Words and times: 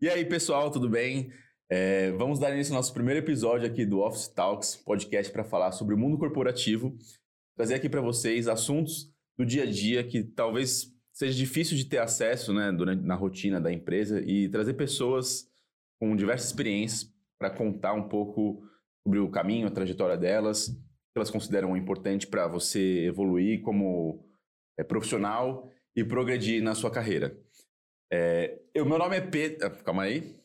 E 0.00 0.08
aí, 0.08 0.24
pessoal, 0.24 0.70
tudo 0.70 0.88
bem? 0.88 1.32
É, 1.68 2.12
vamos 2.12 2.38
dar 2.38 2.54
início 2.54 2.72
ao 2.72 2.76
nosso 2.76 2.94
primeiro 2.94 3.18
episódio 3.18 3.66
aqui 3.66 3.84
do 3.84 3.98
Office 3.98 4.28
Talks, 4.28 4.76
podcast 4.76 5.32
para 5.32 5.42
falar 5.42 5.72
sobre 5.72 5.92
o 5.92 5.98
mundo 5.98 6.16
corporativo. 6.16 6.96
Trazer 7.56 7.74
aqui 7.74 7.88
para 7.88 8.00
vocês 8.00 8.46
assuntos 8.46 9.12
do 9.36 9.44
dia 9.44 9.64
a 9.64 9.66
dia 9.66 10.04
que 10.04 10.22
talvez 10.22 10.94
seja 11.12 11.36
difícil 11.36 11.76
de 11.76 11.84
ter 11.84 11.98
acesso 11.98 12.54
né, 12.54 12.70
durante, 12.70 13.02
na 13.02 13.16
rotina 13.16 13.60
da 13.60 13.72
empresa 13.72 14.20
e 14.20 14.48
trazer 14.48 14.74
pessoas 14.74 15.50
com 16.00 16.14
diversas 16.14 16.46
experiências 16.46 17.12
para 17.36 17.50
contar 17.50 17.92
um 17.94 18.08
pouco 18.08 18.62
sobre 19.02 19.18
o 19.18 19.28
caminho, 19.28 19.66
a 19.66 19.70
trajetória 19.72 20.16
delas, 20.16 20.68
que 20.68 21.16
elas 21.16 21.28
consideram 21.28 21.76
importante 21.76 22.24
para 22.24 22.46
você 22.46 23.06
evoluir 23.06 23.62
como 23.62 24.24
é, 24.78 24.84
profissional 24.84 25.68
e 25.96 26.04
progredir 26.04 26.62
na 26.62 26.76
sua 26.76 26.88
carreira. 26.88 27.36
É, 28.10 28.58
o 28.76 28.84
meu 28.84 28.98
nome 28.98 29.16
é 29.16 29.20
Pedro. 29.20 29.66
Ah, 29.66 29.70
calma 29.70 30.04
aí. 30.04 30.38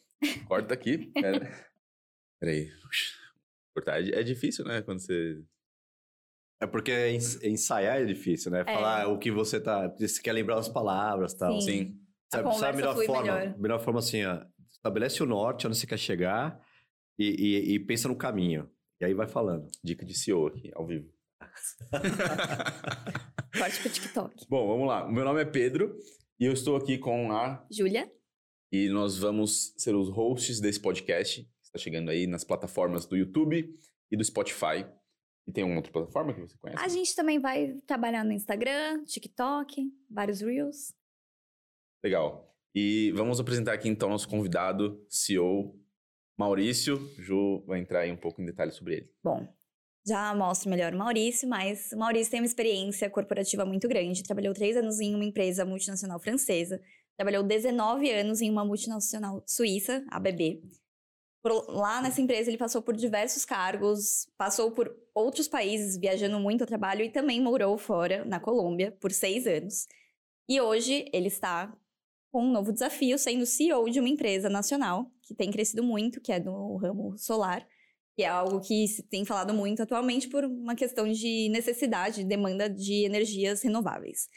Corta 0.48 0.74
aqui. 0.74 1.12
Pera. 1.14 1.50
Peraí. 2.40 2.70
Cortar 3.74 4.02
é, 4.02 4.20
é 4.20 4.24
difícil, 4.24 4.66
né? 4.66 4.82
Quando 4.82 5.00
você. 5.00 5.42
É 6.62 6.68
porque 6.68 7.10
ensaiar 7.44 8.02
é 8.02 8.06
difícil, 8.06 8.52
né? 8.52 8.64
Falar 8.64 9.04
é. 9.04 9.06
o 9.06 9.18
que 9.18 9.32
você 9.32 9.60
tá. 9.60 9.88
Você 10.00 10.22
quer 10.22 10.34
lembrar 10.34 10.58
as 10.58 10.70
palavras 10.70 11.34
e 11.34 11.38
tal. 11.38 11.62
Sim. 11.62 11.72
Sim. 11.72 12.00
Sabe, 12.32 12.58
sabe 12.58 12.74
a 12.74 12.74
melhor 12.74 12.96
forma? 13.06 13.22
Melhor. 13.22 13.60
melhor 13.60 13.80
forma 13.80 14.00
assim, 14.00 14.26
ó, 14.26 14.44
estabelece 14.68 15.22
o 15.22 15.26
norte, 15.26 15.68
onde 15.68 15.78
você 15.78 15.86
quer 15.86 16.00
chegar 16.00 16.60
e, 17.18 17.30
e, 17.30 17.74
e 17.76 17.80
pensa 17.80 18.08
no 18.08 18.16
caminho. 18.16 18.72
E 19.00 19.06
aí 19.06 19.14
vai 19.14 19.28
falando. 19.28 19.68
Dica 19.84 20.04
de 20.04 20.16
CEO 20.16 20.48
aqui, 20.48 20.72
ao 20.74 20.88
vivo. 20.88 21.14
Corte 23.56 23.82
pro 23.82 23.90
TikTok. 23.90 24.48
Bom, 24.50 24.68
vamos 24.68 24.88
lá. 24.88 25.06
O 25.06 25.12
meu 25.12 25.24
nome 25.24 25.42
é 25.42 25.46
Pedro 25.46 25.96
e 26.44 26.46
eu 26.46 26.52
estou 26.52 26.76
aqui 26.76 26.98
com 26.98 27.32
a... 27.32 27.66
Júlia. 27.72 28.12
E 28.70 28.90
nós 28.90 29.18
vamos 29.18 29.74
ser 29.78 29.96
os 29.96 30.10
hosts 30.10 30.60
desse 30.60 30.78
podcast, 30.78 31.42
que 31.42 31.50
está 31.64 31.80
chegando 31.80 32.12
aí 32.12 32.28
nas 32.28 32.44
plataformas 32.44 33.06
do 33.06 33.16
YouTube 33.16 33.74
e 34.12 34.18
do 34.18 34.24
Spotify. 34.26 34.86
E 35.48 35.54
tem 35.54 35.64
uma 35.64 35.78
outra 35.78 35.90
plataforma 35.90 36.34
que 36.34 36.42
você 36.42 36.58
conhece? 36.58 36.84
A 36.84 36.90
gente 36.90 37.16
também 37.16 37.40
vai 37.40 37.76
trabalhar 37.88 38.26
no 38.26 38.34
Instagram, 38.34 39.06
TikTok, 39.06 39.90
vários 40.10 40.42
Reels. 40.42 40.94
Legal. 42.04 42.54
E 42.76 43.14
vamos 43.14 43.40
apresentar 43.40 43.72
aqui 43.72 43.88
então 43.88 44.10
nosso 44.10 44.28
convidado, 44.28 45.02
CEO 45.08 45.80
Maurício. 46.38 46.98
Ju 47.20 47.64
vai 47.66 47.80
entrar 47.80 48.02
aí 48.02 48.12
um 48.12 48.18
pouco 48.18 48.42
em 48.42 48.46
detalhes 48.46 48.76
sobre 48.76 48.96
ele. 48.96 49.14
Bom, 49.24 49.48
já 50.06 50.34
mostro 50.36 50.70
melhor 50.70 50.94
o 50.94 50.98
Maurício, 50.98 51.48
mas 51.48 51.92
o 51.94 51.98
Maurício 51.98 52.32
tem 52.32 52.42
uma 52.42 52.46
experiência 52.46 53.10
corporativa 53.10 53.66
muito 53.66 53.88
grande. 53.88 54.24
Trabalhou 54.24 54.54
três 54.54 54.76
anos 54.76 55.00
em 55.00 55.16
uma 55.16 55.24
empresa 55.24 55.66
multinacional 55.66 56.20
francesa. 56.20 56.82
Trabalhou 57.16 57.44
19 57.44 58.12
anos 58.12 58.42
em 58.42 58.50
uma 58.50 58.66
multinacional 58.66 59.42
suíça, 59.48 60.04
a 60.10 60.18
ABB. 60.18 60.62
Por, 61.42 61.70
lá 61.70 62.02
nessa 62.02 62.22
empresa 62.22 62.50
ele 62.50 62.58
passou 62.58 62.82
por 62.82 62.96
diversos 62.96 63.46
cargos, 63.46 64.28
passou 64.38 64.72
por 64.72 64.94
outros 65.14 65.48
países, 65.48 65.98
viajando 65.98 66.40
muito 66.40 66.64
a 66.64 66.68
trabalho 66.68 67.04
e 67.04 67.10
também 67.10 67.42
morou 67.42 67.78
fora, 67.78 68.26
na 68.26 68.40
Colômbia, 68.40 68.92
por 69.00 69.12
seis 69.12 69.46
anos. 69.46 69.88
E 70.50 70.60
hoje 70.60 71.06
ele 71.14 71.28
está 71.28 71.74
com 72.32 72.44
um 72.44 72.52
novo 72.52 72.74
desafio, 72.74 73.18
sendo 73.18 73.46
CEO 73.46 73.90
de 73.90 74.00
uma 74.00 74.10
empresa 74.10 74.50
nacional 74.50 75.12
que 75.22 75.36
tem 75.36 75.52
crescido 75.52 75.84
muito, 75.84 76.20
que 76.20 76.32
é 76.32 76.40
do 76.40 76.76
ramo 76.78 77.18
solar, 77.18 77.66
que 78.16 78.24
é 78.24 78.28
algo 78.28 78.60
que 78.62 78.88
se 78.88 79.04
tem 79.04 79.26
falado 79.26 79.54
muito 79.54 79.82
atualmente 79.82 80.28
por 80.30 80.44
uma 80.44 80.76
questão 80.76 81.12
de 81.12 81.50
necessidade, 81.50 82.24
demanda 82.24 82.70
de 82.70 83.06
energias 83.06 83.62
renováveis. 83.64 84.28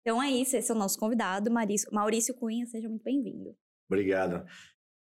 Então 0.00 0.22
é 0.22 0.30
isso, 0.30 0.56
esse 0.56 0.70
é 0.70 0.74
o 0.74 0.78
nosso 0.78 0.98
convidado, 0.98 1.50
Maurício, 1.50 1.88
Maurício 1.92 2.34
Cunha, 2.34 2.66
seja 2.66 2.88
muito 2.88 3.02
bem-vindo. 3.02 3.56
Obrigado. 3.88 4.46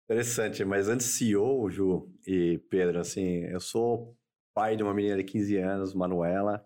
Interessante, 0.09 0.65
mas 0.65 0.87
antes 0.89 1.07
CEO, 1.07 1.69
Ju 1.69 2.11
e 2.25 2.59
Pedro, 2.69 2.99
assim, 2.99 3.43
eu 3.45 3.59
sou 3.59 4.17
pai 4.53 4.75
de 4.75 4.83
uma 4.83 4.93
menina 4.93 5.17
de 5.17 5.23
15 5.23 5.57
anos, 5.57 5.93
Manuela, 5.93 6.65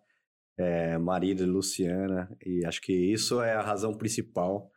é, 0.57 0.97
marido 0.97 1.45
de 1.45 1.49
Luciana, 1.49 2.35
e 2.45 2.65
acho 2.65 2.81
que 2.81 2.93
isso 2.93 3.41
é 3.41 3.53
a 3.53 3.61
razão 3.61 3.95
principal 3.95 4.71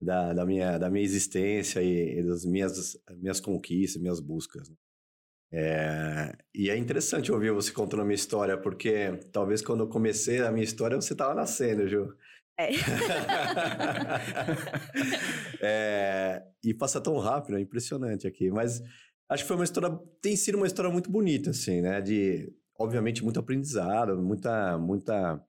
da, 0.00 0.32
da, 0.32 0.46
minha, 0.46 0.78
da 0.78 0.90
minha 0.90 1.04
existência 1.04 1.82
e, 1.82 2.20
e 2.20 2.22
das 2.22 2.44
minhas, 2.44 2.96
minhas 3.16 3.40
conquistas, 3.40 4.00
minhas 4.00 4.20
buscas. 4.20 4.68
Né? 4.68 4.76
É, 5.50 6.36
e 6.54 6.68
é 6.68 6.76
interessante 6.76 7.32
ouvir 7.32 7.52
você 7.52 7.72
contando 7.72 8.00
a 8.02 8.04
minha 8.04 8.14
história, 8.14 8.56
porque 8.58 9.18
talvez 9.32 9.62
quando 9.62 9.84
eu 9.84 9.88
comecei 9.88 10.40
a 10.40 10.52
minha 10.52 10.64
história 10.64 10.96
você 10.96 11.14
estava 11.14 11.34
nascendo, 11.34 11.88
Ju. 11.88 12.14
É. 12.58 12.70
é. 15.62 16.42
E 16.64 16.74
passa 16.74 17.00
tão 17.00 17.16
rápido, 17.18 17.56
é 17.56 17.60
impressionante 17.60 18.26
aqui. 18.26 18.50
Mas 18.50 18.82
acho 19.28 19.44
que 19.44 19.48
foi 19.48 19.56
uma 19.56 19.64
história, 19.64 19.96
tem 20.20 20.36
sido 20.36 20.56
uma 20.56 20.66
história 20.66 20.90
muito 20.90 21.08
bonita, 21.10 21.50
assim, 21.50 21.80
né? 21.80 22.00
De, 22.00 22.52
obviamente, 22.78 23.22
muito 23.22 23.38
aprendizado, 23.38 24.20
muita, 24.20 24.76
muita 24.76 25.40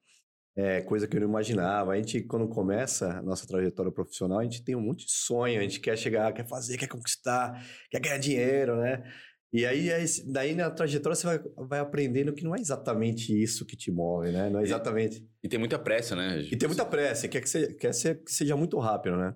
é, 0.55 0.81
coisa 0.81 1.07
que 1.07 1.17
eu 1.17 1.21
não 1.21 1.27
imaginava. 1.27 1.91
A 1.91 1.95
gente, 1.97 2.21
quando 2.21 2.47
começa 2.47 3.17
a 3.17 3.21
nossa 3.21 3.47
trajetória 3.47 3.91
profissional, 3.91 4.39
a 4.39 4.43
gente 4.43 4.63
tem 4.63 4.75
um 4.75 4.81
monte 4.81 5.05
de 5.05 5.11
sonho, 5.13 5.59
a 5.59 5.63
gente 5.63 5.79
quer 5.79 5.97
chegar, 5.97 6.31
quer 6.31 6.47
fazer, 6.47 6.77
quer 6.77 6.87
conquistar, 6.87 7.65
quer 7.89 7.99
ganhar 7.99 8.17
dinheiro, 8.17 8.77
né? 8.77 9.03
E 9.51 9.65
aí, 9.65 9.89
daí 10.27 10.53
na 10.53 10.69
trajetória 10.69 11.15
você 11.15 11.25
vai, 11.25 11.39
vai 11.67 11.79
aprendendo 11.79 12.33
que 12.33 12.43
não 12.43 12.55
é 12.55 12.59
exatamente 12.59 13.35
isso 13.35 13.65
que 13.65 13.75
te 13.75 13.91
move, 13.91 14.31
né? 14.31 14.49
Não 14.49 14.59
é 14.59 14.63
exatamente. 14.63 15.17
E, 15.41 15.47
e 15.47 15.49
tem 15.49 15.57
muita 15.57 15.79
pressa, 15.79 16.15
né? 16.15 16.39
E 16.41 16.55
tem 16.55 16.69
muita 16.69 16.85
pressa, 16.85 17.27
quer 17.27 17.41
que, 17.41 17.49
você, 17.49 17.73
quer 17.73 17.93
ser, 17.93 18.23
que 18.23 18.31
seja 18.31 18.55
muito 18.55 18.77
rápido, 18.77 19.17
né? 19.17 19.33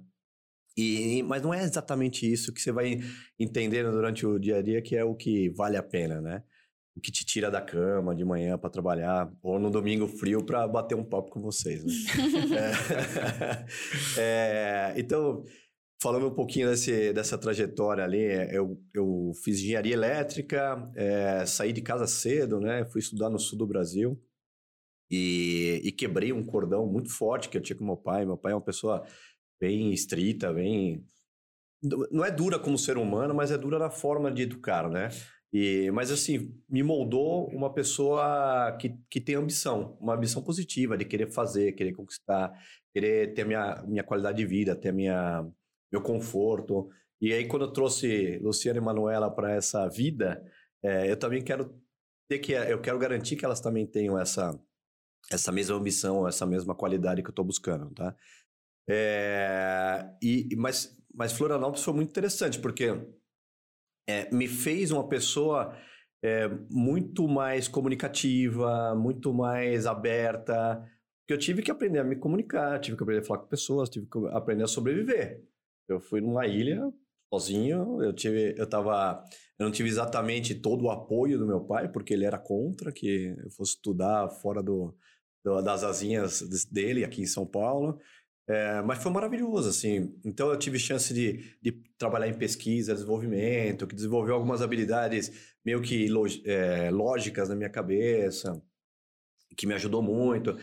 E, 0.78 1.24
mas 1.24 1.42
não 1.42 1.54
é 1.54 1.64
exatamente 1.64 2.32
isso 2.32 2.54
que 2.54 2.62
você 2.62 2.72
vai 2.72 3.00
entendendo 3.40 3.92
durante 3.92 4.26
o 4.26 4.40
dia 4.40 4.58
a 4.58 4.62
dia 4.62 4.82
que 4.82 4.96
é 4.96 5.04
o 5.04 5.16
que 5.16 5.50
vale 5.50 5.78
a 5.78 5.84
pena, 5.84 6.22
né? 6.22 6.44
O 6.96 7.02
que 7.02 7.12
te 7.12 7.26
tira 7.26 7.50
da 7.50 7.60
cama 7.60 8.16
de 8.16 8.24
manhã 8.24 8.56
para 8.56 8.70
trabalhar, 8.70 9.32
ou 9.42 9.58
no 9.58 9.72
domingo 9.72 10.08
frio 10.08 10.46
para 10.46 10.68
bater 10.68 10.94
um 10.94 11.04
papo 11.04 11.32
com 11.32 11.42
vocês. 11.42 11.84
Né? 11.84 12.72
é, 14.18 14.92
é, 14.94 14.94
então, 14.96 15.44
falando 16.04 16.28
um 16.28 16.36
pouquinho 16.36 16.70
desse, 16.70 17.14
dessa 17.14 17.38
trajetória 17.38 18.04
ali, 18.04 18.22
é, 18.22 18.58
eu, 18.58 18.78
eu 18.94 19.32
fiz 19.42 19.60
engenharia 19.60 19.94
elétrica, 19.94 20.92
é, 20.96 21.46
saí 21.46 21.72
de 21.72 21.82
casa 21.82 22.06
cedo, 22.06 22.60
né? 22.60 22.84
Fui 22.86 23.00
estudar 23.00 23.30
no 23.30 23.40
sul 23.40 23.58
do 23.58 23.66
Brasil 23.66 24.22
e, 25.10 25.82
e, 25.82 25.92
quebrei 25.94 26.34
um 26.34 26.46
cordão 26.46 26.86
muito 26.86 27.10
forte 27.10 27.48
que 27.48 27.58
eu 27.58 27.62
tinha 27.62 27.78
com 27.78 27.86
meu 27.86 27.96
pai. 27.96 28.26
Meu 28.26 28.38
pai 28.38 28.52
é 28.52 28.56
uma 28.56 28.62
pessoa 28.62 29.06
bem 29.62 29.94
estrita, 29.94 30.52
bem. 30.52 31.06
Não 32.12 32.26
é 32.26 32.32
dura 32.32 32.60
como 32.60 32.78
ser 32.78 32.98
humano, 32.98 33.34
mas 33.34 33.50
é 33.50 33.58
dura 33.58 33.80
na 33.80 33.90
forma 33.90 34.30
de 34.30 34.44
educar, 34.44 34.90
né? 34.90 35.08
E, 35.54 35.90
mas 35.92 36.12
assim, 36.12 36.54
me 36.70 36.84
moldou 36.84 37.48
uma 37.50 37.74
pessoa 37.74 38.76
que, 38.80 38.98
que 39.10 39.22
tem 39.22 39.36
ambição, 39.36 39.98
uma 40.02 40.16
ambição 40.16 40.44
positiva 40.44 40.98
de 40.98 41.06
querer 41.06 41.32
fazer, 41.32 41.74
querer 41.74 41.94
conquistar, 41.94 42.52
querer 42.92 43.34
ter 43.34 43.44
a 43.44 43.46
minha, 43.46 43.84
minha 43.88 44.04
qualidade 44.04 44.38
de 44.38 44.46
vida, 44.46 44.76
ter 44.76 44.92
minha 44.92 45.48
meu 45.94 46.02
conforto. 46.02 46.90
E 47.22 47.32
aí, 47.32 47.48
quando 47.48 47.66
eu 47.66 47.72
trouxe 47.72 48.40
Luciana 48.40 48.80
e 48.80 48.82
Manuela 48.82 49.30
para 49.30 49.54
essa 49.54 49.88
vida, 49.88 50.44
é, 50.84 51.10
eu 51.10 51.16
também 51.18 51.44
quero 51.44 51.80
ter 52.28 52.40
que 52.40 52.54
eu 52.54 52.82
quero 52.82 52.98
garantir 52.98 53.36
que 53.36 53.46
elas 53.46 53.62
também 53.62 53.86
tenham 53.86 54.20
essa 54.20 54.60
essa 55.32 55.52
mesma 55.52 55.78
ambição, 55.78 56.28
essa 56.28 56.46
mesma 56.46 56.76
qualidade 56.76 57.22
que 57.22 57.30
eu 57.30 57.32
estou 57.32 57.46
buscando, 57.46 57.94
tá? 57.94 58.16
É, 58.90 60.06
e 60.22 60.56
mas 60.58 61.00
mas 61.14 61.32
Florianópolis 61.32 61.84
foi 61.84 61.94
muito 61.94 62.10
interessante 62.10 62.60
porque 62.60 62.88
é, 64.10 64.34
me 64.34 64.48
fez 64.48 64.92
uma 64.92 65.08
pessoa 65.08 65.78
é, 66.24 66.48
muito 66.70 67.28
mais 67.28 67.68
comunicativa, 67.68 68.96
muito 68.96 69.34
mais 69.34 69.86
aberta, 69.86 70.82
porque 71.22 71.34
eu 71.34 71.38
tive 71.38 71.62
que 71.62 71.72
aprender 71.72 72.00
a 72.00 72.04
me 72.04 72.18
comunicar, 72.18 72.80
tive 72.80 72.98
que 72.98 73.04
aprender 73.04 73.22
a 73.22 73.26
falar 73.26 73.40
com 73.40 73.48
pessoas, 73.48 73.90
tive 73.90 74.08
que 74.08 74.18
aprender 74.32 74.64
a 74.64 74.68
sobreviver. 74.68 75.42
Eu 75.88 76.00
fui 76.00 76.22
numa 76.22 76.48
ilha 76.48 76.82
sozinho, 77.34 78.02
eu 78.04 78.14
tive, 78.14 78.56
eu 78.58 78.68
tava, 78.68 79.24
eu 79.58 79.66
não 79.66 79.72
tive 79.72 79.90
exatamente 79.90 80.54
todo 80.54 80.86
o 80.86 80.92
apoio 80.92 81.40
do 81.40 81.48
meu 81.48 81.62
pai, 81.62 81.92
porque 81.92 82.14
ele 82.14 82.26
era 82.26 82.38
contra 82.38 82.92
que 82.92 83.36
eu 83.44 83.50
fosse 83.52 83.74
estudar 83.74 84.30
fora 84.30 84.62
do, 84.62 84.96
do 85.44 85.62
das 85.62 85.84
asinhas 85.84 86.42
dele 86.72 87.04
aqui 87.04 87.22
em 87.22 87.26
São 87.26 87.46
Paulo. 87.46 88.00
É, 88.48 88.82
mas 88.82 89.02
foi 89.02 89.12
maravilhoso, 89.12 89.70
assim. 89.70 90.14
Então 90.24 90.50
eu 90.50 90.60
tive 90.60 90.78
chance 90.78 91.14
de, 91.14 91.58
de 91.62 91.72
trabalhar 91.98 92.28
em 92.28 92.38
pesquisa, 92.38 92.94
desenvolvimento, 92.94 93.88
que 93.88 93.96
desenvolveu 93.96 94.36
algumas 94.36 94.62
habilidades 94.62 95.56
meio 95.66 95.82
que 95.82 96.08
é, 96.46 96.90
lógicas 96.92 97.50
na 97.50 97.56
minha 97.56 97.70
cabeça, 97.70 98.62
que 99.56 99.66
me 99.66 99.74
ajudou 99.74 100.02
muito. 100.02 100.58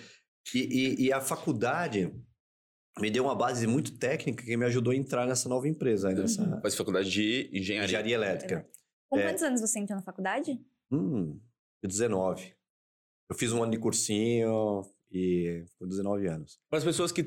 E, 0.55 0.59
e, 0.59 1.07
e 1.07 1.13
a 1.13 1.21
faculdade, 1.21 2.13
me 3.01 3.11
deu 3.11 3.25
uma 3.25 3.35
base 3.35 3.67
muito 3.67 3.99
técnica 3.99 4.45
que 4.45 4.57
me 4.57 4.65
ajudou 4.67 4.93
a 4.93 4.97
entrar 4.97 5.27
nessa 5.27 5.49
nova 5.49 5.69
empresa. 5.69 6.11
Nessa... 6.11 6.43
Uhum. 6.43 6.61
Faz 6.61 6.75
faculdade 6.75 7.11
de 7.11 7.49
engenharia. 7.53 7.85
Engenharia 7.85 8.15
elétrica. 8.15 8.69
Com 9.09 9.19
é... 9.19 9.29
quantos 9.29 9.43
anos 9.43 9.61
você 9.61 9.79
entrou 9.79 9.97
na 9.97 10.03
faculdade? 10.03 10.61
Hum, 10.91 11.41
19. 11.83 12.55
Eu 13.31 13.37
fiz 13.37 13.53
um 13.53 13.63
ano 13.63 13.73
de 13.73 13.79
cursinho 13.79 14.83
e 15.11 15.65
com 15.79 15.87
19 15.87 16.27
anos. 16.29 16.59
Para 16.69 16.79
as 16.79 16.85
pessoas 16.85 17.13
que 17.13 17.23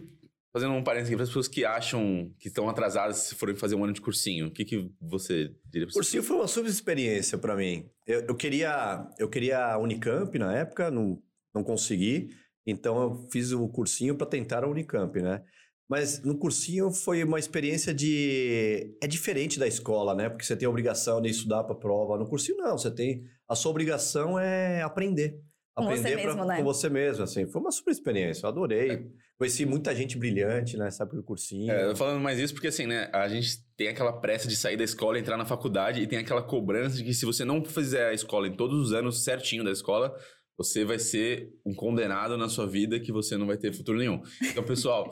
Fazendo 0.53 0.73
um 0.73 0.83
parênteses 0.83 1.09
aqui 1.09 1.15
para 1.15 1.23
as 1.23 1.29
pessoas 1.29 1.47
que 1.47 1.65
acham 1.65 2.31
que 2.37 2.47
estão 2.47 2.69
atrasadas 2.69 3.17
se 3.17 3.33
forem 3.33 3.55
fazer 3.55 3.73
um 3.73 3.83
ano 3.83 3.91
de 3.91 3.99
cursinho, 3.99 4.47
o 4.47 4.51
que, 4.51 4.63
que 4.63 4.87
você 5.01 5.51
diria 5.65 5.87
para 5.87 5.95
Cursinho 5.95 6.21
foi 6.21 6.35
uma 6.35 6.47
super 6.47 6.69
experiência 6.69 7.39
para 7.39 7.55
mim. 7.55 7.89
Eu, 8.05 8.19
eu, 8.19 8.35
queria, 8.35 9.11
eu 9.17 9.27
queria 9.27 9.73
a 9.73 9.79
Unicamp 9.79 10.37
na 10.37 10.55
época, 10.55 10.91
não, 10.91 11.19
não 11.55 11.63
consegui, 11.63 12.29
então 12.67 13.01
eu 13.01 13.27
fiz 13.31 13.51
o 13.51 13.67
cursinho 13.67 14.15
para 14.15 14.27
tentar 14.27 14.63
a 14.63 14.67
Unicamp, 14.67 15.19
né? 15.19 15.43
Mas 15.89 16.23
no 16.23 16.37
cursinho 16.37 16.91
foi 16.91 17.23
uma 17.23 17.37
experiência 17.37 17.93
de. 17.93 18.95
É 19.01 19.07
diferente 19.07 19.59
da 19.59 19.67
escola, 19.67 20.15
né? 20.15 20.29
Porque 20.29 20.45
você 20.45 20.55
tem 20.55 20.65
a 20.65 20.69
obrigação 20.69 21.21
de 21.21 21.29
estudar 21.29 21.63
para 21.63 21.75
prova. 21.75 22.17
No 22.17 22.27
cursinho, 22.27 22.57
não. 22.57 22.77
Você 22.77 22.89
tem. 22.89 23.23
A 23.47 23.55
sua 23.55 23.71
obrigação 23.71 24.39
é 24.39 24.81
aprender. 24.81 25.39
Com 25.75 25.85
aprender 25.85 26.01
você 26.09 26.15
mesmo, 26.15 26.33
pra, 26.33 26.45
né? 26.45 26.57
com 26.57 26.63
você 26.63 26.89
mesmo, 26.89 27.23
assim. 27.23 27.47
Foi 27.47 27.59
uma 27.59 27.71
super 27.71 27.91
experiência, 27.91 28.45
eu 28.45 28.49
adorei. 28.49 29.11
Conheci 29.37 29.65
muita 29.65 29.93
gente 29.95 30.17
brilhante 30.17 30.77
nessa 30.77 31.03
época 31.03 31.17
do 31.17 31.23
cursinho. 31.23 31.71
É, 31.71 31.83
eu 31.83 31.89
tô 31.89 31.95
falando 31.95 32.21
mais 32.21 32.39
isso 32.39 32.53
porque, 32.53 32.67
assim, 32.67 32.85
né? 32.85 33.09
A 33.11 33.27
gente 33.27 33.57
tem 33.75 33.87
aquela 33.87 34.13
pressa 34.13 34.47
de 34.47 34.55
sair 34.55 34.77
da 34.77 34.83
escola, 34.83 35.17
entrar 35.17 35.35
na 35.35 35.45
faculdade 35.45 36.01
e 36.01 36.07
tem 36.07 36.19
aquela 36.19 36.43
cobrança 36.43 36.97
de 36.97 37.03
que 37.03 37.13
se 37.13 37.25
você 37.25 37.43
não 37.43 37.63
fizer 37.65 38.09
a 38.09 38.13
escola 38.13 38.47
em 38.47 38.55
todos 38.55 38.79
os 38.79 38.93
anos 38.93 39.23
certinho 39.23 39.63
da 39.63 39.71
escola, 39.71 40.15
você 40.55 40.85
vai 40.85 40.99
ser 40.99 41.49
um 41.65 41.73
condenado 41.73 42.37
na 42.37 42.47
sua 42.47 42.67
vida 42.67 42.99
que 42.99 43.11
você 43.11 43.35
não 43.35 43.47
vai 43.47 43.57
ter 43.57 43.73
futuro 43.73 43.97
nenhum. 43.97 44.21
Então, 44.43 44.63
pessoal, 44.63 45.11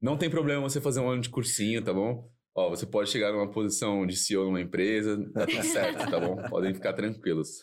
não 0.00 0.16
tem 0.16 0.30
problema 0.30 0.62
você 0.62 0.80
fazer 0.80 1.00
um 1.00 1.08
ano 1.08 1.22
de 1.22 1.28
cursinho, 1.28 1.82
tá 1.82 1.92
bom? 1.92 2.30
Ó, 2.54 2.70
você 2.70 2.86
pode 2.86 3.10
chegar 3.10 3.32
numa 3.32 3.50
posição 3.50 4.06
de 4.06 4.16
CEO 4.16 4.44
numa 4.44 4.60
empresa, 4.60 5.16
tá 5.32 5.46
tudo 5.46 5.62
certo, 5.62 6.10
tá 6.10 6.18
bom? 6.18 6.36
Podem 6.48 6.74
ficar 6.74 6.92
tranquilos. 6.92 7.62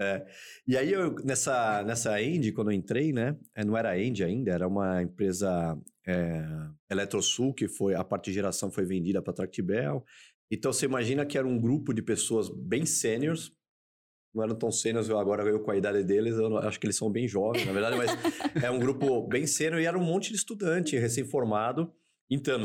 É. 0.00 0.24
E 0.66 0.76
aí, 0.76 0.92
eu, 0.92 1.14
nessa, 1.24 1.82
nessa 1.84 2.20
Indy, 2.20 2.52
quando 2.52 2.70
eu 2.70 2.76
entrei, 2.76 3.12
né? 3.12 3.36
é, 3.54 3.64
Não 3.64 3.76
era 3.76 3.98
Indy 3.98 4.24
ainda, 4.24 4.52
era 4.52 4.66
uma 4.66 5.02
empresa 5.02 5.78
é, 6.06 6.44
Eletrosul, 6.90 7.54
que 7.54 7.68
foi 7.68 7.94
a 7.94 8.02
parte 8.02 8.26
de 8.26 8.34
geração 8.34 8.70
foi 8.70 8.84
vendida 8.84 9.22
para 9.22 9.32
a 9.32 9.36
Tractibel. 9.36 10.04
Então, 10.50 10.72
você 10.72 10.86
imagina 10.86 11.24
que 11.24 11.38
era 11.38 11.46
um 11.46 11.58
grupo 11.58 11.94
de 11.94 12.02
pessoas 12.02 12.48
bem 12.48 12.84
sêniors, 12.84 13.52
não 14.34 14.42
eram 14.44 14.54
tão 14.54 14.70
sêniors, 14.70 15.08
eu 15.08 15.18
agora 15.18 15.42
eu 15.44 15.60
com 15.60 15.70
a 15.70 15.76
idade 15.76 16.02
deles, 16.04 16.34
eu 16.36 16.56
acho 16.58 16.80
que 16.80 16.86
eles 16.86 16.96
são 16.96 17.10
bem 17.10 17.28
jovens, 17.28 17.66
na 17.66 17.72
verdade, 17.72 17.96
mas 17.96 18.10
é 18.62 18.70
um 18.70 18.78
grupo 18.78 19.26
bem 19.28 19.46
sênior 19.46 19.80
e 19.80 19.84
era 19.86 19.98
um 19.98 20.02
monte 20.04 20.30
de 20.30 20.36
estudante 20.36 20.96
recém-formado, 20.98 21.92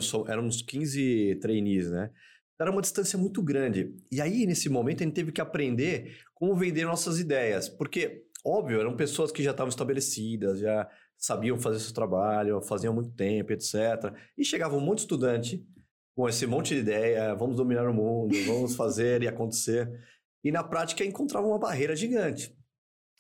só- 0.02 0.26
eram 0.28 0.44
uns 0.46 0.62
15 0.62 1.36
trainees, 1.42 1.90
né? 1.92 2.10
Era 2.60 2.72
uma 2.72 2.82
distância 2.82 3.20
muito 3.20 3.42
grande. 3.44 3.94
E 4.12 4.20
aí, 4.22 4.46
nesse 4.46 4.68
momento, 4.70 5.02
a 5.02 5.06
gente 5.06 5.14
teve 5.14 5.32
que 5.32 5.42
aprender 5.42 6.18
como 6.34 6.56
vender 6.56 6.86
nossas 6.86 7.20
ideias, 7.20 7.68
porque, 7.70 8.24
óbvio, 8.46 8.80
eram 8.80 8.96
pessoas 8.96 9.32
que 9.32 9.44
já 9.44 9.52
estavam 9.52 9.70
estabelecidas, 9.70 10.60
já 10.60 10.90
sabiam 11.18 11.58
fazer 11.58 11.80
seu 11.80 11.94
trabalho, 11.94 12.62
faziam 12.62 12.94
muito 12.94 13.12
tempo, 13.12 13.52
etc. 13.52 13.76
E 14.38 14.44
chegava 14.46 14.76
um 14.76 14.80
monte 14.80 15.00
de 15.00 15.02
estudante 15.04 15.64
com 16.16 16.28
esse 16.28 16.48
monte 16.48 16.74
de 16.74 16.80
ideia, 16.80 17.36
vamos 17.36 17.58
dominar 17.58 17.88
o 17.88 17.94
mundo, 17.94 18.36
vamos 18.48 18.76
fazer 18.76 19.22
e 19.22 19.28
acontecer. 19.28 19.88
E 20.48 20.52
na 20.52 20.64
prática 20.64 21.04
encontrava 21.04 21.46
uma 21.46 21.60
barreira 21.60 21.96
gigante. 21.96 22.56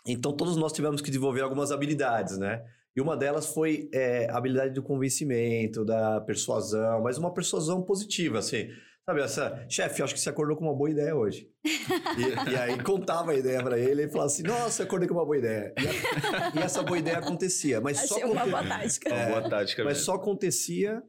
Então 0.08 0.32
todos 0.32 0.56
nós 0.56 0.72
tivemos 0.72 1.02
que 1.02 1.10
desenvolver 1.10 1.42
algumas 1.42 1.72
habilidades, 1.72 2.38
né? 2.38 2.64
E 2.96 3.02
uma 3.02 3.18
delas 3.18 3.48
foi 3.54 3.90
é, 3.94 4.30
a 4.30 4.38
habilidade 4.38 4.74
do 4.74 4.82
convencimento, 4.82 5.84
da 5.84 6.22
persuasão, 6.22 7.02
mas 7.04 7.18
uma 7.18 7.34
persuasão 7.34 7.84
positiva, 7.84 8.40
assim. 8.40 8.70
Sabe, 9.06 9.22
essa, 9.22 9.66
chefe, 9.70 10.02
acho 10.04 10.14
que 10.14 10.20
você 10.20 10.30
acordou 10.30 10.58
com 10.58 10.66
uma 10.66 10.76
boa 10.76 10.90
ideia 10.90 11.16
hoje. 11.16 11.50
E, 11.66 12.52
e 12.52 12.56
aí 12.58 12.82
contava 12.84 13.32
a 13.32 13.36
ideia 13.36 13.62
pra 13.64 13.78
ele 13.78 14.04
e 14.04 14.10
falava 14.10 14.26
assim, 14.28 14.44
nossa, 14.44 14.84
acordei 14.84 15.08
com 15.08 15.14
uma 15.16 15.24
boa 15.26 15.38
ideia. 15.38 15.74
E, 15.78 15.88
a- 15.88 16.52
e 16.56 16.64
essa 16.64 16.82
boa 16.84 16.98
ideia 16.98 17.18
acontecia, 17.20 17.80
mas 17.80 18.00
só 18.08 18.16
Achei 18.16 18.26
uma 18.30 18.42
aconte- 18.42 18.52
boa 18.52 18.64
tática. 18.68 19.10
Uma 19.10 19.20
É, 19.20 19.30
boa 19.30 19.50
tática 19.50 19.84
mas 19.84 19.94
mesmo. 19.94 20.06
só 20.06 20.14
acontecia 20.16 21.02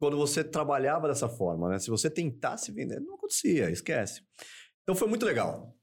quando 0.00 0.16
você 0.16 0.42
trabalhava 0.44 1.08
dessa 1.08 1.28
forma, 1.28 1.68
né? 1.70 1.78
Se 1.78 1.90
você 1.90 2.08
tentasse 2.10 2.72
vender, 2.72 3.00
não 3.00 3.14
acontecia, 3.14 3.70
esquece. 3.70 4.22
Então 4.84 4.94
foi 4.94 5.08
muito 5.08 5.26
legal. 5.26 5.74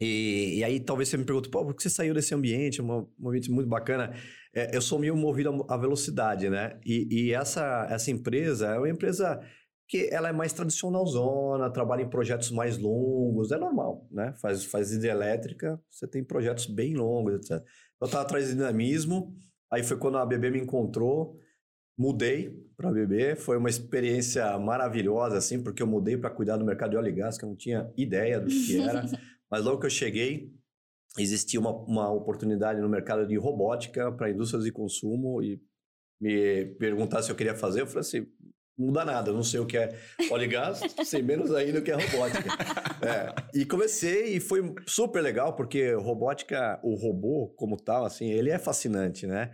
E, 0.00 0.58
e 0.58 0.64
aí 0.64 0.80
talvez 0.80 1.08
você 1.08 1.16
me 1.16 1.24
pergunte, 1.24 1.48
pô, 1.48 1.64
por 1.64 1.74
que 1.74 1.82
você 1.82 1.88
saiu 1.88 2.12
desse 2.12 2.34
ambiente? 2.34 2.80
É 2.80 2.84
um 2.84 3.08
ambiente 3.24 3.50
muito 3.50 3.68
bacana. 3.68 4.12
É, 4.52 4.76
eu 4.76 4.82
sou 4.82 4.98
meio 4.98 5.16
movido 5.16 5.64
à 5.68 5.76
velocidade, 5.76 6.50
né? 6.50 6.78
E, 6.84 7.28
e 7.28 7.32
essa, 7.32 7.86
essa 7.88 8.10
empresa 8.10 8.66
é 8.74 8.78
uma 8.78 8.90
empresa 8.90 9.40
que 9.88 10.08
ela 10.10 10.28
é 10.28 10.32
mais 10.32 10.52
tradicionalzona, 10.52 11.70
trabalha 11.70 12.02
em 12.02 12.08
projetos 12.08 12.50
mais 12.50 12.78
longos, 12.78 13.52
é 13.52 13.58
normal, 13.58 14.08
né? 14.10 14.34
Faz, 14.40 14.64
faz 14.64 14.90
hidrelétrica, 14.90 15.80
você 15.88 16.08
tem 16.08 16.24
projetos 16.24 16.66
bem 16.66 16.94
longos, 16.94 17.34
etc. 17.34 17.64
Eu 18.00 18.06
estava 18.06 18.24
atrás 18.24 18.46
de 18.48 18.54
dinamismo, 18.54 19.32
aí 19.70 19.84
foi 19.84 19.98
quando 19.98 20.18
a 20.18 20.26
BB 20.26 20.50
me 20.50 20.60
encontrou, 20.60 21.36
mudei 21.98 22.50
para 22.76 22.90
BB, 22.90 23.36
foi 23.36 23.56
uma 23.56 23.68
experiência 23.68 24.58
maravilhosa, 24.58 25.36
assim, 25.36 25.62
porque 25.62 25.82
eu 25.82 25.86
mudei 25.86 26.16
para 26.16 26.30
cuidar 26.30 26.56
do 26.56 26.64
mercado 26.64 26.90
de 26.90 26.96
óleo 26.96 27.08
e 27.08 27.12
gás, 27.12 27.38
que 27.38 27.44
eu 27.44 27.48
não 27.48 27.56
tinha 27.56 27.92
ideia 27.96 28.40
do 28.40 28.48
que 28.48 28.80
era, 28.80 29.04
mas 29.50 29.64
logo 29.64 29.80
que 29.80 29.86
eu 29.86 29.90
cheguei, 29.90 30.50
existia 31.18 31.60
uma, 31.60 31.70
uma 31.70 32.10
oportunidade 32.10 32.80
no 32.80 32.88
mercado 32.88 33.26
de 33.26 33.36
robótica 33.36 34.10
para 34.10 34.30
indústrias 34.30 34.64
de 34.64 34.72
consumo 34.72 35.42
e 35.42 35.60
me 36.20 36.66
perguntar 36.78 37.22
se 37.22 37.30
eu 37.30 37.36
queria 37.36 37.54
fazer, 37.54 37.82
eu 37.82 37.86
falei 37.86 38.00
assim, 38.00 38.26
não 38.78 38.86
muda 38.86 39.04
nada, 39.04 39.30
eu 39.30 39.34
não 39.34 39.42
sei 39.42 39.60
o 39.60 39.66
que 39.66 39.76
é 39.76 39.94
óleo 40.30 40.44
e 40.44 40.48
gás, 40.48 40.80
sei 41.04 41.20
menos 41.20 41.52
ainda 41.54 41.80
o 41.80 41.82
que 41.82 41.90
é 41.90 41.94
robótica. 41.94 42.50
É, 43.02 43.34
e 43.52 43.64
comecei 43.64 44.36
e 44.36 44.38
foi 44.38 44.76
super 44.86 45.20
legal, 45.20 45.56
porque 45.56 45.92
robótica, 45.92 46.78
o 46.84 46.94
robô 46.94 47.52
como 47.56 47.76
tal, 47.76 48.04
assim, 48.04 48.30
ele 48.30 48.48
é 48.48 48.60
fascinante, 48.60 49.26
né? 49.26 49.50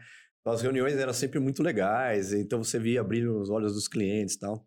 As 0.51 0.63
reuniões 0.63 0.95
eram 0.97 1.13
sempre 1.13 1.39
muito 1.41 1.63
legais, 1.63 2.33
então 2.33 2.63
você 2.63 2.79
via 2.79 3.05
brilho 3.05 3.39
nos 3.39 3.51
olhos 3.51 3.75
dos 3.75 3.89
clientes 3.89 4.35
e 4.37 4.39
tal. 4.41 4.67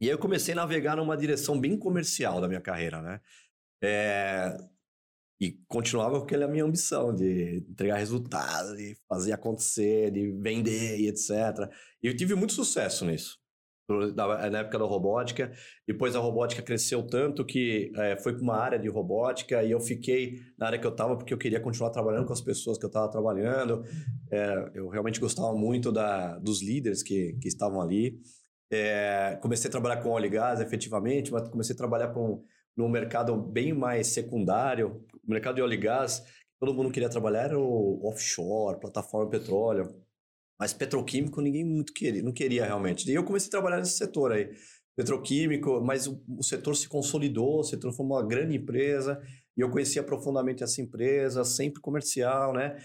E 0.00 0.06
aí 0.06 0.12
eu 0.12 0.18
comecei 0.18 0.52
a 0.54 0.56
navegar 0.56 0.96
numa 0.96 1.16
direção 1.16 1.58
bem 1.60 1.78
comercial 1.78 2.40
da 2.40 2.48
minha 2.48 2.60
carreira, 2.60 3.00
né? 3.02 3.20
É, 3.82 4.56
E 5.40 5.52
continuava 5.68 6.18
com 6.18 6.24
aquela 6.24 6.48
minha 6.48 6.64
ambição 6.64 7.14
de 7.14 7.58
entregar 7.68 7.96
resultado, 7.98 8.76
de 8.76 8.96
fazer 9.08 9.32
acontecer, 9.32 10.10
de 10.10 10.32
vender 10.32 10.98
e 10.98 11.08
etc. 11.08 11.30
E 12.02 12.08
eu 12.08 12.16
tive 12.16 12.34
muito 12.34 12.54
sucesso 12.54 13.04
nisso. 13.04 13.38
Na 13.88 14.58
época 14.58 14.78
da 14.80 14.84
robótica. 14.84 15.52
Depois 15.86 16.16
a 16.16 16.18
robótica 16.18 16.60
cresceu 16.60 17.04
tanto 17.04 17.44
que 17.44 17.92
eh, 17.96 18.16
foi 18.16 18.32
para 18.32 18.42
uma 18.42 18.56
área 18.56 18.78
de 18.78 18.88
robótica 18.88 19.62
e 19.62 19.70
eu 19.70 19.78
fiquei 19.78 20.40
na 20.58 20.66
área 20.66 20.78
que 20.78 20.86
eu 20.86 20.90
estava 20.90 21.16
porque 21.16 21.32
eu 21.32 21.38
queria 21.38 21.60
continuar 21.60 21.90
trabalhando 21.90 22.26
com 22.26 22.32
as 22.32 22.40
pessoas 22.40 22.78
que 22.78 22.84
eu 22.84 22.88
estava 22.88 23.08
trabalhando. 23.08 23.84
Eh, 24.30 24.70
eu 24.74 24.88
realmente 24.88 25.20
gostava 25.20 25.54
muito 25.54 25.92
da, 25.92 26.36
dos 26.38 26.62
líderes 26.62 27.00
que, 27.00 27.34
que 27.34 27.46
estavam 27.46 27.80
ali. 27.80 28.18
Eh, 28.72 29.38
comecei 29.40 29.68
a 29.68 29.70
trabalhar 29.70 30.02
com 30.02 30.10
óleo 30.10 30.26
e 30.26 30.30
gás 30.30 30.60
efetivamente, 30.60 31.30
mas 31.32 31.48
comecei 31.48 31.74
a 31.74 31.78
trabalhar 31.78 32.08
com, 32.08 32.42
num 32.76 32.88
mercado 32.88 33.36
bem 33.36 33.72
mais 33.72 34.08
secundário. 34.08 35.00
O 35.24 35.30
mercado 35.30 35.56
de 35.56 35.62
óleo 35.62 35.74
e 35.74 35.76
gás, 35.76 36.24
todo 36.58 36.74
mundo 36.74 36.90
queria 36.90 37.08
trabalhar 37.08 37.44
era 37.44 37.58
o 37.58 38.00
offshore, 38.04 38.80
plataforma 38.80 39.30
petróleo. 39.30 40.05
Mas 40.58 40.72
petroquímico 40.72 41.40
ninguém 41.40 41.64
muito 41.64 41.92
queria, 41.92 42.22
não 42.22 42.32
queria 42.32 42.64
realmente. 42.64 43.10
E 43.10 43.14
eu 43.14 43.24
comecei 43.24 43.48
a 43.48 43.50
trabalhar 43.50 43.78
nesse 43.78 43.96
setor 43.96 44.32
aí, 44.32 44.50
petroquímico, 44.96 45.80
mas 45.82 46.06
o, 46.06 46.22
o 46.38 46.42
setor 46.42 46.74
se 46.74 46.88
consolidou, 46.88 47.62
se 47.62 47.76
transformou 47.76 48.16
uma 48.16 48.26
grande 48.26 48.56
empresa, 48.56 49.20
e 49.56 49.60
eu 49.60 49.70
conhecia 49.70 50.02
profundamente 50.02 50.64
essa 50.64 50.80
empresa, 50.80 51.44
sempre 51.44 51.80
comercial, 51.80 52.54
né? 52.54 52.76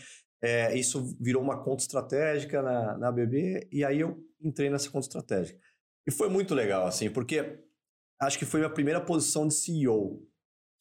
É, 0.43 0.77
isso 0.77 1.15
virou 1.19 1.41
uma 1.41 1.63
conta 1.63 1.83
estratégica 1.83 2.61
na, 2.61 2.97
na 2.97 3.11
BB, 3.11 3.69
e 3.71 3.85
aí 3.85 3.99
eu 3.99 4.21
entrei 4.41 4.69
nessa 4.69 4.89
conta 4.89 5.05
estratégica. 5.05 5.59
E 6.05 6.11
foi 6.11 6.29
muito 6.29 6.53
legal, 6.53 6.87
assim, 6.87 7.09
porque 7.09 7.59
acho 8.19 8.37
que 8.37 8.45
foi 8.45 8.59
minha 8.59 8.73
primeira 8.73 8.99
posição 8.99 9.47
de 9.47 9.53
CEO, 9.53 10.27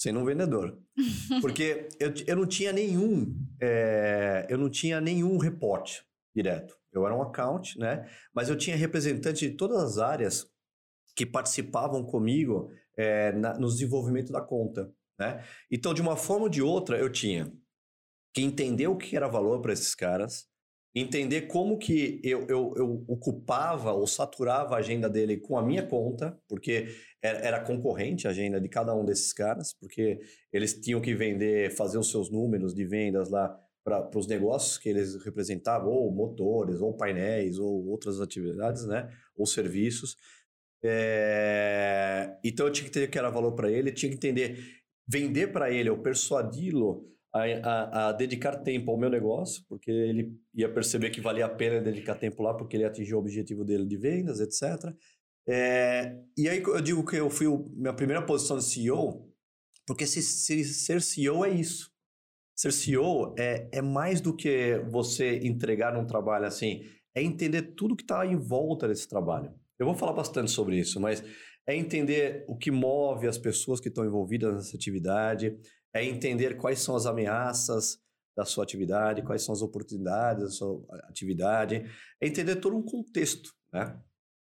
sendo 0.01 0.19
um 0.19 0.25
vendedor. 0.25 0.79
Porque 1.43 1.89
eu, 1.99 2.13
eu 2.27 2.37
não 2.37 2.47
tinha 2.47 2.73
nenhum, 2.73 3.37
é, 3.61 4.47
eu 4.49 4.57
não 4.57 4.71
tinha 4.71 4.99
nenhum 4.99 5.37
reporte 5.37 6.03
direto. 6.35 6.77
Eu 6.93 7.07
era 7.07 7.15
um 7.15 7.23
account, 7.23 7.79
né? 7.79 8.09
Mas 8.35 8.49
eu 8.49 8.57
tinha 8.57 8.77
representante 8.77 9.49
de 9.49 9.57
todas 9.57 9.83
as 9.83 9.99
áreas 9.99 10.47
que 11.15 11.27
participavam 11.27 12.05
comigo 12.05 12.71
é, 12.97 13.33
na, 13.33 13.59
no 13.59 13.69
desenvolvimento 13.69 14.33
da 14.33 14.41
conta, 14.41 14.93
né? 15.19 15.45
Então, 15.71 15.95
de 15.95 16.03
uma 16.03 16.17
forma 16.17 16.45
ou 16.45 16.49
de 16.49 16.63
outra, 16.63 16.99
eu 16.99 17.11
tinha 17.11 17.53
que 18.33 18.43
entender 18.43 18.87
o 18.87 18.97
que 18.97 19.17
era 19.17 19.29
valor 19.29 19.61
para 19.61 19.73
esses 19.73 19.95
caras, 19.95 20.47
entender 20.95 21.43
como 21.43 21.79
que 21.79 22.21
eu, 22.25 22.47
eu, 22.49 22.75
eu 22.77 23.05
ocupava 23.07 23.93
ou 23.93 24.07
saturava 24.07 24.75
a 24.75 24.79
agenda 24.79 25.09
dele 25.09 25.37
com 25.37 25.57
a 25.57 25.63
minha 25.63 25.87
conta, 25.87 26.37
porque 26.49 26.89
era, 27.23 27.61
concorrente 27.61 28.27
a 28.27 28.31
agenda 28.31 28.61
de 28.61 28.69
cada 28.69 28.95
um 28.95 29.05
desses 29.05 29.33
caras, 29.33 29.73
porque 29.79 30.21
eles 30.53 30.81
tinham 30.81 31.01
que 31.01 31.15
vender, 31.15 31.71
fazer 31.77 31.99
os 31.99 32.11
seus 32.11 32.31
números 32.31 32.75
de 32.75 32.85
vendas 32.85 33.29
lá 33.29 33.57
para 33.85 34.19
os 34.19 34.27
negócios 34.27 34.79
que 34.79 34.89
eles 34.89 35.23
representavam, 35.25 35.91
ou 35.91 36.13
motores, 36.13 36.81
ou 36.81 36.97
painéis, 36.97 37.59
ou 37.59 37.87
outras 37.89 38.21
atividades, 38.21 38.87
né? 38.87 39.09
Ou 39.37 39.47
serviços. 39.47 40.17
É, 40.83 42.39
Então 42.45 42.67
eu 42.67 42.73
tinha 42.73 42.85
que 42.85 42.91
entender 42.91 43.09
que 43.09 43.19
era 43.19 43.31
valor 43.31 43.53
para 43.55 43.71
ele, 43.71 43.93
tinha 43.93 44.11
que 44.11 44.17
entender, 44.17 44.59
vender 45.07 45.53
para 45.53 45.71
ele 45.71 45.91
ou 45.91 45.99
persuadi-lo 45.99 47.07
a, 47.33 47.43
a, 47.43 48.09
a, 48.09 48.13
dedicar 48.13 48.57
tempo 48.57 48.91
ao 48.91 48.99
meu 48.99 49.09
negócio, 49.09 49.65
porque 49.69 49.91
ele 49.91 50.37
ia 50.55 50.73
perceber 50.73 51.11
que 51.11 51.21
valia 51.21 51.47
a 51.47 51.49
pena 51.49 51.81
dedicar 51.81 52.17
tempo 52.17 52.43
lá, 52.43 52.55
porque 52.55 52.77
ele 52.77 52.85
atingiu 52.85 53.19
o 53.19 53.21
objetivo 53.21 53.65
dele 53.65 53.87
de 53.87 53.97
vendas, 53.97 54.41
etc. 54.41 54.93
É, 55.49 56.17
e 56.37 56.49
aí 56.49 56.63
eu 56.63 56.81
digo 56.81 57.05
que 57.05 57.17
eu 57.17 57.31
fui 57.31 57.47
a 57.47 57.59
minha 57.77 57.95
primeira 57.95 58.25
posição 58.25 58.59
de 58.59 58.65
CEO, 58.65 59.29
porque 59.87 60.07
se, 60.07 60.23
se, 60.23 60.65
ser 60.65 61.03
CEO 61.03 61.45
é 61.45 61.51
isso. 61.51 61.90
Ser 62.61 62.75
CEO 62.75 63.35
é, 63.39 63.71
é 63.73 63.81
mais 63.81 64.21
do 64.21 64.37
que 64.37 64.79
você 64.91 65.39
entregar 65.39 65.97
um 65.97 66.07
trabalho 66.07 66.45
assim, 66.45 66.85
é 67.15 67.23
entender 67.23 67.75
tudo 67.75 67.97
que 67.97 68.03
está 68.03 68.27
em 68.27 68.37
volta 68.37 68.87
desse 68.87 69.09
trabalho. 69.09 69.51
Eu 69.79 69.87
vou 69.87 69.95
falar 69.95 70.13
bastante 70.13 70.51
sobre 70.51 70.79
isso, 70.79 71.01
mas 71.01 71.25
é 71.67 71.75
entender 71.75 72.45
o 72.47 72.59
que 72.59 72.71
move 72.71 73.27
as 73.27 73.39
pessoas 73.39 73.81
que 73.81 73.89
estão 73.89 74.05
envolvidas 74.05 74.53
nessa 74.53 74.77
atividade, 74.77 75.59
é 75.95 76.05
entender 76.05 76.59
quais 76.59 76.81
são 76.81 76.95
as 76.95 77.07
ameaças 77.07 77.99
da 78.37 78.45
sua 78.45 78.63
atividade, 78.63 79.23
quais 79.23 79.43
são 79.43 79.55
as 79.55 79.63
oportunidades 79.63 80.45
da 80.45 80.51
sua 80.51 80.85
atividade, 81.05 81.91
é 82.21 82.27
entender 82.27 82.57
todo 82.57 82.77
um 82.77 82.83
contexto, 82.83 83.55
né? 83.73 83.99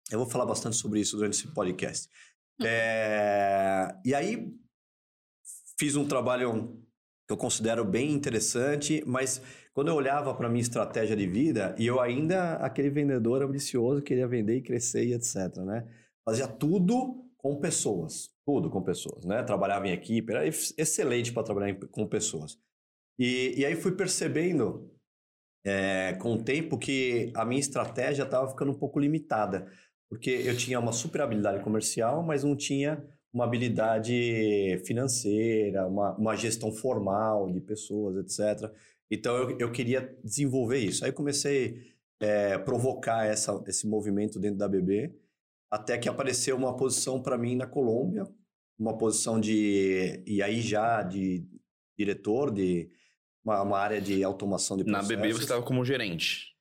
Eu 0.10 0.20
vou 0.20 0.30
falar 0.30 0.46
bastante 0.46 0.78
sobre 0.78 1.02
isso 1.02 1.18
durante 1.18 1.34
esse 1.34 1.54
podcast. 1.54 2.08
Hum. 2.62 2.66
É... 2.66 4.00
E 4.06 4.16
aí, 4.16 4.50
fiz 5.78 5.98
um 5.98 6.08
trabalho 6.08 6.82
que 7.28 7.34
eu 7.34 7.38
considero 7.38 7.84
bem 7.84 8.14
interessante, 8.14 9.04
mas 9.06 9.42
quando 9.74 9.90
eu 9.90 9.96
olhava 9.96 10.34
para 10.34 10.48
minha 10.48 10.62
estratégia 10.62 11.16
de 11.16 11.28
vida, 11.28 11.76
e 11.78 11.86
eu 11.86 12.00
ainda, 12.00 12.54
aquele 12.56 12.90
vendedor 12.90 13.44
ambicioso, 13.44 14.02
queria 14.02 14.28
vender 14.28 14.56
e 14.56 14.62
crescer 14.62 15.06
e 15.06 15.14
etc, 15.14 15.58
né? 15.58 15.86
Fazia 16.26 16.48
tudo 16.48 17.30
com 17.38 17.60
pessoas, 17.60 18.30
tudo 18.46 18.70
com 18.70 18.82
pessoas, 18.82 19.26
né? 19.26 19.44
Trabalhava 19.44 19.88
em 19.88 19.92
equipe, 19.92 20.32
era 20.32 20.48
excelente 20.48 21.34
para 21.34 21.44
trabalhar 21.44 21.76
com 21.92 22.08
pessoas. 22.08 22.58
E, 23.20 23.54
e 23.58 23.66
aí 23.66 23.76
fui 23.76 23.92
percebendo 23.92 24.90
é, 25.66 26.14
com 26.14 26.34
o 26.34 26.44
tempo 26.44 26.78
que 26.78 27.32
a 27.36 27.44
minha 27.44 27.60
estratégia 27.60 28.24
estava 28.24 28.48
ficando 28.48 28.72
um 28.72 28.80
pouco 28.80 29.00
limitada, 29.00 29.70
porque 30.10 30.30
eu 30.30 30.56
tinha 30.56 30.80
uma 30.80 30.94
super 30.94 31.22
habilidade 31.22 31.62
comercial, 31.62 32.24
mas 32.24 32.44
não 32.44 32.56
tinha 32.56 33.06
uma 33.38 33.44
habilidade 33.44 34.82
financeira, 34.84 35.88
uma, 35.88 36.16
uma 36.16 36.36
gestão 36.36 36.72
formal 36.72 37.52
de 37.52 37.62
pessoas, 37.62 38.18
etc. 38.18 38.72
Então 39.12 39.38
eu, 39.38 39.58
eu 39.60 39.72
queria 39.72 40.18
desenvolver 40.24 40.80
isso. 40.80 41.06
Aí 41.06 41.12
comecei 41.12 41.94
a 42.20 42.26
é, 42.26 42.58
provocar 42.58 43.28
essa, 43.28 43.64
esse 43.68 43.88
movimento 43.88 44.40
dentro 44.40 44.58
da 44.58 44.68
BB 44.68 45.14
até 45.70 45.98
que 46.00 46.10
apareceu 46.10 46.58
uma 46.58 46.76
posição 46.76 47.22
para 47.22 47.38
mim 47.38 47.56
na 47.56 47.68
Colômbia, 47.68 48.28
uma 48.80 48.98
posição 48.98 49.40
de 49.40 50.24
e 50.26 50.42
aí 50.42 50.60
já 50.60 51.04
de 51.04 51.46
diretor 51.96 52.52
de 52.52 52.90
uma, 53.46 53.62
uma 53.62 53.78
área 53.78 54.02
de 54.02 54.24
automação 54.24 54.78
de 54.78 54.84
processos. 54.84 55.10
Na 55.10 55.16
BB 55.16 55.34
você 55.34 55.44
estava 55.44 55.62
como 55.62 55.86
gerente. 55.86 56.56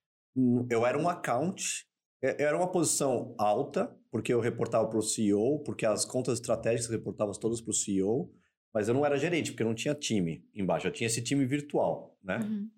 Eu 0.69 0.85
era 0.85 0.99
um 0.99 1.09
account, 1.09 1.87
é, 2.23 2.43
era 2.43 2.55
uma 2.55 2.71
posição 2.71 3.35
alta, 3.39 3.97
porque 4.17 4.33
eu 4.33 4.41
reportava 4.41 4.89
para 4.89 4.99
o 4.99 5.03
CEO, 5.03 5.59
porque 5.59 5.85
as 5.85 6.07
contas 6.07 6.41
estratégicas 6.41 6.89
reportavam 6.89 7.35
todas 7.35 7.61
para 7.61 7.71
o 7.71 7.75
CEO, 7.75 8.33
mas 8.73 8.89
eu 8.89 8.95
não 8.95 9.05
era 9.05 9.19
gerente, 9.19 9.53
porque 9.53 9.63
eu 9.63 9.67
não 9.67 9.75
tinha 9.75 9.95
time 9.95 10.43
embaixo, 10.55 10.87
eu 10.87 10.91
tinha 10.91 11.07
esse 11.07 11.21
time 11.21 11.45
virtual, 11.45 12.19
né? 12.25 12.39
Uhum. 12.39 12.71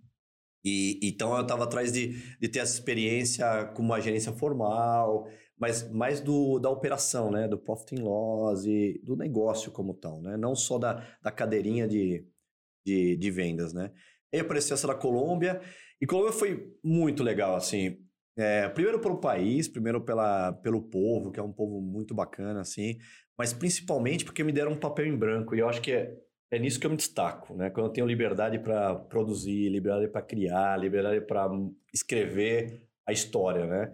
E, 0.65 0.99
então 1.01 1.37
eu 1.37 1.43
estava 1.43 1.63
atrás 1.63 1.93
de, 1.93 2.21
de 2.41 2.49
ter 2.49 2.59
essa 2.59 2.75
experiência 2.75 3.67
com 3.67 3.85
uma 3.85 4.01
gerência 4.01 4.33
formal, 4.33 5.29
mas 5.57 5.89
mais 5.93 6.21
do, 6.21 6.59
da 6.59 6.71
operação, 6.71 7.31
né? 7.31 7.47
Do 7.47 7.57
profit 7.57 8.01
and 8.01 8.03
loss 8.03 8.65
e 8.65 9.01
do 9.05 9.15
negócio 9.15 9.71
como 9.71 9.95
tal, 9.95 10.21
né? 10.21 10.37
Não 10.37 10.57
só 10.57 10.77
da, 10.77 11.07
da 11.23 11.31
cadeirinha 11.31 11.87
de, 11.87 12.27
de, 12.85 13.17
de 13.17 13.31
vendas, 13.31 13.73
né? 13.73 13.93
Aí 14.35 14.41
apareceu 14.41 14.75
essa 14.75 14.89
da 14.89 14.95
Colômbia, 14.97 15.61
e 16.01 16.07
Colômbia 16.07 16.33
foi 16.33 16.77
muito 16.83 17.23
legal, 17.23 17.55
assim. 17.55 17.97
É, 18.39 18.69
primeiro 18.69 19.01
pelo 19.01 19.19
país, 19.19 19.67
primeiro 19.67 20.01
pela, 20.01 20.53
pelo 20.53 20.81
povo, 20.81 21.33
que 21.33 21.41
é 21.41 21.43
um 21.43 21.53
povo 21.53 21.81
muito 21.81 22.15
bacana, 22.15 22.61
assim, 22.61 22.97
mas 23.37 23.53
principalmente 23.53 24.25
porque 24.25 24.45
me 24.45 24.53
deram 24.53 24.73
um 24.73 24.79
papel 24.79 25.07
em 25.07 25.17
branco, 25.17 25.57
e 25.57 25.59
eu 25.59 25.69
acho 25.69 25.83
que 25.83 25.91
é, 25.91 26.17
é 26.53 26.59
nisso 26.59 26.79
que 26.79 26.87
eu 26.87 26.91
me 26.91 26.97
destaco, 26.97 27.53
né? 27.55 27.69
Quando 27.69 27.87
eu 27.87 27.93
tenho 27.93 28.07
liberdade 28.07 28.61
para 28.61 28.95
produzir, 28.95 29.69
liberdade 29.69 30.07
para 30.07 30.23
criar, 30.23 30.79
liberdade 30.79 31.21
para 31.21 31.51
escrever 31.93 32.81
a 33.05 33.13
história, 33.13 33.67
né? 33.67 33.93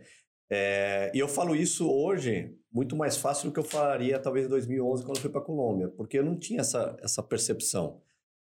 É, 0.50 1.10
e 1.14 1.18
eu 1.18 1.26
falo 1.26 1.56
isso 1.56 1.90
hoje 1.90 2.54
muito 2.70 2.94
mais 2.94 3.16
fácil 3.16 3.48
do 3.48 3.54
que 3.54 3.60
eu 3.60 3.64
falaria 3.64 4.18
talvez 4.18 4.44
em 4.44 4.50
2011 4.50 5.04
quando 5.04 5.16
eu 5.16 5.22
fui 5.22 5.30
para 5.30 5.40
Colômbia, 5.40 5.88
porque 5.88 6.18
eu 6.18 6.24
não 6.24 6.38
tinha 6.38 6.60
essa, 6.60 6.94
essa 7.02 7.22
percepção. 7.22 8.02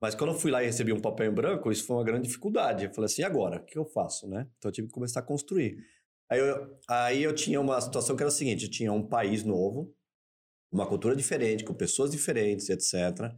Mas 0.00 0.14
quando 0.14 0.33
eu 0.33 0.38
fui 0.38 0.50
lá 0.50 0.62
e 0.62 0.67
recebi 0.67 0.93
um 0.93 1.00
papel 1.00 1.31
em 1.31 1.35
branco, 1.35 1.73
isso 1.73 1.87
foi 1.87 1.97
uma 1.97 2.05
grande 2.05 2.28
dificuldade. 2.28 2.85
Eu 2.85 2.95
falei 2.95 3.07
assim, 3.07 3.23
e 3.23 3.25
agora? 3.25 3.59
O 3.59 3.64
que 3.64 3.78
eu 3.78 3.85
faço, 3.85 4.28
né? 4.28 4.49
Então 4.57 4.69
eu 4.69 4.73
tive 4.73 4.88
que 4.88 4.95
começar 4.95 5.21
a 5.21 5.25
construir. 5.25 5.78
Aí 6.31 6.38
eu, 6.38 6.78
aí 6.88 7.23
eu 7.23 7.35
tinha 7.35 7.61
uma 7.61 7.81
situação 7.81 8.14
que 8.14 8.23
era 8.23 8.28
a 8.28 8.33
seguinte, 8.33 8.64
eu 8.64 8.71
tinha 8.71 8.93
um 8.93 9.07
país 9.07 9.43
novo, 9.43 9.95
uma 10.71 10.87
cultura 10.87 11.17
diferente, 11.17 11.64
com 11.64 11.75
pessoas 11.75 12.11
diferentes, 12.11 12.69
etc. 12.69 13.35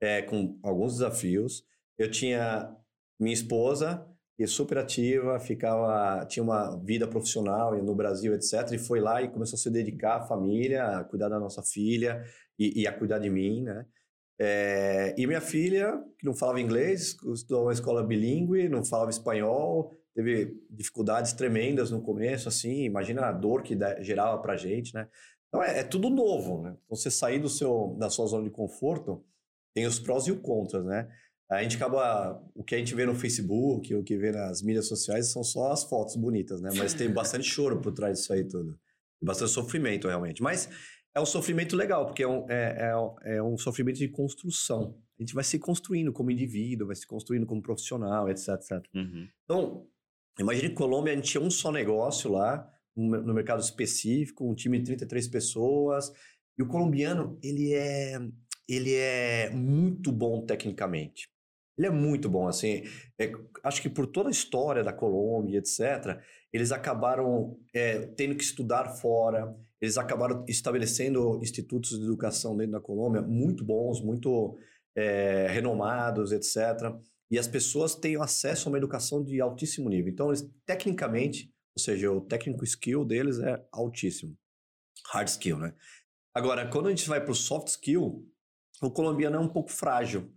É, 0.00 0.22
com 0.22 0.58
alguns 0.62 0.94
desafios. 0.94 1.64
Eu 1.98 2.10
tinha 2.10 2.76
minha 3.18 3.34
esposa, 3.34 4.06
e 4.38 4.46
super 4.46 4.78
ativa, 4.78 5.38
ficava, 5.38 6.24
tinha 6.26 6.42
uma 6.42 6.76
vida 6.76 7.06
profissional 7.06 7.74
no 7.82 7.94
Brasil, 7.94 8.34
etc. 8.34 8.72
E 8.72 8.78
foi 8.78 9.00
lá 9.00 9.22
e 9.22 9.30
começou 9.30 9.56
a 9.56 9.60
se 9.60 9.70
dedicar 9.70 10.16
à 10.16 10.26
família, 10.26 10.84
a 10.98 11.04
cuidar 11.04 11.28
da 11.28 11.38
nossa 11.38 11.62
filha 11.62 12.24
e, 12.58 12.82
e 12.82 12.86
a 12.86 12.92
cuidar 12.92 13.20
de 13.20 13.30
mim, 13.30 13.62
né? 13.62 13.86
É, 14.38 15.14
e 15.16 15.26
minha 15.26 15.40
filha, 15.40 16.02
que 16.18 16.26
não 16.26 16.34
falava 16.34 16.60
inglês, 16.60 17.16
estudou 17.34 17.62
uma 17.62 17.72
escola 17.72 18.02
bilíngue, 18.02 18.68
não 18.68 18.84
falava 18.84 19.10
espanhol, 19.10 19.92
teve 20.14 20.60
dificuldades 20.70 21.32
tremendas 21.32 21.90
no 21.90 22.02
começo, 22.02 22.48
assim, 22.48 22.84
imagina 22.84 23.26
a 23.26 23.32
dor 23.32 23.62
que 23.62 23.76
gerava 24.00 24.40
pra 24.40 24.56
gente, 24.56 24.94
né? 24.94 25.08
Então 25.48 25.62
é, 25.62 25.80
é, 25.80 25.84
tudo 25.84 26.10
novo, 26.10 26.62
né? 26.62 26.76
Então, 26.84 26.96
você 26.96 27.10
sair 27.10 27.38
do 27.38 27.48
seu, 27.48 27.96
da 27.98 28.10
sua 28.10 28.26
zona 28.26 28.44
de 28.44 28.50
conforto 28.50 29.24
tem 29.72 29.86
os 29.86 29.98
prós 29.98 30.26
e 30.26 30.32
os 30.32 30.40
contras, 30.40 30.84
né? 30.84 31.08
A 31.50 31.62
gente 31.62 31.76
acaba. 31.76 32.42
O 32.54 32.64
que 32.64 32.74
a 32.74 32.78
gente 32.78 32.94
vê 32.94 33.04
no 33.04 33.14
Facebook, 33.14 33.94
o 33.94 34.02
que 34.02 34.16
vê 34.16 34.32
nas 34.32 34.62
mídias 34.62 34.88
sociais 34.88 35.30
são 35.30 35.44
só 35.44 35.70
as 35.70 35.84
fotos 35.84 36.16
bonitas, 36.16 36.60
né? 36.60 36.70
Mas 36.76 36.94
tem 36.94 37.10
bastante 37.10 37.44
choro 37.44 37.80
por 37.80 37.92
trás 37.92 38.18
disso 38.18 38.32
aí 38.32 38.44
tudo. 38.44 38.78
Bastante 39.22 39.50
sofrimento, 39.50 40.08
realmente. 40.08 40.42
Mas 40.42 40.68
é 41.14 41.20
um 41.20 41.26
sofrimento 41.26 41.76
legal, 41.76 42.06
porque 42.06 42.22
é 42.22 42.28
um, 42.28 42.50
é, 42.50 42.92
é, 43.24 43.36
é 43.36 43.42
um 43.42 43.56
sofrimento 43.56 43.98
de 43.98 44.08
construção. 44.08 44.98
A 45.18 45.22
gente 45.22 45.34
vai 45.34 45.44
se 45.44 45.58
construindo 45.58 46.12
como 46.12 46.30
indivíduo, 46.30 46.88
vai 46.88 46.96
se 46.96 47.06
construindo 47.06 47.46
como 47.46 47.62
profissional, 47.62 48.28
etc, 48.28 48.48
etc. 48.48 48.84
Uhum. 48.94 49.28
Então, 49.44 49.86
imagine 50.38 50.70
que 50.70 50.74
Colômbia, 50.74 51.12
a 51.12 51.16
gente 51.16 51.30
tinha 51.30 51.42
um 51.42 51.50
só 51.50 51.70
negócio 51.70 52.32
lá, 52.32 52.68
no 52.96 53.34
mercado 53.34 53.60
específico, 53.60 54.48
um 54.48 54.54
time 54.54 54.78
de 54.78 54.84
33 54.86 55.28
pessoas. 55.28 56.12
E 56.56 56.62
o 56.62 56.66
colombiano, 56.66 57.38
ele 57.42 57.74
é, 57.74 58.18
ele 58.68 58.94
é 58.94 59.50
muito 59.50 60.12
bom 60.12 60.44
tecnicamente. 60.44 61.28
Ele 61.76 61.88
é 61.88 61.90
muito 61.90 62.28
bom, 62.28 62.46
assim. 62.46 62.84
É, 63.18 63.32
acho 63.64 63.82
que 63.82 63.88
por 63.88 64.06
toda 64.06 64.28
a 64.28 64.32
história 64.32 64.84
da 64.84 64.92
Colômbia, 64.92 65.58
etc., 65.58 66.20
eles 66.52 66.70
acabaram 66.70 67.58
é, 67.74 68.06
tendo 68.16 68.36
que 68.36 68.44
estudar 68.44 68.90
fora, 68.96 69.52
eles 69.84 69.98
acabaram 69.98 70.44
estabelecendo 70.48 71.38
institutos 71.42 71.98
de 71.98 72.04
educação 72.04 72.56
dentro 72.56 72.72
da 72.72 72.80
Colômbia 72.80 73.20
muito 73.20 73.64
bons, 73.64 74.00
muito 74.00 74.56
é, 74.96 75.46
renomados, 75.48 76.32
etc. 76.32 76.56
E 77.30 77.38
as 77.38 77.46
pessoas 77.46 77.94
têm 77.94 78.16
acesso 78.16 78.68
a 78.68 78.72
uma 78.72 78.78
educação 78.78 79.22
de 79.22 79.40
altíssimo 79.40 79.88
nível. 79.90 80.10
Então, 80.10 80.28
eles, 80.28 80.50
tecnicamente, 80.64 81.52
ou 81.76 81.82
seja, 81.82 82.10
o 82.10 82.20
técnico 82.20 82.64
skill 82.64 83.04
deles 83.04 83.38
é 83.38 83.62
altíssimo. 83.70 84.36
Hard 85.12 85.28
skill, 85.28 85.58
né? 85.58 85.74
Agora, 86.32 86.66
quando 86.68 86.86
a 86.86 86.90
gente 86.90 87.08
vai 87.08 87.20
para 87.20 87.32
o 87.32 87.34
soft 87.34 87.68
skill, 87.68 88.26
o 88.80 88.90
colombiano 88.90 89.36
é 89.36 89.40
um 89.40 89.48
pouco 89.48 89.70
frágil. 89.70 90.32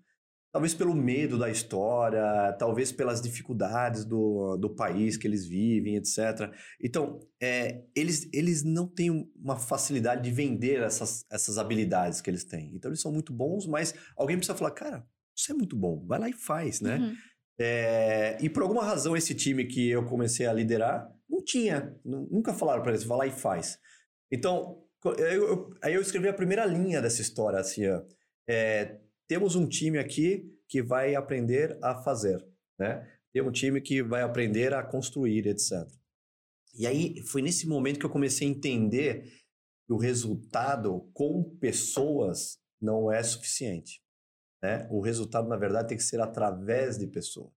Talvez 0.58 0.74
pelo 0.74 0.96
medo 0.96 1.38
da 1.38 1.52
história, 1.52 2.52
talvez 2.58 2.92
pelas 2.92 3.22
dificuldades 3.22 4.04
do, 4.04 4.58
do 4.58 4.72
país 4.72 5.16
que 5.16 5.28
eles 5.28 5.46
vivem, 5.46 5.98
etc. 5.98 6.52
Então, 6.84 7.20
é, 7.40 7.84
eles, 7.96 8.28
eles 8.34 8.64
não 8.64 8.88
têm 8.88 9.32
uma 9.36 9.56
facilidade 9.56 10.24
de 10.24 10.32
vender 10.32 10.82
essas, 10.82 11.24
essas 11.32 11.60
habilidades 11.60 12.22
que 12.22 12.30
eles 12.32 12.44
têm. 12.44 12.72
Então, 12.74 12.90
eles 12.90 13.00
são 13.00 13.12
muito 13.12 13.32
bons, 13.32 13.68
mas 13.68 13.94
alguém 14.18 14.36
precisa 14.36 14.58
falar, 14.58 14.72
cara, 14.72 15.06
você 15.36 15.52
é 15.52 15.56
muito 15.56 15.76
bom, 15.76 16.04
vai 16.08 16.18
lá 16.18 16.28
e 16.28 16.34
faz, 16.34 16.82
né? 16.82 16.98
Uhum. 16.98 17.16
É, 17.60 18.40
e 18.42 18.50
por 18.50 18.64
alguma 18.64 18.84
razão, 18.84 19.16
esse 19.16 19.36
time 19.36 19.64
que 19.66 19.88
eu 19.88 20.06
comecei 20.06 20.48
a 20.48 20.54
liderar 20.54 21.08
não 21.30 21.44
tinha, 21.44 21.96
nunca 22.04 22.52
falaram 22.52 22.82
para 22.82 22.94
eles, 22.94 23.04
vai 23.04 23.18
lá 23.20 23.28
e 23.28 23.32
faz. 23.32 23.78
Então, 24.32 24.84
eu, 25.06 25.14
eu, 25.20 25.70
aí 25.84 25.94
eu 25.94 26.02
escrevi 26.02 26.28
a 26.28 26.34
primeira 26.34 26.66
linha 26.66 27.00
dessa 27.00 27.22
história, 27.22 27.60
assim, 27.60 27.88
ó, 27.88 28.02
é, 28.50 28.98
temos 29.28 29.56
um 29.56 29.68
time 29.68 29.98
aqui 29.98 30.54
que 30.68 30.82
vai 30.82 31.16
aprender 31.16 31.78
a 31.82 32.02
fazer, 32.02 32.46
né? 32.80 33.08
Tem 33.34 33.42
um 33.42 33.52
time 33.52 33.82
que 33.82 34.02
vai 34.02 34.22
aprender 34.22 34.74
a 34.74 34.84
construir, 34.84 35.46
etc. 35.48 35.88
E 36.78 36.86
aí 36.88 37.22
foi 37.24 37.42
nesse 37.42 37.68
momento 37.68 38.00
que 38.00 38.06
eu 38.06 38.10
comecei 38.10 38.48
a 38.48 38.52
entender 38.52 39.24
que 39.86 39.94
o 39.94 39.98
resultado 39.98 41.10
com 41.14 41.44
pessoas 41.60 42.60
não 42.82 43.12
é 43.12 43.22
suficiente. 43.24 44.02
né? 44.62 44.88
O 44.92 45.02
resultado, 45.02 45.48
na 45.48 45.58
verdade, 45.58 45.90
tem 45.90 45.98
que 45.98 46.04
ser 46.04 46.20
através 46.22 46.98
de 46.98 47.08
pessoas. 47.08 47.52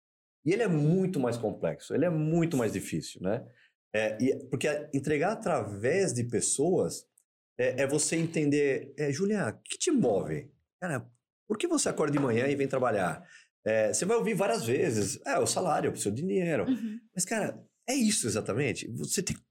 E 0.44 0.52
ele 0.52 0.62
é 0.62 0.68
muito 0.68 1.20
mais 1.20 1.36
complexo, 1.36 1.94
ele 1.94 2.04
é 2.04 2.10
muito 2.10 2.56
mais 2.56 2.72
difícil, 2.72 3.20
né? 3.20 3.46
É, 3.94 4.16
e, 4.22 4.48
porque 4.48 4.68
entregar 4.94 5.32
através 5.32 6.14
de 6.14 6.24
pessoas 6.24 7.06
é, 7.58 7.82
é 7.82 7.86
você 7.86 8.16
entender, 8.16 8.94
é, 8.96 9.12
Juliana, 9.12 9.50
o 9.50 9.62
que 9.62 9.76
te 9.76 9.90
move? 9.90 10.50
Cara, 10.80 11.10
por 11.50 11.58
que 11.58 11.66
você 11.66 11.88
acorda 11.88 12.12
de 12.12 12.20
manhã 12.20 12.46
e 12.46 12.54
vem 12.54 12.68
trabalhar? 12.68 13.26
É, 13.66 13.92
você 13.92 14.04
vai 14.04 14.16
ouvir 14.16 14.34
várias 14.34 14.64
vezes, 14.64 15.20
é 15.26 15.36
o 15.36 15.46
salário, 15.48 15.88
eu 15.88 15.90
preciso 15.90 16.14
de 16.14 16.22
dinheiro. 16.22 16.64
Uhum. 16.64 17.00
Mas, 17.12 17.24
cara, 17.24 17.60
é 17.88 17.92
isso 17.92 18.28
exatamente. 18.28 18.88
Você 18.92 19.20
tem 19.20 19.34
que 19.34 19.42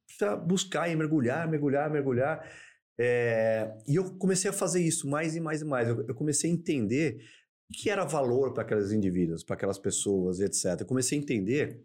buscar 0.47 0.87
e 0.89 0.95
mergulhar, 0.95 1.45
mergulhar, 1.45 1.91
mergulhar. 1.91 2.49
É, 2.97 3.69
e 3.85 3.95
eu 3.95 4.17
comecei 4.17 4.49
a 4.49 4.53
fazer 4.53 4.81
isso 4.81 5.09
mais 5.09 5.35
e 5.35 5.41
mais 5.41 5.61
e 5.61 5.65
mais. 5.65 5.89
Eu, 5.89 6.05
eu 6.07 6.15
comecei 6.15 6.49
a 6.49 6.53
entender 6.53 7.21
o 7.69 7.73
que 7.73 7.89
era 7.89 8.05
valor 8.05 8.53
para 8.53 8.63
aqueles 8.63 8.93
indivíduos, 8.93 9.43
para 9.43 9.57
aquelas 9.57 9.77
pessoas, 9.77 10.39
etc. 10.39 10.79
Eu 10.79 10.85
comecei 10.85 11.19
a 11.19 11.21
entender 11.21 11.83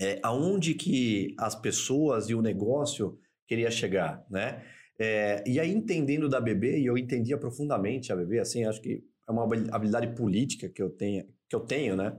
é, 0.00 0.18
aonde 0.20 0.74
que 0.74 1.32
as 1.38 1.54
pessoas 1.54 2.28
e 2.28 2.34
o 2.34 2.42
negócio 2.42 3.20
queria 3.46 3.70
chegar, 3.70 4.26
né? 4.28 4.64
É, 4.98 5.44
e 5.46 5.60
aí, 5.60 5.72
entendendo 5.72 6.28
da 6.28 6.40
BB, 6.40 6.80
e 6.80 6.86
eu 6.86 6.98
entendia 6.98 7.38
profundamente 7.38 8.12
a 8.12 8.16
BB, 8.16 8.40
assim, 8.40 8.64
acho 8.64 8.82
que 8.82 9.13
é 9.28 9.32
uma 9.32 9.44
habilidade 9.72 10.14
política 10.14 10.68
que 10.68 10.82
eu 10.82 10.90
tenho, 10.90 11.26
que 11.48 11.56
eu 11.56 11.60
tenho 11.60 11.96
né? 11.96 12.16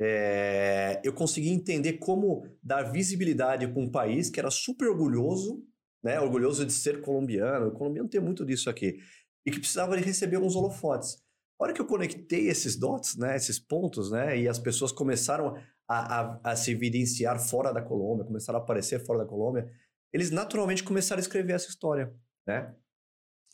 É, 0.00 1.00
eu 1.04 1.12
consegui 1.12 1.50
entender 1.50 1.94
como 1.94 2.46
dar 2.62 2.82
visibilidade 2.82 3.66
para 3.68 3.80
um 3.80 3.90
país 3.90 4.28
que 4.28 4.40
era 4.40 4.50
super 4.50 4.88
orgulhoso, 4.88 5.62
né? 6.02 6.20
Orgulhoso 6.20 6.66
de 6.66 6.72
ser 6.72 7.00
colombiano. 7.00 7.68
O 7.68 7.72
colombiano 7.72 8.08
tem 8.08 8.20
muito 8.20 8.44
disso 8.44 8.68
aqui. 8.68 8.98
E 9.46 9.50
que 9.50 9.60
precisava 9.60 9.96
de 9.96 10.02
receber 10.02 10.38
uns 10.38 10.56
holofotes. 10.56 11.22
A 11.60 11.64
hora 11.64 11.72
que 11.72 11.80
eu 11.80 11.86
conectei 11.86 12.48
esses 12.48 12.76
dots, 12.76 13.16
né? 13.16 13.36
Esses 13.36 13.58
pontos, 13.58 14.10
né? 14.10 14.38
E 14.38 14.48
as 14.48 14.58
pessoas 14.58 14.90
começaram 14.90 15.54
a, 15.88 16.20
a, 16.20 16.40
a 16.52 16.56
se 16.56 16.72
evidenciar 16.72 17.38
fora 17.38 17.72
da 17.72 17.82
Colômbia, 17.82 18.24
começaram 18.24 18.58
a 18.58 18.62
aparecer 18.62 19.04
fora 19.04 19.20
da 19.20 19.26
Colômbia, 19.26 19.70
eles 20.12 20.30
naturalmente 20.30 20.82
começaram 20.82 21.20
a 21.20 21.22
escrever 21.22 21.52
essa 21.52 21.68
história, 21.68 22.12
né? 22.46 22.74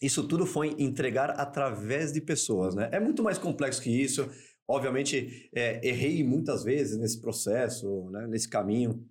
Isso 0.01 0.27
tudo 0.27 0.47
foi 0.47 0.75
entregar 0.79 1.31
através 1.31 2.13
de 2.13 2.21
pessoas, 2.21 2.75
né? 2.75 2.89
É 2.93 2.99
muito 2.99 3.23
mais 3.23 3.39
complexo 3.39 3.83
que 3.83 3.91
isso. 3.91 4.29
Obviamente, 4.67 5.51
é, 5.55 5.87
errei 5.87 6.23
muitas 6.25 6.63
vezes 6.65 6.97
nesse 6.97 7.21
processo, 7.21 8.09
né, 8.11 8.27
nesse 8.29 8.49
caminho, 8.49 9.05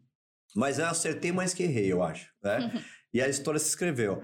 mas 0.56 0.80
eu 0.80 0.86
acertei 0.86 1.32
mais 1.32 1.54
que 1.54 1.64
errei, 1.64 1.92
eu 1.92 2.02
acho. 2.02 2.32
Né? 2.42 2.72
e 3.14 3.22
a 3.22 3.28
história 3.28 3.60
se 3.60 3.68
escreveu. 3.68 4.24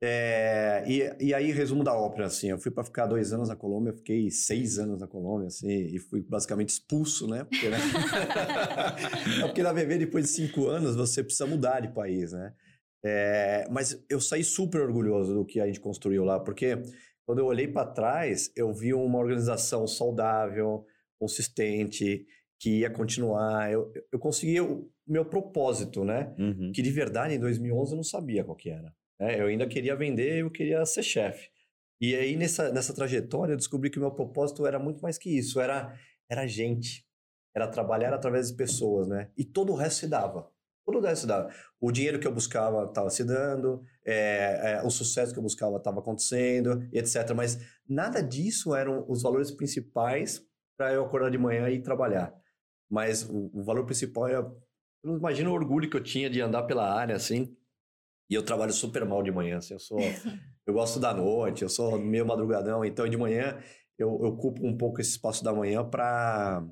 É, 0.00 0.84
e, 0.86 1.26
e 1.26 1.34
aí, 1.34 1.50
resumo 1.50 1.82
da 1.82 1.92
ópera, 1.92 2.26
assim, 2.26 2.50
eu 2.50 2.58
fui 2.58 2.70
para 2.70 2.84
ficar 2.84 3.06
dois 3.06 3.32
anos 3.32 3.48
na 3.48 3.56
Colômbia, 3.56 3.92
fiquei 3.92 4.30
seis 4.30 4.78
anos 4.78 5.00
na 5.00 5.08
Colômbia, 5.08 5.48
assim, 5.48 5.68
e 5.68 5.98
fui 5.98 6.22
basicamente 6.22 6.68
expulso, 6.68 7.26
né? 7.26 7.44
Porque, 7.44 7.68
né? 7.68 7.78
É 9.42 9.46
porque 9.46 9.62
na 9.62 9.72
VV, 9.72 9.98
depois 9.98 10.26
de 10.26 10.30
cinco 10.30 10.68
anos, 10.68 10.94
você 10.94 11.22
precisa 11.22 11.46
mudar 11.46 11.80
de 11.80 11.88
país, 11.88 12.32
né? 12.32 12.52
É, 13.04 13.66
mas 13.70 14.04
eu 14.10 14.20
saí 14.20 14.42
super 14.42 14.80
orgulhoso 14.80 15.34
do 15.34 15.44
que 15.44 15.60
a 15.60 15.66
gente 15.66 15.80
construiu 15.80 16.24
lá, 16.24 16.40
porque 16.40 16.82
quando 17.26 17.38
eu 17.40 17.46
olhei 17.46 17.68
para 17.68 17.86
trás, 17.86 18.50
eu 18.56 18.72
vi 18.72 18.94
uma 18.94 19.18
organização 19.18 19.86
saudável, 19.86 20.84
consistente, 21.18 22.26
que 22.58 22.80
ia 22.80 22.90
continuar. 22.90 23.70
Eu, 23.70 23.92
eu 24.10 24.18
consegui 24.18 24.60
o 24.60 24.90
meu 25.06 25.24
propósito, 25.24 26.04
né? 26.04 26.34
Uhum. 26.38 26.72
Que 26.72 26.82
de 26.82 26.90
verdade 26.90 27.34
em 27.34 27.38
2011 27.38 27.92
eu 27.92 27.96
não 27.96 28.02
sabia 28.02 28.44
qual 28.44 28.56
que 28.56 28.70
era. 28.70 28.94
Né? 29.20 29.40
Eu 29.40 29.46
ainda 29.46 29.66
queria 29.66 29.94
vender, 29.94 30.40
eu 30.40 30.50
queria 30.50 30.84
ser 30.84 31.02
chefe. 31.02 31.50
E 32.00 32.14
aí 32.14 32.36
nessa, 32.36 32.72
nessa 32.72 32.94
trajetória 32.94 33.52
eu 33.52 33.56
descobri 33.56 33.90
que 33.90 33.98
o 33.98 34.00
meu 34.00 34.10
propósito 34.10 34.66
era 34.66 34.78
muito 34.78 35.00
mais 35.00 35.18
que 35.18 35.30
isso. 35.30 35.60
Era, 35.60 35.94
era 36.30 36.46
gente. 36.46 37.06
Era 37.54 37.68
trabalhar 37.68 38.12
através 38.14 38.50
de 38.50 38.56
pessoas, 38.56 39.08
né? 39.08 39.30
E 39.36 39.44
todo 39.44 39.72
o 39.72 39.76
resto 39.76 40.00
se 40.00 40.08
dava. 40.08 40.50
Todo 40.88 41.00
o 41.00 41.02
resto 41.02 41.20
se 41.20 41.26
dava. 41.26 41.50
O 41.78 41.92
dinheiro 41.92 42.18
que 42.18 42.26
eu 42.26 42.32
buscava 42.32 42.84
estava 42.84 43.10
se 43.10 43.22
dando, 43.22 43.84
é, 44.06 44.78
é, 44.80 44.82
o 44.82 44.88
sucesso 44.88 45.34
que 45.34 45.38
eu 45.38 45.42
buscava 45.42 45.76
estava 45.76 46.00
acontecendo, 46.00 46.82
etc. 46.90 47.34
Mas 47.36 47.58
nada 47.86 48.22
disso 48.22 48.74
eram 48.74 49.04
os 49.06 49.20
valores 49.20 49.50
principais 49.50 50.42
para 50.78 50.94
eu 50.94 51.04
acordar 51.04 51.30
de 51.30 51.36
manhã 51.36 51.68
e 51.68 51.82
trabalhar. 51.82 52.32
Mas 52.90 53.22
o, 53.22 53.50
o 53.52 53.62
valor 53.62 53.84
principal 53.84 54.28
era. 54.28 54.50
Eu 55.04 55.18
imagino 55.18 55.50
o 55.50 55.52
orgulho 55.52 55.90
que 55.90 55.96
eu 55.98 56.02
tinha 56.02 56.30
de 56.30 56.40
andar 56.40 56.62
pela 56.62 56.90
área 56.90 57.14
assim. 57.14 57.54
E 58.30 58.34
eu 58.34 58.42
trabalho 58.42 58.72
super 58.72 59.04
mal 59.04 59.22
de 59.22 59.30
manhã. 59.30 59.58
Assim, 59.58 59.74
eu 59.74 59.80
sou. 59.80 59.98
eu 60.66 60.72
gosto 60.72 60.98
da 60.98 61.12
noite, 61.12 61.64
eu 61.64 61.68
sou 61.68 61.98
meio 61.98 62.24
madrugadão. 62.24 62.82
Então, 62.82 63.06
de 63.06 63.16
manhã, 63.18 63.62
eu, 63.98 64.08
eu 64.22 64.28
ocupo 64.28 64.66
um 64.66 64.74
pouco 64.74 65.02
esse 65.02 65.10
espaço 65.10 65.44
da 65.44 65.52
manhã 65.52 65.84
para 65.84 66.64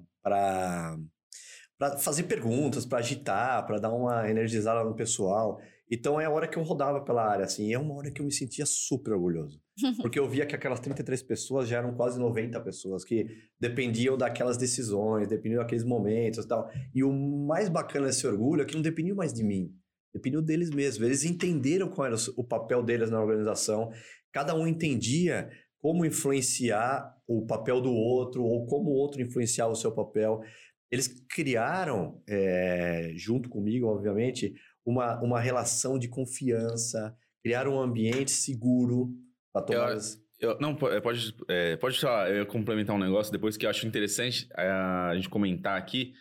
para 1.79 1.99
fazer 1.99 2.25
perguntas, 2.25 2.87
para 2.87 2.99
agitar, 2.99 3.67
para 3.67 3.79
dar 3.79 3.93
uma 3.93 4.29
energizada 4.31 4.83
no 4.83 4.95
pessoal. 4.95 5.61
Então 5.91 6.21
é 6.21 6.25
a 6.25 6.31
hora 6.31 6.49
que 6.49 6.59
eu 6.59 6.63
rodava 6.63 7.01
pela 7.01 7.25
área, 7.25 7.45
assim, 7.45 7.73
é 7.73 7.79
uma 7.79 7.95
hora 7.95 8.11
que 8.11 8.21
eu 8.21 8.27
me 8.27 8.33
sentia 8.33 8.67
super 8.67 9.13
orgulhoso. 9.13 9.61
Porque 10.03 10.19
eu 10.19 10.29
via 10.29 10.45
que 10.45 10.55
aquelas 10.55 10.81
33 10.81 11.23
pessoas 11.23 11.69
já 11.69 11.79
eram 11.79 11.95
quase 11.95 12.19
90 12.19 12.61
pessoas 12.61 13.05
que 13.05 13.27
dependiam 13.61 14.17
daquelas 14.17 14.57
decisões, 14.57 15.29
dependiam 15.29 15.63
daqueles 15.63 15.85
momentos 15.85 16.45
e 16.45 16.49
tal. 16.49 16.69
E 16.95 17.05
o 17.05 17.13
mais 17.13 17.69
bacana 17.69 18.07
desse 18.07 18.27
orgulho 18.27 18.63
é 18.63 18.65
que 18.65 18.75
não 18.75 18.83
dependia 18.83 19.15
mais 19.15 19.33
de 19.33 19.45
mim, 19.45 19.71
dependia 20.13 20.43
deles 20.43 20.71
mesmos. 20.71 21.07
Eles 21.07 21.25
entenderam 21.25 21.89
qual 21.89 22.07
era 22.07 22.17
o 22.37 22.43
papel 22.43 22.83
deles 22.83 23.11
na 23.11 23.21
organização, 23.21 23.93
cada 24.33 24.55
um 24.57 24.67
entendia 24.67 25.49
como 25.79 26.05
influenciar 26.05 27.15
o 27.29 27.47
papel 27.47 27.81
do 27.81 27.93
outro 27.93 28.43
ou 28.43 28.67
como 28.67 28.91
o 28.91 28.95
outro 28.95 29.23
influenciava 29.23 29.73
o 29.73 29.77
seu 29.77 29.93
papel. 29.93 30.41
Eles 30.91 31.09
criaram, 31.29 32.23
é, 32.29 33.13
junto 33.15 33.49
comigo, 33.49 33.87
obviamente, 33.87 34.55
uma, 34.85 35.21
uma 35.21 35.41
relação 35.41 35.99
de 35.99 36.09
confiança, 36.09 37.17
criar 37.43 37.67
um 37.67 37.79
ambiente 37.81 38.31
seguro 38.31 39.13
para 39.53 39.63
tomar 39.63 39.91
eu, 39.91 39.97
as... 39.97 40.23
eu, 40.39 40.59
Não, 40.61 40.77
é, 40.89 41.01
pode, 41.01 41.35
é, 41.49 41.77
pode 41.77 42.01
falar, 42.01 42.31
eu 42.31 42.47
complementar 42.47 42.95
um 42.95 43.01
negócio 43.01 43.33
depois 43.33 43.57
que 43.57 43.67
eu 43.67 43.71
acho 43.71 43.87
interessante 43.87 44.49
a, 44.55 45.09
a 45.09 45.17
gente 45.17 45.29
comentar 45.29 45.77
aqui 45.77 46.15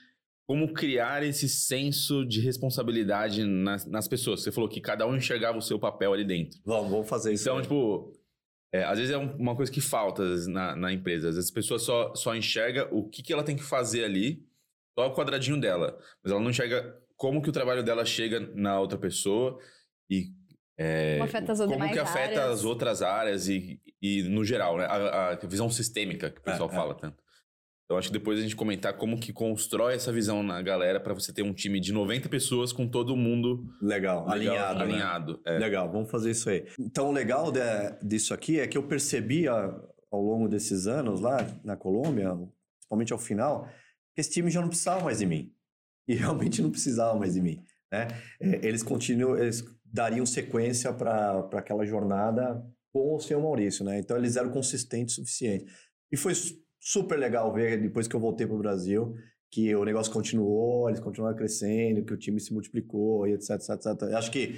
como 0.47 0.73
criar 0.73 1.23
esse 1.23 1.49
senso 1.49 2.23
de 2.25 2.39
responsabilidade 2.39 3.43
nas, 3.43 3.85
nas 3.85 4.07
pessoas. 4.07 4.43
Você 4.43 4.51
falou 4.51 4.69
que 4.69 4.79
cada 4.79 5.07
um 5.07 5.15
enxergava 5.15 5.57
o 5.57 5.61
seu 5.61 5.79
papel 5.79 6.13
ali 6.13 6.23
dentro. 6.23 6.59
Vamos, 6.63 6.91
vamos 6.91 7.09
fazer 7.09 7.33
isso. 7.33 7.43
Então, 7.43 7.57
aí. 7.57 7.63
tipo, 7.63 8.13
é, 8.71 8.83
às 8.83 8.99
vezes 8.99 9.13
é 9.13 9.17
uma 9.17 9.55
coisa 9.55 9.71
que 9.71 9.81
falta 9.81 10.23
na, 10.47 10.75
na 10.75 10.93
empresa. 10.93 11.29
Às 11.29 11.35
vezes 11.35 11.49
a 11.49 11.53
pessoa 11.53 11.79
só, 11.79 12.13
só 12.13 12.35
enxerga 12.35 12.87
o 12.91 13.09
que, 13.09 13.23
que 13.23 13.33
ela 13.33 13.43
tem 13.43 13.55
que 13.55 13.63
fazer 13.63 14.03
ali, 14.03 14.45
só 14.97 15.07
o 15.07 15.13
quadradinho 15.13 15.59
dela. 15.59 15.97
Mas 16.23 16.31
ela 16.31 16.41
não 16.41 16.49
enxerga 16.49 16.97
como 17.17 17.41
que 17.41 17.49
o 17.49 17.53
trabalho 17.53 17.83
dela 17.83 18.05
chega 18.05 18.39
na 18.53 18.79
outra 18.79 18.97
pessoa 18.97 19.59
e 20.09 20.31
é, 20.77 21.13
como, 21.13 21.23
afeta 21.23 21.51
as 21.53 21.59
como 21.59 21.91
que 21.91 21.99
afeta 21.99 22.41
áreas. 22.41 22.59
as 22.59 22.65
outras 22.65 23.01
áreas 23.01 23.47
e, 23.47 23.79
e 24.01 24.23
no 24.23 24.43
geral, 24.43 24.77
né? 24.77 24.85
A, 24.85 25.29
a 25.29 25.47
visão 25.47 25.69
sistêmica 25.69 26.29
que 26.29 26.39
o 26.39 26.43
pessoal 26.43 26.69
é, 26.69 26.73
é. 26.73 26.75
fala 26.75 26.91
é. 26.93 26.95
tanto. 26.95 27.25
Então 27.85 27.97
acho 27.97 28.07
que 28.07 28.13
depois 28.13 28.39
a 28.39 28.41
gente 28.41 28.55
comentar 28.55 28.97
como 28.97 29.19
que 29.19 29.31
constrói 29.31 29.93
essa 29.93 30.11
visão 30.11 30.41
na 30.41 30.59
galera 30.61 30.99
para 30.99 31.13
você 31.13 31.31
ter 31.31 31.43
um 31.43 31.53
time 31.53 31.79
de 31.79 31.93
90 31.93 32.27
pessoas 32.29 32.73
com 32.73 32.87
todo 32.87 33.15
mundo 33.15 33.63
legal, 33.79 34.27
legal 34.27 34.33
alinhado. 34.33 34.79
Né? 34.79 34.85
alinhado 34.85 35.33
né? 35.45 35.55
é. 35.55 35.59
Legal, 35.59 35.91
vamos 35.91 36.09
fazer 36.09 36.31
isso 36.31 36.49
aí. 36.49 36.65
Então 36.79 37.09
o 37.09 37.11
legal 37.11 37.51
de, 37.51 37.61
disso 38.01 38.33
aqui 38.33 38.59
é 38.59 38.67
que 38.67 38.77
eu 38.77 38.83
percebi 38.83 39.47
ao 39.47 40.21
longo 40.21 40.49
desses 40.49 40.87
anos 40.87 41.21
lá 41.21 41.37
na 41.63 41.77
Colômbia, 41.77 42.35
principalmente 42.79 43.13
ao 43.13 43.19
final, 43.19 43.69
esse 44.15 44.29
time 44.29 44.49
já 44.49 44.61
não 44.61 44.69
precisava 44.69 45.03
mais 45.03 45.19
de 45.19 45.25
mim 45.25 45.53
e 46.07 46.15
realmente 46.15 46.61
não 46.61 46.71
precisavam 46.71 47.19
mais 47.19 47.33
de 47.33 47.41
mim. 47.41 47.63
Né? 47.91 48.07
É, 48.39 48.67
eles 48.67 48.83
continuam, 48.83 49.37
eles 49.37 49.63
dariam 49.83 50.25
sequência 50.25 50.93
para 50.93 51.47
aquela 51.53 51.85
jornada 51.85 52.63
com 52.91 53.15
o 53.15 53.19
senhor 53.19 53.41
Maurício, 53.41 53.83
né? 53.83 53.99
Então 53.99 54.15
eles 54.15 54.35
eram 54.35 54.49
consistentes 54.51 55.17
o 55.17 55.21
suficiente. 55.21 55.65
E 56.11 56.15
foi 56.15 56.33
super 56.79 57.17
legal 57.17 57.51
ver 57.53 57.81
depois 57.81 58.07
que 58.07 58.15
eu 58.15 58.19
voltei 58.19 58.47
para 58.47 58.55
o 58.55 58.59
Brasil 58.59 59.15
que 59.51 59.73
o 59.73 59.85
negócio 59.85 60.11
continuou, 60.11 60.89
eles 60.89 60.99
continuaram 60.99 61.37
crescendo, 61.37 62.03
que 62.03 62.13
o 62.13 62.17
time 62.17 62.41
se 62.41 62.51
multiplicou 62.51 63.25
e 63.25 63.33
etc, 63.33 63.51
etc, 63.51 63.69
etc. 63.69 64.01
Acho 64.13 64.29
que 64.29 64.55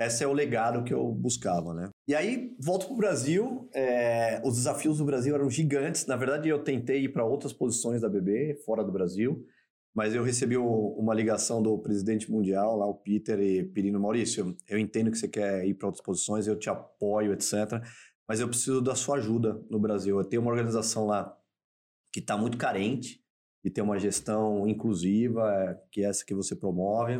esse 0.00 0.22
é 0.22 0.26
o 0.26 0.32
legado 0.32 0.84
que 0.84 0.94
eu 0.94 1.10
buscava, 1.12 1.74
né? 1.74 1.90
E 2.06 2.14
aí, 2.14 2.54
volto 2.60 2.86
para 2.86 2.94
o 2.94 2.98
Brasil. 2.98 3.68
É, 3.74 4.40
os 4.44 4.54
desafios 4.54 4.98
do 4.98 5.04
Brasil 5.04 5.34
eram 5.34 5.50
gigantes. 5.50 6.06
Na 6.06 6.16
verdade, 6.16 6.48
eu 6.48 6.62
tentei 6.62 7.04
ir 7.04 7.08
para 7.08 7.24
outras 7.24 7.52
posições 7.52 8.00
da 8.00 8.08
BB, 8.08 8.62
fora 8.64 8.84
do 8.84 8.92
Brasil. 8.92 9.44
Mas 9.92 10.14
eu 10.14 10.22
recebi 10.22 10.56
uma 10.56 11.12
ligação 11.12 11.60
do 11.60 11.76
presidente 11.78 12.30
mundial, 12.30 12.76
lá 12.76 12.86
o 12.86 12.94
Peter 12.94 13.40
e 13.40 13.64
Pirino 13.64 13.98
Maurício. 13.98 14.56
Eu 14.68 14.78
entendo 14.78 15.10
que 15.10 15.18
você 15.18 15.26
quer 15.26 15.66
ir 15.66 15.74
para 15.74 15.88
outras 15.88 16.04
posições, 16.04 16.46
eu 16.46 16.56
te 16.56 16.70
apoio, 16.70 17.32
etc. 17.32 17.82
Mas 18.28 18.38
eu 18.38 18.48
preciso 18.48 18.80
da 18.80 18.94
sua 18.94 19.16
ajuda 19.16 19.60
no 19.68 19.80
Brasil. 19.80 20.16
Eu 20.16 20.24
tenho 20.24 20.42
uma 20.42 20.52
organização 20.52 21.06
lá 21.06 21.36
que 22.12 22.20
está 22.20 22.36
muito 22.36 22.56
carente 22.56 23.20
de 23.64 23.70
ter 23.70 23.82
uma 23.82 23.98
gestão 23.98 24.68
inclusiva, 24.68 25.76
que 25.90 26.04
é 26.04 26.08
essa 26.08 26.24
que 26.24 26.34
você 26.34 26.54
promove. 26.54 27.18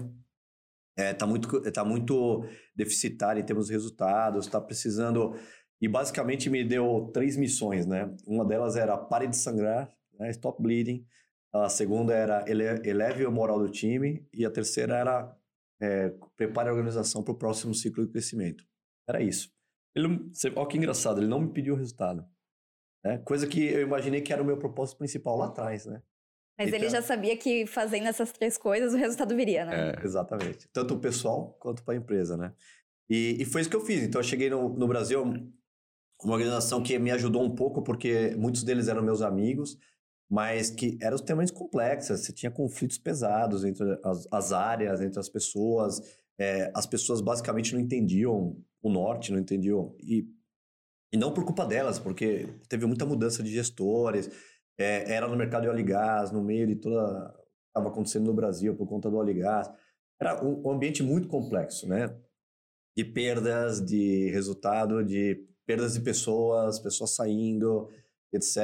Está 0.98 1.04
é, 1.04 1.14
tá 1.14 1.26
muito, 1.28 1.72
tá 1.72 1.84
muito 1.84 2.44
deficitária 2.74 3.40
em 3.40 3.44
termos 3.44 3.68
de 3.68 3.72
resultados, 3.72 4.46
está 4.46 4.60
precisando 4.60 5.36
e 5.80 5.86
basicamente 5.86 6.50
me 6.50 6.64
deu 6.64 7.08
três 7.14 7.36
missões, 7.36 7.86
né? 7.86 8.12
Uma 8.26 8.44
delas 8.44 8.74
era 8.74 8.98
pare 8.98 9.28
de 9.28 9.36
sangrar, 9.36 9.92
né? 10.18 10.28
stop 10.30 10.60
bleeding. 10.60 11.06
A 11.52 11.68
segunda 11.68 12.12
era 12.12 12.44
ele 12.48 12.64
eleve 12.84 13.24
o 13.24 13.30
moral 13.30 13.60
do 13.60 13.70
time 13.70 14.26
e 14.34 14.44
a 14.44 14.50
terceira 14.50 14.96
era 14.96 15.36
é, 15.80 16.12
prepare 16.36 16.68
a 16.68 16.72
organização 16.72 17.22
para 17.22 17.32
o 17.32 17.38
próximo 17.38 17.72
ciclo 17.72 18.04
de 18.04 18.10
crescimento. 18.10 18.64
Era 19.08 19.22
isso. 19.22 19.52
Ele, 19.94 20.28
olha 20.56 20.66
que 20.68 20.76
engraçado, 20.76 21.20
ele 21.20 21.28
não 21.28 21.40
me 21.40 21.52
pediu 21.52 21.74
o 21.74 21.76
resultado. 21.76 22.26
Né? 23.04 23.18
Coisa 23.18 23.46
que 23.46 23.64
eu 23.64 23.82
imaginei 23.82 24.20
que 24.20 24.32
era 24.32 24.42
o 24.42 24.44
meu 24.44 24.58
propósito 24.58 24.98
principal 24.98 25.36
lá 25.36 25.46
atrás, 25.46 25.86
né? 25.86 26.02
Mas 26.58 26.68
então, 26.68 26.80
ele 26.80 26.88
já 26.88 27.00
sabia 27.00 27.36
que 27.36 27.66
fazendo 27.66 28.08
essas 28.08 28.32
três 28.32 28.58
coisas 28.58 28.92
o 28.92 28.96
resultado 28.96 29.36
viria, 29.36 29.64
né? 29.64 29.92
É, 29.92 30.04
exatamente. 30.04 30.68
Tanto 30.72 30.94
o 30.94 30.98
pessoal 30.98 31.56
quanto 31.60 31.84
para 31.84 31.94
a 31.94 31.96
empresa, 31.96 32.36
né? 32.36 32.52
E, 33.08 33.36
e, 33.40 33.44
foi 33.44 33.60
isso 33.60 33.70
que 33.70 33.76
eu 33.76 33.84
fiz. 33.84 34.02
Então 34.02 34.20
eu 34.20 34.24
cheguei 34.24 34.50
no, 34.50 34.68
no 34.70 34.88
Brasil, 34.88 35.22
uma 35.22 36.34
organização 36.34 36.82
que 36.82 36.98
me 36.98 37.12
ajudou 37.12 37.44
um 37.44 37.54
pouco, 37.54 37.82
porque 37.82 38.34
muitos 38.36 38.64
deles 38.64 38.88
eram 38.88 39.02
meus 39.02 39.22
amigos, 39.22 39.78
mas 40.28 40.68
que 40.68 40.98
eram 41.00 41.14
extremamente 41.14 41.52
complexas. 41.52 42.20
Você 42.20 42.32
tinha 42.32 42.50
conflitos 42.50 42.98
pesados 42.98 43.64
entre 43.64 43.98
as, 44.04 44.26
as 44.30 44.52
áreas, 44.52 45.00
entre 45.00 45.20
as 45.20 45.28
pessoas. 45.28 46.00
É, 46.36 46.72
as 46.74 46.86
pessoas 46.86 47.20
basicamente 47.20 47.72
não 47.72 47.80
entendiam 47.80 48.56
o 48.82 48.90
norte, 48.90 49.30
não 49.30 49.38
entendiam. 49.38 49.94
E, 50.00 50.26
e 51.12 51.16
não 51.16 51.32
por 51.32 51.44
culpa 51.44 51.64
delas, 51.64 52.00
porque 52.00 52.48
teve 52.68 52.84
muita 52.84 53.06
mudança 53.06 53.44
de 53.44 53.50
gestores. 53.50 54.28
É, 54.78 55.12
era 55.12 55.26
no 55.26 55.36
mercado 55.36 55.62
de 55.62 55.68
óleo 55.68 55.80
e 55.80 55.84
gás, 55.84 56.30
no 56.30 56.42
meio 56.42 56.66
de 56.66 56.76
toda. 56.76 57.34
estava 57.66 57.88
acontecendo 57.88 58.26
no 58.26 58.34
Brasil 58.34 58.76
por 58.76 58.86
conta 58.86 59.10
do 59.10 59.16
óleo 59.16 59.30
e 59.30 59.40
gás. 59.40 59.68
Era 60.20 60.44
um, 60.44 60.70
ambiente 60.70 61.02
muito 61.02 61.28
complexo, 61.28 61.88
né? 61.88 62.16
De 62.96 63.04
perdas, 63.04 63.84
de 63.84 64.30
resultado, 64.30 65.04
de 65.04 65.44
perdas 65.66 65.94
de 65.94 66.00
pessoas, 66.00 66.78
pessoas 66.78 67.14
saindo, 67.14 67.88
etc. 68.32 68.56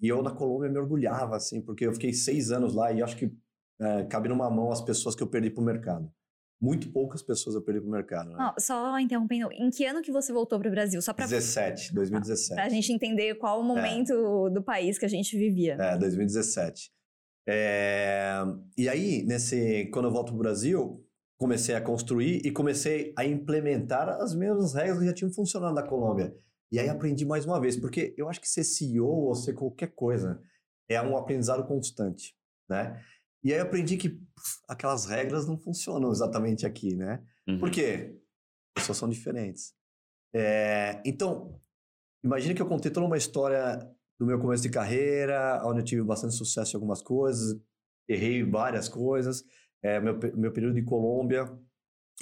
E 0.00 0.08
eu 0.08 0.22
na 0.22 0.30
Colômbia 0.30 0.70
me 0.70 0.78
orgulhava, 0.78 1.36
assim, 1.36 1.60
porque 1.60 1.86
eu 1.86 1.92
fiquei 1.92 2.12
seis 2.12 2.50
anos 2.50 2.74
lá 2.74 2.92
e 2.92 3.02
acho 3.02 3.16
que 3.16 3.32
é, 3.80 4.04
cabe 4.04 4.28
numa 4.28 4.50
mão 4.50 4.70
as 4.70 4.80
pessoas 4.82 5.14
que 5.14 5.22
eu 5.22 5.28
perdi 5.28 5.50
para 5.50 5.62
o 5.62 5.64
mercado. 5.64 6.10
Muito 6.60 6.90
poucas 6.90 7.22
pessoas 7.22 7.54
eu 7.54 7.62
perdi 7.62 7.80
para 7.80 7.88
o 7.88 7.92
mercado. 7.92 8.30
Né? 8.30 8.52
só 8.58 8.98
interrompendo, 8.98 9.52
em 9.52 9.68
que 9.70 9.84
ano 9.84 10.00
que 10.00 10.10
você 10.10 10.32
voltou 10.32 10.58
para 10.58 10.68
o 10.68 10.70
Brasil? 10.70 11.00
Só 11.02 11.12
para 11.12 11.26
17, 11.26 11.94
2017. 11.94 12.54
Para 12.54 12.64
a 12.64 12.68
gente 12.68 12.92
entender 12.92 13.34
qual 13.34 13.60
o 13.60 13.64
é. 13.64 13.66
momento 13.66 14.46
é. 14.46 14.50
do 14.50 14.62
país 14.62 14.98
que 14.98 15.04
a 15.04 15.08
gente 15.08 15.36
vivia. 15.36 15.76
É, 15.78 15.98
2017. 15.98 16.90
É... 17.46 18.42
E 18.76 18.88
aí, 18.88 19.22
nesse, 19.24 19.86
quando 19.92 20.06
eu 20.06 20.12
volto 20.12 20.28
para 20.28 20.36
o 20.36 20.38
Brasil, 20.38 21.06
comecei 21.38 21.74
a 21.74 21.80
construir 21.80 22.40
e 22.44 22.50
comecei 22.50 23.12
a 23.16 23.24
implementar 23.24 24.08
as 24.08 24.34
mesmas 24.34 24.74
regras 24.74 24.98
que 24.98 25.06
já 25.06 25.12
tinham 25.12 25.32
funcionado 25.32 25.74
na 25.74 25.82
Colômbia. 25.82 26.34
E 26.72 26.78
aí 26.78 26.88
aprendi 26.88 27.24
mais 27.24 27.44
uma 27.44 27.60
vez, 27.60 27.76
porque 27.76 28.14
eu 28.16 28.28
acho 28.28 28.40
que 28.40 28.48
ser 28.48 28.64
CEO 28.64 29.06
ou 29.06 29.34
ser 29.34 29.52
qualquer 29.52 29.94
coisa 29.94 30.40
é 30.88 31.00
um 31.00 31.16
aprendizado 31.16 31.64
constante, 31.66 32.34
né? 32.68 33.00
E 33.46 33.52
aí 33.52 33.60
aprendi 33.60 33.96
que 33.96 34.08
pff, 34.08 34.58
aquelas 34.66 35.06
regras 35.06 35.46
não 35.46 35.56
funcionam 35.56 36.10
exatamente 36.10 36.66
aqui, 36.66 36.96
né? 36.96 37.22
Uhum. 37.46 37.60
Por 37.60 37.70
quê? 37.70 38.18
As 38.76 38.82
pessoas 38.82 38.98
são 38.98 39.08
diferentes. 39.08 39.72
É, 40.34 41.00
então, 41.04 41.60
imagine 42.24 42.56
que 42.56 42.60
eu 42.60 42.66
contei 42.66 42.90
toda 42.90 43.06
uma 43.06 43.16
história 43.16 43.78
do 44.18 44.26
meu 44.26 44.40
começo 44.40 44.64
de 44.64 44.68
carreira, 44.68 45.62
onde 45.64 45.78
eu 45.78 45.84
tive 45.84 46.02
bastante 46.02 46.34
sucesso 46.34 46.74
em 46.74 46.76
algumas 46.76 47.00
coisas, 47.00 47.56
errei 48.08 48.42
várias 48.42 48.88
coisas, 48.88 49.44
é, 49.80 50.00
meu, 50.00 50.18
meu 50.36 50.52
período 50.52 50.74
de 50.74 50.82
Colômbia, 50.82 51.48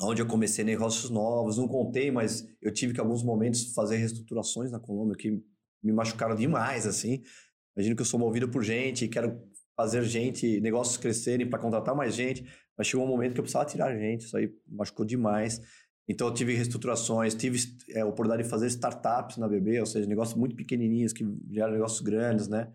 onde 0.03 0.21
eu 0.21 0.27
comecei 0.27 0.63
negócios 0.63 1.09
novos, 1.09 1.57
não 1.57 1.67
contei, 1.67 2.11
mas 2.11 2.47
eu 2.61 2.71
tive 2.71 2.93
que, 2.93 3.01
em 3.01 3.03
alguns 3.03 3.23
momentos, 3.23 3.73
fazer 3.73 3.97
reestruturações 3.97 4.71
na 4.71 4.79
Colômbia 4.79 5.17
que 5.17 5.43
me 5.83 5.93
machucaram 5.93 6.37
demais, 6.37 6.87
assim. 6.87 7.23
Imagino 7.75 7.97
que 7.97 8.03
eu 8.03 8.07
sou 8.07 8.21
movido 8.21 8.47
por 8.51 8.63
gente, 8.63 9.09
quero 9.09 9.41
fazer 9.77 10.03
gente, 10.05 10.61
negócios 10.61 10.97
crescerem 10.97 11.49
para 11.49 11.59
contratar 11.59 11.95
mais 11.95 12.15
gente, 12.15 12.45
mas 12.77 12.87
chegou 12.87 13.05
um 13.05 13.09
momento 13.09 13.35
que 13.35 13.41
eu 13.41 13.45
precisava 13.45 13.65
tirar 13.65 13.97
gente, 13.97 14.25
isso 14.25 14.37
aí 14.37 14.53
machucou 14.69 15.05
demais. 15.05 15.61
Então 16.09 16.29
eu 16.29 16.35
tive 16.35 16.55
reestruturações, 16.55 17.35
tive 17.35 17.59
é, 17.91 18.01
a 18.01 18.07
oportunidade 18.07 18.43
de 18.43 18.49
fazer 18.49 18.67
startups 18.67 19.39
na 19.39 19.49
BB, 19.49 19.81
ou 19.81 19.87
seja, 19.87 20.07
negócios 20.07 20.39
muito 20.39 20.55
pequenininhos 20.55 21.13
que 21.13 21.25
viraram 21.25 21.73
negócios 21.73 22.01
grandes, 22.01 22.47
né? 22.47 22.71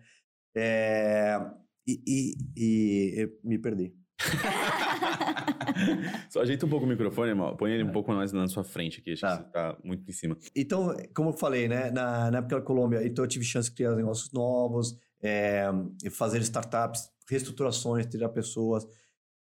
É, 0.56 1.38
e, 1.86 2.02
e, 2.06 2.34
e 2.56 3.38
me 3.44 3.58
perdi. 3.58 3.94
Só 6.28 6.40
ajeita 6.40 6.66
um 6.66 6.68
pouco 6.68 6.84
o 6.84 6.88
microfone, 6.88 7.30
irmão. 7.30 7.56
Põe 7.56 7.72
ele 7.72 7.84
um 7.84 7.88
é. 7.88 7.92
pouco 7.92 8.12
mais 8.12 8.32
na 8.32 8.46
sua 8.48 8.64
frente 8.64 9.00
aqui. 9.00 9.12
Acho 9.12 9.22
tá. 9.22 9.36
que 9.36 9.44
você 9.44 9.50
tá 9.50 9.78
muito 9.84 10.08
em 10.08 10.12
cima. 10.12 10.36
Então, 10.54 10.94
como 11.14 11.30
eu 11.30 11.34
falei, 11.34 11.68
né? 11.68 11.90
Na, 11.90 12.30
na 12.30 12.38
época 12.38 12.56
da 12.56 12.62
Colômbia, 12.62 13.06
então 13.06 13.24
eu 13.24 13.28
tive 13.28 13.44
chance 13.44 13.70
de 13.70 13.76
criar 13.76 13.94
negócios 13.94 14.32
novos, 14.32 14.98
é, 15.22 15.64
fazer 16.10 16.40
startups, 16.42 17.10
reestruturações, 17.28 18.06
tirar 18.06 18.30
pessoas. 18.30 18.86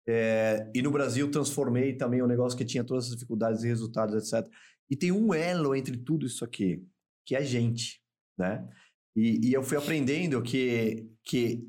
É, 0.08 0.70
e 0.74 0.82
no 0.82 0.92
Brasil 0.92 1.30
transformei 1.30 1.96
também 1.96 2.22
um 2.22 2.28
negócio 2.28 2.58
que 2.58 2.65
tinha 2.65 2.84
todas 2.84 3.06
as 3.06 3.12
dificuldades 3.12 3.63
e 3.63 3.68
resultados, 3.68 4.15
etc. 4.15 4.52
E 4.89 4.96
tem 4.96 5.12
um 5.12 5.34
elo 5.34 5.76
entre 5.76 5.98
tudo 5.98 6.26
isso 6.26 6.44
aqui, 6.44 6.84
que 7.26 7.36
é 7.36 7.39
a 7.39 7.44
gente, 7.44 8.02
né? 8.38 8.68
E, 9.15 9.50
e 9.50 9.54
eu 9.54 9.62
fui 9.62 9.78
aprendendo 9.78 10.42
que, 10.42 11.08
que 11.24 11.68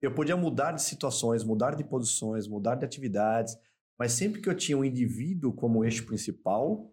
eu 0.00 0.14
podia 0.14 0.36
mudar 0.36 0.72
de 0.72 0.82
situações, 0.82 1.42
mudar 1.42 1.74
de 1.74 1.84
posições, 1.84 2.46
mudar 2.46 2.76
de 2.76 2.84
atividades, 2.84 3.56
mas 3.98 4.12
sempre 4.12 4.40
que 4.40 4.48
eu 4.48 4.54
tinha 4.54 4.76
um 4.76 4.84
indivíduo 4.84 5.52
como 5.52 5.84
eixo 5.84 6.04
principal, 6.06 6.92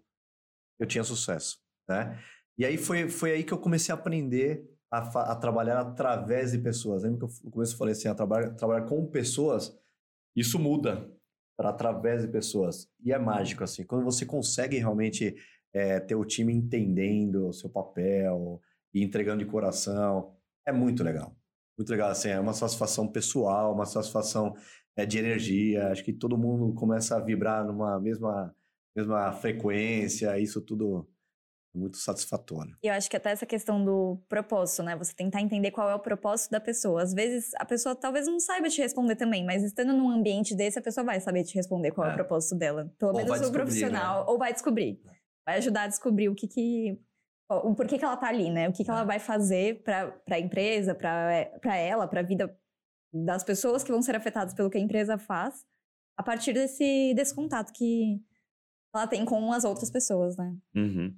eu 0.80 0.88
tinha 0.88 1.04
sucesso, 1.04 1.60
né? 1.88 2.20
E 2.58 2.66
aí 2.66 2.78
foi, 2.78 3.10
foi 3.10 3.32
aí 3.32 3.44
que 3.44 3.52
eu 3.52 3.58
comecei 3.58 3.94
a 3.94 3.98
aprender 3.98 4.64
a, 4.94 5.32
a 5.32 5.36
trabalhar 5.36 5.80
através 5.80 6.52
de 6.52 6.60
pessoas. 6.60 7.02
Lembra 7.02 7.20
que 7.20 7.26
eu, 7.26 7.30
no 7.44 7.52
começo 7.52 7.74
eu 7.74 7.78
falei 7.78 7.94
assim, 7.94 8.08
a 8.08 8.14
trabalhar, 8.14 8.52
trabalhar 8.52 8.86
com 8.86 9.06
pessoas, 9.08 9.76
isso 10.36 10.60
muda 10.60 11.12
para 11.58 11.70
através 11.70 12.22
de 12.22 12.28
pessoas. 12.28 12.88
E 13.04 13.12
é 13.12 13.18
mágico, 13.18 13.64
assim, 13.64 13.84
quando 13.84 14.04
você 14.04 14.26
consegue 14.26 14.78
realmente 14.78 15.36
é, 15.74 16.00
ter 16.00 16.16
o 16.16 16.26
time 16.26 16.54
entendendo 16.54 17.48
o 17.48 17.54
seu 17.54 17.70
papel 17.70 18.62
e 18.94 19.04
entregando 19.04 19.44
de 19.44 19.50
coração, 19.50 20.36
é 20.66 20.72
muito 20.72 21.04
legal. 21.04 21.36
Muito 21.78 21.90
legal, 21.90 22.12
assim, 22.12 22.30
é 22.30 22.40
uma 22.40 22.54
satisfação 22.54 23.08
pessoal, 23.08 23.74
uma 23.74 23.88
satisfação 23.88 24.56
é, 24.96 25.08
de 25.08 25.18
energia. 25.18 25.88
Acho 25.92 26.04
que 26.04 26.14
todo 26.14 26.38
mundo 26.38 26.72
começa 26.76 27.16
a 27.18 27.20
vibrar 27.20 27.66
numa 27.66 28.00
mesma, 28.00 28.56
mesma 28.96 29.32
frequência, 29.34 30.38
isso 30.38 30.62
tudo 30.62 31.08
muito 31.74 31.98
satisfatório. 31.98 32.78
E 32.84 32.88
eu 32.88 32.94
acho 32.94 33.10
que 33.10 33.18
até 33.18 33.32
essa 33.32 33.46
questão 33.46 33.84
do 33.84 34.22
propósito, 34.30 34.84
né? 34.84 34.96
Você 34.96 35.14
tentar 35.14 35.42
entender 35.42 35.72
qual 35.72 35.90
é 35.90 35.96
o 35.96 36.00
propósito 36.00 36.52
da 36.52 36.60
pessoa. 36.60 37.02
Às 37.02 37.14
vezes 37.14 37.52
a 37.56 37.66
pessoa 37.66 37.96
talvez 37.96 38.28
não 38.28 38.40
saiba 38.40 38.70
te 38.70 38.82
responder 38.82 39.16
também, 39.16 39.44
mas 39.46 39.64
estando 39.64 39.94
num 39.94 40.10
ambiente 40.10 40.56
desse, 40.56 40.78
a 40.78 40.82
pessoa 40.82 41.04
vai 41.04 41.20
saber 41.20 41.44
te 41.44 41.56
responder 41.56 41.92
qual 41.92 42.08
é, 42.08 42.12
é 42.12 42.14
o 42.14 42.16
propósito 42.16 42.56
dela. 42.56 42.94
Pelo 43.00 43.12
ou 43.12 43.18
menos 43.18 43.48
o 43.48 43.52
profissional. 43.52 44.20
Né? 44.20 44.26
Ou 44.30 44.38
vai 44.38 44.54
descobrir. 44.54 45.02
Vai 45.46 45.58
ajudar 45.58 45.84
a 45.84 45.88
descobrir 45.88 46.30
o 46.30 46.36
que 46.36 46.48
que 46.48 47.00
o 47.50 47.76
porquê 47.76 47.98
que 47.98 48.06
ela 48.06 48.18
tá 48.18 48.28
ali, 48.28 48.50
né? 48.50 48.70
O 48.70 48.74
que, 48.74 48.84
que 48.84 48.90
ela 48.90 49.02
é. 49.02 49.06
vai 49.06 49.20
fazer 49.20 49.84
para 49.84 50.16
a 50.32 50.40
empresa, 50.40 50.96
para 50.96 51.78
ela, 51.78 52.08
para 52.08 52.22
a 52.22 52.24
vida 52.24 52.58
das 53.14 53.44
pessoas 53.44 53.84
que 53.84 53.92
vão 53.92 54.02
ser 54.02 54.16
afetadas 54.16 54.54
pelo 54.54 54.70
que 54.70 54.78
a 54.78 54.82
empresa 54.82 55.18
faz, 55.18 55.64
a 56.18 56.24
partir 56.24 56.54
desse, 56.54 57.14
desse 57.14 57.36
contato 57.36 57.72
que 57.72 58.20
ela 58.96 59.08
tem 59.08 59.26
com 59.26 59.52
as 59.52 59.64
outras 59.64 59.92
pessoas, 59.92 60.36
né? 60.38 60.56
Uhum. 60.76 61.16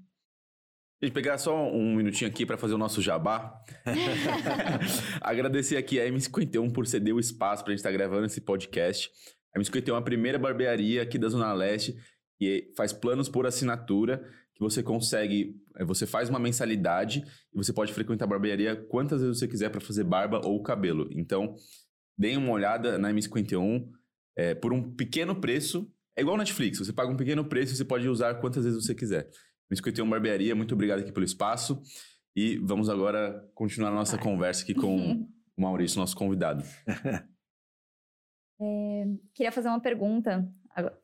Gente, 1.01 1.13
pegar 1.13 1.37
só 1.37 1.69
um 1.71 1.95
minutinho 1.95 2.29
aqui 2.29 2.45
para 2.45 2.57
fazer 2.57 2.73
o 2.73 2.77
nosso 2.77 3.01
jabá. 3.01 3.53
Agradecer 5.21 5.77
aqui 5.77 5.99
a 5.99 6.09
M51 6.09 6.71
por 6.71 6.87
ceder 6.87 7.13
o 7.13 7.19
espaço 7.19 7.63
para 7.63 7.73
a 7.73 7.75
gente 7.75 7.79
estar 7.79 7.91
tá 7.91 7.97
gravando 7.97 8.25
esse 8.25 8.41
podcast. 8.41 9.11
A 9.53 9.59
M51 9.59 9.93
é 9.93 9.97
a 9.97 10.01
primeira 10.01 10.39
barbearia 10.39 11.01
aqui 11.01 11.17
da 11.17 11.27
Zona 11.27 11.51
Leste 11.53 11.95
e 12.39 12.71
faz 12.75 12.93
planos 12.93 13.29
por 13.29 13.45
assinatura 13.45 14.25
que 14.53 14.61
você 14.61 14.81
consegue, 14.81 15.53
é, 15.75 15.83
você 15.83 16.07
faz 16.07 16.29
uma 16.29 16.39
mensalidade 16.39 17.23
e 17.53 17.57
você 17.57 17.73
pode 17.73 17.93
frequentar 17.93 18.23
a 18.23 18.29
barbearia 18.29 18.75
quantas 18.75 19.21
vezes 19.21 19.37
você 19.37 19.47
quiser 19.47 19.69
para 19.69 19.81
fazer 19.81 20.05
barba 20.05 20.39
ou 20.45 20.63
cabelo. 20.63 21.09
Então, 21.11 21.55
deem 22.17 22.37
uma 22.37 22.51
olhada 22.51 22.97
na 22.97 23.11
M51 23.11 23.85
é, 24.37 24.55
por 24.55 24.71
um 24.71 24.95
pequeno 24.95 25.35
preço. 25.35 25.91
É 26.15 26.21
igual 26.21 26.37
Netflix, 26.37 26.79
você 26.79 26.93
paga 26.93 27.11
um 27.11 27.17
pequeno 27.17 27.43
preço 27.43 27.73
e 27.73 27.77
você 27.77 27.83
pode 27.83 28.07
usar 28.07 28.35
quantas 28.35 28.63
vezes 28.63 28.81
você 28.81 28.95
quiser. 28.95 29.29
M51 29.71 30.09
Barbearia, 30.09 30.55
muito 30.55 30.73
obrigado 30.73 30.99
aqui 30.99 31.11
pelo 31.11 31.25
espaço. 31.25 31.81
E 32.35 32.57
vamos 32.57 32.89
agora 32.89 33.49
continuar 33.53 33.89
a 33.89 33.95
nossa 33.95 34.17
conversa 34.17 34.63
aqui 34.63 34.73
com 34.73 35.27
o 35.57 35.61
Maurício, 35.61 35.99
nosso 35.99 36.15
convidado. 36.15 36.63
É, 38.59 39.05
queria 39.33 39.51
fazer 39.51 39.67
uma 39.67 39.81
pergunta 39.81 40.49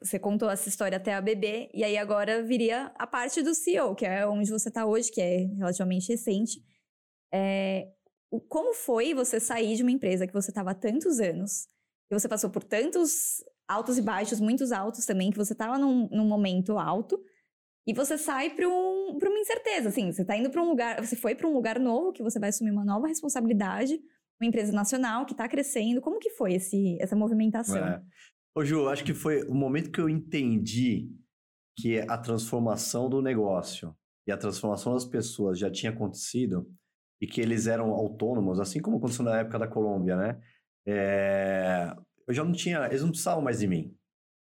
você 0.02 0.19
contou 0.19 0.50
essa 0.50 0.67
história 0.67 0.97
até 0.97 1.13
a 1.13 1.21
bebê, 1.21 1.69
e 1.74 1.84
aí 1.84 1.97
agora 1.97 2.43
viria 2.43 2.91
a 2.95 3.08
parte 3.08 3.41
do 3.41 3.56
CEO, 3.56 3.95
que 3.95 4.06
é 4.06 4.28
onde 4.28 4.52
você 4.52 4.67
está 4.67 4.86
hoje, 4.86 5.12
que 5.12 5.21
é 5.21 5.45
relativamente 5.56 6.10
recente. 6.10 6.62
É, 7.34 7.88
como 8.50 8.74
foi 8.74 9.13
você 9.13 9.39
sair 9.39 9.76
de 9.76 9.84
uma 9.84 9.91
empresa 9.91 10.28
que 10.28 10.34
você 10.34 10.52
estava 10.52 10.71
há 10.71 10.76
tantos 10.76 11.19
anos, 11.19 11.67
que 12.10 12.19
você 12.19 12.28
passou 12.28 12.50
por 12.50 12.63
tantos 12.63 13.41
altos 13.65 13.97
e 13.97 14.02
baixos, 14.02 14.41
muitos 14.41 14.74
altos 14.74 15.06
também, 15.06 15.32
que 15.32 15.38
você 15.38 15.54
estava 15.54 15.78
num, 15.78 16.10
num 16.12 16.28
momento 16.28 16.78
alto, 16.78 17.24
e 17.88 17.94
você 17.94 18.17
sai 18.17 18.52
para 18.52 18.67
um, 18.67 19.17
uma 19.17 19.39
incerteza, 19.39 19.89
assim, 19.89 20.12
você 20.12 20.22
está 20.22 20.38
indo 20.38 20.50
para 20.50 20.62
um 20.62 20.70
lugar, 20.70 21.04
você 21.04 21.15
foi 21.15 21.34
para 21.34 21.48
um 21.48 21.54
lugar 21.54 21.80
novo 21.80 22.12
que 22.13 22.22
você 22.22 22.39
vai 22.39 22.50
assumir 22.50 22.72
uma 22.72 22.86
nova 22.86 23.08
responsabilidade, 23.08 24.00
uma 24.39 24.48
empresa 24.48 24.72
nacional 24.72 25.26
que 25.26 25.34
está 25.34 25.48
crescendo. 25.48 26.02
Como 26.02 26.20
que 26.20 26.30
foi 26.32 26.54
esse, 26.54 26.98
essa 27.02 27.15
movimentação? 27.15 27.78
É. 27.78 28.02
Ô 28.56 28.63
Ju, 28.63 28.88
acho 28.89 29.04
que 29.04 29.13
foi 29.13 29.44
o 29.44 29.54
momento 29.54 29.91
que 29.91 30.02
eu 30.02 30.10
entendi 30.10 31.10
que 31.78 32.00
a 32.00 32.17
transformação 32.17 33.10
do 33.10 33.22
negócio 33.22 33.96
e 34.28 34.32
a 34.32 34.38
transformação 34.38 34.94
das 34.94 35.06
pessoas 35.06 35.58
já 35.58 35.72
tinha 35.72 35.91
acontecido 35.91 36.70
e 37.20 37.28
que 37.28 37.39
eles 37.41 37.65
eram 37.65 37.91
autônomos, 37.91 38.60
assim 38.60 38.82
como 38.82 38.98
aconteceu 38.98 39.24
na 39.24 39.39
época 39.39 39.58
da 39.58 39.67
Colômbia, 39.67 40.17
né? 40.17 40.41
É... 40.86 41.96
Eu 42.28 42.34
já 42.34 42.44
não 42.44 42.52
tinha, 42.52 42.86
eles 42.88 43.02
não 43.02 43.10
precisavam 43.10 43.44
mais 43.44 43.60
de 43.60 43.67
mim. 43.67 43.96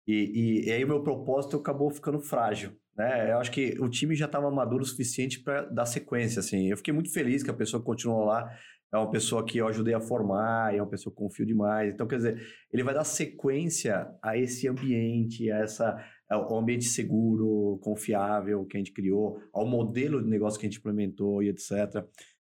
E, 0.08 0.14
e, 0.14 0.68
e 0.68 0.72
aí 0.72 0.84
o 0.84 0.88
meu 0.88 1.02
propósito 1.02 1.58
acabou 1.58 1.90
ficando 1.90 2.20
frágil. 2.20 2.78
Né? 2.96 3.32
Eu 3.32 3.40
acho 3.40 3.52
que 3.52 3.76
o 3.80 3.90
time 3.90 4.16
já 4.16 4.26
estava 4.26 4.52
maduro 4.52 4.84
o 4.84 4.86
suficiente 4.86 5.42
para 5.42 5.64
dar 5.64 5.86
sequência. 5.86 6.40
Assim. 6.40 6.70
Eu 6.70 6.78
fiquei 6.78 6.94
muito 6.94 7.12
feliz 7.12 7.44
que 7.44 7.50
a 7.50 7.54
pessoa 7.54 7.80
que 7.80 7.86
continuou 7.86 8.26
lá 8.26 8.50
é 8.94 8.98
uma 8.98 9.10
pessoa 9.10 9.44
que 9.44 9.58
eu 9.58 9.68
ajudei 9.68 9.96
a 9.96 10.00
formar, 10.00 10.76
é 10.76 10.80
uma 10.80 10.90
pessoa 10.90 11.12
que 11.12 11.18
confio 11.18 11.46
demais. 11.46 11.92
Então, 11.92 12.06
quer 12.06 12.18
dizer, 12.18 12.48
ele 12.72 12.84
vai 12.84 12.94
dar 12.94 13.04
sequência 13.04 14.08
a 14.22 14.38
esse 14.38 14.68
ambiente, 14.68 15.52
a 15.52 15.58
essa 15.58 15.98
ao 16.30 16.58
ambiente 16.58 16.86
seguro, 16.86 17.80
confiável 17.82 18.66
que 18.66 18.78
a 18.78 18.80
gente 18.80 18.92
criou, 18.92 19.40
ao 19.52 19.66
modelo 19.66 20.22
de 20.22 20.30
negócio 20.30 20.60
que 20.60 20.66
a 20.66 20.70
gente 20.70 20.80
implementou 20.80 21.44
e 21.44 21.50
etc. 21.50 22.06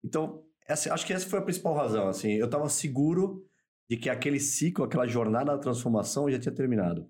Então, 0.05 0.43
essa, 0.69 0.93
acho 0.93 1.07
que 1.07 1.13
essa 1.13 1.29
foi 1.29 1.39
a 1.39 1.43
principal 1.43 1.75
razão. 1.75 2.09
Assim, 2.09 2.33
eu 2.33 2.47
estava 2.47 2.69
seguro 2.69 3.45
de 3.89 3.97
que 3.97 4.09
aquele 4.09 4.41
ciclo, 4.41 4.85
aquela 4.85 5.07
jornada 5.07 5.53
da 5.53 5.59
transformação 5.59 6.31
já 6.31 6.39
tinha 6.39 6.55
terminado. 6.55 7.07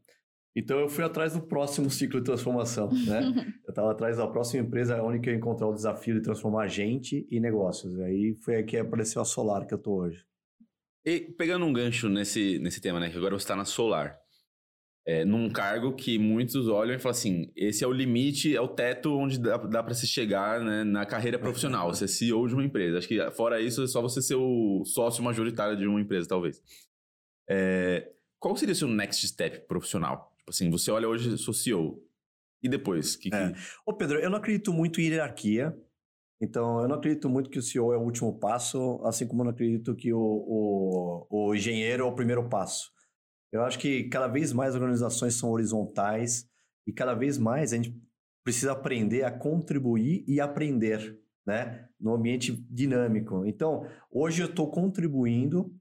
Então 0.54 0.78
eu 0.78 0.88
fui 0.88 1.02
atrás 1.02 1.32
do 1.32 1.40
próximo 1.40 1.90
ciclo 1.90 2.20
de 2.20 2.26
transformação, 2.26 2.90
né? 3.06 3.22
eu 3.64 3.70
estava 3.70 3.90
atrás 3.90 4.18
da 4.18 4.26
próxima 4.26 4.62
empresa 4.62 5.02
onde 5.02 5.26
eu 5.26 5.32
ia 5.32 5.38
encontrar 5.38 5.66
o 5.66 5.74
desafio 5.74 6.14
de 6.14 6.22
transformar 6.22 6.68
gente 6.68 7.26
e 7.30 7.40
negócios. 7.40 7.98
Aí 8.00 8.34
foi 8.34 8.56
aí 8.56 8.64
que 8.64 8.76
apareceu 8.76 9.22
a 9.22 9.24
Solar 9.24 9.66
que 9.66 9.72
eu 9.72 9.78
tô 9.78 10.02
hoje. 10.02 10.24
E 11.04 11.20
pegando 11.20 11.64
um 11.64 11.72
gancho 11.72 12.08
nesse, 12.08 12.58
nesse 12.58 12.80
tema, 12.80 13.00
né? 13.00 13.10
Que 13.10 13.16
agora 13.16 13.36
você 13.36 13.44
está 13.44 13.56
na 13.56 13.64
Solar. 13.64 14.20
É, 15.04 15.24
num 15.24 15.50
cargo 15.50 15.96
que 15.96 16.16
muitos 16.16 16.68
olham 16.68 16.94
e 16.94 16.98
falam 16.98 17.16
assim: 17.16 17.50
esse 17.56 17.82
é 17.82 17.86
o 17.86 17.92
limite, 17.92 18.54
é 18.54 18.60
o 18.60 18.68
teto 18.68 19.12
onde 19.18 19.36
dá, 19.36 19.56
dá 19.56 19.82
para 19.82 19.94
se 19.94 20.06
chegar 20.06 20.60
né, 20.60 20.84
na 20.84 21.04
carreira 21.04 21.40
profissional, 21.40 21.92
ser 21.94 22.06
CEO 22.06 22.46
de 22.46 22.54
uma 22.54 22.62
empresa. 22.62 22.98
Acho 22.98 23.08
que 23.08 23.30
fora 23.32 23.60
isso, 23.60 23.82
é 23.82 23.86
só 23.88 24.00
você 24.00 24.22
ser 24.22 24.36
o 24.36 24.84
sócio 24.84 25.24
majoritário 25.24 25.76
de 25.76 25.88
uma 25.88 26.00
empresa, 26.00 26.28
talvez. 26.28 26.62
É, 27.48 28.12
qual 28.38 28.56
seria 28.56 28.72
o 28.72 28.76
seu 28.76 28.86
next 28.86 29.26
step 29.26 29.66
profissional? 29.66 30.32
Tipo 30.42 30.50
assim, 30.50 30.70
você 30.70 30.90
olha 30.90 31.09
hoje, 31.09 31.38
sou 31.38 31.55
CEO. 31.55 32.02
E 32.62 32.68
depois? 32.68 33.16
Que. 33.16 33.33
É. 33.33 33.52
Ô, 33.87 33.94
Pedro, 33.94 34.18
eu 34.18 34.28
não 34.28 34.38
acredito 34.38 34.72
muito 34.72 35.00
em 35.00 35.05
hierarquia. 35.05 35.76
Então, 36.40 36.81
eu 36.83 36.88
não 36.88 36.96
acredito 36.96 37.28
muito 37.31 37.48
que 37.48 37.59
o 37.59 37.62
CEO 37.62 37.92
é 37.92 37.96
o 37.96 38.02
último 38.02 38.37
passo, 38.37 39.00
assim 39.05 39.26
como 39.26 39.42
eu 39.42 39.44
não 39.44 39.52
acredito 39.52 39.94
que 39.94 40.12
o, 40.12 40.18
o, 40.18 41.26
o 41.31 41.55
engenheiro 41.55 42.02
é 42.02 42.07
o 42.07 42.14
primeiro 42.14 42.48
passo. 42.48 42.90
Eu 43.52 43.62
acho 43.62 43.78
que 43.78 44.09
cada 44.09 44.26
vez 44.26 44.52
mais 44.52 44.74
organizações 44.74 45.35
são 45.35 45.50
horizontais 45.50 46.48
e 46.85 46.92
cada 46.92 47.14
vez 47.14 47.38
mais 47.38 47.72
a 47.72 47.76
gente 47.76 47.96
precisa 48.44 48.72
aprender 48.72 49.22
a 49.22 49.31
contribuir 49.31 50.24
e 50.26 50.40
aprender, 50.40 51.16
né? 51.46 51.88
No 52.00 52.14
ambiente 52.14 52.52
dinâmico. 52.68 53.46
Então, 53.46 53.87
hoje 54.11 54.42
eu 54.42 54.48
estou 54.48 54.68
contribuindo 54.68 55.72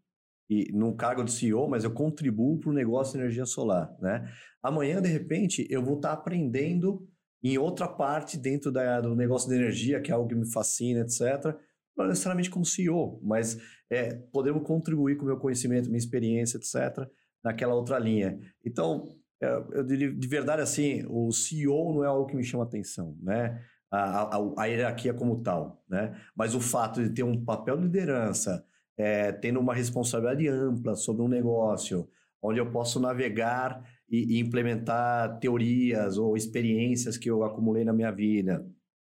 e 0.52 0.70
no 0.74 0.94
cargo 0.94 1.24
de 1.24 1.32
CEO, 1.32 1.70
mas 1.70 1.86
eu 1.86 1.92
contribuo 1.92 2.60
para 2.60 2.70
o 2.70 2.74
negócio 2.74 3.14
de 3.14 3.20
energia 3.24 3.46
solar, 3.46 3.90
né? 4.02 4.30
Amanhã, 4.62 5.02
de 5.02 5.08
repente, 5.08 5.66
eu 5.70 5.82
vou 5.82 5.96
estar 5.96 6.10
tá 6.10 6.14
aprendendo 6.14 7.08
em 7.42 7.58
outra 7.58 7.88
parte 7.88 8.38
dentro 8.38 8.70
da, 8.70 9.00
do 9.00 9.16
negócio 9.16 9.48
de 9.48 9.56
energia, 9.56 10.02
que 10.02 10.12
é 10.12 10.14
algo 10.14 10.28
que 10.28 10.36
me 10.36 10.46
fascina, 10.52 11.00
etc. 11.00 11.56
Não 11.98 12.06
necessariamente 12.06 12.50
como 12.50 12.66
CEO, 12.66 13.22
mas 13.24 13.58
é, 13.90 14.14
podemos 14.14 14.64
contribuir 14.64 15.16
com 15.16 15.24
o 15.24 15.28
meu 15.28 15.38
conhecimento, 15.38 15.88
minha 15.88 15.98
experiência, 15.98 16.58
etc., 16.58 17.08
naquela 17.42 17.74
outra 17.74 17.98
linha. 17.98 18.38
Então, 18.66 19.08
é, 19.42 19.54
eu 19.72 19.86
diria 19.86 20.14
de 20.14 20.28
verdade 20.28 20.62
assim, 20.62 21.06
o 21.08 21.32
CEO 21.32 21.94
não 21.94 22.04
é 22.04 22.08
algo 22.08 22.28
que 22.28 22.36
me 22.36 22.44
chama 22.44 22.66
atenção, 22.66 23.18
né? 23.22 23.58
A, 23.90 24.38
a, 24.38 24.54
a 24.58 24.66
hierarquia 24.66 25.14
como 25.14 25.42
tal, 25.42 25.82
né? 25.90 26.14
Mas 26.36 26.54
o 26.54 26.60
fato 26.60 27.02
de 27.02 27.10
ter 27.10 27.24
um 27.24 27.42
papel 27.42 27.78
de 27.78 27.84
liderança, 27.84 28.66
é, 28.98 29.32
tendo 29.32 29.60
uma 29.60 29.74
responsabilidade 29.74 30.48
ampla 30.48 30.96
sobre 30.96 31.24
um 31.24 31.28
negócio, 31.28 32.08
onde 32.42 32.60
eu 32.60 32.72
posso 32.72 33.00
navegar 33.00 33.84
e, 34.10 34.36
e, 34.36 34.40
implementar 34.40 35.40
teorias 35.40 36.18
ou 36.18 36.36
experiências 36.36 37.18
que 37.18 37.30
eu 37.30 37.44
acumulei 37.44 37.86
na 37.86 37.94
minha 37.94 38.12
vida, 38.12 38.66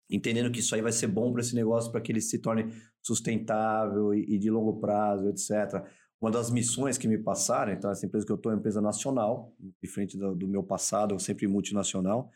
entendendo 0.08 0.50
que 0.50 0.60
isso 0.60 0.74
aí 0.74 0.80
vai 0.80 0.92
ser 0.92 1.08
bom 1.08 1.32
para 1.32 1.40
esse 1.40 1.54
negócio, 1.54 1.90
para 1.90 2.00
que 2.00 2.12
ele 2.12 2.20
se 2.20 2.38
torne 2.38 2.72
sustentável 3.02 4.14
e, 4.14 4.34
e, 4.34 4.38
de 4.38 4.50
longo 4.50 4.80
prazo, 4.80 5.28
etc. 5.28 5.84
Uma 6.20 6.30
das 6.30 6.50
missões 6.50 6.96
que 6.96 7.08
me 7.08 7.18
passaram, 7.18 7.72
então, 7.72 7.90
essa 7.90 8.06
empresa 8.06 8.24
que 8.24 8.32
eu 8.32 8.36
estou 8.36 8.50
é 8.50 8.54
uma 8.54 8.58
empresa 8.58 8.80
nacional, 8.80 9.54
diferente 9.82 10.16
do, 10.16 10.34
do 10.34 10.48
meu 10.48 10.62
passado, 10.62 11.18
sempre 11.20 11.46
multinacional, 11.46 12.30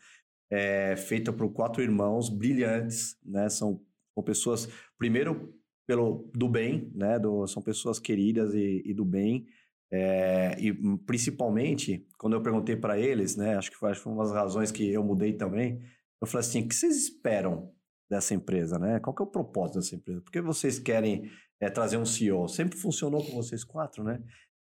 é 0.51 0.95
feita 0.97 1.31
por 1.31 1.51
quatro 1.51 1.81
irmãos 1.81 2.29
brilhantes, 2.29 3.17
né? 3.25 3.49
São, 3.49 3.81
são 4.13 4.23
pessoas, 4.23 4.67
primeiro, 4.97 5.53
pelo 5.91 6.31
do 6.33 6.47
bem, 6.47 6.89
né? 6.95 7.19
Do, 7.19 7.45
são 7.47 7.61
pessoas 7.61 7.99
queridas 7.99 8.53
e, 8.53 8.81
e 8.85 8.93
do 8.93 9.03
bem. 9.03 9.45
É, 9.91 10.55
e 10.57 10.73
principalmente, 10.99 12.07
quando 12.17 12.31
eu 12.31 12.41
perguntei 12.41 12.77
para 12.77 12.97
eles, 12.97 13.35
né? 13.35 13.57
Acho 13.57 13.69
que, 13.69 13.75
foi, 13.75 13.91
acho 13.91 13.99
que 13.99 14.05
foi 14.05 14.13
uma 14.13 14.23
das 14.23 14.31
razões 14.31 14.71
que 14.71 14.89
eu 14.89 15.03
mudei 15.03 15.33
também. 15.33 15.81
Eu 16.21 16.27
falei 16.27 16.47
assim: 16.47 16.61
o 16.61 16.67
que 16.69 16.73
vocês 16.73 16.95
esperam 16.95 17.73
dessa 18.09 18.33
empresa, 18.33 18.79
né? 18.79 19.01
Qual 19.01 19.13
que 19.13 19.21
é 19.21 19.25
o 19.25 19.29
propósito 19.29 19.79
dessa 19.79 19.93
empresa? 19.93 20.21
Por 20.21 20.31
que 20.31 20.39
vocês 20.39 20.79
querem 20.79 21.29
é, 21.59 21.69
trazer 21.69 21.97
um 21.97 22.05
CEO? 22.05 22.47
Sempre 22.47 22.77
funcionou 22.77 23.21
com 23.21 23.33
vocês 23.33 23.65
quatro, 23.65 24.01
né? 24.01 24.23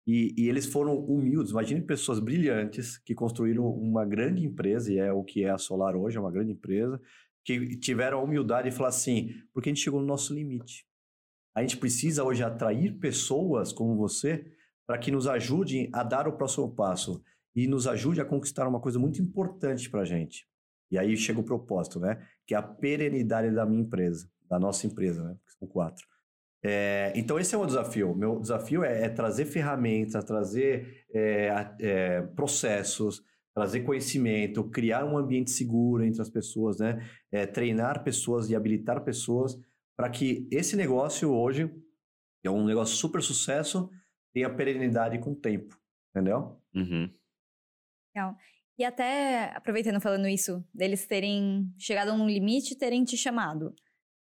E, 0.06 0.36
e, 0.38 0.48
eles 0.48 0.68
foram 0.68 1.00
humildes. 1.00 1.52
Imagine 1.52 1.82
pessoas 1.82 2.20
brilhantes 2.20 3.00
que 3.00 3.16
construíram 3.16 3.68
uma 3.68 4.06
grande 4.06 4.46
empresa, 4.46 4.94
e 4.94 5.00
é 5.00 5.12
o 5.12 5.24
que 5.24 5.44
é 5.44 5.50
a 5.50 5.58
Solar 5.58 5.96
hoje, 5.96 6.16
é 6.16 6.20
uma 6.20 6.32
grande 6.32 6.52
empresa, 6.52 7.02
que 7.44 7.76
tiveram 7.78 8.20
a 8.20 8.24
humildade 8.24 8.70
de 8.70 8.76
falar 8.76 8.90
assim, 8.90 9.34
porque 9.52 9.70
a 9.70 9.74
gente 9.74 9.84
chegou 9.84 10.00
no 10.00 10.06
nosso 10.06 10.32
limite. 10.32 10.87
A 11.58 11.62
gente 11.62 11.78
precisa 11.78 12.24
hoje 12.24 12.44
atrair 12.44 13.00
pessoas 13.00 13.74
como 13.74 13.98
você 13.98 14.46
para 14.86 14.96
que 14.96 15.10
nos 15.10 15.26
ajudem 15.26 15.90
a 15.92 16.04
dar 16.04 16.28
o 16.28 16.34
próximo 16.34 16.70
passo 16.70 17.20
e 17.56 17.66
nos 17.66 17.88
ajude 17.88 18.22
a 18.22 18.26
conquistar 18.26 18.68
uma 18.68 18.80
coisa 18.80 19.00
muito 19.00 19.20
importante 19.20 19.90
para 19.90 20.02
a 20.02 20.06
gente. 20.06 20.48
E 20.92 21.00
aí 21.00 21.18
chega 21.18 21.40
o 21.40 21.44
propósito, 21.44 22.00
né? 22.00 22.24
Que 22.46 22.54
é 22.54 22.58
a 22.60 22.62
perenidade 22.62 23.50
da 23.50 23.66
minha 23.66 23.82
empresa, 23.82 24.30
da 24.48 24.60
nossa 24.60 24.86
empresa, 24.86 25.24
né? 25.24 25.34
Porque 25.34 25.58
são 25.58 25.68
quatro. 25.68 26.06
É, 26.64 27.12
então, 27.16 27.40
esse 27.40 27.56
é 27.56 27.58
o 27.58 27.66
desafio. 27.66 28.16
Meu 28.16 28.40
desafio 28.40 28.84
é, 28.84 29.06
é 29.06 29.10
trazer 29.10 29.46
ferramentas, 29.46 30.24
trazer 30.24 31.08
é, 31.12 31.72
é, 31.82 32.22
processos, 32.36 33.24
trazer 33.56 33.80
conhecimento, 33.80 34.64
criar 34.66 35.04
um 35.04 35.18
ambiente 35.18 35.50
seguro 35.50 36.06
entre 36.06 36.22
as 36.22 36.30
pessoas, 36.30 36.78
né? 36.78 37.04
É, 37.32 37.48
treinar 37.48 38.04
pessoas 38.04 38.48
e 38.48 38.56
habilitar 38.56 39.04
pessoas 39.04 39.58
para 39.98 40.10
que 40.12 40.48
esse 40.52 40.76
negócio 40.76 41.32
hoje, 41.34 41.68
que 42.40 42.48
é 42.48 42.52
um 42.52 42.64
negócio 42.64 42.96
super 42.96 43.22
sucesso, 43.22 43.90
tenha 44.32 44.54
perenidade 44.54 45.18
com 45.18 45.32
o 45.32 45.36
tempo, 45.36 45.76
entendeu? 46.12 46.62
Uhum. 46.76 47.12
Legal. 48.16 48.38
E 48.78 48.86
até 48.86 49.52
aproveitando 49.56 50.00
falando 50.00 50.28
isso, 50.28 50.64
deles 50.72 51.08
terem 51.08 51.74
chegado 51.80 52.16
num 52.16 52.28
limite 52.28 52.74
e 52.74 52.78
terem 52.78 53.04
te 53.04 53.18
chamado. 53.18 53.74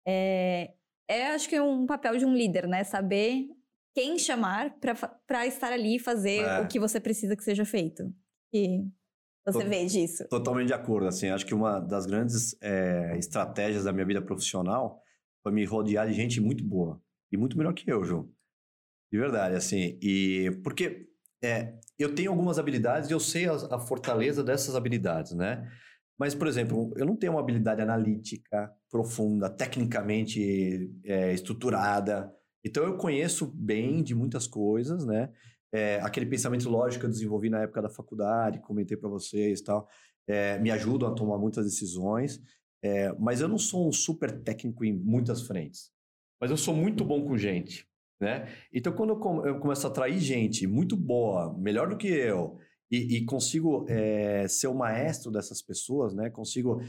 É, 0.08 0.74
é 1.10 1.28
acho 1.32 1.50
que 1.50 1.56
é 1.56 1.62
um 1.62 1.86
papel 1.86 2.18
de 2.18 2.26
um 2.26 2.34
líder, 2.34 2.66
né? 2.66 2.86
Saber 2.86 3.50
quem 3.94 4.18
chamar 4.18 4.78
para 5.28 5.46
estar 5.46 5.74
ali 5.74 5.98
e 5.98 6.00
fazer 6.00 6.46
é. 6.46 6.62
o 6.62 6.68
que 6.68 6.80
você 6.80 7.02
precisa 7.02 7.36
que 7.36 7.44
seja 7.44 7.66
feito. 7.66 8.14
E 8.54 8.86
você 9.46 9.64
Tô, 9.64 9.70
vê 9.70 9.86
disso. 9.86 10.26
Totalmente 10.30 10.68
de 10.68 10.74
acordo. 10.74 11.08
Assim, 11.08 11.28
acho 11.28 11.46
que 11.46 11.54
uma 11.54 11.82
das 11.82 12.06
grandes 12.06 12.56
é, 12.62 13.18
estratégias 13.18 13.84
da 13.84 13.92
minha 13.92 14.06
vida 14.06 14.22
profissional 14.22 15.02
foi 15.44 15.52
me 15.52 15.66
rodear 15.66 16.08
de 16.08 16.14
gente 16.14 16.40
muito 16.40 16.64
boa. 16.64 17.02
E 17.32 17.38
muito 17.38 17.58
melhor 17.58 17.74
que 17.74 17.90
eu, 17.92 18.04
João. 18.04 18.30
De 19.12 19.20
verdade, 19.20 19.56
assim. 19.56 19.98
E 20.02 20.52
porque 20.64 21.08
é, 21.44 21.80
eu 21.98 22.14
tenho 22.14 22.32
algumas 22.32 22.60
habilidades 22.60 23.10
e 23.10 23.14
eu 23.14 23.20
sei 23.20 23.48
a, 23.48 23.54
a, 23.54 23.80
fortaleza 23.80 24.44
dessas 24.44 24.76
habilidades, 24.76 25.34
né? 25.34 25.70
Mas, 26.18 26.36
por 26.36 26.48
exemplo, 26.48 26.94
eu 26.98 27.06
não 27.06 27.16
tenho 27.16 27.34
uma 27.34 27.40
habilidade 27.40 27.82
analítica 27.82 28.72
profunda, 28.90 29.50
tecnicamente 29.50 30.92
é, 31.06 31.34
estruturada. 31.34 32.32
Então, 32.64 32.84
eu 32.84 32.98
conheço 32.98 33.48
bem 33.56 34.04
de 34.04 34.14
muitas 34.14 34.46
coisas, 34.46 35.06
né? 35.06 35.32
É, 35.72 36.00
aquele 36.02 36.26
pensamento 36.26 36.68
lógico 36.70 37.02
que 37.02 37.06
eu 37.06 37.12
desenvolvi 37.12 37.50
na 37.50 37.62
época 37.62 37.82
da 37.82 37.90
faculdade, 37.90 38.60
comentei 38.60 38.98
para 38.98 39.08
vocês 39.08 39.62
tal, 39.62 39.88
é, 40.28 40.60
me 40.60 40.72
ajudam 40.72 41.10
a 41.10 41.16
tomar 41.16 41.38
muitas 41.38 41.66
decisões. 41.66 42.42
É, 42.84 43.12
mas 43.20 43.42
eu 43.42 43.48
não 43.48 43.58
sou 43.58 43.88
um 43.88 43.92
super 43.92 44.42
técnico 44.42 44.86
em 44.86 44.94
muitas 44.94 45.42
frentes. 45.42 45.92
Mas 46.40 46.50
eu 46.50 46.58
sou 46.58 46.74
muito 46.74 47.04
bom 47.04 47.26
com 47.26 47.38
gente, 47.38 47.86
né? 48.22 48.48
Então, 48.74 48.94
quando 48.94 49.12
eu, 49.46 49.60
começo 49.60 49.86
a 49.86 49.90
atrair 49.90 50.20
gente 50.20 50.66
muito 50.66 50.96
boa, 50.96 51.54
melhor 51.58 51.90
do 51.90 51.98
que 51.98 52.08
eu, 52.08 52.58
e, 52.90 53.18
e 53.18 53.26
consigo 53.26 53.86
é, 53.90 54.48
ser 54.48 54.68
o 54.68 54.74
maestro 54.74 55.30
dessas 55.30 55.62
pessoas, 55.62 56.14
né? 56.14 56.30
Consigo 56.30 56.82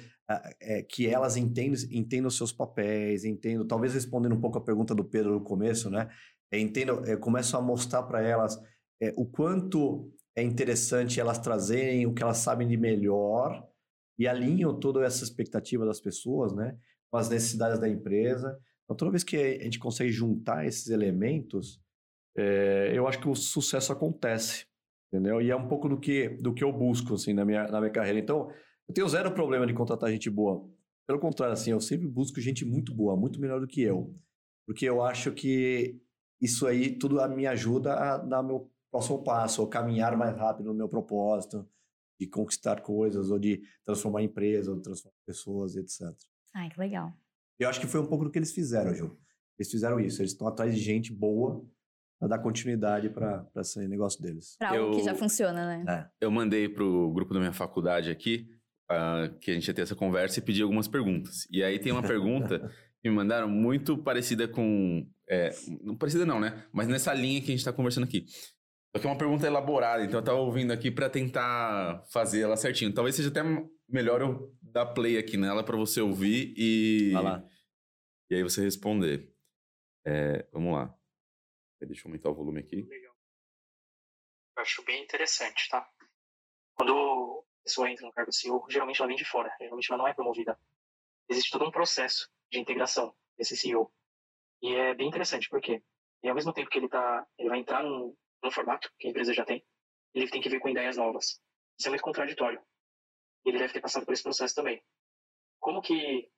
é, 0.61 0.83
que 0.83 1.07
elas 1.09 1.37
entendam, 1.37 1.79
entendam 1.91 2.31
seus 2.31 2.53
papéis, 2.53 3.25
entendam, 3.25 3.67
talvez 3.67 3.95
respondendo 3.95 4.35
um 4.35 4.41
pouco 4.41 4.59
a 4.59 4.65
pergunta 4.65 4.95
do 4.95 5.05
Pedro 5.05 5.33
no 5.33 5.43
começo, 5.43 5.91
né? 5.91 6.09
Entendo, 6.53 7.05
é, 7.05 7.17
começo 7.17 7.57
a 7.57 7.63
mostrar 7.63 8.05
para 8.05 8.23
elas 8.23 8.59
o 9.17 9.25
quanto 9.25 10.13
é 10.37 10.43
interessante 10.43 11.19
elas 11.19 11.39
trazerem 11.39 12.07
o 12.07 12.13
que 12.13 12.23
elas 12.23 12.37
sabem 12.37 12.69
de 12.69 12.77
melhor 12.77 13.67
e 14.19 14.27
alinham 14.27 14.79
toda 14.79 15.05
essa 15.05 15.25
expectativa 15.25 15.85
das 15.85 16.01
pessoas, 16.01 16.55
né? 16.55 16.77
Com 17.11 17.19
as 17.19 17.29
necessidades 17.29 17.79
da 17.79 17.89
empresa. 17.89 18.59
Então, 18.85 18.97
toda 18.97 19.11
vez 19.11 19.25
que 19.25 19.37
a 19.37 19.65
gente 19.65 19.79
consegue 19.79 20.11
juntar 20.11 20.67
esses 20.67 20.89
elementos, 20.89 21.81
é, 22.37 22.93
eu 22.95 23.07
acho 23.07 23.21
que 23.21 23.29
o 23.29 23.35
sucesso 23.35 23.93
acontece, 23.93 24.67
entendeu? 25.13 25.41
E 25.41 25.51
é 25.51 25.57
um 25.57 25.69
pouco 25.69 25.89
do 25.89 25.99
que, 25.99 26.31
do 26.41 26.53
que 26.53 26.65
eu 26.65 26.73
busco, 26.73 27.15
assim, 27.15 27.33
na 27.33 27.45
minha, 27.45 27.69
na 27.69 27.81
minha 27.81 27.93
carreira. 27.93 28.19
Então, 28.19 28.51
eu 28.89 28.95
tenho 28.95 29.09
zero 29.09 29.33
problema 29.33 29.67
de 29.67 29.75
contratar 29.75 30.11
gente 30.11 30.29
boa. 30.29 30.69
Pelo 31.07 31.19
contrário, 31.19 31.53
assim, 31.53 31.71
eu 31.71 31.81
sempre 31.81 32.07
busco 32.07 32.41
gente 32.41 32.65
muito 32.65 32.95
boa, 32.95 33.17
muito 33.17 33.41
melhor 33.41 33.61
do 33.61 33.67
que 33.67 33.83
eu. 33.83 34.15
Porque 34.67 34.85
eu 34.85 35.03
acho 35.03 35.33
que 35.33 36.01
isso 36.41 36.67
aí 36.67 36.97
tudo 36.97 37.17
me 37.29 37.47
ajuda 37.47 37.95
a 37.95 38.19
dar 38.19 38.43
meu 38.43 38.71
próximo 38.91 39.23
passo, 39.23 39.61
ou 39.61 39.69
caminhar 39.69 40.17
mais 40.17 40.37
rápido 40.37 40.67
no 40.67 40.75
meu 40.75 40.89
propósito, 40.89 41.69
de 42.21 42.27
conquistar 42.27 42.83
coisas, 42.83 43.31
ou 43.31 43.39
de 43.39 43.63
transformar 43.83 44.23
empresas, 44.23 44.69
ou 44.69 44.79
transformar 44.79 45.17
pessoas, 45.27 45.75
etc. 45.75 46.15
Ai, 46.55 46.69
que 46.69 46.79
legal. 46.79 47.11
Eu 47.59 47.69
acho 47.69 47.81
que 47.81 47.87
foi 47.87 47.99
um 47.99 48.07
pouco 48.07 48.25
do 48.25 48.31
que 48.31 48.39
eles 48.39 48.53
fizeram, 48.53 48.95
Ju. 48.95 49.19
Eles 49.59 49.71
fizeram 49.71 49.99
isso. 49.99 50.21
Eles 50.21 50.33
estão 50.33 50.47
atrás 50.47 50.75
de 50.75 50.81
gente 50.81 51.13
boa 51.13 51.65
para 52.19 52.29
dar 52.29 52.39
continuidade 52.39 53.09
para 53.09 53.49
esse 53.57 53.89
negócio 53.89 54.21
deles. 54.23 54.57
Para 54.59 54.71
algo 54.71 54.93
eu, 54.93 54.99
que 54.99 55.05
já 55.05 55.15
funciona, 55.15 55.67
né? 55.67 55.85
É. 55.89 56.25
Eu 56.27 56.31
mandei 56.31 56.69
para 56.69 56.85
o 56.85 57.11
grupo 57.11 57.33
da 57.33 57.41
minha 57.41 57.53
faculdade 57.53 58.11
aqui 58.11 58.51
uh, 58.91 59.35
que 59.39 59.51
a 59.51 59.55
gente 59.55 59.67
ia 59.67 59.75
ter 59.75 59.83
essa 59.83 59.97
conversa 59.97 60.39
e 60.39 60.43
pedi 60.43 60.61
algumas 60.61 60.89
perguntas. 60.89 61.49
E 61.51 61.65
aí 61.65 61.79
tem 61.79 61.91
uma 61.91 62.03
pergunta 62.03 62.71
que 63.01 63.09
me 63.09 63.15
mandaram 63.17 63.49
muito 63.49 63.97
parecida 63.97 64.47
com. 64.47 65.07
É, 65.27 65.55
não 65.83 65.97
parecida, 65.97 66.27
não, 66.27 66.39
né? 66.39 66.65
Mas 66.71 66.87
nessa 66.89 67.15
linha 67.15 67.41
que 67.41 67.47
a 67.47 67.53
gente 67.53 67.61
está 67.61 67.73
conversando 67.73 68.05
aqui. 68.05 68.27
Só 68.93 69.01
que 69.01 69.07
é 69.07 69.11
uma 69.11 69.19
pergunta 69.19 69.47
elaborada, 69.47 70.05
então 70.05 70.19
eu 70.19 70.21
estava 70.21 70.39
ouvindo 70.39 70.73
aqui 70.73 70.91
para 70.91 71.09
tentar 71.09 72.05
fazer 72.13 72.41
ela 72.43 72.57
certinho. 72.57 72.93
Talvez 72.93 73.15
seja 73.15 73.29
até 73.29 73.41
melhor 73.89 74.21
eu 74.21 74.53
dar 74.61 74.87
play 74.87 75.17
aqui 75.17 75.37
nela 75.37 75.65
para 75.65 75.77
você 75.77 76.01
ouvir 76.01 76.53
e. 76.57 77.13
Vai 77.13 77.23
lá. 77.23 77.45
E 78.29 78.35
aí 78.35 78.43
você 78.43 78.63
responder. 78.63 79.33
É, 80.05 80.49
vamos 80.53 80.73
lá. 80.73 80.93
Deixa 81.81 82.07
eu 82.07 82.11
aumentar 82.11 82.31
o 82.31 82.35
volume 82.35 82.61
aqui. 82.61 82.83
Legal. 82.83 83.15
Eu 84.57 84.63
acho 84.63 84.85
bem 84.85 85.03
interessante, 85.03 85.69
tá? 85.69 85.89
Quando 86.75 87.45
a 87.61 87.65
pessoa 87.65 87.91
entra 87.91 88.07
no 88.07 88.13
cargo 88.13 88.31
de 88.31 88.37
CEO, 88.37 88.67
geralmente 88.69 89.01
ela 89.01 89.09
vem 89.09 89.17
de 89.17 89.25
fora, 89.25 89.55
geralmente 89.61 89.91
ela 89.91 89.99
não 89.99 90.09
é 90.09 90.15
promovida. 90.15 90.59
Existe 91.29 91.51
todo 91.51 91.65
um 91.65 91.71
processo 91.71 92.29
de 92.51 92.59
integração 92.59 93.15
desse 93.39 93.57
CEO. 93.57 93.93
E 94.63 94.75
é 94.75 94.95
bem 94.95 95.09
interessante, 95.09 95.49
porque 95.49 95.83
e 96.23 96.29
ao 96.29 96.35
mesmo 96.35 96.53
tempo 96.53 96.69
que 96.69 96.79
ele, 96.79 96.89
tá, 96.89 97.27
ele 97.39 97.49
vai 97.49 97.59
entrar 97.59 97.83
num, 97.83 98.15
num 98.43 98.51
formato 98.51 98.91
que 98.99 99.07
a 99.07 99.11
empresa 99.11 99.33
já 99.33 99.45
tem, 99.45 99.65
ele 100.15 100.29
tem 100.29 100.41
que 100.41 100.49
vir 100.49 100.61
com 100.61 100.69
ideias 100.69 100.97
novas. 100.97 101.41
Isso 101.79 101.89
é 101.89 101.91
muito 101.91 102.03
contraditório. 102.03 102.61
Ele 103.45 103.59
deve 103.59 103.73
ter 103.73 103.81
passado 103.81 104.05
por 104.05 104.13
esse 104.13 104.23
processo 104.23 104.55
também. 104.55 104.83
Como 105.59 105.81
que 105.81 106.31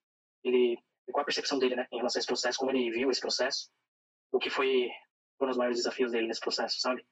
ele, 0.45 0.79
qual 1.11 1.23
a 1.23 1.25
percepção 1.25 1.59
dele, 1.59 1.77
né, 1.77 1.87
em 1.91 1.97
relação 1.97 2.19
a 2.19 2.21
esse 2.21 2.27
processo, 2.27 2.59
como 2.59 2.71
ele 2.71 2.91
viu 2.91 3.11
esse 3.11 3.21
processo, 3.21 3.71
o 4.31 4.39
que 4.39 4.51
foi 4.51 4.91
um 5.41 5.47
dos 5.47 5.57
maiores 5.57 5.79
desafios 5.79 6.13
dele 6.13 6.29
nesse 6.29 6.41
processo, 6.41 6.79
sabe? 6.81 7.05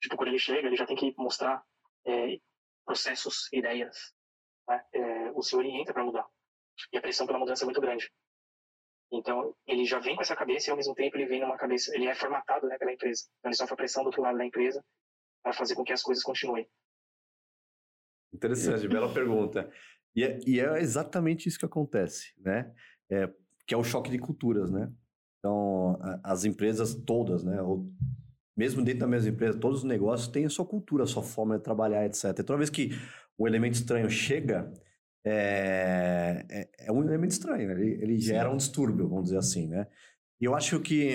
Tipo, 0.00 0.16
quando 0.16 0.28
ele 0.28 0.38
chega, 0.38 0.66
ele 0.66 0.76
já 0.76 0.86
tem 0.86 0.96
que 0.96 1.14
mostrar 1.16 1.64
é, 2.06 2.38
processos, 2.84 3.52
ideias. 3.52 4.14
Né? 4.68 4.84
É, 4.92 5.30
o 5.32 5.42
senhor 5.42 5.64
entra 5.64 5.94
para 5.94 6.04
mudar. 6.04 6.26
E 6.92 6.98
a 6.98 7.00
pressão 7.00 7.26
pela 7.26 7.38
mudança 7.38 7.64
é 7.64 7.66
muito 7.66 7.80
grande. 7.80 8.10
Então, 9.12 9.54
ele 9.66 9.84
já 9.84 9.98
vem 9.98 10.14
com 10.14 10.22
essa 10.22 10.36
cabeça 10.36 10.68
e, 10.68 10.70
ao 10.70 10.76
mesmo 10.76 10.94
tempo, 10.94 11.16
ele 11.16 11.26
vem 11.26 11.40
numa 11.40 11.56
cabeça... 11.56 11.94
Ele 11.94 12.06
é 12.06 12.14
formatado 12.14 12.66
né, 12.68 12.78
pela 12.78 12.92
empresa. 12.92 13.24
Então, 13.38 13.50
ele 13.50 13.56
sofre 13.56 13.74
a 13.74 13.76
pressão 13.76 14.02
do 14.02 14.06
outro 14.06 14.22
lado 14.22 14.38
da 14.38 14.44
empresa 14.44 14.84
para 15.42 15.52
fazer 15.52 15.74
com 15.74 15.82
que 15.82 15.92
as 15.92 16.02
coisas 16.02 16.22
continuem. 16.22 16.68
Interessante, 18.32 18.86
bela 18.86 19.10
pergunta. 19.14 19.70
E 20.14 20.24
é, 20.24 20.38
e 20.46 20.60
é, 20.60 20.78
exatamente 20.80 21.48
isso 21.48 21.58
que 21.58 21.64
acontece, 21.64 22.32
né? 22.38 22.72
É, 23.10 23.28
que 23.66 23.74
é 23.74 23.76
o 23.76 23.84
choque 23.84 24.10
de 24.10 24.18
culturas, 24.18 24.70
né? 24.70 24.92
Então, 25.38 25.98
as 26.22 26.44
empresas 26.44 26.94
todas, 26.94 27.42
né? 27.42 27.60
Ou 27.62 27.90
mesmo 28.56 28.82
dentro 28.82 29.00
da 29.00 29.06
mesma 29.06 29.30
empresa, 29.30 29.58
todos 29.58 29.78
os 29.78 29.84
negócios 29.84 30.28
têm 30.28 30.44
a 30.44 30.50
sua 30.50 30.66
cultura, 30.66 31.04
a 31.04 31.06
sua 31.06 31.22
forma 31.22 31.56
de 31.56 31.64
trabalhar, 31.64 32.04
etc. 32.04 32.24
E 32.38 32.42
toda 32.42 32.58
vez 32.58 32.68
que 32.68 32.90
um 33.38 33.46
elemento 33.46 33.74
estranho 33.74 34.10
chega, 34.10 34.70
é, 35.24 36.46
é, 36.48 36.68
é 36.86 36.92
um 36.92 37.02
elemento 37.02 37.32
estranho, 37.32 37.68
né? 37.68 37.74
ele, 37.74 38.02
ele 38.02 38.18
gera 38.18 38.50
um 38.50 38.56
distúrbio, 38.56 39.08
vamos 39.08 39.24
dizer 39.24 39.38
assim, 39.38 39.66
né? 39.66 39.86
E 40.40 40.44
eu 40.44 40.54
acho 40.54 40.80
que 40.80 41.14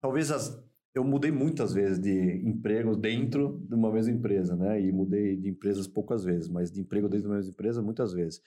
talvez 0.00 0.30
as, 0.30 0.60
eu 0.94 1.04
mudei 1.04 1.30
muitas 1.30 1.72
vezes 1.72 1.98
de 1.98 2.46
emprego 2.46 2.96
dentro 2.96 3.64
de 3.68 3.74
uma 3.74 3.92
mesma 3.92 4.12
empresa, 4.12 4.56
né? 4.56 4.80
E 4.80 4.92
mudei 4.92 5.36
de 5.36 5.48
empresas 5.48 5.86
poucas 5.86 6.24
vezes, 6.24 6.48
mas 6.48 6.70
de 6.70 6.80
emprego 6.80 7.08
dentro 7.08 7.22
de 7.22 7.28
uma 7.28 7.36
mesma 7.36 7.52
empresa 7.52 7.82
muitas 7.82 8.12
vezes. 8.12 8.40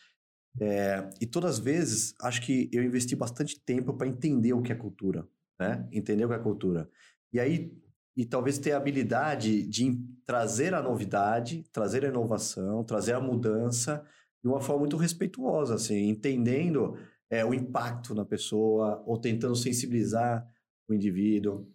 É, 0.60 1.10
e 1.22 1.26
todas 1.26 1.56
as 1.56 1.60
vezes, 1.60 2.15
acho 2.22 2.41
que 2.41 2.70
eu 2.74 2.84
investi 2.84 3.15
bastante 3.15 3.60
tempo 3.60 3.93
para 3.93 4.08
entender 4.08 4.54
o 4.54 4.62
que 4.62 4.72
é 4.72 4.76
cultura, 4.76 5.28
né? 5.60 5.88
Entender 5.91 6.26
o 6.26 6.30
que 6.30 6.36
é 6.36 6.39
cultura. 6.39 6.89
E 7.32 7.39
aí, 7.39 7.72
e 8.15 8.26
talvez 8.26 8.58
ter 8.58 8.72
a 8.72 8.78
habilidade 8.78 9.67
de 9.67 10.02
trazer 10.26 10.74
a 10.74 10.82
novidade, 10.82 11.63
trazer 11.72 12.06
a 12.06 12.10
inovação, 12.10 12.84
trazer 12.84 13.13
a 13.13 13.20
mudança 13.20 14.04
de 14.47 14.53
uma 14.53 14.62
forma 14.62 14.79
muito 14.79 14.97
respeituosa, 14.97 15.75
assim, 15.75 16.07
entendendo 16.07 16.97
é, 17.29 17.43
o 17.43 17.53
impacto 17.53 18.15
na 18.15 18.23
pessoa 18.23 19.03
ou 19.05 19.19
tentando 19.19 19.55
sensibilizar 19.55 20.47
o 20.89 20.93
indivíduo. 20.93 21.67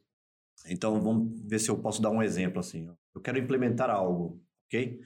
Então, 0.66 1.00
vamos 1.02 1.40
ver 1.42 1.58
se 1.58 1.70
eu 1.70 1.78
posso 1.78 2.00
dar 2.00 2.11
um 2.11 2.22
exemplo, 2.22 2.61
assim. 2.61 2.88
Eu 3.14 3.20
quero 3.20 3.38
implementar 3.38 3.90
algo, 3.90 4.42
ok? 4.66 5.00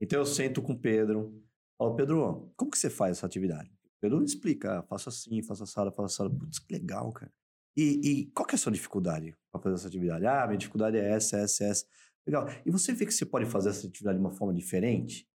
Então, 0.00 0.18
eu 0.18 0.26
sento 0.26 0.60
com 0.60 0.72
o 0.72 0.78
Pedro, 0.78 1.40
Fala, 1.78 1.96
Pedro, 1.96 2.52
como 2.56 2.70
que 2.70 2.78
você 2.78 2.88
faz 2.88 3.18
essa 3.18 3.26
atividade? 3.26 3.70
Pedro 4.00 4.22
explica, 4.22 4.82
faço 4.84 5.08
assim, 5.08 5.42
faço 5.42 5.64
assado, 5.64 5.90
faço 5.90 6.22
assado. 6.22 6.36
Putz, 6.36 6.58
que 6.58 6.72
legal, 6.72 7.12
cara. 7.12 7.32
E, 7.76 8.00
e 8.04 8.26
qual 8.32 8.46
que 8.46 8.54
é 8.54 8.56
a 8.56 8.58
sua 8.58 8.72
dificuldade 8.72 9.34
para 9.50 9.60
fazer 9.60 9.74
essa 9.74 9.88
atividade? 9.88 10.26
Ah, 10.26 10.46
minha 10.46 10.58
dificuldade 10.58 10.96
é 10.96 11.10
essa, 11.10 11.38
essa, 11.38 11.64
essa. 11.64 11.86
Legal. 12.26 12.46
E 12.64 12.70
você 12.70 12.92
vê 12.92 13.06
que 13.06 13.12
você 13.12 13.24
pode 13.24 13.46
fazer 13.46 13.70
essa 13.70 13.86
atividade 13.86 14.18
de 14.18 14.24
uma 14.24 14.30
forma 14.30 14.52
diferente? 14.52 15.28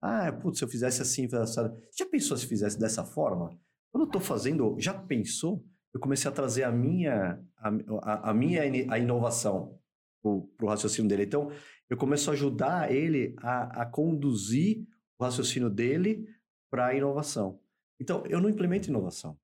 Ah, 0.00 0.32
putz, 0.32 0.58
se 0.58 0.64
eu 0.64 0.68
fizesse 0.68 1.02
assim. 1.02 1.28
Já 1.28 2.06
pensou 2.10 2.36
se 2.36 2.46
fizesse 2.46 2.78
dessa 2.78 3.04
forma? 3.04 3.50
Quando 3.92 4.04
eu 4.04 4.06
estou 4.06 4.20
fazendo, 4.20 4.76
já 4.78 4.94
pensou? 4.94 5.64
Eu 5.92 6.00
comecei 6.00 6.30
a 6.30 6.34
trazer 6.34 6.62
a 6.62 6.70
minha, 6.70 7.42
a, 7.56 7.68
a, 8.02 8.30
a 8.30 8.34
minha 8.34 8.62
a 8.62 8.98
inovação 8.98 9.78
para 10.22 10.66
o 10.66 10.68
raciocínio 10.68 11.08
dele. 11.08 11.24
Então, 11.24 11.50
eu 11.88 11.96
começo 11.96 12.30
a 12.30 12.32
ajudar 12.32 12.92
ele 12.92 13.34
a, 13.38 13.82
a 13.82 13.86
conduzir 13.86 14.86
o 15.18 15.24
raciocínio 15.24 15.68
dele 15.68 16.26
para 16.70 16.86
a 16.86 16.94
inovação. 16.94 17.60
Então, 18.00 18.24
eu 18.26 18.40
não 18.40 18.48
implemento 18.48 18.88
inovação. 18.88 19.38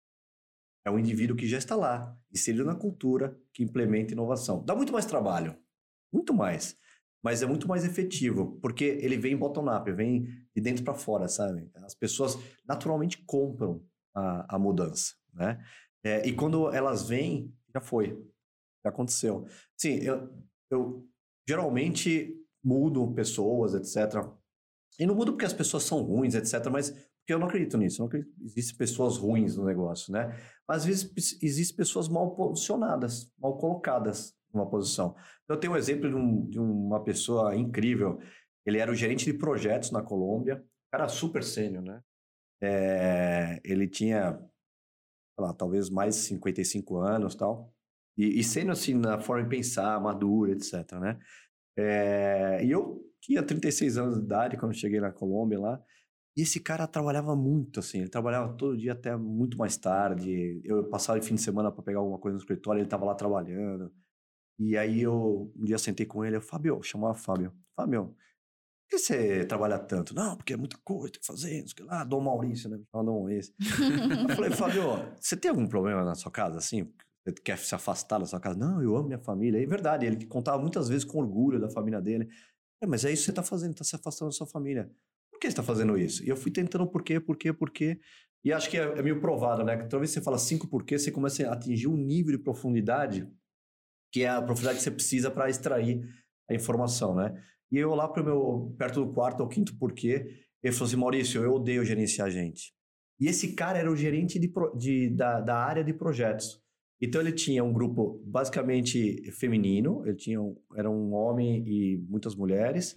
É 0.85 0.90
um 0.90 0.99
indivíduo 0.99 1.37
que 1.37 1.49
já 1.49 1.59
está 1.59 1.75
lá, 1.75 2.16
inserido 2.33 2.64
na 2.64 2.75
cultura, 2.75 3.37
que 3.53 3.64
implementa 3.64 4.12
inovação. 4.12 4.64
Dá 4.64 4.75
muito 4.75 4.92
mais 4.92 5.05
trabalho, 5.05 5.57
muito 6.12 6.33
mais, 6.33 6.79
mas 7.23 7.42
é 7.42 7.47
muito 7.47 7.66
mais 7.66 7.85
efetivo, 7.85 8.57
porque 8.62 8.85
ele 8.85 9.16
vem 9.16 9.37
bottom-up, 9.37 9.90
vem 9.90 10.29
de 10.57 10.62
dentro 10.62 10.83
para 10.83 10.95
fora, 10.95 11.29
sabe? 11.29 11.71
As 11.85 11.95
pessoas 11.95 12.38
naturalmente 12.66 13.23
compram 13.27 13.85
a, 14.14 14.57
a 14.57 14.59
mudança, 14.59 15.12
né? 15.35 15.62
É, 16.03 16.27
e 16.27 16.33
quando 16.33 16.73
elas 16.73 17.07
vêm, 17.07 17.55
já 17.75 17.81
foi, 17.81 18.19
já 18.83 18.90
aconteceu. 18.90 19.47
Sim, 19.77 19.97
eu, 19.97 20.33
eu 20.71 21.07
geralmente 21.47 22.35
mudo 22.64 23.12
pessoas, 23.12 23.75
etc. 23.75 24.25
E 24.99 25.05
não 25.05 25.14
muda 25.14 25.31
porque 25.31 25.45
as 25.45 25.53
pessoas 25.53 25.83
são 25.83 26.03
ruins, 26.03 26.35
etc. 26.35 26.71
Mas 26.71 26.90
porque 26.90 27.35
eu 27.35 27.38
não 27.38 27.49
acredito 27.49 27.77
nisso. 27.77 28.01
Não 28.01 28.07
acredito, 28.07 28.33
existem 28.40 28.77
pessoas 28.77 29.19
ruins 29.19 29.57
no 29.57 29.64
negócio, 29.64 30.12
né? 30.12 30.35
Mas 30.66 30.79
às 30.79 30.85
vezes 30.87 31.42
existem 31.42 31.77
pessoas 31.77 32.09
mal 32.09 32.35
posicionadas, 32.35 33.31
mal 33.38 33.59
colocadas 33.59 34.35
numa 34.55 34.71
posição. 34.71 35.14
Eu 35.49 35.59
tenho 35.59 35.75
um 35.75 35.77
exemplo 35.77 36.09
de, 36.09 36.14
um, 36.14 36.49
de 36.49 36.59
uma 36.59 37.03
pessoa 37.03 37.55
incrível. 37.55 38.21
Ele 38.66 38.79
era 38.79 38.90
o 38.90 38.94
gerente 38.94 39.24
de 39.24 39.33
projetos 39.33 39.90
na 39.90 40.02
Colômbia, 40.02 40.62
cara 40.92 41.09
super 41.09 41.43
sênior, 41.43 41.82
né? 41.82 42.03
É, 42.61 43.61
ele 43.64 43.86
tinha, 43.86 44.41
lá, 45.38 45.53
talvez 45.55 45.88
mais 45.91 46.16
de 46.16 46.22
55 46.22 46.97
anos 46.99 47.34
tal. 47.34 47.72
E, 48.16 48.41
e 48.41 48.45
sendo 48.45 48.72
assim, 48.72 48.95
na 48.95 49.20
forma 49.20 49.45
de 49.45 49.51
pensar, 49.51 50.01
madura, 50.01 50.53
etc, 50.53 50.93
né? 51.01 51.18
É, 51.78 52.64
e 52.64 52.70
eu 52.70 53.03
tinha 53.20 53.43
36 53.43 53.99
anos 53.99 54.18
de 54.18 54.24
idade 54.24 54.57
quando 54.57 54.74
cheguei 54.74 55.01
na 55.01 55.12
Colômbia 55.12 55.61
lá. 55.61 55.82
E 56.36 56.43
esse 56.43 56.61
cara 56.61 56.86
trabalhava 56.86 57.34
muito, 57.34 57.80
assim, 57.80 58.01
ele 58.01 58.11
trabalhava 58.11 58.55
todo 58.55 58.76
dia 58.76 58.93
até 58.93 59.16
muito 59.16 59.57
mais 59.57 59.76
tarde. 59.76 60.61
Eu 60.64 60.84
passava 60.88 61.18
o 61.18 61.22
fim 61.22 61.34
de 61.34 61.41
semana 61.43 61.72
para 61.72 61.82
pegar 61.82 62.01
alguma 62.01 62.18
coisa 62.18 62.34
no 62.36 62.41
escritório, 62.41 62.80
ele 62.80 62.86
estava 62.86 63.05
lá 63.07 63.14
trabalhando. 63.14 63.93
E 64.59 64.76
aí 64.76 65.03
eu 65.03 65.53
um 65.57 65.64
dia 65.64 65.78
sentei 65.78 66.07
com 66.07 66.24
ele, 66.24 66.36
eu, 66.36 66.43
Fábio, 66.43 66.82
chamava 66.82 67.14
Fábio. 67.14 67.53
Fábio, 67.74 68.14
por 68.87 68.91
que 68.91 68.99
você 68.99 69.45
trabalha 69.45 69.78
tanto? 69.78 70.14
Não, 70.14 70.37
porque 70.37 70.53
é 70.53 70.57
muita 70.57 70.78
coisa, 70.84 71.12
tem 71.12 71.20
que 71.20 71.26
fazer, 71.26 71.61
não 71.61 71.66
sei 71.68 71.72
o 71.72 71.76
que 71.76 71.82
lá. 71.82 72.05
Dom 72.05 72.20
Maurício, 72.20 72.70
né? 72.70 72.78
Chama 72.91 73.05
Dom 73.05 73.18
Maurício. 73.20 73.53
eu 74.28 74.37
falei, 74.37 74.51
Fábio, 74.57 74.82
você 75.20 75.37
tem 75.37 75.51
algum 75.51 75.66
problema 75.66 76.05
na 76.05 76.14
sua 76.14 76.30
casa, 76.30 76.59
assim? 76.59 76.93
Você 77.24 77.34
quer 77.43 77.59
se 77.59 77.74
afastar 77.74 78.18
da 78.18 78.26
sua 78.26 78.39
casa? 78.39 78.57
Não, 78.57 78.80
eu 78.80 78.97
amo 78.97 79.09
minha 79.09 79.18
família. 79.18 79.61
É 79.61 79.66
verdade, 79.66 80.07
ele 80.07 80.24
contava 80.26 80.59
muitas 80.59 80.89
vezes 80.89 81.05
com 81.05 81.18
orgulho 81.18 81.59
da 81.59 81.68
família 81.68 82.01
dele. 82.01 82.28
É, 82.80 82.87
mas 82.87 83.05
é 83.05 83.12
isso 83.12 83.22
que 83.22 83.26
você 83.26 83.30
está 83.32 83.43
fazendo, 83.43 83.72
está 83.72 83.84
se 83.84 83.97
afastando 83.97 84.30
da 84.30 84.37
sua 84.37 84.47
família. 84.47 84.91
Por 85.32 85.41
que 85.41 85.49
você 85.49 85.53
está 85.53 85.62
fazendo 85.62 85.99
isso? 85.99 86.24
E 86.24 86.28
eu 86.28 86.37
fui 86.37 86.53
tentando 86.53 86.87
por 86.87 87.03
quê, 87.03 87.18
por 87.18 87.37
quê, 87.37 87.53
por 87.53 87.70
quê. 87.70 87.99
E 88.45 88.53
acho 88.53 88.70
que 88.70 88.78
é, 88.78 88.82
é 88.82 89.03
meio 89.03 89.20
provado, 89.20 89.64
né? 89.64 89.76
Que 89.76 89.89
toda 89.89 89.99
vez 89.99 90.11
que 90.11 90.20
você 90.20 90.24
fala 90.24 90.39
cinco 90.39 90.68
porquê, 90.68 90.99
você 90.99 91.11
começa 91.11 91.49
a 91.49 91.53
atingir 91.53 91.89
um 91.89 91.97
nível 91.97 92.37
de 92.37 92.43
profundidade 92.43 93.28
que 94.12 94.22
é 94.22 94.28
a 94.28 94.41
profundidade 94.41 94.78
que 94.78 94.84
você 94.84 94.91
precisa 94.91 95.30
para 95.30 95.51
extrair 95.51 96.03
a 96.49 96.55
informação, 96.55 97.14
né? 97.14 97.34
E 97.71 97.79
eu 97.79 97.95
lá 97.95 98.09
pro 98.09 98.25
meu, 98.25 98.75
perto 98.79 99.05
do 99.05 99.12
quarto 99.12 99.41
ou 99.41 99.49
quinto 99.49 99.77
porquê, 99.79 100.45
ele 100.62 100.73
falou 100.73 100.87
assim, 100.87 100.97
Maurício, 100.97 101.43
eu 101.43 101.55
odeio 101.55 101.85
gerenciar 101.85 102.31
gente. 102.31 102.73
E 103.19 103.29
esse 103.29 103.55
cara 103.55 103.79
era 103.79 103.91
o 103.91 103.97
gerente 103.97 104.39
de, 104.39 104.53
de, 104.77 105.11
da, 105.11 105.41
da 105.41 105.57
área 105.57 105.83
de 105.83 105.93
projetos. 105.93 106.62
Então 107.01 107.21
ele 107.21 107.33
tinha 107.33 107.62
um 107.62 107.73
grupo 107.73 108.23
basicamente 108.25 109.31
feminino, 109.33 110.03
ele 110.07 110.17
tinha 110.17 110.41
um, 110.41 110.57
era 110.75 110.91
um 110.91 111.12
homem 111.12 111.62
e 111.67 111.99
muitas 112.09 112.35
mulheres. 112.35 112.97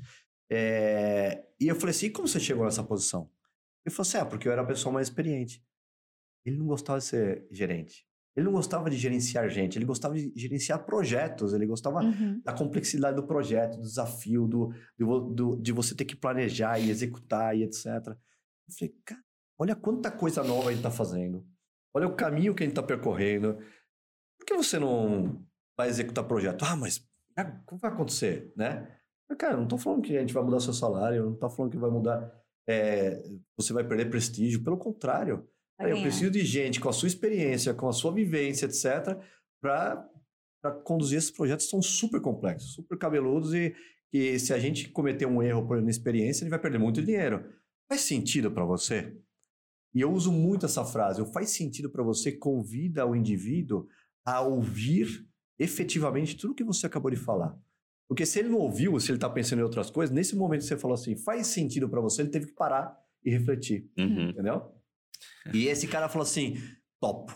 É, 0.49 1.45
e 1.59 1.67
eu 1.67 1.75
falei 1.75 1.91
assim: 1.91 2.11
como 2.11 2.27
você 2.27 2.39
chegou 2.39 2.65
nessa 2.65 2.83
posição? 2.83 3.29
Ele 3.85 3.93
falou 3.93 4.07
assim: 4.07 4.17
ah, 4.17 4.25
porque 4.25 4.47
eu 4.47 4.51
era 4.51 4.61
a 4.61 4.65
pessoa 4.65 4.93
mais 4.93 5.07
experiente. 5.07 5.63
Ele 6.45 6.57
não 6.57 6.65
gostava 6.65 6.99
de 6.99 7.05
ser 7.05 7.47
gerente. 7.51 8.08
Ele 8.35 8.45
não 8.45 8.53
gostava 8.53 8.89
de 8.89 8.95
gerenciar 8.95 9.49
gente, 9.49 9.77
ele 9.77 9.85
gostava 9.85 10.15
de 10.15 10.31
gerenciar 10.35 10.85
projetos, 10.85 11.53
ele 11.53 11.65
gostava 11.65 12.01
uhum. 12.01 12.41
da 12.43 12.53
complexidade 12.53 13.15
do 13.15 13.25
projeto, 13.25 13.77
do 13.77 13.81
desafio, 13.81 14.47
do, 14.47 14.73
do, 14.97 15.19
do, 15.21 15.55
de 15.57 15.71
você 15.71 15.95
ter 15.95 16.05
que 16.05 16.15
planejar 16.15 16.79
e 16.79 16.89
executar 16.89 17.57
e 17.57 17.63
etc. 17.63 17.85
Eu 17.85 18.15
falei, 18.77 18.95
cara, 19.03 19.21
olha 19.57 19.75
quanta 19.75 20.11
coisa 20.11 20.43
nova 20.43 20.69
ele 20.69 20.79
está 20.79 20.91
fazendo. 20.91 21.45
Olha 21.93 22.07
o 22.07 22.15
caminho 22.15 22.53
que 22.53 22.63
ele 22.63 22.71
está 22.71 22.83
percorrendo. 22.83 23.57
Por 24.37 24.45
que 24.45 24.55
você 24.55 24.79
não 24.79 25.43
vai 25.75 25.89
executar 25.89 26.23
projeto? 26.23 26.63
Ah, 26.63 26.75
mas 26.75 27.03
como 27.65 27.79
vai 27.79 27.91
acontecer, 27.91 28.53
né? 28.55 28.95
Cara, 29.37 29.55
não 29.55 29.63
estou 29.63 29.77
falando 29.77 30.01
que 30.01 30.17
a 30.17 30.21
gente 30.21 30.33
vai 30.33 30.43
mudar 30.43 30.59
seu 30.59 30.73
salário, 30.73 31.25
não 31.25 31.33
estou 31.33 31.49
falando 31.49 31.71
que 31.71 31.77
vai 31.77 31.89
mudar, 31.89 32.31
é, 32.67 33.21
você 33.55 33.73
vai 33.73 33.83
perder 33.83 34.09
prestígio. 34.09 34.63
Pelo 34.63 34.77
contrário, 34.77 35.47
Tá 35.79 35.89
eu 35.89 36.01
preciso 36.01 36.29
de 36.29 36.43
gente 36.43 36.77
com 36.77 36.89
a 36.89 36.93
sua 36.93 37.07
experiência, 37.07 37.73
com 37.73 37.87
a 37.87 37.93
sua 37.93 38.11
vivência, 38.11 38.65
etc., 38.65 39.17
para 39.61 40.05
conduzir 40.83 41.17
esses 41.17 41.31
projetos 41.31 41.65
que 41.65 41.71
são 41.71 41.81
super 41.81 42.19
complexos, 42.19 42.73
super 42.73 42.97
cabeludos 42.97 43.53
e 43.53 43.73
que 44.11 44.37
se 44.39 44.53
a 44.53 44.59
gente 44.59 44.89
cometer 44.89 45.25
um 45.25 45.41
erro 45.41 45.65
por 45.65 45.77
inexperiência, 45.77 46.43
gente 46.43 46.49
vai 46.49 46.59
perder 46.59 46.79
muito 46.79 47.01
dinheiro. 47.01 47.45
Faz 47.87 48.01
sentido 48.01 48.51
para 48.51 48.65
você? 48.65 49.17
E 49.95 50.01
eu 50.01 50.11
uso 50.11 50.33
muito 50.33 50.65
essa 50.65 50.83
frase, 50.83 51.25
faz 51.31 51.51
sentido 51.51 51.89
para 51.89 52.03
você, 52.03 52.33
convida 52.33 53.05
o 53.05 53.15
indivíduo 53.15 53.87
a 54.25 54.41
ouvir 54.41 55.25
efetivamente 55.57 56.35
tudo 56.35 56.53
que 56.53 56.63
você 56.63 56.87
acabou 56.87 57.09
de 57.09 57.17
falar. 57.17 57.57
Porque 58.05 58.25
se 58.25 58.39
ele 58.39 58.49
não 58.49 58.57
ouviu, 58.57 58.99
se 58.99 59.11
ele 59.11 59.17
está 59.17 59.29
pensando 59.29 59.59
em 59.59 59.63
outras 59.63 59.89
coisas, 59.89 60.13
nesse 60.13 60.35
momento 60.35 60.61
que 60.61 60.67
você 60.67 60.77
falou 60.77 60.95
assim, 60.95 61.15
faz 61.15 61.47
sentido 61.47 61.87
para 61.87 62.01
você, 62.01 62.21
ele 62.21 62.29
teve 62.29 62.47
que 62.47 62.53
parar 62.53 62.99
e 63.23 63.29
refletir. 63.29 63.89
Uhum. 63.97 64.29
Entendeu? 64.29 64.77
E 65.53 65.67
esse 65.67 65.87
cara 65.87 66.09
falou 66.09 66.23
assim: 66.23 66.55
topo. 66.99 67.33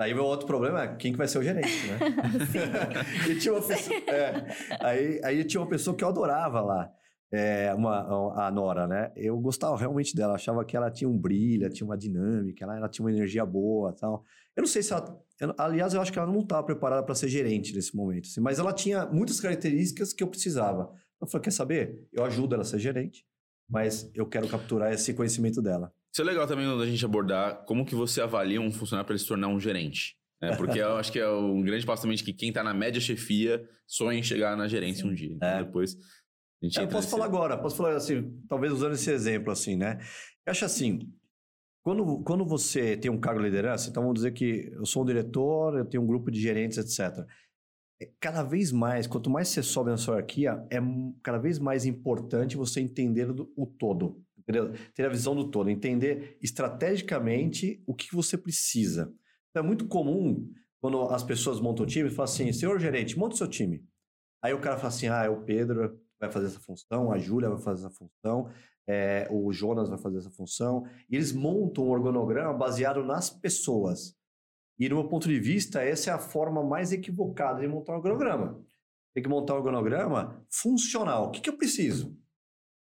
Aí 0.00 0.14
o 0.14 0.24
outro 0.24 0.46
problema 0.46 0.84
é 0.84 0.96
quem 0.96 1.10
que 1.10 1.18
vai 1.18 1.26
ser 1.26 1.38
o 1.38 1.42
gerente, 1.42 1.86
né? 1.88 1.98
e 3.28 3.34
tinha 3.36 3.52
uma 3.52 3.62
pessoa, 3.62 3.96
é, 4.06 4.46
aí, 4.80 5.20
aí 5.24 5.44
tinha 5.44 5.60
uma 5.60 5.68
pessoa 5.68 5.96
que 5.96 6.04
eu 6.04 6.08
adorava 6.08 6.60
lá, 6.60 6.88
é, 7.32 7.74
uma, 7.74 8.46
a 8.46 8.50
Nora, 8.50 8.86
né? 8.86 9.12
Eu 9.16 9.36
gostava 9.40 9.76
realmente 9.76 10.14
dela, 10.14 10.34
achava 10.34 10.64
que 10.64 10.76
ela 10.76 10.88
tinha 10.90 11.10
um 11.10 11.18
brilho, 11.18 11.68
tinha 11.68 11.84
uma 11.84 11.98
dinâmica, 11.98 12.64
ela, 12.64 12.76
ela 12.76 12.88
tinha 12.88 13.04
uma 13.04 13.12
energia 13.12 13.44
boa 13.44 13.92
tal. 13.92 14.24
Eu 14.56 14.62
não 14.62 14.68
sei 14.68 14.82
se 14.82 14.92
ela. 14.92 15.20
Eu, 15.40 15.54
aliás, 15.58 15.94
eu 15.94 16.00
acho 16.00 16.12
que 16.12 16.18
ela 16.18 16.30
não 16.30 16.40
estava 16.40 16.62
preparada 16.64 17.02
para 17.02 17.14
ser 17.14 17.28
gerente 17.28 17.74
nesse 17.74 17.94
momento, 17.96 18.26
assim, 18.26 18.40
mas 18.40 18.58
ela 18.58 18.72
tinha 18.72 19.04
muitas 19.06 19.40
características 19.40 20.12
que 20.12 20.22
eu 20.22 20.28
precisava. 20.28 20.92
Eu 21.20 21.26
falei: 21.26 21.42
quer 21.44 21.50
saber? 21.50 22.08
Eu 22.12 22.24
ajudo 22.24 22.54
ela 22.54 22.62
a 22.62 22.66
ser 22.66 22.78
gerente, 22.78 23.26
mas 23.68 24.10
eu 24.14 24.26
quero 24.26 24.48
capturar 24.48 24.92
esse 24.92 25.12
conhecimento 25.12 25.60
dela. 25.60 25.92
Isso 26.18 26.22
é 26.22 26.32
legal 26.32 26.48
também 26.48 26.66
a 26.66 26.84
gente 26.84 27.04
abordar 27.04 27.64
como 27.64 27.86
que 27.86 27.94
você 27.94 28.20
avalia 28.20 28.60
um 28.60 28.72
funcionário 28.72 29.06
para 29.06 29.14
ele 29.14 29.22
se 29.22 29.28
tornar 29.28 29.46
um 29.46 29.60
gerente. 29.60 30.16
Né? 30.42 30.56
Porque 30.56 30.80
eu 30.80 30.96
acho 30.96 31.12
que 31.12 31.20
é 31.20 31.28
um 31.30 31.62
grande 31.62 31.86
passo 31.86 32.02
também 32.02 32.16
de 32.16 32.24
que 32.24 32.32
quem 32.32 32.48
está 32.48 32.60
na 32.64 32.74
média 32.74 33.00
chefia 33.00 33.64
sonha 33.86 34.18
em 34.18 34.22
chegar 34.24 34.56
na 34.56 34.66
gerência 34.66 35.04
Sim. 35.04 35.10
um 35.10 35.14
dia. 35.14 35.32
Então, 35.32 35.48
é. 35.48 35.62
depois 35.62 35.96
a 36.60 36.66
gente 36.66 36.80
é, 36.80 36.82
Eu 36.82 36.88
posso 36.88 37.02
nesse... 37.02 37.10
falar 37.12 37.24
agora, 37.24 37.56
posso 37.56 37.76
falar 37.76 37.94
assim, 37.94 38.36
talvez 38.48 38.72
usando 38.72 38.94
esse 38.94 39.08
exemplo 39.12 39.52
assim, 39.52 39.76
né? 39.76 40.00
Eu 40.44 40.50
acho 40.50 40.64
assim, 40.64 41.08
quando, 41.84 42.20
quando 42.24 42.44
você 42.44 42.96
tem 42.96 43.12
um 43.12 43.20
cargo 43.20 43.38
de 43.38 43.46
liderança, 43.46 43.88
então 43.88 44.02
vamos 44.02 44.16
dizer 44.16 44.32
que 44.32 44.72
eu 44.72 44.84
sou 44.84 45.04
um 45.04 45.06
diretor, 45.06 45.78
eu 45.78 45.84
tenho 45.84 46.02
um 46.02 46.06
grupo 46.08 46.32
de 46.32 46.40
gerentes, 46.40 46.78
etc. 46.78 47.24
É, 48.02 48.10
cada 48.18 48.42
vez 48.42 48.72
mais, 48.72 49.06
quanto 49.06 49.30
mais 49.30 49.46
você 49.46 49.62
sobe 49.62 49.90
na 49.90 49.96
sua 49.96 50.14
hierarquia, 50.14 50.66
é 50.68 50.78
cada 51.22 51.38
vez 51.38 51.60
mais 51.60 51.86
importante 51.86 52.56
você 52.56 52.80
entender 52.80 53.30
o 53.30 53.66
todo 53.66 54.20
ter 54.94 55.04
a 55.04 55.08
visão 55.08 55.34
do 55.34 55.50
todo, 55.50 55.70
entender 55.70 56.38
estrategicamente 56.42 57.82
o 57.86 57.94
que 57.94 58.14
você 58.14 58.36
precisa. 58.36 59.12
Então, 59.50 59.62
é 59.62 59.66
muito 59.66 59.86
comum 59.86 60.50
quando 60.80 61.02
as 61.04 61.22
pessoas 61.22 61.60
montam 61.60 61.84
o 61.84 61.88
time, 61.88 62.08
falam 62.08 62.24
assim, 62.24 62.52
senhor 62.52 62.78
gerente, 62.78 63.18
monta 63.18 63.34
o 63.34 63.38
seu 63.38 63.48
time. 63.48 63.84
Aí 64.42 64.52
o 64.52 64.60
cara 64.60 64.76
fala 64.76 64.88
assim, 64.88 65.08
ah, 65.08 65.24
é 65.24 65.28
o 65.28 65.42
Pedro 65.42 65.98
vai 66.20 66.30
fazer 66.30 66.46
essa 66.46 66.60
função, 66.60 67.12
a 67.12 67.18
Júlia 67.18 67.48
vai 67.48 67.58
fazer 67.58 67.86
essa 67.86 67.94
função, 67.94 68.50
é, 68.86 69.28
o 69.30 69.52
Jonas 69.52 69.88
vai 69.88 69.98
fazer 69.98 70.18
essa 70.18 70.30
função. 70.30 70.86
E 71.08 71.16
eles 71.16 71.32
montam 71.32 71.84
um 71.84 71.90
organograma 71.90 72.52
baseado 72.52 73.04
nas 73.04 73.30
pessoas. 73.30 74.16
E, 74.78 74.88
do 74.88 74.94
meu 74.94 75.08
ponto 75.08 75.28
de 75.28 75.38
vista, 75.40 75.82
essa 75.82 76.10
é 76.10 76.12
a 76.12 76.18
forma 76.18 76.64
mais 76.64 76.92
equivocada 76.92 77.60
de 77.60 77.68
montar 77.68 77.92
um 77.92 77.96
organograma. 77.96 78.64
Tem 79.12 79.22
que 79.22 79.28
montar 79.28 79.54
um 79.54 79.58
organograma 79.58 80.40
funcional. 80.48 81.28
O 81.28 81.30
que, 81.30 81.40
que 81.40 81.50
eu 81.50 81.56
preciso? 81.56 82.16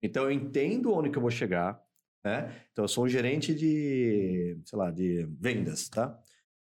Então 0.01 0.23
eu 0.23 0.31
entendo 0.31 0.93
onde 0.93 1.09
que 1.09 1.17
eu 1.17 1.21
vou 1.21 1.31
chegar, 1.31 1.81
né? 2.23 2.53
Então 2.71 2.85
eu 2.85 2.89
sou 2.89 3.05
um 3.05 3.09
gerente 3.09 3.53
de, 3.53 4.57
sei 4.65 4.77
lá, 4.77 4.91
de 4.91 5.27
vendas, 5.39 5.89
tá? 5.89 6.17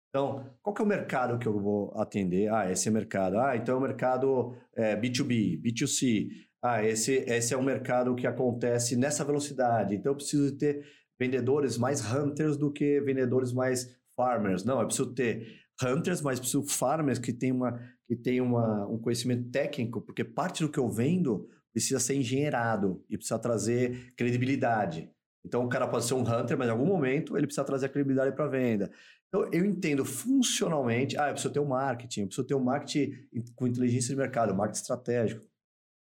Então, 0.08 0.50
qual 0.62 0.72
que 0.72 0.80
é 0.80 0.84
o 0.84 0.88
mercado 0.88 1.38
que 1.38 1.46
eu 1.46 1.60
vou 1.60 1.92
atender? 1.94 2.50
Ah, 2.50 2.70
esse 2.70 2.88
é 2.88 2.90
mercado. 2.90 3.38
Ah, 3.38 3.54
então 3.54 3.74
é 3.74 3.78
o 3.78 3.82
mercado 3.82 4.56
é, 4.74 4.96
B2B, 4.96 5.60
B2C. 5.60 6.28
Ah, 6.62 6.82
esse, 6.82 7.16
esse 7.26 7.52
é 7.52 7.56
um 7.56 7.62
mercado 7.62 8.14
que 8.14 8.26
acontece 8.26 8.96
nessa 8.96 9.24
velocidade. 9.24 9.94
Então 9.94 10.12
eu 10.12 10.16
preciso 10.16 10.56
ter 10.56 10.86
vendedores 11.20 11.76
mais 11.76 12.00
hunters 12.00 12.56
do 12.56 12.72
que 12.72 12.98
vendedores 13.02 13.52
mais 13.52 13.94
farmers. 14.16 14.64
Não, 14.64 14.80
eu 14.80 14.86
preciso 14.86 15.12
ter 15.12 15.60
hunters, 15.84 16.22
mas 16.22 16.40
preciso 16.40 16.66
farmers 16.66 17.18
que 17.18 17.32
tem 17.32 17.52
uma 17.52 17.78
que 18.08 18.16
tem 18.16 18.40
uma, 18.40 18.86
um 18.86 18.98
conhecimento 18.98 19.50
técnico, 19.50 20.00
porque 20.00 20.24
parte 20.24 20.62
do 20.62 20.70
que 20.70 20.78
eu 20.78 20.88
vendo 20.88 21.48
precisa 21.76 22.00
ser 22.00 22.14
engenheirado 22.14 23.04
e 23.06 23.18
precisa 23.18 23.38
trazer 23.38 24.14
credibilidade. 24.16 25.12
Então 25.44 25.62
o 25.62 25.68
cara 25.68 25.86
pode 25.86 26.06
ser 26.06 26.14
um 26.14 26.22
hunter, 26.22 26.56
mas 26.56 26.68
em 26.68 26.70
algum 26.70 26.86
momento 26.86 27.36
ele 27.36 27.46
precisa 27.46 27.66
trazer 27.66 27.84
a 27.84 27.88
credibilidade 27.90 28.34
para 28.34 28.46
a 28.46 28.48
venda. 28.48 28.90
Então 29.28 29.46
eu 29.52 29.62
entendo 29.62 30.02
funcionalmente, 30.02 31.18
ah, 31.18 31.28
eu 31.28 31.32
preciso 31.34 31.52
ter 31.52 31.60
um 31.60 31.66
marketing, 31.66 32.20
eu 32.22 32.26
preciso 32.28 32.46
ter 32.46 32.54
um 32.54 32.64
marketing 32.64 33.12
com 33.54 33.66
inteligência 33.66 34.08
de 34.08 34.16
mercado, 34.16 34.54
um 34.54 34.56
marketing 34.56 34.80
estratégico. 34.80 35.46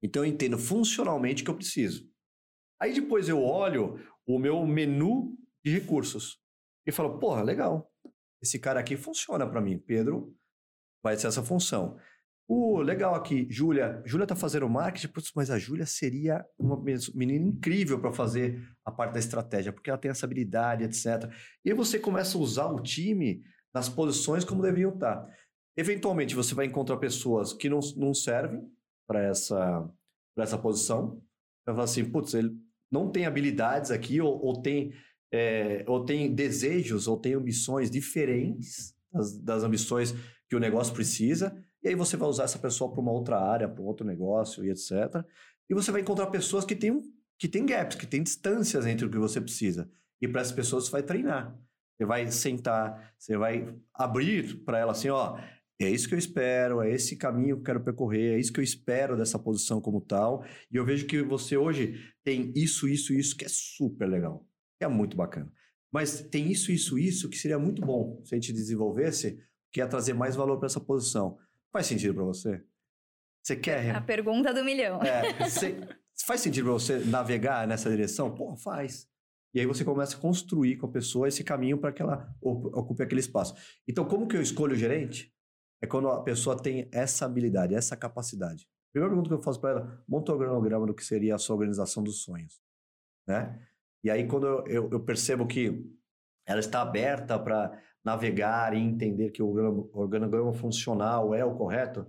Então 0.03 0.25
eu 0.25 0.29
entendo 0.29 0.57
funcionalmente 0.57 1.43
o 1.43 1.45
que 1.45 1.51
eu 1.51 1.55
preciso. 1.55 2.11
Aí 2.77 2.93
depois 2.93 3.29
eu 3.29 3.41
olho 3.41 3.97
o 4.27 4.37
meu 4.37 4.67
menu 4.67 5.33
de 5.63 5.71
recursos 5.71 6.41
e 6.85 6.91
falo, 6.91 7.19
porra, 7.19 7.41
legal. 7.41 7.89
Esse 8.41 8.59
cara 8.59 8.81
aqui 8.81 8.97
funciona 8.97 9.49
para 9.49 9.61
mim. 9.61 9.79
Pedro 9.79 10.37
vai 11.01 11.15
ser 11.15 11.27
essa 11.27 11.41
função. 11.41 11.97
Uh, 12.55 12.81
legal 12.81 13.15
aqui, 13.15 13.47
Júlia. 13.49 13.99
Júlia 14.05 14.27
tá 14.27 14.35
fazendo 14.35 14.69
marketing, 14.69 15.11
mas 15.35 15.49
a 15.49 15.57
Júlia 15.57 15.87
seria 15.87 16.45
uma 16.55 16.79
menina 17.15 17.47
incrível 17.47 17.99
para 17.99 18.13
fazer 18.13 18.61
a 18.85 18.91
parte 18.91 19.13
da 19.13 19.19
estratégia, 19.19 19.73
porque 19.73 19.89
ela 19.89 19.97
tem 19.97 20.11
essa 20.11 20.27
habilidade, 20.27 20.83
etc. 20.83 21.33
E 21.65 21.73
você 21.73 21.97
começa 21.97 22.37
a 22.37 22.41
usar 22.41 22.67
o 22.67 22.79
time 22.79 23.41
nas 23.73 23.89
posições 23.89 24.45
como 24.45 24.61
deveriam 24.61 24.93
estar. 24.93 25.27
Eventualmente 25.75 26.35
você 26.35 26.53
vai 26.53 26.67
encontrar 26.67 26.97
pessoas 26.97 27.53
que 27.53 27.67
não, 27.67 27.79
não 27.97 28.13
servem 28.13 28.61
para 29.07 29.23
essa, 29.23 29.89
essa 30.37 30.57
posição. 30.57 31.19
Vai 31.65 31.73
falar 31.73 31.85
assim, 31.85 32.05
putz, 32.05 32.35
ele 32.35 32.55
não 32.91 33.09
tem 33.09 33.25
habilidades 33.25 33.89
aqui, 33.89 34.21
ou, 34.21 34.39
ou 34.45 34.61
tem, 34.61 34.93
é, 35.33 35.83
ou 35.87 36.05
tem 36.05 36.31
desejos, 36.31 37.07
ou 37.07 37.17
tem 37.17 37.33
ambições 37.33 37.89
diferentes 37.89 38.93
das, 39.11 39.39
das 39.39 39.63
ambições 39.63 40.13
que 40.47 40.55
o 40.55 40.59
negócio 40.59 40.93
precisa 40.93 41.51
e 41.83 41.89
aí 41.89 41.95
você 41.95 42.15
vai 42.15 42.29
usar 42.29 42.45
essa 42.45 42.59
pessoa 42.59 42.91
para 42.91 43.01
uma 43.01 43.11
outra 43.11 43.39
área, 43.39 43.67
para 43.67 43.81
um 43.81 43.85
outro 43.85 44.05
negócio 44.05 44.63
e 44.63 44.69
etc. 44.69 45.23
E 45.69 45.73
você 45.73 45.91
vai 45.91 46.01
encontrar 46.01 46.27
pessoas 46.27 46.63
que 46.63 46.75
têm, 46.75 47.01
que 47.37 47.47
têm 47.47 47.65
gaps, 47.65 47.97
que 47.97 48.07
têm 48.07 48.23
distâncias 48.23 48.85
entre 48.85 49.05
o 49.05 49.09
que 49.09 49.17
você 49.17 49.41
precisa. 49.41 49.89
E 50.21 50.27
para 50.27 50.41
essas 50.41 50.53
pessoas 50.53 50.85
você 50.85 50.91
vai 50.91 51.03
treinar. 51.03 51.57
Você 51.97 52.05
vai 52.05 52.31
sentar, 52.31 53.13
você 53.17 53.37
vai 53.37 53.75
abrir 53.93 54.63
para 54.63 54.79
ela 54.79 54.93
assim, 54.93 55.09
ó, 55.09 55.37
é 55.81 55.89
isso 55.89 56.07
que 56.07 56.15
eu 56.15 56.19
espero, 56.19 56.81
é 56.81 56.91
esse 56.91 57.17
caminho 57.17 57.55
que 57.55 57.61
eu 57.61 57.65
quero 57.65 57.83
percorrer, 57.83 58.35
é 58.35 58.39
isso 58.39 58.53
que 58.53 58.59
eu 58.59 58.63
espero 58.63 59.17
dessa 59.17 59.37
posição 59.37 59.81
como 59.81 59.99
tal. 59.99 60.45
E 60.71 60.77
eu 60.77 60.85
vejo 60.85 61.05
que 61.05 61.21
você 61.21 61.57
hoje 61.57 61.99
tem 62.23 62.51
isso, 62.55 62.87
isso, 62.87 63.13
isso, 63.13 63.35
que 63.35 63.45
é 63.45 63.49
super 63.49 64.07
legal, 64.07 64.47
que 64.79 64.85
é 64.85 64.87
muito 64.87 65.17
bacana. 65.17 65.51
Mas 65.91 66.21
tem 66.21 66.51
isso, 66.51 66.71
isso, 66.71 66.97
isso, 66.97 67.29
que 67.29 67.37
seria 67.37 67.59
muito 67.59 67.81
bom 67.81 68.21
se 68.23 68.33
a 68.33 68.37
gente 68.37 68.53
desenvolvesse, 68.53 69.37
que 69.71 69.81
é 69.81 69.85
trazer 69.85 70.13
mais 70.13 70.35
valor 70.35 70.57
para 70.57 70.67
essa 70.67 70.79
posição. 70.79 71.37
Faz 71.73 71.87
sentido 71.87 72.13
para 72.13 72.23
você? 72.23 72.63
Você 73.43 73.55
quer. 73.55 73.95
A 73.95 73.99
pergunta 73.99 74.53
do 74.53 74.63
milhão. 74.63 75.01
É, 75.01 75.33
você... 75.49 75.81
faz 76.25 76.39
sentido 76.39 76.65
para 76.65 76.73
você 76.73 76.99
navegar 76.99 77.67
nessa 77.67 77.89
direção? 77.89 78.33
Pô, 78.33 78.55
faz. 78.55 79.09
E 79.55 79.59
aí 79.59 79.65
você 79.65 79.83
começa 79.83 80.15
a 80.15 80.19
construir 80.19 80.77
com 80.77 80.85
a 80.85 80.91
pessoa 80.91 81.27
esse 81.27 81.43
caminho 81.43 81.79
para 81.79 81.91
que 81.91 82.01
ela 82.01 82.31
ocupe 82.41 83.03
aquele 83.03 83.21
espaço. 83.21 83.55
Então, 83.87 84.05
como 84.05 84.27
que 84.27 84.37
eu 84.37 84.41
escolho 84.41 84.73
o 84.73 84.77
gerente? 84.77 85.33
É 85.81 85.87
quando 85.87 86.09
a 86.09 86.23
pessoa 86.23 86.55
tem 86.55 86.87
essa 86.91 87.25
habilidade, 87.25 87.75
essa 87.75 87.97
capacidade. 87.97 88.67
Primeira 88.91 89.09
pergunta 89.09 89.29
que 89.29 89.35
eu 89.35 89.43
faço 89.43 89.59
para 89.59 89.71
ela, 89.71 90.03
monta 90.07 90.31
o 90.31 90.35
um 90.35 90.39
cronograma 90.39 90.85
do 90.85 90.93
que 90.93 91.03
seria 91.03 91.35
a 91.35 91.37
sua 91.39 91.55
organização 91.55 92.03
dos 92.03 92.23
sonhos. 92.23 92.61
Né? 93.27 93.59
E 94.03 94.11
aí, 94.11 94.27
quando 94.27 94.45
eu, 94.45 94.67
eu, 94.67 94.89
eu 94.91 94.99
percebo 94.99 95.45
que 95.47 95.91
ela 96.45 96.59
está 96.59 96.81
aberta 96.81 97.37
para 97.37 97.79
navegar 98.03 98.75
e 98.75 98.79
entender 98.79 99.31
que 99.31 99.41
o 99.41 99.89
organograma 99.93 100.53
funcional 100.53 101.33
é 101.33 101.43
o 101.45 101.55
correto, 101.55 102.05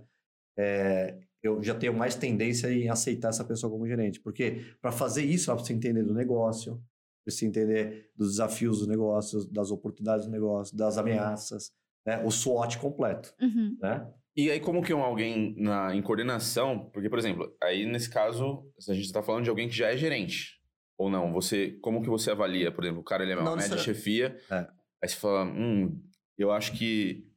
é, 0.57 1.19
eu 1.41 1.61
já 1.61 1.75
tenho 1.75 1.93
mais 1.93 2.15
tendência 2.15 2.71
em 2.71 2.89
aceitar 2.89 3.29
essa 3.29 3.45
pessoa 3.45 3.71
como 3.71 3.87
gerente. 3.87 4.19
Porque 4.19 4.65
para 4.81 4.91
fazer 4.91 5.23
isso, 5.23 5.49
ela 5.49 5.57
precisa 5.57 5.77
entender 5.77 6.03
do 6.03 6.13
negócio, 6.13 6.81
precisa 7.23 7.45
entender 7.45 8.11
dos 8.15 8.31
desafios 8.31 8.79
do 8.79 8.87
negócio, 8.87 9.45
das 9.51 9.71
oportunidades 9.71 10.25
do 10.25 10.31
negócio, 10.31 10.75
das 10.75 10.97
ameaças, 10.97 11.71
né? 12.05 12.23
o 12.25 12.31
SWOT 12.31 12.77
completo. 12.79 13.33
Uhum. 13.39 13.77
Né? 13.81 14.07
E 14.35 14.51
aí, 14.51 14.59
como 14.59 14.81
que 14.81 14.93
um 14.93 15.01
alguém 15.01 15.55
na, 15.57 15.95
em 15.95 16.01
coordenação, 16.01 16.89
porque, 16.93 17.09
por 17.09 17.17
exemplo, 17.17 17.55
aí 17.63 17.85
nesse 17.85 18.09
caso, 18.09 18.69
a 18.89 18.93
gente 18.93 19.05
está 19.05 19.23
falando 19.23 19.45
de 19.45 19.49
alguém 19.49 19.69
que 19.69 19.75
já 19.75 19.89
é 19.89 19.97
gerente, 19.97 20.59
ou 20.97 21.09
não? 21.09 21.31
Você, 21.31 21.77
como 21.81 22.01
que 22.01 22.09
você 22.09 22.31
avalia? 22.31 22.71
Por 22.71 22.83
exemplo, 22.83 23.01
o 23.01 23.03
cara 23.03 23.23
ele 23.23 23.31
é 23.31 23.37
uma 23.37 23.55
média 23.55 23.77
chefia, 23.77 24.37
é. 24.51 24.67
Aí 25.01 25.09
você 25.09 25.15
fala, 25.15 25.43
hum, 25.43 26.01
eu 26.37 26.51
acho 26.51 26.73
que 26.73 27.27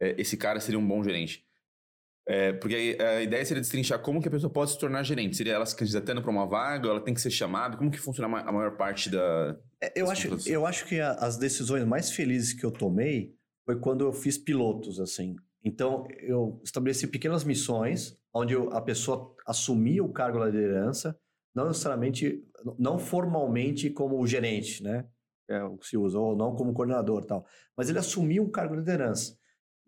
é, 0.00 0.20
esse 0.20 0.36
cara 0.36 0.60
seria 0.60 0.78
um 0.78 0.86
bom 0.86 1.02
gerente. 1.02 1.44
É, 2.28 2.52
porque 2.54 2.98
a, 3.00 3.22
ideia 3.22 3.44
seria 3.44 3.60
destrinchar 3.60 4.00
como 4.00 4.20
que 4.20 4.26
a 4.26 4.30
pessoa 4.30 4.52
pode 4.52 4.72
se 4.72 4.78
tornar 4.78 5.04
gerente. 5.04 5.36
Seria 5.36 5.54
ela 5.54 5.66
se 5.66 5.76
candidatando 5.76 6.20
para 6.20 6.30
uma 6.30 6.46
vaga, 6.46 6.88
ela 6.88 7.00
tem 7.00 7.14
que 7.14 7.20
ser 7.20 7.30
chamada? 7.30 7.76
Como 7.76 7.90
que 7.90 7.98
funciona 7.98 8.40
a 8.40 8.52
maior 8.52 8.76
parte 8.76 9.08
da... 9.08 9.56
É, 9.80 9.92
eu, 9.94 10.10
acho, 10.10 10.48
eu 10.48 10.66
acho 10.66 10.86
que 10.86 11.00
a, 11.00 11.12
as 11.12 11.36
decisões 11.36 11.84
mais 11.84 12.10
felizes 12.10 12.52
que 12.52 12.64
eu 12.64 12.70
tomei 12.70 13.34
foi 13.64 13.78
quando 13.78 14.04
eu 14.04 14.12
fiz 14.12 14.36
pilotos, 14.36 14.98
assim. 14.98 15.36
Então, 15.64 16.06
eu 16.20 16.60
estabeleci 16.64 17.06
pequenas 17.06 17.44
missões, 17.44 18.16
onde 18.32 18.54
eu, 18.54 18.72
a 18.72 18.80
pessoa 18.80 19.34
assumia 19.46 20.02
o 20.02 20.12
cargo 20.12 20.38
da 20.38 20.46
liderança, 20.46 21.16
não 21.54 21.68
necessariamente, 21.68 22.44
não 22.78 22.98
formalmente 22.98 23.90
como 23.90 24.24
gerente, 24.26 24.82
né? 24.82 25.04
É 25.48 25.60
se 25.80 25.96
usa, 25.96 26.18
ou 26.18 26.36
não 26.36 26.54
como 26.54 26.72
coordenador 26.72 27.24
tal. 27.24 27.46
Mas 27.76 27.88
ele 27.88 27.98
assumia 27.98 28.42
um 28.42 28.50
cargo 28.50 28.74
de 28.74 28.80
liderança. 28.80 29.36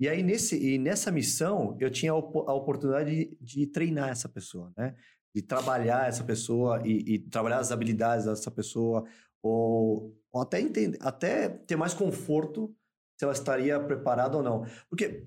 E 0.00 0.08
aí, 0.08 0.22
nesse, 0.22 0.56
e 0.56 0.78
nessa 0.78 1.10
missão, 1.10 1.76
eu 1.80 1.90
tinha 1.90 2.12
a, 2.12 2.14
a 2.14 2.54
oportunidade 2.54 3.10
de, 3.10 3.36
de, 3.40 3.66
treinar 3.66 4.10
essa 4.10 4.28
pessoa, 4.28 4.72
né? 4.76 4.94
De 5.34 5.42
trabalhar 5.42 6.08
essa 6.08 6.22
pessoa 6.22 6.80
e, 6.86 7.14
e 7.14 7.18
trabalhar 7.18 7.58
as 7.58 7.72
habilidades 7.72 8.26
dessa 8.26 8.50
pessoa, 8.50 9.04
ou, 9.42 10.16
ou, 10.32 10.42
até, 10.42 10.60
entender, 10.60 10.98
até 11.00 11.48
ter 11.48 11.76
mais 11.76 11.94
conforto 11.94 12.72
se 13.18 13.24
ela 13.24 13.32
estaria 13.32 13.80
preparada 13.80 14.36
ou 14.36 14.42
não. 14.42 14.64
Porque 14.88 15.26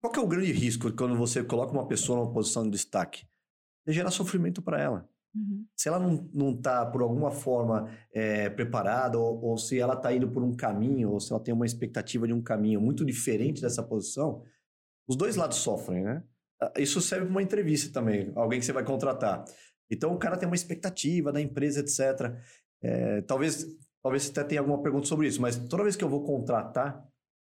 qual 0.00 0.12
que 0.12 0.20
é 0.20 0.22
o 0.22 0.28
grande 0.28 0.52
risco 0.52 0.92
quando 0.92 1.16
você 1.16 1.42
coloca 1.42 1.72
uma 1.72 1.88
pessoa 1.88 2.20
numa 2.20 2.32
posição 2.32 2.62
de 2.62 2.70
destaque? 2.70 3.26
É 3.84 3.92
gerar 3.92 4.12
sofrimento 4.12 4.62
para 4.62 4.80
ela. 4.80 5.11
Uhum. 5.34 5.66
Se 5.76 5.88
ela 5.88 5.98
não 5.98 6.50
está, 6.50 6.84
por 6.84 7.02
alguma 7.02 7.30
forma, 7.30 7.90
é, 8.12 8.50
preparada, 8.50 9.18
ou, 9.18 9.42
ou, 9.42 9.56
se 9.56 9.78
ela 9.78 9.94
está 9.94 10.12
indo 10.12 10.30
por 10.30 10.42
um 10.42 10.54
caminho, 10.54 11.10
ou 11.10 11.20
se 11.20 11.32
ela 11.32 11.42
tem 11.42 11.54
uma 11.54 11.64
expectativa 11.64 12.26
de 12.26 12.32
um 12.32 12.42
caminho 12.42 12.80
muito 12.80 13.04
diferente 13.04 13.62
dessa 13.62 13.82
posição, 13.82 14.42
os 15.08 15.16
dois 15.16 15.36
lados 15.36 15.58
sofrem, 15.58 16.02
né? 16.02 16.22
Ah, 16.60 16.72
isso 16.76 17.00
serve 17.00 17.24
para 17.24 17.30
uma 17.30 17.42
entrevista 17.42 17.92
também, 17.92 18.30
alguém 18.34 18.60
que 18.60 18.66
você 18.66 18.72
vai 18.72 18.84
contratar. 18.84 19.44
Então, 19.90 20.14
o 20.14 20.18
cara 20.18 20.36
tem 20.36 20.46
uma 20.46 20.54
expectativa 20.54 21.32
da 21.32 21.40
empresa, 21.40 21.80
etc. 21.80 22.34
É, 22.82 23.22
talvez, 23.22 23.66
talvez 24.02 24.24
você 24.24 24.30
até 24.30 24.44
tenha 24.44 24.60
alguma 24.60 24.82
pergunta 24.82 25.06
sobre 25.06 25.28
isso, 25.28 25.40
mas 25.40 25.56
toda 25.56 25.82
vez 25.82 25.96
que 25.96 26.04
eu 26.04 26.08
vou 26.08 26.24
contratar, 26.24 27.06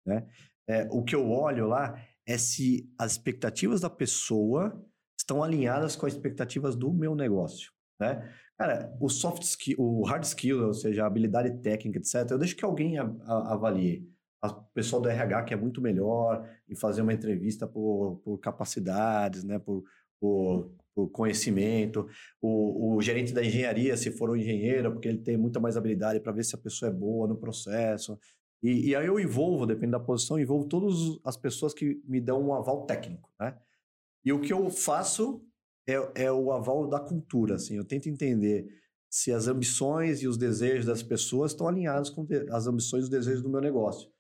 né, 0.07 0.27
é, 0.69 0.89
o 0.91 1.03
que 1.03 1.15
eu 1.15 1.31
olho 1.31 1.67
lá 1.67 2.01
é 2.27 2.37
se 2.37 2.91
as 2.99 3.13
expectativas 3.13 3.81
da 3.81 3.91
pessoa 3.91 4.85
estão 5.27 5.43
alinhadas 5.43 5.97
com 5.97 6.07
as 6.07 6.13
expectativas 6.13 6.77
do 6.77 6.93
meu 6.93 7.15
negócio, 7.17 7.73
né? 8.01 8.33
Cara, 8.57 8.97
o 9.01 9.09
soft 9.09 9.43
skill, 9.43 9.77
o 9.79 10.03
hard 10.05 10.25
skill, 10.25 10.69
ou 10.69 10.73
seja, 10.73 11.03
a 11.03 11.07
habilidade 11.07 11.51
técnica, 11.59 11.99
etc., 11.99 12.31
eu 12.31 12.39
deixo 12.39 12.57
que 12.57 12.65
alguém 12.65 12.97
a, 12.97 13.05
a, 13.27 13.53
avalie. 13.53 14.09
O 14.43 14.53
pessoal 14.73 15.03
do 15.03 15.09
RH 15.09 15.43
que 15.43 15.55
é 15.55 15.57
muito 15.57 15.81
melhor 15.83 16.49
em 16.69 16.75
fazer 16.75 17.03
uma 17.03 17.13
entrevista 17.13 17.67
por, 17.67 18.21
por 18.25 18.39
capacidades, 18.39 19.45
né? 19.45 19.59
Por, 19.59 19.85
por, 20.21 20.71
por 20.95 21.09
conhecimento. 21.11 22.09
O, 22.41 22.95
o, 22.95 23.03
gerente 23.03 23.35
da 23.35 23.45
engenharia, 23.45 23.97
se 23.97 24.11
for 24.11 24.31
um 24.31 24.37
engenheiro, 24.37 24.93
porque 24.93 25.09
ele 25.09 25.19
tem 25.19 25.37
muita 25.37 25.61
mais 25.61 25.77
habilidade 25.77 26.21
para 26.21 26.33
ver 26.33 26.45
se 26.45 26.55
a 26.55 26.59
pessoa 26.59 26.91
é 26.91 26.95
boa 26.95 27.27
no 27.27 27.37
processo. 27.37 28.19
E, 28.63 28.89
e 28.91 28.97
aí 28.97 29.07
eu 29.07 29.21
envolvo, 29.21 29.67
dependendo 29.67 29.99
da 29.99 30.05
posição, 30.05 30.39
envolvo 30.39 30.67
todas 30.67 30.97
as 31.25 31.37
pessoas 31.37 31.75
que 31.75 32.01
me 32.07 32.21
dão 32.21 32.41
um 32.41 32.55
aval 32.55 32.87
técnico, 32.87 33.29
né? 33.39 33.55
E 34.27 34.33
o 34.33 34.41
que 34.41 34.53
eu 34.53 34.69
faço 34.69 35.41
é, 35.89 36.25
é 36.25 36.33
o 36.33 36.51
aval 36.51 36.89
da 36.89 36.99
cultura, 36.99 37.55
assim. 37.55 37.77
Eu 37.77 37.85
tento 37.85 38.09
entender 38.09 38.67
se 39.09 39.33
as 39.33 39.47
ambições 39.47 40.21
e 40.21 40.27
os 40.27 40.37
desejos 40.37 40.85
das 40.85 41.01
pessoas 41.01 41.53
estão 41.53 41.69
alinhados 41.69 42.11
com 42.11 42.27
as 42.51 42.67
ambições 42.67 43.03
e 43.03 43.05
os 43.05 43.09
desejos 43.09 43.41
do 43.41 43.49
meu 43.49 43.61
negócio. 43.61 44.11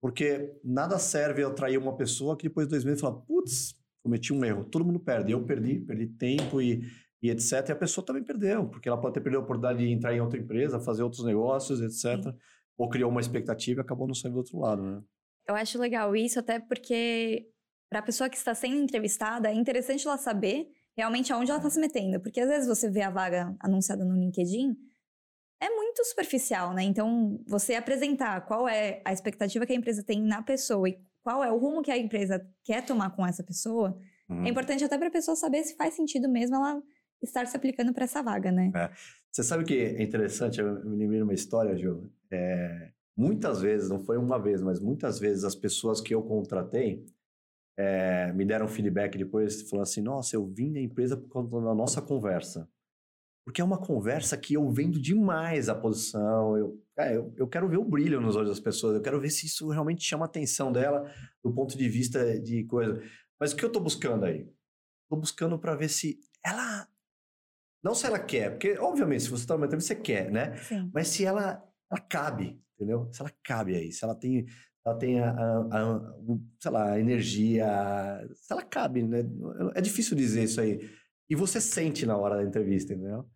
Porque 0.00 0.56
nada 0.62 1.00
serve 1.00 1.42
eu 1.42 1.48
atrair 1.48 1.78
uma 1.78 1.96
pessoa 1.96 2.36
que 2.36 2.48
depois 2.48 2.68
de 2.68 2.70
dois 2.70 2.84
meses 2.84 3.00
fala, 3.00 3.20
putz, 3.22 3.74
cometi 4.04 4.32
um 4.32 4.44
erro. 4.44 4.64
Todo 4.64 4.84
mundo 4.84 5.00
perde. 5.00 5.32
Eu 5.32 5.44
perdi, 5.44 5.80
perdi 5.80 6.06
tempo 6.06 6.62
e, 6.62 6.82
e 7.20 7.28
etc. 7.28 7.68
E 7.68 7.72
a 7.72 7.76
pessoa 7.76 8.06
também 8.06 8.22
perdeu, 8.22 8.68
porque 8.68 8.88
ela 8.88 9.00
pode 9.00 9.14
ter 9.14 9.20
perdido 9.20 9.40
a 9.40 9.42
oportunidade 9.42 9.80
de 9.80 9.90
entrar 9.90 10.14
em 10.14 10.20
outra 10.20 10.38
empresa, 10.38 10.78
fazer 10.78 11.02
outros 11.02 11.24
negócios, 11.24 11.80
etc. 11.80 12.22
Sim. 12.22 12.38
Ou 12.78 12.88
criou 12.88 13.10
uma 13.10 13.20
expectativa 13.20 13.80
e 13.80 13.82
acabou 13.82 14.06
não 14.06 14.14
saindo 14.14 14.34
do 14.34 14.38
outro 14.38 14.60
lado, 14.60 14.80
né? 14.80 15.02
Eu 15.48 15.56
acho 15.56 15.76
legal 15.76 16.14
isso, 16.14 16.38
até 16.38 16.60
porque 16.60 17.48
para 17.88 18.00
a 18.00 18.02
pessoa 18.02 18.28
que 18.28 18.36
está 18.36 18.54
sendo 18.54 18.76
entrevistada, 18.76 19.48
é 19.48 19.54
interessante 19.54 20.06
ela 20.06 20.18
saber 20.18 20.68
realmente 20.96 21.32
aonde 21.32 21.50
ela 21.50 21.58
está 21.58 21.70
se 21.70 21.80
metendo. 21.80 22.20
Porque 22.20 22.40
às 22.40 22.48
vezes 22.48 22.68
você 22.68 22.90
vê 22.90 23.02
a 23.02 23.10
vaga 23.10 23.54
anunciada 23.60 24.04
no 24.04 24.14
LinkedIn, 24.14 24.76
é 25.60 25.70
muito 25.70 26.04
superficial, 26.04 26.74
né? 26.74 26.82
Então, 26.82 27.42
você 27.46 27.74
apresentar 27.74 28.42
qual 28.42 28.68
é 28.68 29.00
a 29.04 29.12
expectativa 29.12 29.64
que 29.64 29.72
a 29.72 29.76
empresa 29.76 30.02
tem 30.02 30.20
na 30.20 30.42
pessoa 30.42 30.88
e 30.88 30.98
qual 31.22 31.42
é 31.42 31.50
o 31.50 31.58
rumo 31.58 31.82
que 31.82 31.90
a 31.90 31.98
empresa 31.98 32.46
quer 32.62 32.84
tomar 32.84 33.10
com 33.10 33.26
essa 33.26 33.42
pessoa, 33.42 33.98
hum. 34.28 34.36
é 34.36 34.40
uhum. 34.42 34.46
importante 34.48 34.84
até 34.84 34.98
para 34.98 35.08
a 35.08 35.10
pessoa 35.10 35.34
saber 35.34 35.64
se 35.64 35.74
faz 35.76 35.94
sentido 35.94 36.28
mesmo 36.28 36.56
ela 36.56 36.82
estar 37.22 37.46
se 37.46 37.56
aplicando 37.56 37.92
para 37.92 38.04
essa 38.04 38.22
vaga, 38.22 38.52
né? 38.52 38.70
É. 38.74 38.90
Você 39.32 39.42
sabe 39.42 39.64
que 39.64 39.74
é 39.74 40.02
interessante, 40.02 40.60
eu 40.60 40.84
me 40.84 40.96
lembrei 40.96 41.20
uma 41.20 41.34
história, 41.34 41.76
Ju. 41.76 42.10
É, 42.30 42.90
muitas 43.16 43.60
vezes, 43.60 43.88
não 43.88 43.98
foi 43.98 44.16
uma 44.16 44.38
vez, 44.38 44.62
mas 44.62 44.80
muitas 44.80 45.18
vezes 45.18 45.44
as 45.44 45.54
pessoas 45.54 46.00
que 46.00 46.14
eu 46.14 46.22
contratei, 46.22 47.04
é, 47.76 48.32
me 48.32 48.44
deram 48.44 48.66
feedback 48.66 49.18
depois, 49.18 49.68
falando 49.68 49.82
assim, 49.82 50.00
nossa, 50.00 50.34
eu 50.34 50.46
vim 50.46 50.70
na 50.70 50.80
empresa 50.80 51.16
por 51.16 51.28
conta 51.28 51.60
da 51.60 51.74
nossa 51.74 52.00
conversa. 52.00 52.68
Porque 53.44 53.60
é 53.60 53.64
uma 53.64 53.78
conversa 53.78 54.36
que 54.36 54.54
eu 54.54 54.68
vendo 54.70 55.00
demais 55.00 55.68
a 55.68 55.74
posição, 55.74 56.56
eu, 56.56 56.82
é, 56.98 57.16
eu, 57.16 57.32
eu, 57.36 57.46
quero 57.46 57.68
ver 57.68 57.76
o 57.76 57.84
brilho 57.84 58.20
nos 58.20 58.34
olhos 58.34 58.48
das 58.48 58.60
pessoas, 58.60 58.96
eu 58.96 59.02
quero 59.02 59.20
ver 59.20 59.30
se 59.30 59.46
isso 59.46 59.68
realmente 59.68 60.02
chama 60.02 60.24
a 60.24 60.28
atenção 60.28 60.72
dela 60.72 61.08
do 61.44 61.52
ponto 61.52 61.76
de 61.76 61.88
vista 61.88 62.40
de 62.40 62.64
coisa. 62.64 63.00
Mas 63.38 63.52
o 63.52 63.56
que 63.56 63.64
eu 63.64 63.68
estou 63.68 63.82
buscando 63.82 64.24
aí? 64.24 64.50
Estou 65.04 65.20
buscando 65.20 65.58
para 65.58 65.76
ver 65.76 65.88
se 65.88 66.18
ela... 66.44 66.88
Não 67.84 67.94
se 67.94 68.04
ela 68.04 68.18
quer, 68.18 68.50
porque 68.50 68.76
obviamente 68.78 69.22
se 69.22 69.30
você 69.30 69.44
está 69.44 69.54
numa 69.54 69.66
entrevista 69.66 69.94
você 69.94 70.00
quer, 70.00 70.28
né? 70.28 70.56
Sim. 70.56 70.90
Mas 70.92 71.06
se 71.06 71.24
ela, 71.24 71.62
ela 71.88 72.00
cabe, 72.00 72.60
entendeu? 72.74 73.08
Se 73.12 73.20
ela 73.20 73.30
cabe 73.44 73.76
aí, 73.76 73.92
se 73.92 74.02
ela 74.02 74.14
tem 74.14 74.44
ela 74.86 74.94
tem 74.94 75.18
a, 75.18 75.30
a, 75.30 75.58
a, 75.72 76.14
sei 76.60 76.70
lá, 76.70 76.92
a 76.92 77.00
energia, 77.00 77.66
se 78.34 78.52
ela 78.52 78.62
cabe, 78.62 79.02
né? 79.02 79.24
É 79.74 79.80
difícil 79.80 80.16
dizer 80.16 80.44
isso 80.44 80.60
aí. 80.60 80.88
E 81.28 81.34
você 81.34 81.60
sente 81.60 82.06
na 82.06 82.16
hora 82.16 82.36
da 82.36 82.44
entrevista, 82.44 82.94
entendeu? 82.94 83.26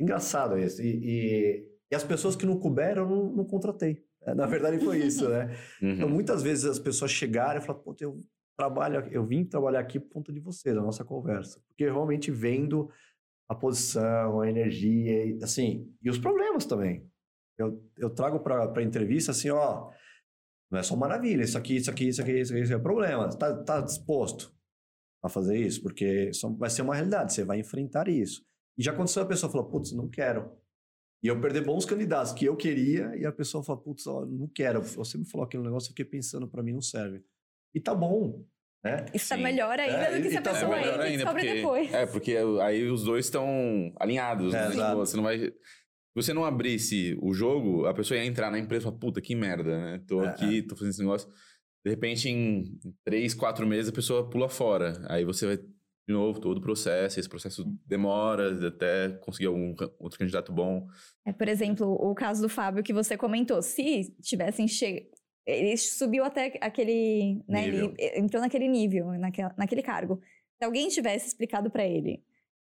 Engraçado 0.00 0.58
isso. 0.58 0.82
E, 0.82 0.88
e, 0.88 1.68
e 1.92 1.94
as 1.94 2.02
pessoas 2.02 2.34
que 2.34 2.44
não 2.44 2.58
couberam, 2.58 3.04
eu 3.04 3.08
não, 3.08 3.32
não 3.32 3.44
contratei. 3.44 4.04
É, 4.22 4.34
na 4.34 4.46
verdade 4.46 4.80
foi 4.80 4.98
isso, 4.98 5.28
né? 5.28 5.56
Uhum. 5.80 5.92
Então, 5.92 6.08
muitas 6.08 6.42
vezes 6.42 6.64
as 6.64 6.80
pessoas 6.80 7.12
chegaram 7.12 7.60
e 7.60 7.62
falaram, 7.62 7.84
pô, 7.84 7.94
eu 8.00 8.20
trabalho, 8.56 9.08
eu 9.12 9.24
vim 9.24 9.44
trabalhar 9.44 9.78
aqui 9.78 10.00
por 10.00 10.10
conta 10.10 10.32
de 10.32 10.40
você, 10.40 10.74
da 10.74 10.82
nossa 10.82 11.04
conversa. 11.04 11.60
Porque 11.68 11.84
realmente 11.84 12.32
vendo 12.32 12.90
a 13.48 13.54
posição, 13.54 14.40
a 14.40 14.50
energia, 14.50 15.38
assim, 15.44 15.88
e 16.02 16.10
os 16.10 16.18
problemas 16.18 16.66
também. 16.66 17.08
Eu, 17.56 17.80
eu 17.96 18.10
trago 18.10 18.40
para 18.40 18.72
a 18.76 18.82
entrevista 18.82 19.30
assim, 19.30 19.50
ó, 19.50 19.90
Não 20.70 20.78
é 20.78 20.82
só 20.82 20.96
maravilha, 20.96 21.42
isso 21.42 21.56
aqui, 21.56 21.76
isso 21.76 21.90
aqui, 21.90 22.08
isso 22.08 22.20
aqui, 22.20 22.40
isso 22.40 22.52
aqui, 22.52 22.62
isso 22.62 22.72
aqui 22.72 22.80
é 22.80 22.82
problema. 22.82 23.28
Tá, 23.30 23.62
tá 23.62 23.80
disposto 23.80 24.54
a 25.22 25.28
fazer 25.28 25.56
isso? 25.56 25.82
Porque 25.82 26.32
só 26.32 26.50
vai 26.50 26.68
ser 26.68 26.82
uma 26.82 26.94
realidade, 26.94 27.32
você 27.32 27.44
vai 27.44 27.58
enfrentar 27.58 28.08
isso. 28.08 28.44
E 28.76 28.82
já 28.82 28.92
aconteceu 28.92 29.22
a 29.22 29.26
pessoa 29.26 29.50
falou, 29.50 29.68
putz, 29.68 29.92
não 29.92 30.08
quero. 30.08 30.50
E 31.22 31.26
eu 31.26 31.40
perder 31.40 31.64
bons 31.64 31.84
candidatos 31.84 32.32
que 32.32 32.44
eu 32.44 32.56
queria 32.56 33.16
e 33.16 33.26
a 33.26 33.32
pessoa 33.32 33.64
fala, 33.64 33.80
putz, 33.80 34.04
não 34.06 34.48
quero. 34.54 34.82
Você 34.82 35.18
me 35.18 35.28
falou 35.28 35.44
aquele 35.46 35.64
negócio, 35.64 35.88
eu 35.88 35.90
fiquei 35.90 36.04
pensando, 36.04 36.48
para 36.48 36.62
mim 36.62 36.72
não 36.72 36.82
serve. 36.82 37.24
E 37.74 37.80
tá 37.80 37.94
bom, 37.94 38.44
né? 38.84 39.04
Isso 39.12 39.28
tá 39.28 39.36
Sim. 39.36 39.42
melhor 39.42 39.78
ainda 39.80 39.96
É, 39.96 40.16
do 40.16 40.22
que 40.22 40.30
se 40.30 40.36
a 40.36 40.42
tá 40.42 40.52
pessoa 40.52 40.76
melhor 40.76 40.94
entra 40.94 41.08
e 41.08 41.16
descobre 41.16 41.42
porque, 41.42 41.54
depois. 41.56 41.92
É, 41.92 42.06
porque 42.06 42.36
aí 42.62 42.88
os 42.88 43.02
dois 43.02 43.24
estão 43.24 43.92
alinhados. 43.98 44.54
É, 44.54 44.68
né? 44.68 44.74
exato. 44.74 44.90
Tipo, 44.90 45.06
Você 45.06 45.16
não 45.16 45.24
vai. 45.24 45.52
Se 46.22 46.26
você 46.26 46.34
não 46.34 46.44
abrisse 46.44 47.16
o 47.22 47.32
jogo, 47.32 47.86
a 47.86 47.94
pessoa 47.94 48.18
ia 48.18 48.26
entrar 48.26 48.50
na 48.50 48.58
empresa 48.58 48.82
e 48.82 48.86
falar, 48.86 48.98
puta, 48.98 49.20
que 49.20 49.36
merda, 49.36 49.78
né? 49.78 50.02
Tô 50.06 50.24
É, 50.24 50.28
aqui, 50.28 50.62
tô 50.62 50.74
fazendo 50.74 50.90
esse 50.90 51.00
negócio. 51.00 51.28
De 51.84 51.90
repente, 51.90 52.28
em 52.28 52.64
três, 53.04 53.34
quatro 53.34 53.64
meses, 53.64 53.88
a 53.88 53.94
pessoa 53.94 54.28
pula 54.28 54.48
fora. 54.48 55.00
Aí 55.08 55.24
você 55.24 55.46
vai 55.46 55.56
de 55.56 56.12
novo 56.12 56.40
todo 56.40 56.58
o 56.58 56.60
processo. 56.60 57.20
Esse 57.20 57.28
processo 57.28 57.64
demora 57.86 58.66
até 58.66 59.10
conseguir 59.20 59.46
algum 59.46 59.76
outro 60.00 60.18
candidato 60.18 60.52
bom. 60.52 60.88
É, 61.24 61.32
por 61.32 61.46
exemplo, 61.46 61.86
o 61.86 62.12
caso 62.16 62.42
do 62.42 62.48
Fábio 62.48 62.82
que 62.82 62.92
você 62.92 63.16
comentou. 63.16 63.62
Se 63.62 64.12
tivessem 64.20 64.66
chegado. 64.66 65.06
Ele 65.46 65.76
subiu 65.76 66.24
até 66.24 66.58
aquele. 66.60 67.44
Né, 67.48 67.68
ele 67.68 67.94
entrou 68.16 68.42
naquele 68.42 68.66
nível, 68.66 69.12
naquela, 69.12 69.54
naquele 69.56 69.82
cargo. 69.82 70.20
Se 70.58 70.64
alguém 70.64 70.88
tivesse 70.88 71.28
explicado 71.28 71.70
pra 71.70 71.86
ele 71.86 72.22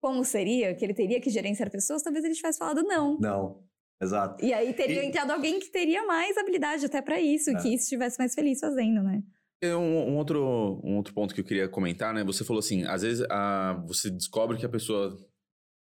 como 0.01 0.25
seria, 0.25 0.75
que 0.75 0.85
ele 0.85 0.95
teria 0.95 1.21
que 1.21 1.31
gerenciar 1.31 1.71
pessoas, 1.71 2.03
talvez 2.03 2.25
ele 2.25 2.35
tivesse 2.35 2.59
falado 2.59 2.83
não. 2.83 3.19
Não, 3.19 3.63
exato. 4.03 4.45
E 4.45 4.53
aí 4.53 4.73
teria 4.73 5.03
E- 5.03 5.07
entrado 5.07 5.31
alguém 5.33 5.59
que 5.59 5.71
teria 5.71 6.07
mais 6.07 6.37
habilidade 6.37 6.87
até 6.87 7.03
pra 7.03 7.21
isso, 7.21 7.51
É. 7.51 7.61
que 7.63 7.75
estivesse 7.75 8.19
mais 8.19 8.35
feliz 8.35 8.61
fazendo, 8.61 9.03
né? 9.03 9.23
E 9.63 9.73
Um, 9.75 10.11
um 10.11 10.17
outro, 10.17 10.81
um 10.85 10.97
outro 10.97 11.13
ponto 11.13 11.35
que 11.35 11.41
eu 11.41 11.45
queria 11.45 11.69
comentar, 11.69 12.15
né? 12.15 12.23
Você 12.25 12.45
falou 12.45 12.61
assim, 12.61 12.85
às 12.85 13.03
vezes 13.03 13.27
a, 13.29 13.75
você 13.87 14.09
descobre 14.09 14.57
que 14.57 14.65
a 14.65 14.69
pessoa 14.69 15.17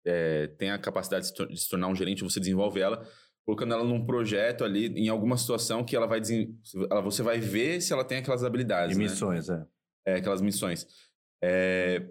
é, 0.06 0.46
tem 0.58 0.70
a 0.70 0.78
capacidade 0.78 1.22
de 1.22 1.28
se, 1.28 1.34
tor- 1.34 1.48
de 1.48 1.60
se 1.60 1.68
tornar 1.68 1.86
um 1.88 1.94
gerente, 1.94 2.24
você 2.24 2.40
desenvolve 2.40 2.80
ela, 2.80 3.06
colocando 3.46 3.72
ela 3.74 3.84
num 3.84 4.04
projeto 4.04 4.64
ali, 4.64 4.86
em 4.88 5.08
alguma 5.08 5.36
situação 5.36 5.84
que 5.84 5.94
ela 5.94 6.06
vai 6.06 6.20
desen- 6.20 6.58
ela, 6.90 7.00
você 7.00 7.22
vai 7.22 7.38
ver 7.38 7.80
se 7.80 7.92
ela 7.92 8.04
tem 8.04 8.18
aquelas 8.18 8.42
E 8.42 8.46
habilidades, 8.46 8.96
né? 8.96 9.04
missões, 9.04 9.48
é. 9.48 9.64
É, 10.06 10.14
aquelas 10.16 10.40
missões. 10.40 10.86
É, 11.42 12.04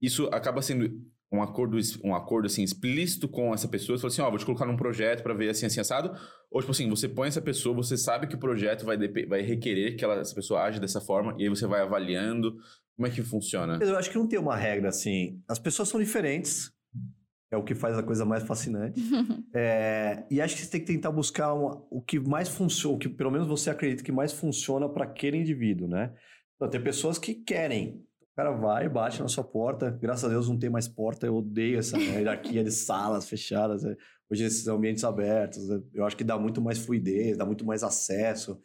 isso 0.00 0.26
acaba 0.32 0.60
sendo 0.62 0.90
um 1.32 1.42
acordo, 1.42 1.78
um 2.04 2.14
acordo 2.14 2.46
assim, 2.46 2.62
explícito 2.62 3.26
com 3.28 3.54
essa 3.54 3.66
pessoa. 3.66 3.96
Você 3.96 4.02
fala 4.02 4.12
assim, 4.12 4.22
ó, 4.22 4.28
vou 4.30 4.38
te 4.38 4.44
colocar 4.44 4.66
num 4.66 4.76
projeto 4.76 5.22
para 5.22 5.32
ver 5.34 5.48
assim, 5.50 5.66
assim, 5.66 5.80
assado. 5.80 6.12
Ou, 6.50 6.60
tipo 6.60 6.72
assim, 6.72 6.88
você 6.90 7.08
põe 7.08 7.28
essa 7.28 7.40
pessoa, 7.40 7.74
você 7.74 7.96
sabe 7.96 8.26
que 8.26 8.34
o 8.34 8.38
projeto 8.38 8.84
vai, 8.84 8.96
vai 9.26 9.40
requerer 9.40 9.96
que 9.96 10.04
ela, 10.04 10.20
essa 10.20 10.34
pessoa 10.34 10.62
age 10.62 10.78
dessa 10.78 11.00
forma, 11.00 11.34
e 11.38 11.44
aí 11.44 11.48
você 11.48 11.66
vai 11.66 11.80
avaliando 11.80 12.54
como 12.94 13.06
é 13.06 13.10
que 13.10 13.22
funciona. 13.22 13.78
Eu 13.82 13.96
acho 13.96 14.10
que 14.10 14.18
não 14.18 14.28
tem 14.28 14.38
uma 14.38 14.54
regra 14.56 14.90
assim. 14.90 15.40
As 15.48 15.58
pessoas 15.58 15.88
são 15.88 15.98
diferentes. 15.98 16.70
É 17.50 17.56
o 17.56 17.62
que 17.64 17.74
faz 17.74 17.96
a 17.98 18.02
coisa 18.02 18.24
mais 18.24 18.42
fascinante. 18.44 18.98
É, 19.54 20.24
e 20.30 20.40
acho 20.40 20.54
que 20.56 20.62
você 20.62 20.70
tem 20.70 20.80
que 20.80 20.86
tentar 20.86 21.10
buscar 21.10 21.52
uma- 21.52 21.82
o 21.90 22.00
que 22.00 22.18
mais 22.18 22.48
funciona, 22.48 22.96
o 22.96 22.98
que 22.98 23.08
pelo 23.08 23.30
menos 23.30 23.46
você 23.46 23.68
acredita 23.70 24.02
que 24.02 24.12
mais 24.12 24.32
funciona 24.32 24.88
para 24.88 25.04
aquele 25.04 25.36
indivíduo, 25.36 25.86
né? 25.88 26.14
Então, 26.56 26.70
tem 26.70 26.82
pessoas 26.82 27.18
que 27.18 27.34
querem. 27.34 28.02
O 28.32 28.34
cara 28.34 28.50
vai, 28.50 28.88
bate 28.88 29.20
na 29.20 29.28
sua 29.28 29.44
porta. 29.44 29.90
Graças 29.90 30.24
a 30.24 30.28
Deus 30.28 30.48
não 30.48 30.58
tem 30.58 30.70
mais 30.70 30.88
porta. 30.88 31.26
Eu 31.26 31.36
odeio 31.36 31.78
essa 31.78 31.96
hierarquia 32.00 32.64
de 32.64 32.70
salas 32.70 33.28
fechadas. 33.28 33.84
é. 33.84 33.94
Hoje 34.30 34.44
esses 34.44 34.66
ambientes 34.66 35.04
abertos, 35.04 35.70
é, 35.70 35.82
eu 35.92 36.06
acho 36.06 36.16
que 36.16 36.24
dá 36.24 36.38
muito 36.38 36.62
mais 36.62 36.78
fluidez, 36.78 37.36
dá 37.36 37.44
muito 37.44 37.66
mais 37.66 37.82
acesso. 37.82 38.58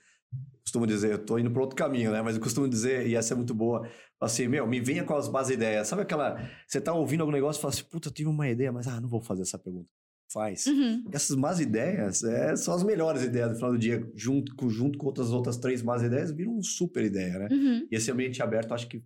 Costumo 0.62 0.88
dizer, 0.88 1.12
eu 1.12 1.26
tô 1.26 1.38
indo 1.38 1.52
para 1.52 1.62
outro 1.62 1.76
caminho, 1.76 2.12
né? 2.12 2.22
Mas 2.22 2.36
eu 2.36 2.42
costumo 2.42 2.70
dizer, 2.70 3.06
e 3.06 3.16
essa 3.16 3.34
é 3.34 3.36
muito 3.36 3.54
boa, 3.54 3.86
assim, 4.22 4.48
meu, 4.48 4.66
me 4.66 4.80
venha 4.80 5.04
com 5.04 5.14
as 5.14 5.28
bases 5.28 5.56
ideias. 5.56 5.88
Sabe 5.90 6.04
aquela. 6.04 6.38
Você 6.66 6.80
tá 6.80 6.94
ouvindo 6.94 7.22
algum 7.22 7.34
negócio 7.34 7.60
e 7.60 7.62
fala 7.62 7.74
assim, 7.74 7.84
puta, 7.84 8.08
eu 8.08 8.14
tive 8.14 8.30
uma 8.30 8.48
ideia, 8.48 8.72
mas 8.72 8.88
ah, 8.88 9.02
não 9.02 9.10
vou 9.10 9.20
fazer 9.22 9.42
essa 9.42 9.60
pergunta. 9.60 9.92
Faz. 10.32 10.66
Uhum. 10.68 11.04
Essas 11.12 11.36
más 11.36 11.60
ideias 11.60 12.24
é, 12.24 12.56
são 12.56 12.74
as 12.74 12.84
melhores 12.84 13.24
ideias 13.24 13.50
no 13.50 13.56
final 13.56 13.72
do 13.72 13.78
dia, 13.78 14.10
junto 14.16 14.56
com, 14.56 14.70
junto 14.70 14.98
com 14.98 15.08
outras 15.08 15.32
outras 15.32 15.58
três 15.58 15.82
más 15.82 16.02
ideias, 16.02 16.32
viram 16.32 16.54
uma 16.54 16.64
super 16.64 17.04
ideia, 17.04 17.40
né? 17.40 17.48
Uhum. 17.52 17.88
E 17.92 17.96
esse 17.96 18.10
ambiente 18.10 18.42
aberto 18.42 18.74
acho 18.74 18.88
que 18.88 19.04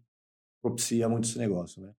propicia 0.62 1.10
muito 1.10 1.28
esse 1.28 1.38
negócio, 1.38 1.82
né? 1.82 1.94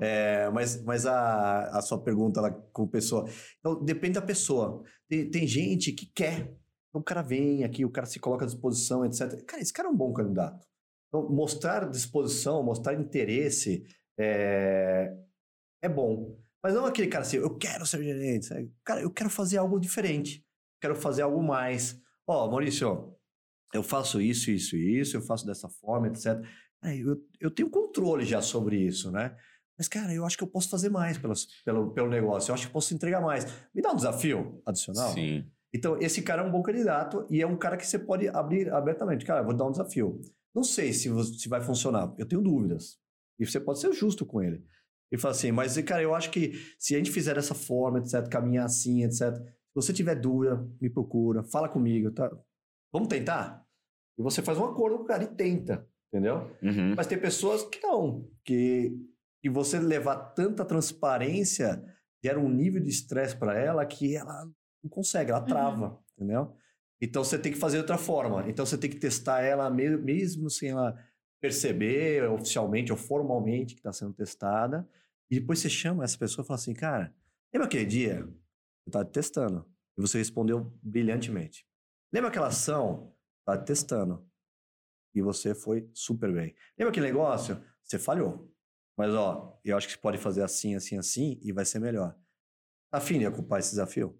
É, 0.00 0.50
mas 0.50 0.82
mas 0.84 1.06
a, 1.06 1.78
a 1.78 1.80
sua 1.80 2.02
pergunta 2.02 2.50
com 2.72 2.86
pessoa. 2.86 3.26
Então, 3.58 3.82
depende 3.82 4.14
da 4.14 4.22
pessoa. 4.22 4.82
Tem, 5.08 5.30
tem 5.30 5.46
gente 5.46 5.92
que 5.92 6.06
quer. 6.06 6.54
Então, 6.88 7.00
o 7.00 7.02
cara 7.02 7.22
vem 7.22 7.64
aqui, 7.64 7.84
o 7.84 7.90
cara 7.90 8.06
se 8.06 8.20
coloca 8.20 8.44
à 8.44 8.46
disposição, 8.46 9.04
etc. 9.04 9.42
Cara, 9.44 9.62
esse 9.62 9.72
cara 9.72 9.88
é 9.88 9.90
um 9.90 9.96
bom 9.96 10.12
candidato. 10.12 10.66
Então, 11.08 11.28
mostrar 11.30 11.88
disposição, 11.88 12.62
mostrar 12.62 12.94
interesse 12.94 13.84
é, 14.18 15.16
é 15.82 15.88
bom. 15.88 16.38
Mas 16.62 16.74
não 16.74 16.84
aquele 16.84 17.08
cara 17.08 17.22
assim, 17.22 17.38
eu 17.38 17.56
quero 17.56 17.86
ser 17.86 18.02
gerente. 18.02 18.48
Cara, 18.84 19.00
eu 19.00 19.10
quero 19.10 19.30
fazer 19.30 19.56
algo 19.56 19.80
diferente. 19.80 20.44
Quero 20.80 20.94
fazer 20.94 21.22
algo 21.22 21.42
mais. 21.42 21.98
Ó, 22.26 22.48
Maurício, 22.50 23.16
eu 23.72 23.82
faço 23.82 24.20
isso, 24.20 24.50
isso 24.50 24.76
e 24.76 25.00
isso, 25.00 25.16
eu 25.16 25.22
faço 25.22 25.46
dessa 25.46 25.68
forma, 25.68 26.08
etc. 26.08 26.44
Cara, 26.80 26.94
Eu, 26.96 27.16
eu 27.40 27.50
tenho 27.50 27.68
controle 27.70 28.24
já 28.24 28.40
sobre 28.42 28.76
isso, 28.76 29.10
né? 29.10 29.36
Mas, 29.78 29.88
cara, 29.88 30.12
eu 30.12 30.24
acho 30.26 30.36
que 30.36 30.44
eu 30.44 30.48
posso 30.48 30.68
fazer 30.68 30.90
mais 30.90 31.16
pelas- 31.18 31.46
pelo, 31.64 31.90
pelo 31.92 32.08
negócio. 32.08 32.50
Eu 32.50 32.54
acho 32.54 32.64
que 32.64 32.68
eu 32.68 32.72
posso 32.72 32.92
entregar 32.94 33.20
mais. 33.20 33.46
Me 33.74 33.80
dá 33.80 33.90
um 33.92 33.96
desafio 33.96 34.60
adicional? 34.66 35.12
Sim. 35.14 35.50
Então, 35.72 35.96
esse 36.00 36.20
cara 36.22 36.42
é 36.42 36.44
um 36.44 36.50
bom 36.50 36.62
candidato 36.62 37.26
e 37.30 37.40
é 37.40 37.46
um 37.46 37.56
cara 37.56 37.76
que 37.76 37.86
você 37.86 37.98
pode 37.98 38.28
abrir 38.28 38.70
abertamente. 38.72 39.24
Cara, 39.24 39.40
eu 39.40 39.44
vou 39.44 39.54
dar 39.54 39.64
um 39.66 39.70
desafio. 39.70 40.20
Não 40.54 40.62
sei 40.64 40.92
se, 40.92 41.08
se 41.38 41.48
vai 41.48 41.60
funcionar. 41.62 42.12
Eu 42.18 42.26
tenho 42.26 42.42
dúvidas. 42.42 42.98
E 43.38 43.46
você 43.46 43.58
pode 43.60 43.78
ser 43.80 43.92
justo 43.92 44.26
com 44.26 44.42
ele. 44.42 44.62
E 45.12 45.16
fala 45.16 45.32
assim, 45.32 45.50
mas, 45.50 45.76
cara, 45.82 46.02
eu 46.02 46.14
acho 46.14 46.30
que 46.30 46.52
se 46.78 46.94
a 46.94 46.98
gente 46.98 47.10
fizer 47.10 47.34
dessa 47.34 47.54
forma, 47.54 47.98
etc., 48.00 48.28
caminhar 48.28 48.66
assim, 48.66 49.02
etc., 49.04 49.34
se 49.36 49.74
você 49.74 49.92
tiver 49.92 50.14
dúvida, 50.16 50.56
me 50.80 50.90
procura, 50.90 51.42
fala 51.44 51.68
comigo, 51.68 52.10
tá? 52.10 52.30
Vamos 52.92 53.08
tentar? 53.08 53.64
E 54.18 54.22
você 54.22 54.42
faz 54.42 54.58
um 54.58 54.64
acordo 54.64 54.98
com 54.98 55.04
o 55.04 55.06
cara 55.06 55.22
e 55.24 55.28
tenta, 55.28 55.88
entendeu? 56.12 56.50
Uhum. 56.62 56.94
Mas 56.96 57.06
tem 57.06 57.18
pessoas 57.18 57.62
que 57.64 57.80
não, 57.80 58.28
que, 58.44 58.92
que 59.42 59.48
você 59.48 59.78
levar 59.78 60.16
tanta 60.34 60.64
transparência 60.64 61.82
gera 62.22 62.38
um 62.38 62.48
nível 62.50 62.82
de 62.82 62.90
estresse 62.90 63.36
para 63.36 63.58
ela 63.58 63.84
que 63.86 64.14
ela 64.16 64.44
não 64.82 64.90
consegue, 64.90 65.30
ela 65.30 65.40
trava, 65.40 65.98
entendeu? 66.16 66.54
Então 67.00 67.24
você 67.24 67.38
tem 67.38 67.50
que 67.52 67.58
fazer 67.58 67.76
de 67.78 67.82
outra 67.82 67.96
forma. 67.96 68.48
Então 68.48 68.66
você 68.66 68.76
tem 68.76 68.90
que 68.90 68.98
testar 68.98 69.40
ela 69.40 69.70
me- 69.70 69.96
mesmo 69.96 70.50
sem 70.50 70.70
ela 70.70 70.94
perceber 71.40 72.28
oficialmente 72.30 72.92
ou 72.92 72.98
formalmente 72.98 73.74
que 73.74 73.80
está 73.80 73.92
sendo 73.92 74.12
testada. 74.12 74.86
E 75.30 75.40
depois 75.40 75.58
você 75.60 75.70
chama 75.70 76.04
essa 76.04 76.18
pessoa 76.18 76.44
e 76.44 76.46
fala 76.46 76.58
assim, 76.58 76.74
cara, 76.74 77.14
lembra 77.54 77.66
aquele 77.66 77.86
dia? 77.86 78.18
Eu 78.20 78.34
estava 78.88 79.04
testando. 79.06 79.66
E 79.96 80.00
você 80.02 80.18
respondeu 80.18 80.70
brilhantemente. 80.82 81.66
Lembra 82.12 82.28
aquela 82.28 82.48
ação? 82.48 83.14
Estava 83.40 83.64
testando. 83.64 84.26
E 85.14 85.20
você 85.20 85.54
foi 85.54 85.88
super 85.92 86.32
bem. 86.32 86.54
Lembra 86.78 86.90
aquele 86.90 87.06
negócio? 87.06 87.62
Você 87.82 87.98
falhou. 87.98 88.50
Mas, 88.96 89.12
ó, 89.14 89.58
eu 89.64 89.76
acho 89.76 89.86
que 89.86 89.94
você 89.94 89.98
pode 89.98 90.18
fazer 90.18 90.42
assim, 90.42 90.74
assim, 90.74 90.98
assim 90.98 91.40
e 91.42 91.52
vai 91.52 91.64
ser 91.64 91.78
melhor. 91.78 92.14
Tá 92.90 92.98
afim 92.98 93.18
de 93.18 93.26
ocupar 93.26 93.58
esse 93.60 93.70
desafio? 93.70 94.18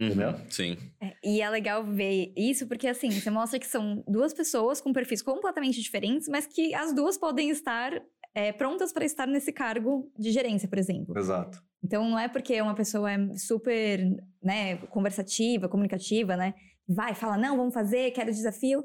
Entendeu? 0.00 0.30
Uhum. 0.30 0.50
Sim. 0.50 0.78
É, 1.00 1.12
E 1.22 1.40
é 1.42 1.50
legal 1.50 1.84
ver 1.84 2.32
isso, 2.36 2.66
porque 2.66 2.88
assim, 2.88 3.10
você 3.10 3.30
mostra 3.30 3.58
que 3.58 3.66
são 3.66 4.02
duas 4.08 4.32
pessoas 4.32 4.80
com 4.80 4.92
perfis 4.92 5.20
completamente 5.20 5.80
diferentes, 5.80 6.26
mas 6.26 6.46
que 6.46 6.74
as 6.74 6.94
duas 6.94 7.18
podem 7.18 7.50
estar 7.50 8.02
é, 8.34 8.50
prontas 8.50 8.92
para 8.92 9.04
estar 9.04 9.26
nesse 9.26 9.52
cargo 9.52 10.10
de 10.18 10.30
gerência, 10.32 10.68
por 10.68 10.78
exemplo. 10.78 11.16
Exato. 11.18 11.62
Então 11.84 12.08
não 12.08 12.18
é 12.18 12.28
porque 12.28 12.60
uma 12.62 12.74
pessoa 12.74 13.12
é 13.12 13.18
super, 13.36 14.00
né, 14.42 14.76
conversativa, 14.86 15.68
comunicativa, 15.68 16.36
né, 16.36 16.54
vai, 16.88 17.14
fala, 17.14 17.36
não, 17.36 17.56
vamos 17.56 17.74
fazer, 17.74 18.10
quero 18.12 18.30
desafio, 18.30 18.82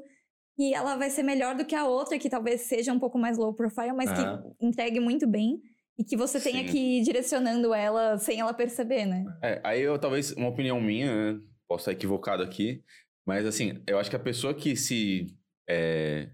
e 0.58 0.72
ela 0.74 0.96
vai 0.96 1.10
ser 1.10 1.22
melhor 1.22 1.54
do 1.54 1.64
que 1.64 1.74
a 1.74 1.86
outra, 1.86 2.18
que 2.18 2.30
talvez 2.30 2.62
seja 2.62 2.92
um 2.92 2.98
pouco 2.98 3.18
mais 3.18 3.36
low 3.36 3.52
profile, 3.54 3.92
mas 3.92 4.10
que 4.10 4.64
entregue 4.66 5.00
muito 5.00 5.26
bem 5.26 5.60
e 5.98 6.04
que 6.04 6.16
você 6.16 6.40
tenha 6.40 6.66
Sim. 6.66 6.72
que 6.72 6.78
ir 6.98 7.02
direcionando 7.02 7.72
ela 7.74 8.18
sem 8.18 8.40
ela 8.40 8.52
perceber, 8.54 9.06
né? 9.06 9.24
É, 9.42 9.60
aí 9.64 9.82
eu 9.82 9.98
talvez, 9.98 10.32
uma 10.32 10.48
opinião 10.48 10.80
minha, 10.80 11.32
né? 11.34 11.40
Posso 11.68 11.82
estar 11.82 11.92
equivocado 11.92 12.42
aqui, 12.42 12.82
mas 13.26 13.44
assim, 13.46 13.82
eu 13.86 13.98
acho 13.98 14.08
que 14.10 14.16
a 14.16 14.20
pessoa 14.20 14.54
que 14.54 14.76
se. 14.76 15.26
é, 15.68 16.30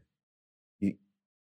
que- 0.81 0.99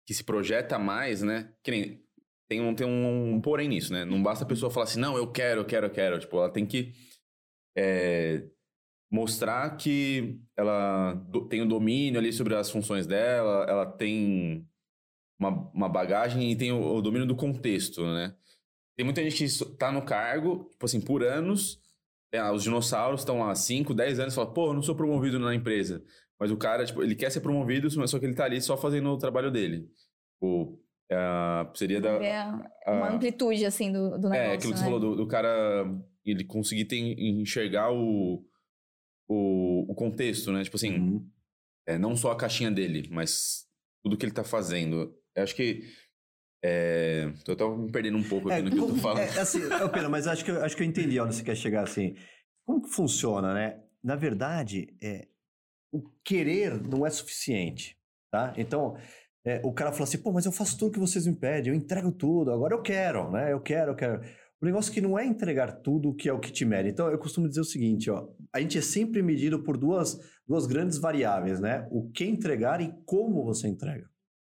que 0.07 0.15
se 0.15 0.23
projeta 0.25 0.79
mais, 0.79 1.23
né? 1.23 1.53
Que 1.63 1.71
nem. 1.71 2.05
Tem 2.49 2.61
um, 2.61 2.75
tem 2.75 2.87
um, 2.87 3.35
um 3.35 3.41
porém 3.41 3.69
nisso, 3.69 3.93
né? 3.93 4.05
Não 4.05 4.21
basta 4.23 4.45
a 4.45 4.49
pessoa 4.49 4.71
falar 4.73 4.85
assim, 4.85 4.99
não, 4.99 5.17
eu 5.17 5.31
quero, 5.31 5.61
eu 5.61 5.65
quero, 5.65 5.87
eu 5.87 5.91
quero. 5.91 6.19
Tipo, 6.19 6.37
ela 6.39 6.51
tem 6.51 6.67
que 6.67 6.93
é, 7.77 8.45
mostrar 9.11 9.77
que 9.77 10.39
ela 10.57 11.15
do- 11.15 11.47
tem 11.49 11.61
o 11.63 11.69
domínio 11.69 12.19
ali 12.21 12.33
sobre 12.33 12.55
as 12.55 12.71
funções 12.71 13.07
dela, 13.07 13.65
ela 13.69 13.87
tem 13.87 14.67
uma, 15.39 15.71
uma 15.75 15.89
bagagem 15.89 16.51
e 16.53 16.57
tem 16.57 16.71
o, 16.73 16.81
o 16.97 17.03
domínio 17.03 17.27
do 17.27 17.35
contexto, 17.37 18.03
né? 18.05 18.35
Tem 18.97 19.05
muita 19.05 19.23
gente 19.23 19.37
que 19.37 19.49
so- 19.49 19.75
tá 19.77 19.91
no 19.91 20.03
cargo, 20.05 20.69
tipo 20.71 20.85
assim, 20.87 21.01
por 21.01 21.23
anos, 21.25 21.81
né, 22.33 22.49
os 22.53 22.63
dinossauros 22.63 23.23
estão 23.23 23.41
lá 23.41 23.55
5, 23.55 23.93
10 23.95 24.21
anos 24.21 24.35
e 24.35 24.37
falam, 24.37 24.53
pô, 24.53 24.69
eu 24.69 24.75
não 24.75 24.83
sou 24.83 24.95
promovido 24.95 25.39
na 25.39 25.55
empresa. 25.55 26.05
mas 26.39 26.51
o 26.51 26.57
cara, 26.57 26.85
tipo, 26.85 27.03
ele 27.03 27.15
quer 27.15 27.31
ser 27.31 27.41
promovido, 27.41 27.89
mas 27.97 28.11
só 28.11 28.19
que 28.19 28.25
ele 28.27 28.35
tá 28.35 28.45
ali 28.45 28.61
só 28.63 28.77
fazendo 28.77 29.11
o 29.11 29.19
trabalho 29.19 29.51
dele. 29.51 29.89
Tipo, 30.35 30.79
uh, 31.13 31.77
seria 31.77 32.01
da... 32.01 32.17
Ver 32.19 32.33
uma 32.87 33.11
amplitude, 33.11 33.65
assim, 33.67 33.91
do, 33.93 34.11
do 34.19 34.29
negócio, 34.29 34.35
É, 34.37 34.55
aquilo 34.55 34.61
que 34.61 34.69
né? 34.71 34.77
você 34.79 34.85
falou, 34.85 35.01
do, 35.01 35.17
do 35.17 35.27
cara, 35.27 35.85
ele 36.25 36.45
conseguir 36.45 36.85
ter, 36.87 36.97
enxergar 36.99 37.91
o, 37.93 38.43
o, 39.33 39.87
o 39.91 39.95
contexto, 39.95 40.51
né? 40.53 40.65
Tipo 40.65 40.77
assim, 40.77 40.99
Uhum. 40.99 41.31
é, 41.87 41.97
não 41.99 42.17
só 42.17 42.33
a 42.33 42.37
caixinha 42.37 42.71
dele, 42.71 43.09
mas 43.13 43.67
tudo 44.03 44.17
que 44.17 44.25
ele 44.27 44.33
tá 44.33 44.43
fazendo. 44.45 45.15
Eu 45.37 45.43
acho 45.45 45.55
que... 45.55 45.85
É, 46.63 47.33
tô 47.45 47.53
até 47.53 47.67
me 47.69 47.91
perdendo 47.91 48.19
um 48.19 48.23
pouco 48.29 48.51
aqui 48.51 48.61
no 48.63 48.71
que 48.71 48.77
eu 48.77 48.83
tô 48.83 48.89
como- 48.89 49.01
falando. 49.01 49.21
é, 49.21 49.41
assim, 49.41 49.65
ô, 49.65 49.89
Pedro, 49.89 50.11
mas 50.11 50.27
acho 50.27 50.45
que, 50.45 50.51
acho 50.51 50.77
que 50.77 50.83
eu 50.83 50.87
entendi 50.87 51.19
onde 51.21 51.35
você 51.35 51.43
quer 51.45 51.57
chegar, 51.57 51.85
assim. 51.85 52.15
Como 52.67 52.83
que 52.83 52.91
funciona, 52.91 53.55
né? 53.55 53.83
Na 54.03 54.15
verdade, 54.17 54.95
é, 55.03 55.27
o 55.93 56.03
querer 56.25 56.81
não 56.83 57.07
é 57.07 57.11
suficiente, 57.11 57.97
tá? 58.31 58.53
Então, 58.59 58.97
é, 59.45 59.61
o 59.65 59.73
cara 59.73 59.91
fala 59.93 60.05
assim, 60.05 60.19
pô, 60.19 60.33
mas 60.33 60.45
eu 60.45 60.53
faço 60.53 60.77
tudo 60.79 60.93
que 60.93 60.99
vocês 60.99 61.27
me 61.27 61.35
pedem, 61.35 61.73
eu 61.73 61.79
entrego 61.79 62.13
tudo, 62.13 62.53
agora 62.53 62.75
eu 62.75 62.83
quero, 62.83 63.31
né? 63.31 63.53
Eu 63.53 63.61
quero, 63.61 63.93
eu 63.93 63.97
quero. 63.97 64.21
O 64.61 64.67
negócio 64.67 64.93
que 64.93 65.01
não 65.01 65.19
é 65.19 65.25
entregar 65.25 65.81
tudo 65.81 66.15
que 66.15 66.29
é 66.29 66.33
o 66.33 66.39
que 66.39 66.53
te 66.53 66.65
mede. 66.65 66.91
Então, 66.91 67.09
eu 67.09 67.19
costumo 67.19 67.49
dizer 67.49 67.63
o 67.63 67.65
seguinte, 67.65 68.11
ó, 68.11 68.29
a 68.53 68.61
gente 68.61 68.77
é 68.77 68.83
sempre 68.83 69.23
medido 69.23 69.63
por 69.63 69.79
duas, 69.79 70.19
duas 70.47 70.67
grandes 70.67 70.99
variáveis, 70.99 71.61
né? 71.61 71.89
O 71.91 72.11
que 72.11 72.25
entregar 72.25 72.81
e 72.81 72.93
como 73.07 73.45
você 73.45 73.69
entrega. 73.69 74.07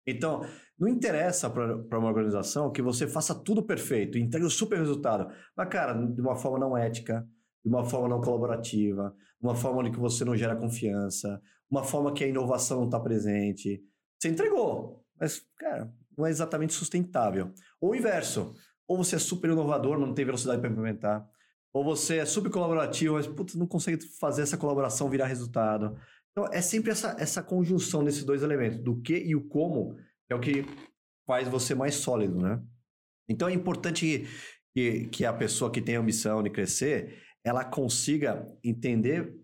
Então, 0.07 0.45
não 0.79 0.89
interessa 0.89 1.49
para 1.49 1.99
uma 1.99 2.09
organização 2.09 2.71
que 2.71 2.83
você 2.83 3.07
faça 3.07 3.35
tudo 3.35 3.63
perfeito, 3.63 4.19
entregue 4.19 4.45
o 4.45 4.51
super 4.51 4.79
resultado. 4.79 5.33
Mas, 5.57 5.69
cara, 5.69 5.95
de 5.95 6.21
uma 6.21 6.37
forma 6.37 6.59
não 6.59 6.77
ética, 6.77 7.27
de 7.65 7.71
uma 7.71 7.85
forma 7.85 8.09
não 8.09 8.21
colaborativa, 8.21 9.15
uma 9.41 9.55
forma 9.55 9.81
onde 9.81 9.91
que 9.91 9.99
você 9.99 10.25
não 10.25 10.37
gera 10.37 10.55
confiança, 10.55 11.41
uma 11.71 11.83
forma 11.83 12.13
que 12.13 12.25
a 12.25 12.29
inovação 12.29 12.79
não 12.79 12.87
está 12.87 13.01
presente. 13.01 13.83
Você 14.19 14.29
entregou, 14.29 15.03
mas, 15.19 15.41
cara, 15.57 15.91
não 16.17 16.27
é 16.27 16.31
exatamente 16.31 16.75
sustentável. 16.75 17.53
Ou 17.81 17.93
o 17.93 17.95
inverso. 17.95 18.55
Ou 18.89 18.97
você 18.97 19.17
é 19.17 19.19
super 19.19 19.51
inovador, 19.51 19.99
mas 19.99 20.09
não 20.09 20.15
tem 20.15 20.25
velocidade 20.25 20.61
para 20.61 20.71
implementar. 20.71 21.29
Ou 21.73 21.85
você 21.85 22.19
é 22.19 22.25
super 22.25 22.51
colaborativo, 22.51 23.15
mas 23.15 23.27
putz, 23.27 23.55
não 23.55 23.67
consegue 23.67 24.05
fazer 24.21 24.43
essa 24.43 24.57
colaboração 24.57 25.11
virar 25.11 25.27
resultado. 25.27 25.99
Então, 26.31 26.49
é 26.53 26.61
sempre 26.61 26.91
essa, 26.91 27.17
essa 27.19 27.43
conjunção 27.43 28.05
desses 28.05 28.25
dois 28.25 28.43
elementos, 28.43 28.79
do 28.79 29.01
que 29.01 29.17
e 29.17 29.35
o 29.35 29.49
como, 29.49 29.97
é 30.29 30.35
o 30.35 30.41
que 30.41 30.65
faz 31.27 31.49
você 31.49 31.75
mais 31.75 31.95
sólido, 31.95 32.41
né? 32.41 32.63
Então, 33.29 33.49
é 33.49 33.53
importante 33.53 34.27
que, 34.75 35.07
que 35.07 35.25
a 35.25 35.33
pessoa 35.33 35.71
que 35.71 35.81
tem 35.81 35.97
a 35.97 36.01
ambição 36.01 36.43
de 36.43 36.51
crescer, 36.51 37.23
ela 37.45 37.65
consiga 37.65 38.47
entender 38.63 39.35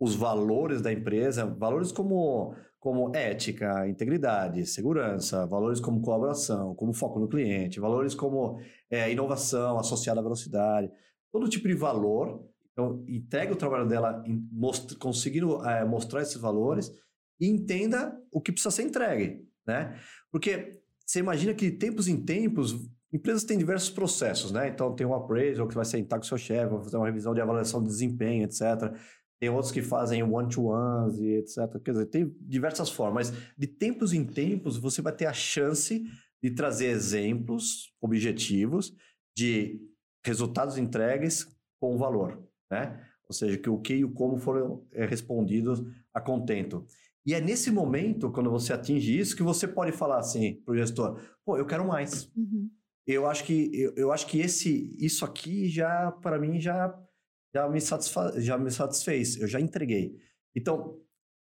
os 0.00 0.14
valores 0.14 0.82
da 0.82 0.92
empresa, 0.92 1.46
valores 1.46 1.90
como, 1.90 2.54
como 2.84 3.16
ética, 3.16 3.88
integridade, 3.88 4.66
segurança, 4.66 5.46
valores 5.46 5.80
como 5.80 6.02
colaboração, 6.02 6.74
como 6.74 6.92
foco 6.92 7.18
no 7.18 7.26
cliente, 7.26 7.80
valores 7.80 8.14
como 8.14 8.60
é, 8.90 9.10
inovação 9.10 9.78
associada 9.78 10.20
à 10.20 10.22
velocidade, 10.22 10.90
todo 11.32 11.48
tipo 11.48 11.66
de 11.66 11.72
valor. 11.72 12.46
Então, 12.72 13.02
entregue 13.08 13.54
o 13.54 13.56
trabalho 13.56 13.88
dela 13.88 14.22
most- 14.52 14.96
conseguindo 14.98 15.64
é, 15.66 15.82
mostrar 15.82 16.20
esses 16.20 16.36
valores 16.36 16.92
e 17.40 17.48
entenda 17.48 18.20
o 18.30 18.38
que 18.38 18.52
precisa 18.52 18.70
ser 18.70 18.82
entregue, 18.82 19.48
né? 19.66 19.98
Porque 20.30 20.78
você 21.06 21.20
imagina 21.20 21.54
que 21.54 21.70
de 21.70 21.78
tempos 21.78 22.06
em 22.06 22.22
tempos 22.22 22.86
empresas 23.10 23.44
têm 23.44 23.56
diversos 23.56 23.88
processos, 23.88 24.52
né? 24.52 24.68
Então 24.68 24.94
tem 24.94 25.06
um 25.06 25.14
appraisal 25.14 25.66
que 25.66 25.74
vai 25.74 25.86
sentar 25.86 26.18
com 26.18 26.24
o 26.26 26.28
seu 26.28 26.36
chefe, 26.36 26.74
vai 26.74 26.84
fazer 26.84 26.98
uma 26.98 27.06
revisão 27.06 27.32
de 27.32 27.40
avaliação 27.40 27.80
de 27.80 27.88
desempenho, 27.88 28.44
etc. 28.44 28.92
Tem 29.44 29.50
outros 29.50 29.70
que 29.70 29.82
fazem 29.82 30.22
one-to-ones 30.22 31.18
e 31.18 31.34
etc. 31.34 31.78
Quer 31.84 31.90
dizer, 31.90 32.06
tem 32.06 32.34
diversas 32.40 32.88
formas, 32.88 33.30
mas 33.30 33.38
de 33.58 33.66
tempos 33.66 34.14
em 34.14 34.24
tempos 34.24 34.78
você 34.78 35.02
vai 35.02 35.12
ter 35.12 35.26
a 35.26 35.34
chance 35.34 36.02
de 36.42 36.50
trazer 36.50 36.86
exemplos 36.86 37.92
objetivos 38.00 38.96
de 39.36 39.82
resultados 40.24 40.78
entregues 40.78 41.46
com 41.78 41.98
valor, 41.98 42.42
né? 42.70 43.06
Ou 43.28 43.34
seja, 43.34 43.58
que 43.58 43.68
o 43.68 43.78
que 43.78 43.96
e 43.96 44.04
o 44.06 44.14
como 44.14 44.38
foram 44.38 44.82
é, 44.92 45.04
respondidos 45.04 45.82
a 46.14 46.22
contento. 46.22 46.86
E 47.26 47.34
é 47.34 47.40
nesse 47.40 47.70
momento, 47.70 48.32
quando 48.32 48.50
você 48.50 48.72
atinge 48.72 49.18
isso, 49.18 49.36
que 49.36 49.42
você 49.42 49.68
pode 49.68 49.92
falar 49.92 50.20
assim 50.20 50.62
para 50.64 50.72
o 50.72 50.78
gestor: 50.78 51.20
pô, 51.44 51.58
eu 51.58 51.66
quero 51.66 51.86
mais. 51.86 52.32
Uhum. 52.34 52.70
Eu 53.06 53.26
acho 53.26 53.44
que, 53.44 53.70
eu, 53.74 53.92
eu 53.94 54.10
acho 54.10 54.26
que 54.26 54.40
esse, 54.40 54.96
isso 54.98 55.22
aqui 55.22 55.68
já, 55.68 56.10
para 56.22 56.38
mim, 56.38 56.58
já, 56.58 56.98
já, 57.54 57.68
me 57.68 57.80
satisfa, 57.80 58.40
já 58.40 58.58
me 58.58 58.70
satisfez. 58.70 59.40
Eu 59.40 59.46
já 59.46 59.60
entreguei. 59.60 60.16
Então, 60.54 60.98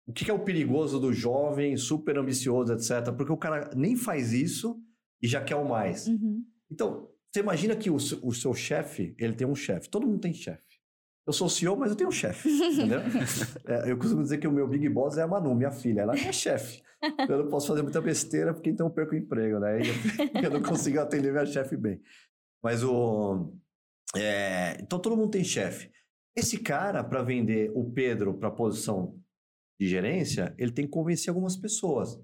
o 0.07 0.13
que 0.13 0.31
é 0.31 0.35
o 0.35 0.39
perigoso 0.45 0.99
do 1.01 1.13
jovem, 1.13 1.77
super 1.77 2.19
ambicioso, 2.19 2.73
etc? 2.73 3.13
Porque 3.17 3.33
o 3.33 3.37
cara 3.37 3.71
nem 3.75 3.97
faz 3.97 4.33
isso 4.33 4.81
e 5.23 5.27
já 5.29 5.43
quer 5.43 5.57
o 5.57 5.69
mais. 5.69 6.07
Uhum. 6.07 6.45
Então, 6.71 7.09
você 7.33 7.41
imagina 7.41 7.75
que 7.77 7.91
o, 7.91 7.99
seu- 7.99 8.19
o 8.23 8.33
seu 8.33 8.53
chefe, 8.53 9.15
ele 9.19 9.33
tem 9.33 9.47
um 9.47 9.55
chefe. 9.55 9.89
Todo 9.89 10.07
mundo 10.07 10.21
tem 10.21 10.35
chefe. 10.35 10.81
Eu 11.25 11.33
sou 11.33 11.49
CEO, 11.49 11.77
mas 11.77 11.91
eu 11.91 11.97
tenho 11.97 12.09
um 12.09 12.13
chefe, 12.13 12.49
entendeu? 12.51 12.99
É, 13.65 13.91
eu 13.91 13.97
costumo 13.97 14.23
dizer 14.23 14.39
que 14.39 14.49
o 14.49 14.53
meu 14.53 14.67
big 14.67 14.89
boss 14.89 15.17
é 15.17 15.23
a 15.23 15.27
Manu, 15.27 15.55
minha 15.55 15.71
filha. 15.71 16.01
Ela 16.01 16.15
é 16.15 16.21
minha 16.21 16.33
chefe. 16.33 16.83
Eu 17.29 17.45
não 17.45 17.49
posso 17.49 17.69
fazer 17.69 17.83
muita 17.83 18.01
besteira, 18.01 18.53
porque 18.53 18.71
então 18.71 18.87
eu 18.89 18.93
perco 18.93 19.15
o 19.15 19.17
emprego, 19.19 19.61
né? 19.61 19.79
Eu, 19.81 20.43
eu 20.43 20.51
não 20.51 20.63
consigo 20.63 20.99
atender 20.99 21.31
minha 21.31 21.47
chefe 21.47 21.77
bem. 21.77 22.01
Mas 22.61 22.83
o... 22.83 23.53
é, 24.17 24.79
então, 24.81 24.99
todo 24.99 25.17
mundo 25.17 25.31
tem 25.31 25.45
chefe. 25.45 25.92
Esse 26.37 26.59
cara, 26.59 27.05
para 27.05 27.23
vender 27.23 27.71
o 27.75 27.91
Pedro 27.91 28.35
para 28.35 28.49
a 28.49 28.53
posição 28.53 29.19
de 29.81 29.87
gerência, 29.89 30.55
ele 30.59 30.73
tem 30.73 30.85
que 30.85 30.91
convencer 30.91 31.29
algumas 31.31 31.57
pessoas. 31.57 32.19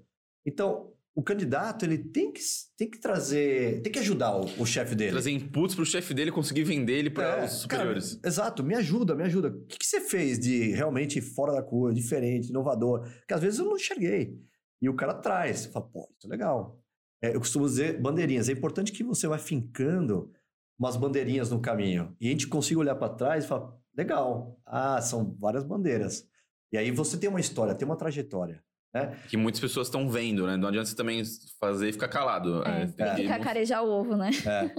Então, 0.45 0.91
o 1.13 1.21
candidato, 1.21 1.83
ele 1.83 1.97
tem 1.97 2.31
que, 2.31 2.39
tem 2.77 2.89
que 2.89 2.99
trazer... 2.99 3.81
Tem 3.81 3.91
que 3.91 3.99
ajudar 3.99 4.35
o, 4.37 4.45
o 4.61 4.65
chefe 4.65 4.95
dele. 4.95 5.11
Trazer 5.11 5.31
inputs 5.31 5.75
pro 5.75 5.85
chefe 5.85 6.13
dele 6.13 6.31
conseguir 6.31 6.63
vender 6.63 6.93
ele 6.93 7.09
para 7.09 7.41
É, 7.41 7.45
os 7.45 7.51
superiores. 7.51 8.13
cara, 8.15 8.27
exato, 8.27 8.63
me 8.63 8.73
ajuda, 8.75 9.13
me 9.15 9.23
ajuda. 9.23 9.49
O 9.49 9.65
que, 9.65 9.77
que 9.77 9.85
você 9.85 9.99
fez 9.99 10.39
de 10.39 10.71
realmente 10.71 11.19
fora 11.19 11.51
da 11.51 11.61
curva, 11.61 11.93
diferente, 11.93 12.49
inovador? 12.49 13.05
Que 13.27 13.33
às 13.33 13.41
vezes 13.41 13.59
eu 13.59 13.65
não 13.65 13.75
enxerguei. 13.75 14.39
E 14.81 14.87
o 14.87 14.95
cara 14.95 15.13
traz. 15.13 15.59
Você 15.61 15.69
fala, 15.71 15.85
pô, 15.87 16.09
isso 16.17 16.27
é 16.27 16.29
legal. 16.29 16.81
É, 17.21 17.35
eu 17.35 17.39
costumo 17.39 17.65
dizer 17.65 17.99
bandeirinhas. 17.99 18.47
É 18.47 18.53
importante 18.53 18.93
que 18.93 19.03
você 19.03 19.27
vai 19.27 19.39
fincando 19.39 20.31
umas 20.79 20.95
bandeirinhas 20.95 21.51
no 21.51 21.59
caminho. 21.59 22.15
E 22.21 22.27
a 22.27 22.31
gente 22.31 22.47
consiga 22.47 22.79
olhar 22.79 22.95
para 22.95 23.13
trás 23.13 23.43
e 23.43 23.47
falar, 23.47 23.77
legal. 23.95 24.59
Ah, 24.65 25.01
são 25.01 25.35
várias 25.39 25.63
bandeiras. 25.63 26.27
E 26.71 26.77
aí 26.77 26.91
você 26.91 27.17
tem 27.17 27.29
uma 27.29 27.39
história, 27.39 27.73
tem 27.75 27.85
uma 27.87 27.97
trajetória. 27.97 28.63
Né? 28.93 29.15
Que 29.27 29.37
muitas 29.37 29.59
pessoas 29.61 29.87
estão 29.87 30.09
vendo, 30.09 30.47
né? 30.47 30.57
Não 30.57 30.67
adianta 30.67 30.89
você 30.89 30.95
também 30.95 31.21
fazer 31.59 31.89
e 31.89 31.93
ficar 31.93 32.07
calado. 32.07 32.63
É, 32.65 32.83
É, 32.83 32.87
tem 32.87 33.15
que- 33.15 33.21
Fica 33.23 33.39
carejar 33.39 33.83
o 33.83 33.89
ovo, 33.89 34.15
né? 34.15 34.29
É. 34.45 34.71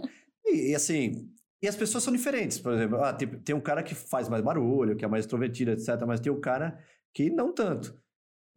E, 0.47 0.71
e 0.73 0.75
assim, 0.75 1.29
e 1.63 1.69
as 1.69 1.77
pessoas 1.77 2.03
são 2.03 2.13
diferentes. 2.13 2.59
Por 2.59 2.73
exemplo, 2.73 3.03
ah, 3.03 3.13
tem, 3.13 3.29
tem 3.29 3.55
um 3.55 3.61
cara 3.61 3.83
que 3.83 3.95
faz 3.95 4.29
mais 4.29 4.43
barulho, 4.43 4.97
que 4.97 5.05
é 5.05 5.09
mais 5.09 5.25
extrovertido, 5.25 5.71
etc. 5.71 5.89
Mas 6.07 6.19
tem 6.21 6.33
um 6.33 6.41
cara 6.41 6.79
que 7.15 7.31
não 7.31 7.53
tanto. 7.55 7.95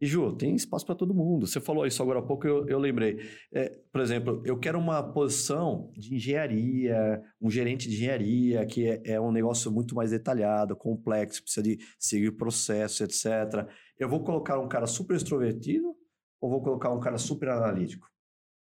E, 0.00 0.06
Ju, 0.06 0.34
tem 0.36 0.54
espaço 0.54 0.84
para 0.84 0.94
todo 0.94 1.14
mundo. 1.14 1.46
Você 1.46 1.60
falou 1.60 1.86
isso 1.86 2.02
agora 2.02 2.18
há 2.18 2.22
pouco, 2.22 2.46
eu, 2.46 2.66
eu 2.68 2.78
lembrei. 2.78 3.20
É, 3.52 3.70
por 3.92 4.00
exemplo, 4.00 4.42
eu 4.44 4.58
quero 4.58 4.78
uma 4.78 5.02
posição 5.02 5.90
de 5.96 6.14
engenharia, 6.14 7.22
um 7.40 7.50
gerente 7.50 7.88
de 7.88 7.94
engenharia, 7.94 8.66
que 8.66 8.86
é, 8.86 9.02
é 9.04 9.20
um 9.20 9.30
negócio 9.30 9.70
muito 9.70 9.94
mais 9.94 10.10
detalhado, 10.10 10.76
complexo, 10.76 11.42
precisa 11.42 11.62
de 11.62 11.78
seguir 11.98 12.32
processo, 12.32 13.04
etc. 13.04 13.68
Eu 13.98 14.08
vou 14.08 14.22
colocar 14.24 14.58
um 14.58 14.68
cara 14.68 14.86
super 14.86 15.16
extrovertido 15.16 15.94
ou 16.40 16.50
vou 16.50 16.62
colocar 16.62 16.90
um 16.90 17.00
cara 17.00 17.16
super 17.16 17.48
analítico? 17.48 18.06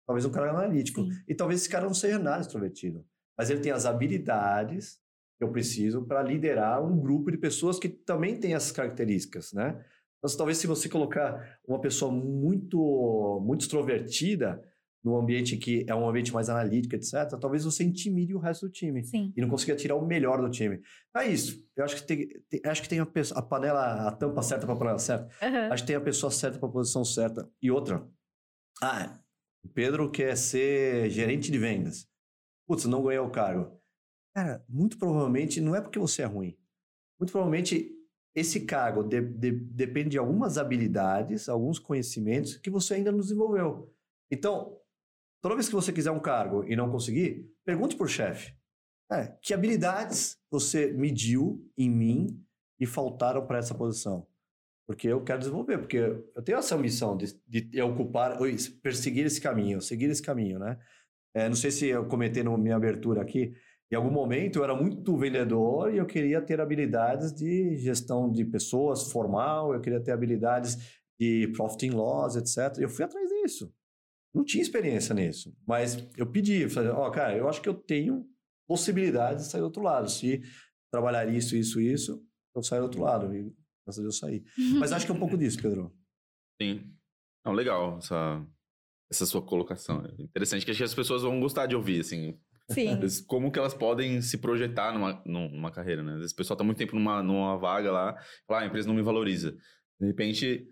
Talvez 0.07 0.25
um 0.25 0.31
cara 0.31 0.51
analítico. 0.51 1.03
Sim. 1.03 1.11
E 1.29 1.35
talvez 1.35 1.61
esse 1.61 1.69
cara 1.69 1.85
não 1.85 1.93
seja 1.93 2.19
nada 2.19 2.41
extrovertido. 2.41 3.05
Mas 3.37 3.51
ele 3.51 3.61
tem 3.61 3.73
as 3.73 3.85
habilidades 3.85 4.99
que 5.37 5.45
eu 5.45 5.53
preciso 5.53 6.07
para 6.07 6.23
liderar 6.23 6.83
um 6.83 6.99
grupo 6.99 7.31
de 7.31 7.37
pessoas 7.37 7.79
que 7.79 7.89
também 7.89 8.41
têm 8.41 8.55
essas 8.55 8.73
características, 8.73 9.53
né? 9.53 9.85
Então, 10.19 10.37
talvez 10.37 10.59
se 10.59 10.67
você 10.67 10.89
colocar 10.89 11.59
uma 11.67 11.81
pessoa 11.81 12.11
muito, 12.13 13.41
muito 13.45 13.63
extrovertida 13.63 14.63
num 15.05 15.17
ambiente 15.17 15.57
que 15.57 15.85
é 15.89 15.95
um 15.95 16.09
ambiente 16.09 16.33
mais 16.33 16.49
analítico, 16.51 16.97
etc., 16.97 17.39
talvez 17.41 17.65
você 17.65 17.85
intimide 17.85 18.35
o 18.35 18.39
resto 18.39 18.67
do 18.67 18.73
time 18.73 19.05
Sim. 19.05 19.33
e 19.37 19.41
não 19.41 19.49
consiga 19.49 19.77
tirar 19.77 19.95
o 19.95 20.05
melhor 20.05 20.41
do 20.43 20.51
time. 20.51 20.81
É 21.17 21.25
isso. 21.27 21.65
Eu 21.77 21.85
acho 21.85 21.95
que 21.97 22.03
tem, 22.03 22.29
tem- 22.51 22.61
acho 22.65 22.83
que 22.83 22.89
tem 22.89 22.99
a, 22.99 23.07
pessoa- 23.07 23.39
a 23.39 23.43
panela, 23.43 24.09
a 24.09 24.13
tampa 24.13 24.43
certa 24.43 24.67
para 24.67 24.75
a 24.75 24.79
panela 24.79 24.99
certa. 24.99 25.29
Aham. 25.41 25.73
Acho 25.73 25.83
que 25.85 25.87
tem 25.87 25.97
a 25.97 26.01
pessoa 26.01 26.31
certa 26.33 26.59
para 26.59 26.69
a 26.69 26.73
posição 26.73 27.05
certa. 27.05 27.49
E 27.63 27.71
outra. 27.71 28.05
Ah, 28.83 29.21
o 29.65 29.69
Pedro 29.69 30.11
quer 30.11 30.37
ser 30.37 31.09
gerente 31.11 31.51
de 31.51 31.59
vendas. 31.59 32.09
Putz, 32.67 32.85
não 32.85 33.03
ganhou 33.05 33.27
o 33.27 33.31
cargo. 33.31 33.81
Cara, 34.35 34.65
muito 34.69 34.99
provavelmente 34.99 35.61
não 35.61 35.75
é 35.77 35.81
porque 35.81 35.99
você 35.99 36.23
é 36.23 36.27
ruim. 36.27 36.57
Muito 37.21 37.31
provavelmente 37.31 37.93
esse 38.39 38.61
cargo 38.61 39.03
de- 39.03 39.21
de- 39.21 39.53
depende 39.53 40.11
de 40.11 40.19
algumas 40.19 40.59
habilidades, 40.59 41.49
alguns 41.49 41.79
conhecimentos 41.79 42.57
que 42.57 42.71
você 42.71 42.95
ainda 42.95 43.13
não 43.13 43.21
desenvolveu. 43.21 43.93
Então, 44.31 44.79
toda 45.43 45.55
vez 45.55 45.69
que 45.69 45.75
você 45.75 45.93
quiser 45.93 46.11
um 46.11 46.21
cargo 46.21 46.65
e 46.65 46.77
não 46.77 46.91
conseguir, 46.91 47.51
pergunte 47.65 47.97
por 47.97 48.09
chefe. 48.09 48.55
É, 49.11 49.35
que 49.41 49.55
habilidades 49.55 50.37
você 50.51 50.93
mediu 50.93 51.67
em 51.77 51.89
mim 51.91 52.45
e 52.79 52.87
faltaram 52.87 53.47
para 53.47 53.59
essa 53.59 53.75
posição? 53.75 54.27
porque 54.89 55.07
eu 55.07 55.23
quero 55.23 55.41
desenvolver, 55.41 55.77
porque 55.77 55.99
eu 55.99 56.43
tenho 56.43 56.57
essa 56.57 56.75
missão 56.79 57.15
de, 57.15 57.35
de 57.47 57.83
ocupar, 57.83 58.39
perseguir 58.83 59.27
esse 59.27 59.39
caminho, 59.39 59.83
seguir 59.83 60.07
esse 60.07 60.23
caminho, 60.23 60.59
né? 60.59 60.79
É, 61.35 61.47
não 61.47 61.55
sei 61.55 61.71
se 61.71 61.89
eu 61.89 62.07
comentei 62.07 62.43
na 62.43 62.57
minha 62.57 62.75
abertura 62.75 63.21
aqui, 63.21 63.55
em 63.91 63.97
algum 63.97 64.11
momento 64.11 64.59
eu 64.59 64.65
era 64.65 64.75
muito 64.75 65.17
vendedor 65.17 65.93
e 65.93 65.99
eu 65.99 66.07
queria 66.07 66.41
ter 66.43 66.61
habilidades 66.61 67.33
de 67.33 67.77
gestão 67.79 68.31
de 68.31 68.45
pessoas 68.45 69.11
formal, 69.11 69.73
eu 69.73 69.81
queria 69.81 70.01
ter 70.01 70.13
habilidades 70.13 70.99
de 71.19 71.49
profit 71.57 71.89
and 71.89 71.97
loss, 71.97 72.37
etc. 72.37 72.79
Eu 72.79 72.89
fui 72.89 73.05
atrás 73.05 73.29
disso. 73.29 73.73
Não 74.35 74.45
tinha 74.45 74.63
experiência 74.63 75.15
nisso, 75.15 75.57
mas 75.67 75.97
eu 76.17 76.27
pedi, 76.27 76.69
falei, 76.69 76.91
ó, 76.91 77.09
oh, 77.09 77.11
cara, 77.11 77.37
eu 77.37 77.49
acho 77.49 77.63
que 77.63 77.69
eu 77.69 77.75
tenho 77.75 78.27
possibilidades 78.69 79.47
de 79.47 79.51
sair 79.51 79.61
do 79.63 79.65
outro 79.65 79.83
lado. 79.83 80.09
Se 80.09 80.43
trabalhar 80.93 81.27
isso, 81.27 81.57
isso, 81.57 81.81
isso, 81.81 82.23
eu 82.55 82.63
saio 82.63 82.83
do 82.83 82.85
outro 82.85 83.03
lado. 83.03 83.35
E 83.35 83.53
graças 83.85 83.99
a 83.99 84.03
Deus 84.03 84.19
saí. 84.19 84.45
Mas 84.79 84.93
acho 84.93 85.07
que 85.07 85.13
é 85.13 85.15
um 85.15 85.19
pouco 85.19 85.37
disso, 85.37 85.61
Pedro. 85.61 85.93
Sim. 86.61 86.93
Não, 87.45 87.53
legal 87.53 87.97
essa, 87.99 88.47
essa 89.11 89.25
sua 89.25 89.43
colocação. 89.43 90.05
É 90.05 90.23
interessante 90.23 90.65
que 90.65 90.71
acho 90.71 90.79
que 90.79 90.85
as 90.85 90.95
pessoas 90.95 91.23
vão 91.23 91.41
gostar 91.41 91.67
de 91.67 91.75
ouvir, 91.75 92.01
assim. 92.01 92.39
Sim. 92.71 92.99
Como 93.27 93.51
que 93.51 93.59
elas 93.59 93.75
podem 93.75 94.21
se 94.21 94.39
projetar 94.39 94.93
numa, 94.93 95.23
numa 95.25 95.71
carreira, 95.71 96.03
né? 96.03 96.13
Às 96.13 96.19
vezes 96.19 96.33
o 96.33 96.37
pessoal 96.37 96.57
tá 96.57 96.65
muito 96.65 96.79
tempo 96.79 96.95
numa, 96.95 97.23
numa 97.23 97.57
vaga 97.57 97.91
lá, 97.91 98.17
fala, 98.47 98.61
ah, 98.61 98.63
a 98.65 98.67
empresa 98.67 98.87
não 98.87 98.95
me 98.95 99.03
valoriza. 99.03 99.57
De 100.01 100.07
repente, 100.07 100.67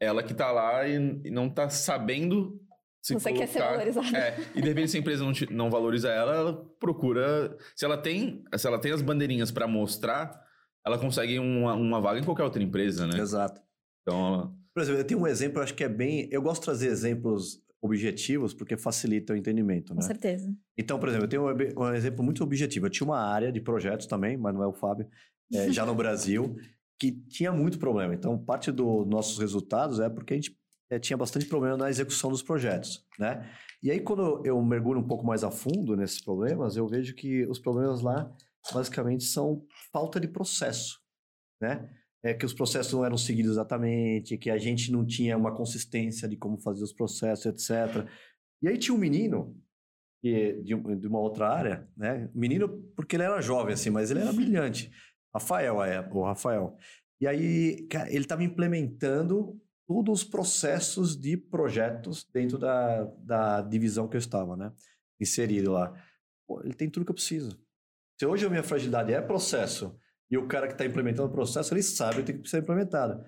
ela 0.00 0.22
que 0.22 0.34
tá 0.34 0.50
lá 0.50 0.86
e, 0.86 0.96
e 1.24 1.30
não 1.30 1.48
tá 1.48 1.68
sabendo 1.70 2.60
se 3.02 3.14
Você 3.14 3.30
colocar, 3.30 3.46
quer 3.46 3.52
ser 3.52 3.60
valorizada. 3.60 4.18
É, 4.18 4.36
e 4.54 4.60
de 4.60 4.68
repente 4.68 4.90
se 4.90 4.96
a 4.96 5.00
empresa 5.00 5.24
não, 5.24 5.32
te, 5.32 5.52
não 5.52 5.70
valoriza 5.70 6.10
ela, 6.10 6.34
ela 6.34 6.64
procura... 6.78 7.56
Se 7.74 7.84
ela 7.84 7.96
tem, 7.96 8.44
se 8.56 8.66
ela 8.66 8.78
tem 8.78 8.92
as 8.92 9.00
bandeirinhas 9.00 9.50
para 9.50 9.66
mostrar 9.66 10.46
ela 10.88 10.98
consegue 10.98 11.38
uma, 11.38 11.74
uma 11.74 12.00
vaga 12.00 12.18
em 12.18 12.24
qualquer 12.24 12.44
outra 12.44 12.62
empresa, 12.62 13.06
né? 13.06 13.18
Exato. 13.20 13.60
Então, 14.02 14.26
ela... 14.26 14.52
Por 14.74 14.82
exemplo, 14.82 15.00
eu 15.00 15.06
tenho 15.06 15.20
um 15.20 15.26
exemplo, 15.26 15.58
eu 15.58 15.62
acho 15.62 15.74
que 15.74 15.84
é 15.84 15.88
bem. 15.88 16.28
Eu 16.30 16.40
gosto 16.40 16.60
de 16.60 16.64
trazer 16.66 16.86
exemplos 16.86 17.62
objetivos 17.80 18.52
porque 18.52 18.76
facilita 18.76 19.32
o 19.32 19.36
entendimento, 19.36 19.94
né? 19.94 20.00
Com 20.00 20.06
certeza. 20.06 20.52
Então, 20.76 20.98
por 20.98 21.08
exemplo, 21.08 21.26
eu 21.26 21.28
tenho 21.28 21.80
um, 21.80 21.94
exemplo 21.94 22.24
muito 22.24 22.42
objetivo. 22.42 22.86
Eu 22.86 22.90
tinha 22.90 23.06
uma 23.06 23.20
área 23.20 23.52
de 23.52 23.60
projetos 23.60 24.06
também, 24.06 24.36
mas 24.36 24.54
não 24.54 24.62
é 24.62 24.66
o 24.66 24.72
Fábio, 24.72 25.08
é, 25.52 25.70
já 25.70 25.86
no 25.86 25.94
Brasil, 25.96 26.56
que 26.98 27.12
tinha 27.12 27.52
muito 27.52 27.78
problema. 27.78 28.14
Então, 28.14 28.36
parte 28.36 28.72
dos 28.72 29.06
nossos 29.06 29.38
resultados 29.38 30.00
é 30.00 30.08
porque 30.08 30.34
a 30.34 30.36
gente 30.36 30.58
é, 30.90 30.98
tinha 30.98 31.16
bastante 31.16 31.46
problema 31.46 31.76
na 31.76 31.88
execução 31.90 32.30
dos 32.30 32.42
projetos, 32.42 33.04
né? 33.18 33.48
E 33.82 33.90
aí, 33.90 34.00
quando 34.00 34.44
eu 34.44 34.60
mergulho 34.60 34.98
um 34.98 35.06
pouco 35.06 35.24
mais 35.24 35.44
a 35.44 35.50
fundo 35.50 35.96
nesses 35.96 36.20
problemas, 36.20 36.76
eu 36.76 36.88
vejo 36.88 37.14
que 37.14 37.46
os 37.46 37.60
problemas 37.60 38.00
lá 38.00 38.28
basicamente 38.72 39.24
são 39.24 39.64
falta 39.92 40.18
de 40.18 40.26
processo, 40.26 40.98
né? 41.60 41.88
É 42.24 42.34
que 42.34 42.44
os 42.44 42.52
processos 42.52 42.92
não 42.92 43.04
eram 43.04 43.16
seguidos 43.16 43.52
exatamente, 43.52 44.36
que 44.36 44.50
a 44.50 44.58
gente 44.58 44.90
não 44.90 45.06
tinha 45.06 45.36
uma 45.36 45.54
consistência 45.54 46.28
de 46.28 46.36
como 46.36 46.58
fazer 46.58 46.82
os 46.82 46.92
processos, 46.92 47.46
etc. 47.46 48.08
E 48.60 48.68
aí 48.68 48.76
tinha 48.76 48.94
um 48.94 48.98
menino 48.98 49.56
que, 50.20 50.54
de, 50.62 50.74
de 50.96 51.06
uma 51.06 51.20
outra 51.20 51.48
área, 51.48 51.88
né? 51.96 52.28
Menino 52.34 52.68
porque 52.96 53.16
ele 53.16 53.22
era 53.22 53.40
jovem 53.40 53.74
assim, 53.74 53.90
mas 53.90 54.10
ele 54.10 54.20
era 54.20 54.32
brilhante. 54.32 54.90
Rafael, 55.32 55.76
o 56.10 56.24
Rafael. 56.24 56.76
E 57.20 57.26
aí, 57.26 57.86
cara, 57.88 58.08
ele 58.08 58.24
estava 58.24 58.42
implementando 58.42 59.60
todos 59.86 60.22
os 60.22 60.28
processos 60.28 61.16
de 61.16 61.36
projetos 61.36 62.28
dentro 62.32 62.58
da, 62.58 63.04
da 63.18 63.62
divisão 63.62 64.08
que 64.08 64.16
eu 64.16 64.20
estava, 64.20 64.56
né? 64.56 64.72
Inserido 65.20 65.72
lá. 65.72 65.92
Pô, 66.46 66.60
ele 66.62 66.74
tem 66.74 66.90
tudo 66.90 67.04
que 67.04 67.10
eu 67.10 67.14
preciso. 67.14 67.58
Se 68.18 68.26
hoje 68.26 68.44
a 68.44 68.50
minha 68.50 68.62
fragilidade 68.62 69.12
é 69.12 69.20
processo 69.20 69.98
e 70.30 70.36
o 70.36 70.46
cara 70.46 70.66
que 70.66 70.74
está 70.74 70.84
implementando 70.84 71.28
o 71.28 71.32
processo, 71.32 71.72
ele 71.72 71.82
sabe 71.82 72.20
o 72.20 72.24
que 72.24 72.32
precisa 72.32 72.58
ser 72.58 72.62
implementado. 72.62 73.24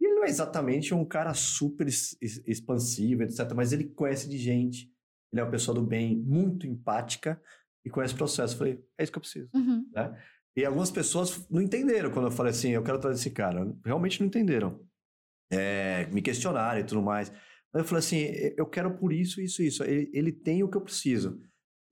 E 0.00 0.06
ele 0.06 0.14
não 0.14 0.24
é 0.24 0.28
exatamente 0.28 0.94
um 0.94 1.04
cara 1.04 1.34
super 1.34 1.86
expansivo, 1.86 3.22
etc., 3.22 3.52
mas 3.54 3.72
ele 3.72 3.84
conhece 3.84 4.28
de 4.28 4.38
gente, 4.38 4.90
ele 5.32 5.40
é 5.40 5.44
uma 5.44 5.50
pessoa 5.50 5.74
do 5.74 5.84
bem, 5.84 6.16
muito 6.16 6.66
empática 6.66 7.40
e 7.84 7.90
conhece 7.90 8.14
o 8.14 8.16
processo. 8.16 8.54
Eu 8.54 8.58
falei, 8.58 8.84
é 8.98 9.02
isso 9.02 9.12
que 9.12 9.18
eu 9.18 9.22
preciso. 9.22 9.50
Uhum. 9.52 9.84
Né? 9.92 10.22
E 10.56 10.64
algumas 10.64 10.90
pessoas 10.90 11.48
não 11.50 11.60
entenderam 11.60 12.12
quando 12.12 12.26
eu 12.26 12.32
falei 12.32 12.50
assim, 12.50 12.70
eu 12.70 12.84
quero 12.84 13.00
trazer 13.00 13.18
esse 13.18 13.30
cara. 13.30 13.66
Realmente 13.84 14.20
não 14.20 14.28
entenderam. 14.28 14.80
É, 15.52 16.06
me 16.06 16.22
questionaram 16.22 16.80
e 16.80 16.84
tudo 16.84 17.02
mais. 17.02 17.30
Mas 17.72 17.82
eu 17.82 17.84
falei 17.84 17.98
assim, 17.98 18.54
eu 18.56 18.66
quero 18.66 18.96
por 18.96 19.12
isso, 19.12 19.40
isso, 19.40 19.60
isso. 19.60 19.82
Ele, 19.82 20.08
ele 20.14 20.32
tem 20.32 20.62
o 20.62 20.70
que 20.70 20.76
eu 20.76 20.80
preciso. 20.80 21.40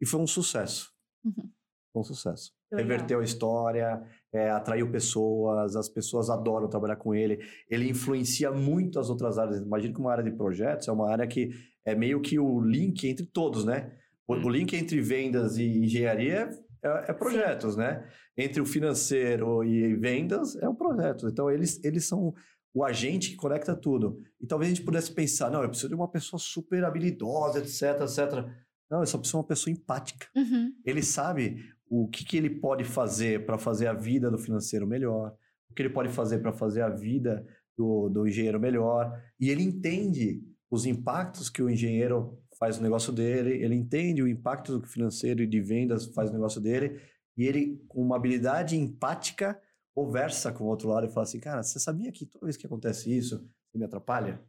E 0.00 0.06
foi 0.06 0.20
um 0.20 0.26
sucesso. 0.26 0.92
Uhum 1.24 1.50
com 1.92 2.02
sucesso. 2.02 2.52
Reverteu 2.72 3.20
a 3.20 3.24
história, 3.24 4.02
é, 4.32 4.50
atraiu 4.50 4.90
pessoas, 4.90 5.76
as 5.76 5.88
pessoas 5.88 6.30
adoram 6.30 6.68
trabalhar 6.68 6.96
com 6.96 7.14
ele. 7.14 7.38
Ele 7.68 7.88
influencia 7.88 8.50
muito 8.50 8.98
as 8.98 9.10
outras 9.10 9.38
áreas. 9.38 9.60
Imagina 9.60 9.92
que 9.94 10.00
uma 10.00 10.10
área 10.10 10.24
de 10.24 10.32
projetos 10.32 10.88
é 10.88 10.92
uma 10.92 11.10
área 11.10 11.26
que 11.26 11.50
é 11.84 11.94
meio 11.94 12.20
que 12.20 12.38
o 12.38 12.60
link 12.60 13.06
entre 13.06 13.26
todos, 13.26 13.64
né? 13.64 13.92
O, 14.26 14.34
o 14.34 14.48
link 14.48 14.74
entre 14.74 15.00
vendas 15.00 15.58
e 15.58 15.84
engenharia 15.84 16.48
é, 16.82 17.04
é 17.08 17.12
projetos, 17.12 17.74
Sim. 17.74 17.80
né? 17.80 18.08
Entre 18.36 18.62
o 18.62 18.66
financeiro 18.66 19.62
e 19.62 19.94
vendas 19.96 20.56
é 20.56 20.68
um 20.68 20.74
projeto. 20.74 21.28
Então, 21.28 21.50
eles, 21.50 21.82
eles 21.84 22.06
são 22.06 22.32
o 22.74 22.82
agente 22.82 23.30
que 23.30 23.36
conecta 23.36 23.76
tudo. 23.76 24.18
E 24.40 24.46
talvez 24.46 24.72
a 24.72 24.74
gente 24.74 24.84
pudesse 24.84 25.12
pensar, 25.12 25.50
não, 25.50 25.62
eu 25.62 25.68
preciso 25.68 25.90
de 25.90 25.94
uma 25.94 26.08
pessoa 26.08 26.40
super 26.40 26.82
habilidosa, 26.84 27.58
etc, 27.58 28.00
etc. 28.00 28.46
Não, 28.90 29.02
essa 29.02 29.18
pessoa 29.18 29.40
é 29.40 29.42
uma 29.42 29.48
pessoa 29.48 29.72
empática. 29.72 30.26
Uhum. 30.34 30.72
Ele 30.84 31.02
sabe 31.02 31.58
o 31.94 32.08
que, 32.08 32.24
que 32.24 32.38
ele 32.38 32.48
pode 32.48 32.84
fazer 32.84 33.44
para 33.44 33.58
fazer 33.58 33.86
a 33.86 33.92
vida 33.92 34.30
do 34.30 34.38
financeiro 34.38 34.86
melhor, 34.86 35.36
o 35.70 35.74
que 35.74 35.82
ele 35.82 35.90
pode 35.90 36.08
fazer 36.08 36.38
para 36.38 36.50
fazer 36.50 36.80
a 36.80 36.88
vida 36.88 37.46
do, 37.76 38.08
do 38.08 38.26
engenheiro 38.26 38.58
melhor, 38.58 39.22
e 39.38 39.50
ele 39.50 39.62
entende 39.62 40.42
os 40.70 40.86
impactos 40.86 41.50
que 41.50 41.62
o 41.62 41.68
engenheiro 41.68 42.40
faz 42.58 42.78
no 42.78 42.82
negócio 42.82 43.12
dele, 43.12 43.62
ele 43.62 43.74
entende 43.74 44.22
o 44.22 44.26
impacto 44.26 44.80
financeiro 44.86 45.42
e 45.42 45.46
de 45.46 45.60
vendas 45.60 46.06
faz 46.14 46.30
no 46.30 46.36
negócio 46.36 46.62
dele, 46.62 46.98
e 47.36 47.44
ele, 47.44 47.84
com 47.86 48.00
uma 48.00 48.16
habilidade 48.16 48.74
empática, 48.74 49.60
conversa 49.94 50.50
com 50.50 50.64
o 50.64 50.68
outro 50.68 50.88
lado 50.88 51.06
e 51.06 51.10
fala 51.10 51.24
assim, 51.24 51.40
cara, 51.40 51.62
você 51.62 51.78
sabia 51.78 52.10
que 52.10 52.24
toda 52.24 52.46
vez 52.46 52.56
que 52.56 52.64
acontece 52.64 53.14
isso, 53.14 53.46
você 53.70 53.76
me 53.76 53.84
atrapalha? 53.84 54.42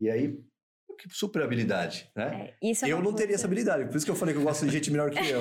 E 0.00 0.08
aí, 0.08 0.42
que 0.96 1.08
super 1.10 1.42
habilidade, 1.42 2.10
né? 2.16 2.54
É, 2.62 2.70
é 2.70 2.74
eu 2.92 3.02
não 3.02 3.12
teria 3.12 3.34
essa 3.34 3.46
habilidade, 3.46 3.86
por 3.86 3.96
isso 3.96 4.04
que 4.04 4.10
eu 4.10 4.16
falei 4.16 4.34
que 4.34 4.40
eu 4.40 4.44
gosto 4.44 4.64
de 4.64 4.72
gente 4.72 4.90
melhor 4.90 5.10
que 5.10 5.18
eu. 5.18 5.40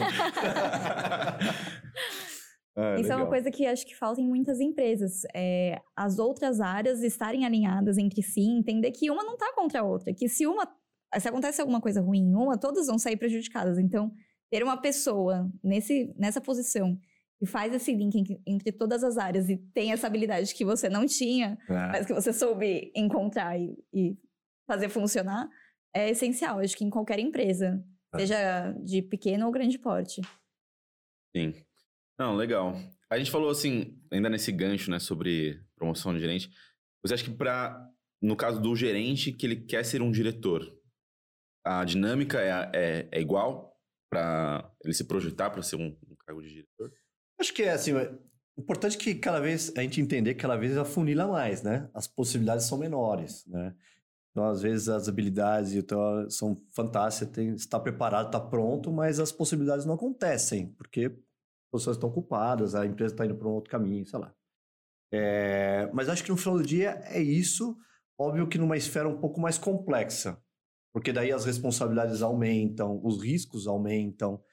É, 2.78 2.95
isso 2.99 3.03
legal. 3.03 3.20
é 3.20 3.22
uma 3.22 3.28
coisa 3.28 3.49
que 3.49 3.66
acho 3.66 3.86
que 3.86 3.95
falta 3.95 4.22
em 4.22 4.28
muitas 4.28 4.60
empresas. 4.60 5.22
É, 5.34 5.80
as 5.95 6.20
outras 6.20 6.60
áreas 6.60 7.01
estarem 7.01 7.45
alinhadas 7.45 7.97
entre 7.97 8.22
si, 8.22 8.41
entender 8.41 8.91
que 8.91 9.10
uma 9.10 9.24
não 9.24 9.34
está 9.34 9.53
contra 9.53 9.80
a 9.80 9.84
outra, 9.84 10.14
que 10.14 10.28
se 10.28 10.45
uma 10.45 10.68
se 11.20 11.28
acontece 11.28 11.62
alguma 11.62 11.82
coisa 11.82 12.01
ruim 12.01 12.20
em 12.20 12.36
uma, 12.36 12.58
todas 12.58 12.88
vão 12.88 12.97
sair 12.97 13.18
prejudicadas. 13.18 13.78
Então, 13.78 14.12
ter 14.49 14.64
uma 14.64 14.78
pessoa 14.78 15.49
nesse, 15.64 16.14
nessa 16.18 16.41
posição 16.41 16.97
que 17.38 17.45
faz 17.45 17.74
esse 17.74 17.93
link 17.93 18.39
entre 18.45 18.72
todas 18.72 19.03
as 19.03 19.18
áreas 19.18 19.49
e 19.49 19.58
tem 19.58 19.91
essa 19.91 20.08
habilidade 20.08 20.53
que 20.53 20.64
você 20.64 20.88
não 20.88 21.06
tinha, 21.06 21.58
é. 21.70 21.74
mas 21.74 22.06
que 22.06 22.14
você 22.14 22.32
soube 22.32 22.91
encontrar 22.95 23.60
e, 23.60 23.78
e 23.93 24.18
fazer 24.68 24.89
funcionar 24.89 25.49
é 25.93 26.09
essencial, 26.09 26.59
acho 26.59 26.76
que 26.76 26.84
em 26.84 26.89
qualquer 26.89 27.20
empresa, 27.20 27.82
ah. 28.11 28.20
seja 28.20 28.72
de 28.84 29.01
pequeno 29.01 29.45
ou 29.45 29.51
grande 29.51 29.80
porte. 29.80 30.22
Sim. 31.36 31.53
Não, 32.20 32.36
legal. 32.36 32.76
A 33.09 33.18
gente 33.18 33.32
falou 33.32 33.49
assim, 33.49 33.97
ainda 34.11 34.30
nesse 34.30 34.51
gancho, 34.51 34.89
né, 34.89 34.99
sobre 34.99 35.61
promoção 35.76 36.13
de 36.13 36.20
gerente. 36.20 36.49
Você 37.03 37.13
acha 37.13 37.24
que 37.24 37.34
para 37.34 37.89
no 38.22 38.36
caso 38.36 38.59
do 38.59 38.76
gerente 38.76 39.32
que 39.32 39.45
ele 39.45 39.55
quer 39.57 39.86
ser 39.86 40.01
um 40.01 40.11
diretor, 40.11 40.66
a 41.63 41.84
dinâmica 41.84 42.41
é, 42.41 42.72
é, 42.74 43.09
é 43.11 43.22
igual 43.22 43.76
para 44.09 44.72
ele 44.84 44.93
se 44.93 45.03
projetar 45.03 45.49
para 45.49 45.61
ser 45.61 45.76
um, 45.76 45.97
um, 46.09 46.16
cargo 46.26 46.41
de 46.41 46.49
diretor? 46.49 46.91
Acho 47.39 47.53
que 47.53 47.63
é 47.63 47.72
assim, 47.72 47.95
é 47.95 48.11
importante 48.57 48.97
que 48.97 49.13
cada 49.16 49.39
vez 49.39 49.72
a 49.78 49.82
gente 49.82 50.01
entender 50.01 50.34
que 50.34 50.41
cada 50.41 50.55
vez 50.55 50.78
afunila 50.78 51.28
mais, 51.28 51.61
né? 51.61 51.89
As 51.93 52.07
possibilidades 52.07 52.66
são 52.66 52.78
menores, 52.78 53.45
né? 53.47 53.76
Então, 54.36 54.50
às 54.50 54.62
vezes, 54.62 54.90
as 54.90 55.08
habilidades 55.08 55.72
então, 55.72 56.30
são 56.30 56.62
fantásticas, 56.74 57.34
tem, 57.34 57.56
está 57.56 57.80
preparado, 57.80 58.26
está 58.26 58.40
pronto, 58.40 58.92
mas 58.92 59.18
as 59.18 59.32
possibilidades 59.32 59.86
não 59.86 59.94
acontecem, 59.94 60.74
porque 60.74 61.06
as 61.06 61.72
pessoas 61.72 61.96
estão 61.96 62.10
ocupadas, 62.10 62.76
a 62.76 62.86
empresa 62.86 63.14
está 63.14 63.26
indo 63.26 63.38
para 63.38 63.48
um 63.48 63.54
outro 63.54 63.72
caminho, 63.72 64.06
sei 64.06 64.20
lá. 64.20 64.36
É, 65.10 65.90
mas 65.94 66.10
acho 66.10 66.22
que 66.22 66.32
no 66.32 66.36
final 66.36 66.58
do 66.58 66.66
dia 66.66 67.02
é 67.06 67.22
isso, 67.22 67.78
óbvio 68.20 68.46
que 68.46 68.58
numa 68.58 68.76
esfera 68.76 69.08
um 69.08 69.18
pouco 69.18 69.40
mais 69.40 69.58
complexa, 69.58 70.38
porque 70.94 71.14
daí 71.14 71.32
as 71.32 71.46
responsabilidades 71.46 72.22
aumentam, 72.22 73.00
os 73.06 73.24
riscos 73.24 73.68
aumentam, 73.68 74.44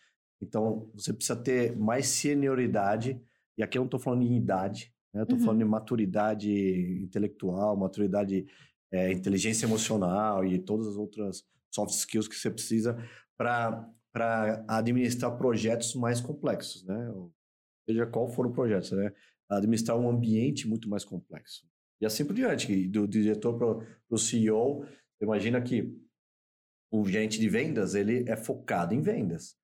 então 0.40 0.88
você 0.94 1.12
precisa 1.12 1.34
ter 1.34 1.76
mais 1.76 2.06
senioridade, 2.06 3.20
e 3.58 3.64
aqui 3.64 3.78
eu 3.78 3.80
não 3.80 3.86
estou 3.86 3.98
falando 3.98 4.22
em 4.22 4.36
idade, 4.36 4.94
né? 5.12 5.22
estou 5.22 5.36
uhum. 5.36 5.44
falando 5.44 5.62
em 5.62 5.68
maturidade 5.68 7.02
intelectual, 7.02 7.76
maturidade 7.76 8.46
é, 8.92 9.10
inteligência 9.10 9.66
emocional 9.66 10.44
e 10.44 10.58
todas 10.58 10.86
as 10.86 10.96
outras 10.96 11.44
soft 11.72 11.94
skills 11.94 12.28
que 12.28 12.36
você 12.36 12.50
precisa 12.50 12.96
para 13.36 14.64
administrar 14.68 15.36
projetos 15.36 15.94
mais 15.94 16.20
complexos, 16.20 16.84
né? 16.84 17.12
Seja 17.88 18.06
qual 18.06 18.28
for 18.28 18.46
o 18.46 18.52
projeto, 18.52 18.94
né? 18.94 19.12
Administrar 19.50 19.98
um 19.98 20.08
ambiente 20.08 20.68
muito 20.68 20.88
mais 20.88 21.04
complexo. 21.04 21.66
E 22.00 22.06
assim 22.06 22.24
por 22.24 22.34
diante, 22.34 22.86
do 22.88 23.08
diretor 23.08 23.56
para 23.56 24.14
o 24.14 24.18
CEO, 24.18 24.84
imagina 25.20 25.60
que 25.60 25.96
o 26.90 27.04
gerente 27.06 27.40
de 27.40 27.48
vendas, 27.48 27.94
ele 27.94 28.28
é 28.28 28.36
focado 28.36 28.94
em 28.94 29.00
vendas. 29.00 29.56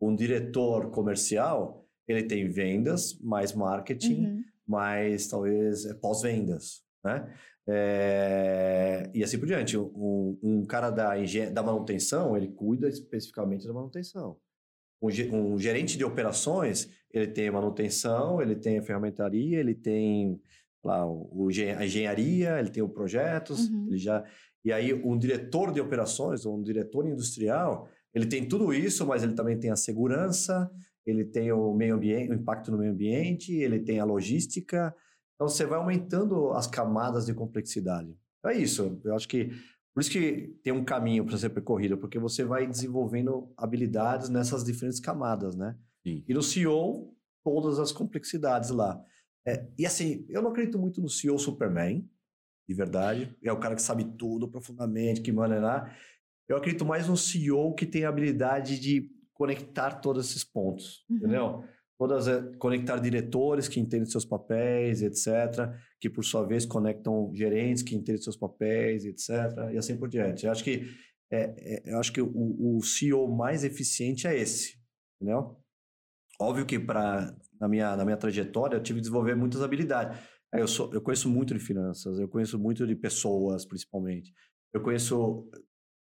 Um 0.00 0.14
diretor 0.14 0.90
comercial, 0.90 1.84
ele 2.06 2.22
tem 2.22 2.48
vendas, 2.48 3.18
mais 3.20 3.52
marketing, 3.52 4.24
uhum. 4.24 4.44
mais 4.66 5.26
talvez 5.26 5.84
é, 5.84 5.94
pós-vendas, 5.94 6.84
né? 7.04 7.34
É, 7.68 8.65
e 9.16 9.24
assim 9.24 9.38
por 9.38 9.46
diante. 9.46 9.76
Um, 9.76 10.38
um 10.42 10.64
cara 10.64 10.90
da, 10.90 11.14
da 11.52 11.62
manutenção, 11.62 12.36
ele 12.36 12.48
cuida 12.48 12.88
especificamente 12.88 13.66
da 13.66 13.72
manutenção. 13.72 14.36
Um, 15.02 15.08
um, 15.36 15.58
gerente 15.58 15.98
de 15.98 16.04
operações, 16.04 16.88
ele 17.12 17.28
tem 17.28 17.50
manutenção, 17.50 18.40
ele 18.40 18.56
tem 18.56 18.78
a 18.78 18.82
ferramentaria, 18.82 19.58
ele 19.58 19.74
tem 19.74 20.40
lá 20.84 21.06
o, 21.06 21.48
a 21.78 21.84
engenharia, 21.84 22.58
ele 22.58 22.70
tem 22.70 22.82
o 22.82 22.88
projetos, 22.88 23.68
uhum. 23.68 23.88
ele 23.88 23.98
já 23.98 24.24
e 24.66 24.72
aí, 24.72 24.92
um 24.92 25.16
diretor 25.16 25.72
de 25.72 25.80
operações, 25.80 26.44
ou 26.44 26.58
um 26.58 26.62
diretor 26.62 27.06
industrial, 27.06 27.88
ele 28.12 28.26
tem 28.26 28.48
tudo 28.48 28.74
isso, 28.74 29.06
mas 29.06 29.22
ele 29.22 29.32
também 29.32 29.56
tem 29.56 29.70
a 29.70 29.76
segurança, 29.76 30.68
ele 31.06 31.24
tem 31.24 31.52
o 31.52 31.72
meio 31.72 31.94
ambiente, 31.94 32.32
o 32.32 32.34
impacto 32.34 32.72
no 32.72 32.78
meio 32.78 32.90
ambiente, 32.90 33.54
ele 33.54 33.78
tem 33.78 34.00
a 34.00 34.04
logística. 34.04 34.92
Então, 35.36 35.48
você 35.48 35.64
vai 35.64 35.78
aumentando 35.78 36.50
as 36.50 36.66
camadas 36.66 37.26
de 37.26 37.32
complexidade. 37.32 38.12
Então, 38.46 38.50
é 38.50 38.56
isso. 38.56 39.00
Eu 39.04 39.14
acho 39.14 39.28
que 39.28 39.50
por 39.92 40.00
isso 40.00 40.10
que 40.10 40.58
tem 40.62 40.72
um 40.72 40.84
caminho 40.84 41.24
para 41.24 41.38
ser 41.38 41.50
percorrido, 41.50 41.96
porque 41.96 42.18
você 42.18 42.44
vai 42.44 42.66
desenvolvendo 42.66 43.50
habilidades 43.56 44.28
nessas 44.28 44.62
diferentes 44.62 45.00
camadas, 45.00 45.56
né? 45.56 45.76
Sim. 46.06 46.22
E 46.28 46.34
no 46.34 46.42
CEO, 46.42 47.14
todas 47.42 47.78
as 47.78 47.92
complexidades 47.92 48.70
lá. 48.70 49.02
É, 49.46 49.66
e 49.78 49.86
assim, 49.86 50.26
eu 50.28 50.42
não 50.42 50.50
acredito 50.50 50.78
muito 50.78 51.00
no 51.00 51.08
CEO 51.08 51.38
Superman, 51.38 52.08
de 52.68 52.74
verdade. 52.74 53.34
É 53.42 53.50
o 53.50 53.58
cara 53.58 53.74
que 53.74 53.82
sabe 53.82 54.04
tudo 54.18 54.48
profundamente, 54.48 55.22
que 55.22 55.32
manda 55.32 55.58
lá. 55.58 55.90
Eu 56.48 56.56
acredito 56.56 56.84
mais 56.84 57.08
no 57.08 57.16
CEO 57.16 57.74
que 57.74 57.86
tem 57.86 58.04
a 58.04 58.10
habilidade 58.10 58.78
de 58.78 59.10
conectar 59.32 60.00
todos 60.00 60.28
esses 60.28 60.44
pontos, 60.44 61.04
uhum. 61.08 61.16
entendeu? 61.16 61.64
Todas, 61.98 62.28
eh, 62.28 62.42
conectar 62.58 62.98
diretores 62.98 63.68
que 63.68 63.80
entendem 63.80 64.06
seus 64.06 64.24
papéis, 64.24 65.02
etc., 65.02 65.72
que 65.98 66.10
por 66.10 66.24
sua 66.24 66.46
vez 66.46 66.66
conectam 66.66 67.32
gerentes 67.34 67.82
que 67.82 67.94
entendem 67.94 68.20
seus 68.20 68.36
papéis, 68.36 69.04
etc., 69.04 69.72
e 69.72 69.78
assim 69.78 69.96
por 69.96 70.08
diante. 70.08 70.44
Eu 70.44 70.52
acho 70.52 70.62
que, 70.62 70.86
é, 71.30 71.54
é, 71.56 71.92
eu 71.92 71.98
acho 71.98 72.12
que 72.12 72.20
o, 72.20 72.76
o 72.76 72.82
CEO 72.82 73.26
mais 73.34 73.64
eficiente 73.64 74.26
é 74.26 74.38
esse, 74.38 74.78
entendeu? 75.20 75.56
Óbvio 76.38 76.66
que 76.66 76.78
para 76.78 77.34
na 77.60 77.68
minha, 77.68 77.96
na 77.96 78.04
minha 78.04 78.16
trajetória 78.16 78.76
eu 78.76 78.82
tive 78.82 78.98
que 78.98 79.02
desenvolver 79.02 79.34
muitas 79.34 79.62
habilidades. 79.62 80.18
É, 80.52 80.60
eu, 80.60 80.68
sou, 80.68 80.92
eu 80.92 81.00
conheço 81.00 81.28
muito 81.28 81.54
de 81.54 81.60
finanças, 81.60 82.18
eu 82.18 82.28
conheço 82.28 82.58
muito 82.58 82.86
de 82.86 82.94
pessoas, 82.94 83.64
principalmente. 83.64 84.32
Eu 84.72 84.80
conheço. 84.80 85.48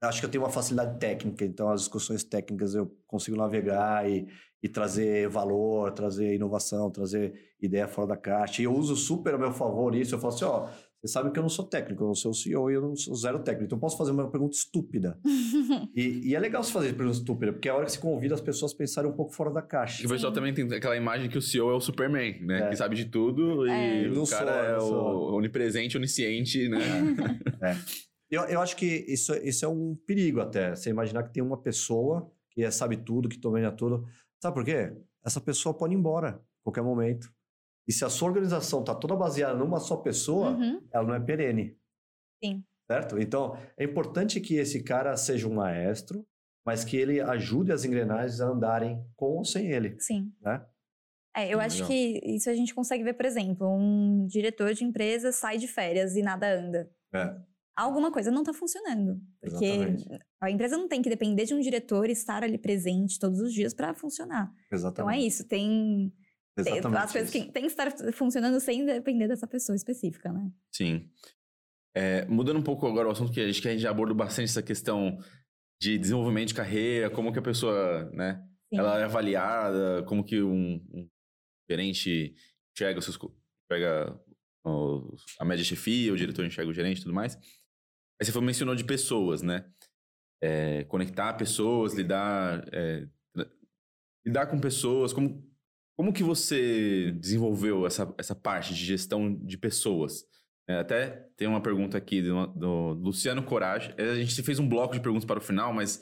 Acho 0.03 0.20
que 0.20 0.26
eu 0.26 0.30
tenho 0.30 0.42
uma 0.42 0.50
facilidade 0.50 0.98
técnica, 0.98 1.44
então 1.44 1.70
as 1.70 1.82
discussões 1.82 2.24
técnicas 2.24 2.74
eu 2.74 2.92
consigo 3.07 3.36
navegar 3.36 4.09
e, 4.09 4.26
e 4.61 4.68
trazer 4.68 5.28
valor, 5.28 5.92
trazer 5.92 6.34
inovação, 6.34 6.90
trazer 6.90 7.32
ideia 7.61 7.86
fora 7.86 8.09
da 8.09 8.16
caixa. 8.16 8.62
E 8.62 8.64
eu 8.64 8.74
uso 8.74 8.96
super 8.96 9.34
a 9.34 9.38
meu 9.38 9.53
favor 9.53 9.94
isso. 9.94 10.14
Eu 10.14 10.18
falo 10.18 10.34
assim: 10.34 10.44
ó, 10.44 10.68
você 11.03 11.12
sabe 11.12 11.32
que 11.32 11.38
eu 11.38 11.42
não 11.42 11.48
sou 11.48 11.64
técnico, 11.64 12.05
eu 12.05 12.14
sou 12.14 12.30
o 12.30 12.34
CEO 12.34 12.70
e 12.70 12.74
eu 12.74 12.80
não 12.80 12.94
sou 12.94 13.12
zero 13.16 13.40
técnico. 13.40 13.66
Então 13.66 13.76
eu 13.76 13.80
posso 13.80 13.98
fazer 13.98 14.12
uma 14.12 14.30
pergunta 14.30 14.57
estúpida. 14.57 15.18
e, 15.94 16.30
e, 16.30 16.34
é 16.34 16.38
legal 16.38 16.62
se 16.62 16.72
fazer 16.72 16.92
pergunta 16.92 17.18
estúpida, 17.18 17.53
porque 17.53 17.68
é 17.68 17.72
a 17.72 17.74
hora 17.74 17.86
que 17.86 17.92
se 17.92 17.98
convida 17.98 18.34
as 18.34 18.40
pessoas 18.40 18.72
a 18.72 18.76
pensarem 18.76 19.11
um 19.11 19.14
pouco 19.14 19.32
fora 19.32 19.50
da 19.53 19.62
caixa. 19.62 20.03
E 20.03 20.07
o 20.07 20.09
pessoal 20.09 20.32
também 20.32 20.55
tem 20.55 20.64
aquela 20.72 20.96
imagem 20.96 21.28
que 21.28 21.36
o 21.36 21.42
CEO 21.42 21.70
é 21.70 21.74
o 21.74 21.80
Superman, 21.80 22.40
né? 22.42 22.66
É. 22.66 22.68
Que 22.68 22.76
sabe 22.76 22.94
de 22.94 23.07
tudo 23.07 23.66
é. 23.66 24.03
e 24.03 24.09
o 24.11 24.26
cara 24.28 24.78
sou, 24.78 24.96
é 24.96 25.32
o 25.32 25.34
onipresente, 25.34 25.96
onisciente, 25.96 26.68
né? 26.68 26.78
é. 27.62 27.76
Eu, 28.33 28.45
eu 28.45 28.62
acho 28.62 28.74
que 28.74 28.87
isso, 28.87 29.35
isso 29.35 29.62
é 29.62 29.68
um 29.68 29.95
perigo 29.95 30.41
até. 30.41 30.74
Você 30.74 30.89
imaginar 30.89 31.22
que 31.22 31.35
tem 31.35 31.43
uma 31.43 31.61
pessoa 31.61 32.33
que 32.51 32.68
sabe 32.70 32.97
tudo, 32.97 33.28
que 33.28 33.37
domina 33.37 33.70
tudo. 33.70 34.09
Sabe 34.43 34.55
por 34.55 34.64
quê? 34.64 34.97
Essa 35.22 35.39
pessoa 35.39 35.76
pode 35.76 35.93
ir 35.95 35.99
embora 35.99 36.30
a 36.30 36.41
qualquer 36.64 36.83
momento. 36.83 37.30
E 37.87 37.93
se 37.93 38.07
a 38.07 38.09
sua 38.09 38.28
organização 38.28 38.80
está 38.80 38.95
toda 38.95 39.14
baseada 39.14 39.55
numa 39.55 39.78
só 39.78 39.99
pessoa, 39.99 40.53
uhum. 40.53 40.80
ela 40.91 41.07
não 41.07 41.14
é 41.14 41.20
perene. 41.20 41.76
Sim. 42.43 42.64
Certo? 42.91 43.18
Então, 43.18 43.55
é 43.76 43.85
importante 43.85 44.41
que 44.41 44.55
esse 44.55 44.83
cara 44.83 45.14
seja 45.14 45.47
um 45.47 45.55
maestro, 45.55 46.26
mas 46.64 46.85
que 46.85 46.97
ele 46.97 47.20
ajude 47.20 47.70
as 47.70 47.85
engrenagens 47.85 48.41
a 48.41 48.47
andarem 48.47 49.05
com 49.14 49.37
ou 49.37 49.45
sem 49.45 49.70
ele. 49.70 49.95
Sim. 50.01 50.33
Né? 50.41 50.64
É, 51.37 51.53
eu 51.53 51.61
acho 51.61 51.87
que 51.87 52.18
isso 52.24 52.49
a 52.49 52.55
gente 52.55 52.74
consegue 52.74 53.05
ver, 53.05 53.14
por 53.14 53.26
exemplo, 53.26 53.68
um 53.68 54.26
diretor 54.26 54.72
de 54.72 54.85
empresa 54.85 55.33
sai 55.33 55.59
de 55.59 55.68
férias 55.68 56.16
e 56.16 56.22
nada 56.22 56.51
anda. 56.51 56.91
É. 57.14 57.51
Alguma 57.77 58.12
coisa 58.12 58.31
não 58.31 58.43
está 58.43 58.53
funcionando. 58.53 59.20
Porque 59.41 59.64
Exatamente. 59.64 60.09
a 60.41 60.51
empresa 60.51 60.77
não 60.77 60.89
tem 60.89 61.01
que 61.01 61.09
depender 61.09 61.47
de 61.47 61.55
um 61.55 61.61
diretor 61.61 62.11
estar 62.11 62.43
ali 62.43 62.59
presente 62.59 63.18
todos 63.18 63.41
os 63.41 63.53
dias 63.53 63.73
para 63.73 63.95
funcionar. 63.95 64.53
Exatamente. 64.70 65.01
Então 65.01 65.11
é 65.11 65.18
isso, 65.18 65.47
tem 65.47 66.12
Exatamente. 66.57 66.99
As 66.99 67.12
coisas 67.12 67.31
que 67.31 67.51
tem 67.51 67.62
que 67.62 67.68
estar 67.68 67.91
funcionando 68.12 68.61
sem 68.61 68.85
depender 68.85 69.27
dessa 69.27 69.47
pessoa 69.47 69.75
específica, 69.75 70.31
né? 70.31 70.51
Sim. 70.70 71.09
É, 71.95 72.27
mudando 72.27 72.59
um 72.59 72.62
pouco 72.62 72.87
agora 72.87 73.09
o 73.09 73.11
assunto 73.11 73.33
que 73.33 73.41
a 73.41 73.51
gente, 73.51 73.79
já 73.79 73.91
abordou 73.91 74.16
bastante 74.16 74.51
essa 74.51 74.62
questão 74.62 75.18
de 75.81 75.99
desenvolvimento 75.99 76.49
de 76.49 76.55
carreira, 76.55 77.11
como 77.11 77.33
que 77.33 77.39
a 77.39 77.43
pessoa, 77.43 78.11
né? 78.12 78.43
Sim. 78.68 78.79
Ela 78.79 79.01
é 79.01 79.05
avaliada, 79.05 80.03
como 80.05 80.25
que 80.25 80.43
um, 80.43 80.75
um 80.93 81.09
gerente 81.70 82.35
enxerga, 82.75 82.99
os 82.99 83.05
seus, 83.05 83.18
enxerga 83.70 84.20
a 85.39 85.45
média 85.45 85.64
chefia, 85.64 86.12
o 86.12 86.16
diretor 86.16 86.45
enxerga 86.45 86.70
o 86.70 86.75
gerente 86.75 86.99
e 86.99 87.03
tudo 87.03 87.14
mais. 87.14 87.37
Aí 88.23 88.27
você 88.27 88.41
mencionou 88.41 88.77
de 88.77 88.85
pessoas, 88.85 89.43
né? 89.43 89.64
É, 90.41 90.85
conectar 90.85 91.33
pessoas, 91.33 91.93
lidar, 91.93 92.64
é, 92.73 93.09
lidar 94.25 94.47
com 94.47 94.61
pessoas, 94.61 95.12
como 95.12 95.45
como 95.97 96.12
que 96.12 96.23
você 96.23 97.11
desenvolveu 97.12 97.87
essa, 97.87 98.12
essa 98.16 98.35
parte 98.35 98.73
de 98.75 98.85
gestão 98.85 99.35
de 99.35 99.59
pessoas? 99.59 100.25
É, 100.68 100.79
até 100.79 101.27
tem 101.37 101.49
uma 101.49 101.61
pergunta 101.61 101.99
aqui 101.99 102.23
do, 102.23 102.47
do, 102.47 102.93
Luciano 102.95 103.43
Coragem. 103.43 103.93
A 103.99 104.14
gente 104.14 104.41
fez 104.43 104.59
um 104.61 104.68
bloco 104.68 104.95
de 104.95 105.01
perguntas 105.01 105.25
para 105.25 105.39
o 105.39 105.43
final, 105.43 105.73
mas 105.73 106.01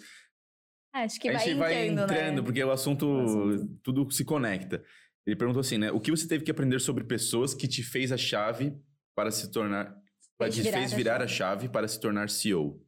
é, 0.94 1.04
Acho 1.04 1.18
que 1.18 1.28
a 1.28 1.32
vai 1.32 1.44
gente 1.44 1.58
vai 1.58 1.88
entrando, 1.88 2.36
né? 2.36 2.42
porque 2.42 2.62
o 2.62 2.70
assunto, 2.70 3.06
o 3.06 3.22
assunto, 3.22 3.78
tudo 3.82 4.10
se 4.10 4.24
conecta. 4.24 4.84
Ele 5.26 5.36
perguntou 5.36 5.60
assim, 5.60 5.78
né? 5.78 5.90
O 5.90 6.00
que 6.00 6.10
você 6.10 6.28
teve 6.28 6.44
que 6.44 6.50
aprender 6.50 6.80
sobre 6.80 7.04
pessoas 7.04 7.54
que 7.54 7.66
te 7.66 7.82
fez 7.82 8.12
a 8.12 8.16
chave 8.16 8.76
para 9.16 9.30
se 9.30 9.50
tornar, 9.50 9.99
para 10.40 10.50
te 10.50 10.62
fez 10.62 10.92
virar 10.92 11.20
a 11.20 11.28
chave 11.28 11.68
para 11.68 11.86
se 11.86 12.00
tornar 12.00 12.30
CEO? 12.30 12.82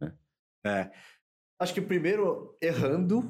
Né? 0.00 0.14
É. 0.64 0.90
Acho 1.60 1.74
que 1.74 1.80
primeiro 1.80 2.56
errando 2.62 3.28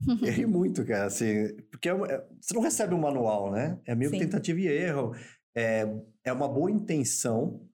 Errei 0.22 0.46
muito, 0.46 0.84
cara, 0.84 1.06
assim, 1.06 1.56
porque 1.70 1.88
é, 1.88 1.92
é, 1.92 2.26
você 2.40 2.54
não 2.54 2.60
recebe 2.60 2.94
um 2.94 3.00
manual, 3.00 3.50
né? 3.50 3.80
É 3.86 3.94
meio 3.94 4.10
Sim. 4.10 4.18
tentativa 4.18 4.60
e 4.60 4.66
erro. 4.66 5.14
É, 5.56 5.86
é 6.24 6.32
uma 6.32 6.48
boa 6.48 6.70
intenção, 6.70 7.66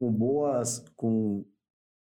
com 0.00 0.12
boas, 0.12 0.84
com 0.96 1.46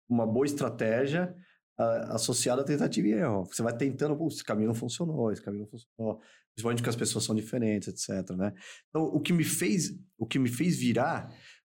uma 0.10 0.26
boa 0.26 0.46
estratégia 0.46 1.36
a, 1.78 2.16
associada 2.16 2.64
a 2.64 2.66
tentativa 2.66 3.08
e 3.08 3.12
erro. 3.12 3.46
Você 3.46 3.62
vai 3.62 3.76
tentando, 3.76 4.18
esse 4.28 4.44
caminho 4.44 4.70
não 4.70 4.76
funcionou, 4.76 5.32
esse 5.32 5.42
caminho 5.44 5.64
não 5.66 5.70
funcionou, 5.70 6.22
principalmente 6.56 6.80
porque 6.80 6.90
as 6.90 6.96
pessoas 6.96 7.24
são 7.24 7.36
diferentes, 7.36 7.88
etc, 7.88 8.32
né? 8.36 8.54
Então, 8.90 9.04
o 9.04 9.20
que 9.20 9.32
me 9.32 9.44
fez, 9.44 9.92
o 10.18 10.26
que 10.26 10.40
me 10.40 10.50
fez 10.50 10.78
virar 10.78 11.32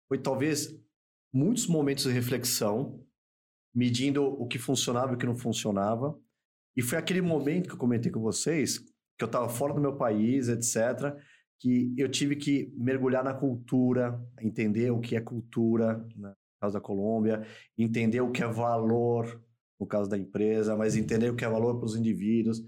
foi 0.08 0.18
talvez 0.18 0.68
muitos 1.34 1.66
momentos 1.66 2.04
de 2.04 2.10
reflexão, 2.10 3.04
medindo 3.74 4.22
o 4.24 4.46
que 4.46 4.56
funcionava 4.56 5.12
e 5.12 5.14
o 5.16 5.18
que 5.18 5.26
não 5.26 5.36
funcionava, 5.36 6.16
e 6.76 6.82
foi 6.82 6.96
aquele 6.96 7.20
momento 7.20 7.68
que 7.68 7.74
eu 7.74 7.78
comentei 7.78 8.10
com 8.10 8.20
vocês, 8.20 8.78
que 8.78 9.22
eu 9.22 9.26
estava 9.26 9.48
fora 9.48 9.74
do 9.74 9.80
meu 9.80 9.96
país, 9.96 10.48
etc., 10.48 11.12
que 11.58 11.92
eu 11.96 12.08
tive 12.08 12.36
que 12.36 12.72
mergulhar 12.76 13.24
na 13.24 13.34
cultura, 13.34 14.20
entender 14.40 14.90
o 14.92 15.00
que 15.00 15.16
é 15.16 15.20
cultura, 15.20 15.96
né, 16.16 16.28
no 16.28 16.60
caso 16.60 16.74
da 16.74 16.80
Colômbia, 16.80 17.44
entender 17.76 18.20
o 18.20 18.30
que 18.30 18.42
é 18.42 18.46
valor, 18.46 19.42
no 19.80 19.86
caso 19.86 20.08
da 20.08 20.18
empresa, 20.18 20.76
mas 20.76 20.94
entender 20.94 21.30
o 21.30 21.36
que 21.36 21.44
é 21.44 21.48
valor 21.48 21.76
para 21.78 21.86
os 21.86 21.96
indivíduos. 21.96 22.60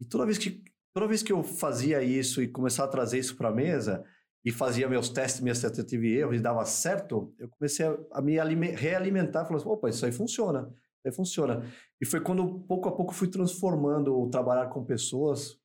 E 0.00 0.04
toda 0.04 0.24
vez 0.24 0.38
que 0.38 0.62
toda 0.94 1.08
vez 1.08 1.22
que 1.22 1.32
eu 1.32 1.42
fazia 1.42 2.02
isso 2.02 2.40
e 2.40 2.48
começava 2.48 2.88
a 2.88 2.92
trazer 2.92 3.18
isso 3.18 3.36
para 3.36 3.48
a 3.48 3.54
mesa 3.54 4.04
e 4.44 4.52
fazia 4.52 4.88
meus 4.88 5.08
testes, 5.08 5.40
minhas 5.40 5.60
tentativas 5.60 6.04
e 6.04 6.16
erros 6.16 6.36
e 6.36 6.40
dava 6.40 6.64
certo, 6.66 7.34
eu 7.38 7.48
comecei 7.48 7.86
a 8.12 8.20
me 8.20 8.34
realimentar, 8.72 9.46
falando 9.46 9.62
assim, 9.62 9.70
opa, 9.70 9.88
isso 9.88 10.04
aí 10.04 10.12
funciona. 10.12 10.70
Aí 11.04 11.12
funciona. 11.12 11.64
E 12.00 12.06
foi 12.06 12.20
quando, 12.20 12.60
pouco 12.60 12.88
a 12.88 12.92
pouco, 12.92 13.14
fui 13.14 13.28
transformando 13.28 14.14
o 14.18 14.28
trabalhar 14.28 14.66
com 14.68 14.84
pessoas, 14.84 15.58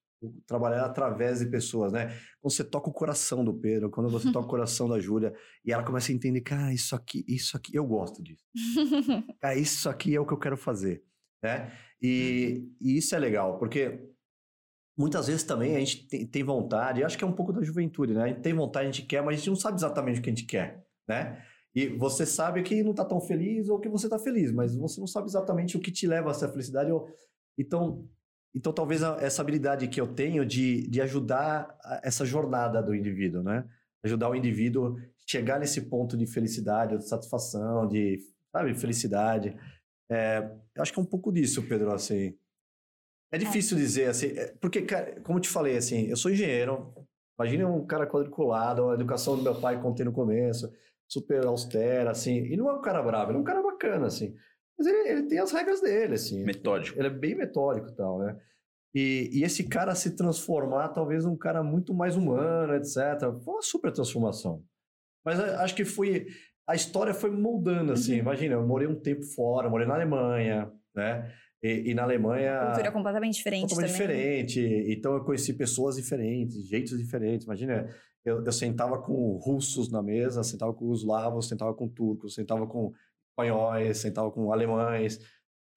trabalhar 0.46 0.86
através 0.86 1.40
de 1.40 1.46
pessoas, 1.46 1.92
né? 1.94 2.08
Quando 2.42 2.54
você 2.54 2.64
toca 2.64 2.90
o 2.90 2.94
coração 2.94 3.44
do 3.44 3.54
Pedro, 3.54 3.90
quando 3.90 4.10
você 4.10 4.32
toca 4.34 4.46
o 4.46 4.50
coração 4.50 4.88
da 4.88 5.00
Júlia, 5.00 5.34
e 5.64 5.72
ela 5.72 5.84
começa 5.84 6.12
a 6.12 6.16
entender, 6.16 6.42
cara, 6.42 6.74
isso 6.74 6.96
aqui, 6.96 7.24
isso 7.28 7.56
aqui, 7.56 7.76
eu 7.76 7.86
gosto 7.86 8.22
disso. 8.22 8.44
cara, 9.42 9.56
isso 9.56 9.90
aqui 9.90 10.16
é 10.16 10.20
o 10.20 10.26
que 10.26 10.34
eu 10.34 10.40
quero 10.40 10.58
fazer, 10.58 11.04
né? 11.44 11.72
E, 12.02 12.70
e 12.80 12.98
isso 12.98 13.16
é 13.16 13.20
legal, 13.20 13.58
porque 13.58 14.10
muitas 15.00 15.28
vezes 15.28 15.43
também 15.43 15.78
a 15.78 15.80
gente 15.80 16.06
tem, 16.10 16.28
tem 16.28 16.43
vontade, 16.43 17.06
acho 17.06 17.18
que 17.18 17.24
é 17.24 17.28
um 17.28 17.32
pouco 17.32 17.54
da 17.54 17.64
juventude, 17.64 18.14
né? 18.14 18.24
A 18.24 18.28
gente 18.28 18.41
tem 18.41 18.54
vontade, 18.54 18.86
a 18.86 18.91
gente 18.91 19.08
quer, 19.08 19.24
mas 19.24 19.36
a 19.36 19.38
gente 19.38 19.50
não 19.50 19.56
sabe 19.56 19.78
exatamente 19.78 20.20
o 20.20 20.22
que 20.22 20.30
a 20.30 20.34
gente 20.34 20.45
quer, 20.45 20.86
né? 21.08 21.41
E 21.74 21.88
você 21.88 22.26
sabe 22.26 22.62
que 22.64 22.84
não 22.84 22.93
tá 22.93 23.06
tão 23.06 23.22
feliz 23.22 23.70
ou 23.70 23.80
que 23.80 23.88
você 23.88 24.10
tá 24.10 24.20
feliz, 24.20 24.52
mas 24.52 24.76
você 24.76 25.00
não 25.00 25.08
sabe 25.08 25.28
exatamente 25.28 25.78
o 25.78 25.80
que 25.80 25.89
te 25.89 26.06
leva 26.06 26.28
a 26.28 26.32
essa 26.32 26.50
felicidade. 26.50 26.91
Então, 27.58 28.06
então 28.54 28.74
talvez 28.74 29.02
essa 29.02 29.41
habilidade 29.41 29.88
que 29.88 30.02
eu 30.02 30.08
tenho 30.08 30.45
de, 30.45 30.86
de 30.89 31.00
ajudar 31.00 31.78
essa 32.04 32.26
jornada 32.26 32.84
do 32.84 32.93
indivíduo, 32.93 33.41
né? 33.41 33.66
Ajudar 34.04 34.30
o 34.30 34.36
indivíduo 34.36 34.97
chegar 35.26 35.62
nesse 35.62 35.84
ponto 35.84 36.18
de 36.18 36.26
felicidade, 36.26 36.97
de 36.97 37.08
satisfação, 37.08 37.88
de, 37.88 38.20
sabe, 38.52 38.74
felicidade. 38.74 39.56
É, 40.12 40.52
acho 40.78 40.91
que 40.91 41.00
é 41.00 41.02
um 41.02 41.06
pouco 41.06 41.32
disso, 41.32 41.64
Pedro, 41.64 41.93
assim. 41.93 42.36
É, 43.32 43.36
é. 43.36 43.40
difícil 43.40 43.78
é. 43.78 43.82
dizer, 43.82 44.06
assim, 44.10 44.28
é, 44.28 44.54
porque, 44.60 44.86
como 45.24 45.38
eu 45.38 45.42
te 45.42 45.50
falei, 45.50 45.78
assim, 45.78 46.08
eu 46.08 46.16
sou 46.16 46.32
engenheiro, 46.32 46.94
imagina 47.40 47.68
um 47.68 47.86
cara 47.86 48.08
quadriculado, 48.08 48.90
a 48.90 48.94
educação 48.94 49.36
do 49.36 49.44
meu 49.44 49.60
pai, 49.60 49.82
contei 49.82 50.06
no 50.06 50.12
começo, 50.12 50.72
super 51.08 51.46
austera, 51.46 52.12
assim, 52.12 52.46
e 52.46 52.56
não 52.56 52.70
é 52.70 52.74
um 52.74 52.82
cara 52.82 53.02
bravo, 53.02 53.32
ele 53.32 53.38
é 53.38 53.42
um 53.42 53.46
cara 53.46 53.62
bacana, 53.62 54.08
assim. 54.08 54.36
Mas 54.78 54.88
ele, 54.88 55.10
ele 55.10 55.24
tem 55.24 55.40
as 55.40 55.52
regras 55.52 55.82
dele, 55.82 56.14
assim. 56.14 56.44
Metódico. 56.46 56.98
Ele 56.98 57.08
é 57.08 57.12
bem 57.12 57.36
metódico 57.36 57.90
e 57.90 57.96
tal, 57.96 58.20
né? 58.20 58.40
E, 58.96 59.30
e, 59.34 59.44
esse 59.44 59.68
cara 59.68 59.94
se 59.94 60.16
transformar, 60.16 60.90
talvez, 60.90 61.26
um 61.26 61.38
cara 61.38 61.62
muito 61.62 61.94
mais 61.94 62.16
humano, 62.16 62.74
etc. 62.76 62.96
Foi 63.44 63.56
uma 63.56 63.62
super 63.62 63.92
transformação. 63.92 64.64
Mas 65.24 65.40
acho 65.40 65.76
que 65.76 65.86
foi. 65.86 66.28
A 66.68 66.76
história 66.76 67.14
foi 67.14 67.30
moldando, 67.30 67.92
assim. 67.92 68.14
Uhum. 68.14 68.20
Imagina, 68.20 68.56
eu 68.56 68.66
morei 68.66 68.88
um 68.88 69.00
tempo 69.00 69.24
fora, 69.24 69.70
morei 69.70 69.86
na 69.86 69.96
Alemanha, 69.96 70.72
né? 70.96 71.32
E, 71.62 71.91
e, 71.91 71.93
na 71.93 72.03
Alemanha. 72.03 72.68
Cultura 72.68 72.91
completamente 72.91 73.36
diferente 73.36 73.70
completamente 73.70 74.01
também. 74.01 74.45
diferente. 74.45 74.93
Então 74.97 75.14
eu 75.14 75.24
conheci 75.26 75.53
pessoas 75.53 75.97
diferentes, 75.97 76.68
jeitos 76.68 76.97
diferentes. 76.97 77.45
Imagina, 77.45 77.89
eu, 78.24 78.43
eu 78.43 78.51
sentava 78.51 79.01
com 79.01 79.38
russos 79.38 79.91
na 79.91 80.01
mesa, 80.01 80.43
sentava 80.43 80.74
com 80.74 80.89
os 80.89 81.03
lavos, 81.03 81.47
sentava 81.47 81.74
com 81.74 81.88
turcos, 81.88 82.36
sentava 82.36 82.66
com 82.66 82.93
espanhóis, 83.30 83.97
sentava 83.97 84.32
com 84.32 84.51
alemães. 84.51 85.20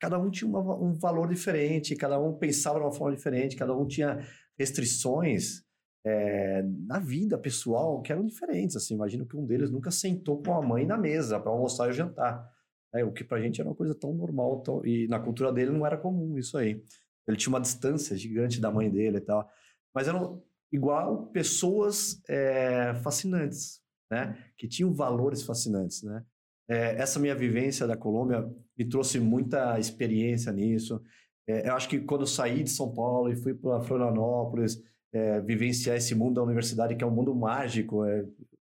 Cada 0.01 0.19
um 0.19 0.31
tinha 0.31 0.49
uma, 0.49 0.77
um 0.77 0.95
valor 0.95 1.29
diferente, 1.29 1.95
cada 1.95 2.19
um 2.19 2.35
pensava 2.37 2.79
de 2.79 2.85
uma 2.85 2.93
forma 2.93 3.15
diferente, 3.15 3.57
cada 3.57 3.77
um 3.77 3.87
tinha 3.87 4.19
restrições 4.59 5.63
é, 6.05 6.63
na 6.87 6.99
vida 6.99 7.39
pessoal 7.39 8.03
que 8.03 8.13
eram 8.13 8.27
diferentes. 8.27 8.77
Assim, 8.77 8.95
imagino 8.95 9.27
que 9.27 9.37
um 9.37 9.47
deles 9.47 9.71
nunca 9.71 9.91
sentou 9.91 10.43
com 10.43 10.55
a 10.55 10.63
mãe 10.63 10.85
na 10.85 10.99
mesa 10.99 11.39
para 11.39 11.53
almoçar 11.53 11.89
e 11.91 11.93
jantar. 11.93 12.52
É, 12.95 13.05
o 13.05 13.13
que 13.13 13.25
pra 13.25 13.41
gente 13.41 13.61
era 13.61 13.69
uma 13.69 13.77
coisa 13.77 13.95
tão 13.95 14.13
normal, 14.13 14.61
tão, 14.61 14.85
e 14.85 15.09
na 15.09 15.19
cultura 15.19 15.53
dele 15.53 15.71
não 15.71 15.87
era 15.87 15.97
comum 15.97 16.39
isso 16.39 16.59
aí. 16.59 16.83
Ele 17.27 17.37
tinha 17.37 17.51
uma 17.51 17.61
distância 17.61 18.17
gigante 18.17 18.61
da 18.61 18.71
mãe 18.71 18.91
dele 18.91 19.19
e 19.19 19.21
tal. 19.21 19.49
Mas 19.95 20.09
eram 20.09 20.43
igual 20.71 21.27
pessoas 21.29 22.21
é, 22.29 22.95
fascinantes, 23.03 23.81
né? 24.11 24.37
Que 24.57 24.67
tinham 24.67 24.93
valores 24.93 25.43
fascinantes, 25.43 26.03
né? 26.03 26.25
É, 26.69 26.97
essa 26.97 27.19
minha 27.19 27.35
vivência 27.35 27.87
da 27.87 27.97
Colômbia 27.97 28.49
me 28.77 28.85
trouxe 28.85 29.21
muita 29.21 29.79
experiência 29.79 30.53
nisso. 30.53 31.03
É, 31.47 31.69
eu 31.69 31.75
acho 31.75 31.89
que 31.89 32.01
quando 32.01 32.23
eu 32.23 32.27
saí 32.27 32.63
de 32.63 32.71
São 32.71 32.95
Paulo 32.95 33.31
e 33.31 33.37
fui 33.37 33.55
para 33.55 33.83
Florianópolis, 33.83 34.83
é, 35.13 35.41
vivenciar 35.41 35.97
esse 35.97 36.15
mundo 36.15 36.37
da 36.37 36.43
universidade, 36.43 36.97
que 36.97 37.05
é 37.05 37.07
um 37.07 37.11
mundo 37.11 37.35
mágico, 37.35 38.05
é, 38.05 38.25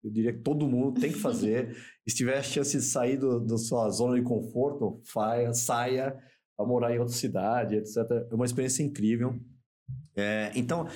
eu 0.03 0.11
diria 0.11 0.33
que 0.33 0.41
todo 0.41 0.67
mundo 0.67 0.99
tem 0.99 1.11
que 1.11 1.19
fazer. 1.19 1.75
se 2.07 2.15
tiver 2.15 2.37
a 2.37 2.43
chance 2.43 2.75
de 2.75 2.83
sair 2.83 3.17
da 3.17 3.57
sua 3.57 3.89
zona 3.89 4.15
de 4.15 4.21
conforto, 4.21 5.01
faia, 5.05 5.53
saia 5.53 6.17
para 6.57 6.67
morar 6.67 6.93
em 6.93 6.99
outra 6.99 7.13
cidade, 7.13 7.75
etc. 7.75 7.97
É 8.29 8.35
uma 8.35 8.45
experiência 8.45 8.83
incrível. 8.83 9.39
É, 10.15 10.51
então, 10.55 10.87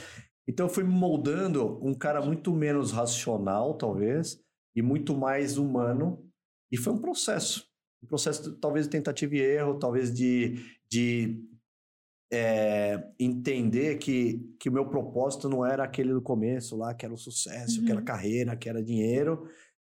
então 0.48 0.66
eu 0.68 0.70
fui 0.70 0.84
moldando 0.84 1.80
um 1.86 1.94
cara 1.94 2.22
muito 2.22 2.54
menos 2.54 2.92
racional, 2.92 3.76
talvez, 3.76 4.40
e 4.76 4.82
muito 4.82 5.16
mais 5.16 5.58
humano. 5.58 6.24
E 6.72 6.78
foi 6.78 6.94
um 6.94 7.02
processo. 7.02 7.66
Um 8.04 8.08
processo, 8.08 8.58
talvez, 8.60 8.86
de 8.86 8.92
tentativa 8.92 9.36
e 9.36 9.40
erro, 9.40 9.80
talvez 9.80 10.14
de, 10.14 10.64
de 10.90 11.44
é, 12.32 13.02
entender 13.20 13.98
que, 13.98 14.56
que 14.60 14.70
o 14.70 14.72
meu 14.72 14.88
propósito 14.88 15.48
não 15.48 15.66
era 15.66 15.84
aquele 15.84 16.14
do 16.14 16.22
começo 16.22 16.76
lá, 16.76 16.94
que 16.94 17.06
era 17.06 17.14
o 17.14 17.18
sucesso, 17.18 17.80
uhum. 17.80 17.86
que 17.86 17.92
era 17.92 18.02
carreira, 18.02 18.56
que 18.56 18.70
era 18.70 18.84
dinheiro, 18.84 19.48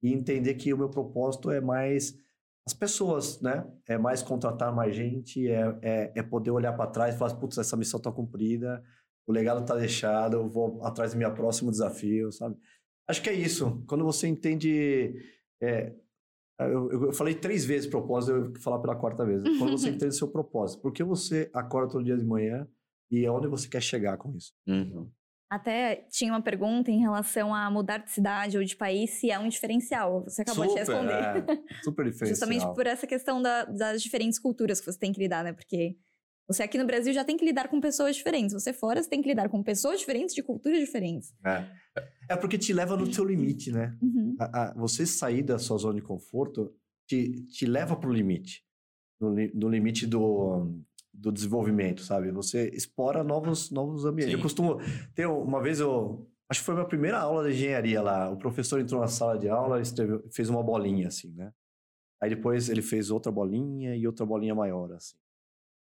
e 0.02 0.14
entender 0.14 0.56
que 0.56 0.74
o 0.74 0.78
meu 0.78 0.90
propósito 0.90 1.52
é 1.52 1.60
mais 1.60 2.18
as 2.66 2.74
pessoas, 2.74 3.42
né? 3.42 3.66
É 3.88 3.98
mais 3.98 4.22
contratar 4.22 4.74
mais 4.74 4.96
gente, 4.96 5.50
é, 5.50 5.78
é, 5.82 6.12
é 6.16 6.24
poder 6.24 6.52
olhar 6.52 6.74
para 6.74 6.90
trás 6.90 7.16
e 7.16 7.18
falar, 7.18 7.36
putz, 7.36 7.58
essa 7.58 7.76
missão 7.76 7.98
está 7.98 8.12
cumprida, 8.12 8.84
o 9.28 9.32
legado 9.32 9.62
está 9.62 9.76
deixado, 9.76 10.38
eu 10.38 10.48
vou 10.48 10.84
atrás 10.86 11.14
do 11.14 11.18
meu 11.18 11.34
próximo 11.34 11.72
desafio, 11.72 12.32
sabe? 12.32 12.56
Acho 13.08 13.22
que 13.22 13.30
é 13.30 13.34
isso. 13.34 13.84
Quando 13.88 14.04
você 14.06 14.28
entende 14.28 15.16
é, 15.62 15.94
eu, 16.68 17.06
eu, 17.06 17.14
falei 17.14 17.36
três 17.36 17.66
vezes 17.66 17.88
propósito, 17.88 18.32
eu 18.32 18.52
vou 18.52 18.62
falar 18.62 18.80
pela 18.80 18.96
quarta 18.96 19.26
vez. 19.26 19.42
Quando 19.58 19.72
você 19.72 19.90
entende 19.90 20.08
o 20.08 20.18
seu 20.18 20.28
propósito, 20.28 20.82
por 20.82 20.92
que 20.92 21.04
você 21.04 21.50
acorda 21.54 21.94
todo 21.94 22.04
dia 22.04 22.18
de 22.18 22.26
manhã 22.26 22.68
e 23.10 23.26
aonde 23.26 23.48
você 23.48 23.68
quer 23.68 23.82
chegar 23.82 24.18
com 24.18 24.36
isso? 24.36 24.54
Uhum. 24.68 25.10
Até 25.50 26.08
tinha 26.10 26.32
uma 26.32 26.42
pergunta 26.42 26.90
em 26.90 27.00
relação 27.00 27.54
a 27.54 27.70
mudar 27.70 27.98
de 27.98 28.10
cidade 28.10 28.58
ou 28.58 28.64
de 28.64 28.74
país, 28.74 29.10
se 29.12 29.30
é 29.30 29.38
um 29.38 29.50
diferencial. 29.50 30.24
Você 30.24 30.44
acabou 30.44 30.64
super, 30.64 30.74
de 30.74 30.80
responder. 30.80 31.14
É, 31.14 31.44
super 31.84 32.06
diferencial. 32.06 32.30
Justamente 32.30 32.74
por 32.74 32.88
essa 32.88 33.06
questão 33.06 33.42
da, 33.42 33.66
das 33.66 34.02
diferentes 34.02 34.40
culturas 34.40 34.80
que 34.80 34.90
você 34.90 34.98
tem 34.98 35.12
que 35.12 35.20
lidar, 35.20 35.44
né? 35.44 35.52
Porque 35.52 35.98
você 36.48 36.64
aqui 36.64 36.78
no 36.78 36.86
Brasil 36.86 37.14
já 37.14 37.24
tem 37.24 37.38
que 37.38 37.46
lidar 37.46 37.68
com 37.68 37.80
pessoas 37.80 38.16
diferentes. 38.16 38.54
Você 38.54 38.74
fora, 38.74 39.02
você 39.02 39.10
tem 39.10 39.22
que 39.22 39.30
lidar 39.30 39.50
com 39.50 39.64
pessoas 39.64 40.00
diferentes 40.00 40.36
de 40.36 40.44
culturas 40.44 40.80
diferentes. 40.80 41.34
É, 41.46 41.66
é 42.30 42.36
porque 42.36 42.58
te 42.58 42.74
leva 42.74 42.98
no 42.98 43.12
seu 43.14 43.24
limite, 43.24 43.72
né? 43.72 43.98
Uhum. 44.02 44.36
A, 44.40 44.64
a, 44.64 44.74
você 44.74 45.06
sair 45.06 45.44
da 45.44 45.58
sua 45.58 45.78
zona 45.78 45.96
de 45.96 46.02
conforto 46.02 46.74
te, 47.08 47.46
te 47.48 47.66
leva 47.66 47.96
para 47.96 48.10
o 48.10 48.14
limite. 48.14 48.64
No, 49.20 49.36
no, 49.54 49.70
limite 49.70 50.08
do, 50.08 50.82
do 51.14 51.32
desenvolvimento, 51.32 52.02
sabe? 52.02 52.32
Você 52.32 52.70
explora 52.70 53.24
novos, 53.24 53.70
novos 53.72 54.06
ambientes. 54.06 54.34
Sim. 54.34 54.38
Eu 54.38 54.42
costumo... 54.42 54.78
Ter 55.14 55.28
uma 55.28 55.62
vez 55.62 55.80
eu... 55.80 56.28
Acho 56.50 56.60
que 56.60 56.66
foi 56.66 56.74
a 56.74 56.78
minha 56.78 56.88
primeira 56.88 57.20
aula 57.20 57.48
de 57.48 57.56
engenharia 57.56 58.02
lá. 58.02 58.30
O 58.30 58.38
professor 58.38 58.82
entrou 58.82 59.00
na 59.00 59.08
sala 59.08 59.38
de 59.38 59.48
aula 59.48 59.82
e 59.82 59.86
fez 60.34 60.50
uma 60.50 60.62
bolinha, 60.62 61.08
assim, 61.08 61.34
né? 61.34 61.54
Aí 62.22 62.30
depois 62.30 62.68
ele 62.68 62.82
fez 62.82 63.10
outra 63.10 63.32
bolinha 63.32 63.96
e 63.96 64.06
outra 64.06 64.26
bolinha 64.26 64.54
maior, 64.54 64.92
assim. 64.92 65.16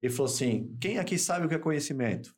Ele 0.06 0.14
falou 0.14 0.32
assim: 0.32 0.78
quem 0.80 1.00
aqui 1.00 1.18
sabe 1.18 1.46
o 1.46 1.50
que 1.50 1.56
é 1.56 1.60
conhecimento? 1.60 2.36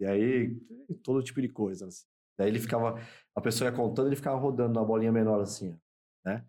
E 0.00 0.06
aí, 0.06 0.56
todo 1.02 1.22
tipo 1.22 1.42
de 1.42 1.48
coisa. 1.48 1.86
Assim. 1.86 2.06
Daí 2.38 2.48
ele 2.48 2.58
ficava, 2.58 2.98
a 3.36 3.40
pessoa 3.40 3.68
ia 3.68 3.76
contando, 3.76 4.08
ele 4.08 4.16
ficava 4.16 4.38
rodando 4.38 4.72
na 4.72 4.82
bolinha 4.82 5.12
menor 5.12 5.42
assim, 5.42 5.76
né? 6.24 6.42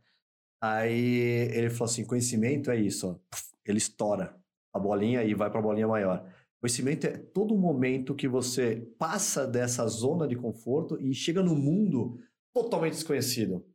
Aí 0.62 1.50
ele 1.52 1.70
falou 1.70 1.92
assim: 1.92 2.06
conhecimento 2.06 2.72
é 2.72 2.78
isso, 2.78 3.10
ó. 3.10 3.38
ele 3.66 3.78
estoura 3.78 4.42
a 4.74 4.80
bolinha 4.80 5.22
e 5.26 5.34
vai 5.34 5.50
para 5.50 5.60
a 5.60 5.64
bolinha 5.64 5.88
maior. 5.88 6.26
Conhecimento 6.62 7.08
é 7.08 7.18
todo 7.18 7.58
momento 7.58 8.16
que 8.16 8.28
você 8.28 8.88
passa 8.98 9.46
dessa 9.46 9.86
zona 9.88 10.26
de 10.26 10.38
conforto 10.38 10.98
e 10.98 11.14
chega 11.14 11.44
no 11.44 11.58
mundo 11.58 12.18
totalmente 12.54 12.94
desconhecido. 12.94 13.68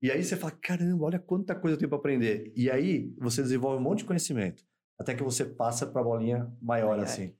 E 0.00 0.08
aí 0.12 0.22
você 0.22 0.36
fala: 0.36 0.52
caramba, 0.52 1.04
olha 1.04 1.18
quanta 1.18 1.56
coisa 1.56 1.74
eu 1.74 1.78
tenho 1.78 1.88
para 1.88 1.98
aprender. 1.98 2.52
E 2.54 2.70
aí 2.70 3.12
você 3.18 3.42
desenvolve 3.42 3.80
um 3.80 3.82
monte 3.82 3.98
de 3.98 4.04
conhecimento 4.04 4.64
até 4.98 5.14
que 5.14 5.22
você 5.22 5.44
passa 5.44 5.86
para 5.86 6.00
a 6.00 6.04
bolinha 6.04 6.50
maior, 6.60 6.98
assim. 6.98 7.34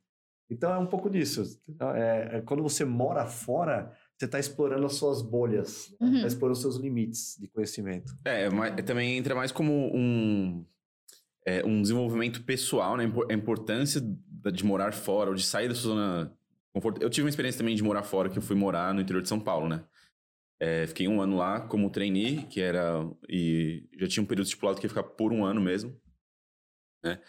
Então 0.51 0.73
é 0.73 0.79
um 0.79 0.87
pouco 0.87 1.11
disso. 1.11 1.61
Então, 1.69 1.91
é, 1.91 2.37
é, 2.37 2.41
quando 2.43 2.63
você 2.63 2.85
mora 2.85 3.27
fora, 3.27 3.93
você 4.17 4.27
está 4.27 4.39
explorando 4.39 4.87
as 4.87 4.95
suas 4.95 5.21
bolhas, 5.21 5.91
está 5.91 6.05
uhum. 6.05 6.27
explorando 6.27 6.57
os 6.57 6.61
seus 6.61 6.77
limites 6.77 7.37
de 7.39 7.49
conhecimento. 7.49 8.17
É, 8.25 8.49
mas 8.49 8.75
também 8.85 9.17
entra 9.17 9.35
mais 9.35 9.51
como 9.51 9.73
um, 9.73 10.65
é, 11.45 11.65
um 11.65 11.83
desenvolvimento 11.83 12.45
pessoal, 12.45 12.97
né? 12.97 13.11
A 13.29 13.35
importância 13.35 14.01
de 14.01 14.65
morar 14.65 14.93
fora, 14.93 15.31
ou 15.31 15.35
de 15.35 15.45
sair 15.45 15.69
da 15.69 15.75
sua 15.75 15.95
zona 15.95 16.25
de 16.27 16.73
conforto. 16.73 17.03
Eu 17.03 17.11
tive 17.11 17.25
uma 17.25 17.31
experiência 17.31 17.59
também 17.59 17.75
de 17.75 17.83
morar 17.83 18.05
fora, 18.05 18.29
que 18.29 18.39
eu 18.39 18.43
fui 18.43 18.55
morar 18.55 18.95
no 18.95 19.01
interior 19.01 19.23
de 19.23 19.29
São 19.29 19.41
Paulo, 19.41 19.69
né? 19.69 19.85
É, 20.61 20.87
fiquei 20.87 21.07
um 21.07 21.21
ano 21.21 21.37
lá 21.37 21.61
como 21.61 21.91
trainee, 21.91 22.45
que 22.45 22.61
era. 22.61 23.05
E 23.29 23.89
já 23.99 24.07
tinha 24.07 24.23
um 24.23 24.27
período 24.27 24.47
estipulado 24.47 24.79
que 24.79 24.87
ia 24.87 24.89
ficar 24.89 25.03
por 25.03 25.33
um 25.33 25.45
ano 25.45 25.61
mesmo. 25.61 25.95
Né? 27.03 27.21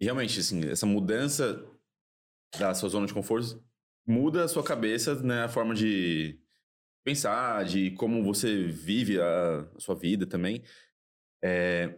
E 0.00 0.04
realmente, 0.04 0.38
assim, 0.40 0.68
essa 0.68 0.86
mudança 0.86 1.64
da 2.58 2.74
sua 2.74 2.88
zona 2.88 3.06
de 3.06 3.14
conforto 3.14 3.62
muda 4.06 4.44
a 4.44 4.48
sua 4.48 4.62
cabeça, 4.62 5.14
né? 5.22 5.44
A 5.44 5.48
forma 5.48 5.74
de 5.74 6.38
pensar, 7.04 7.64
de 7.64 7.92
como 7.92 8.22
você 8.22 8.66
vive 8.66 9.20
a, 9.20 9.68
sua 9.78 9.94
vida 9.94 10.26
também. 10.26 10.62
É, 11.42 11.94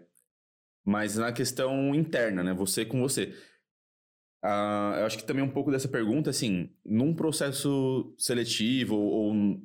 mas 0.85 1.17
na 1.17 1.33
questão 1.33 1.95
interna, 1.95 2.43
né? 2.43 2.55
Você 2.55 2.85
com 2.85 3.01
você. 3.01 3.35
Ah, 4.43 4.97
eu 5.01 5.07
acho 5.07 5.19
que 5.19 5.25
também 5.25 5.43
um 5.43 5.51
pouco 5.51 5.71
dessa 5.71 5.89
pergunta, 5.89 6.31
assim, 6.31 6.73
num 6.85 7.15
processo 7.15 8.15
seletivo 8.17 8.97
ou, 8.97 9.35
ou 9.35 9.63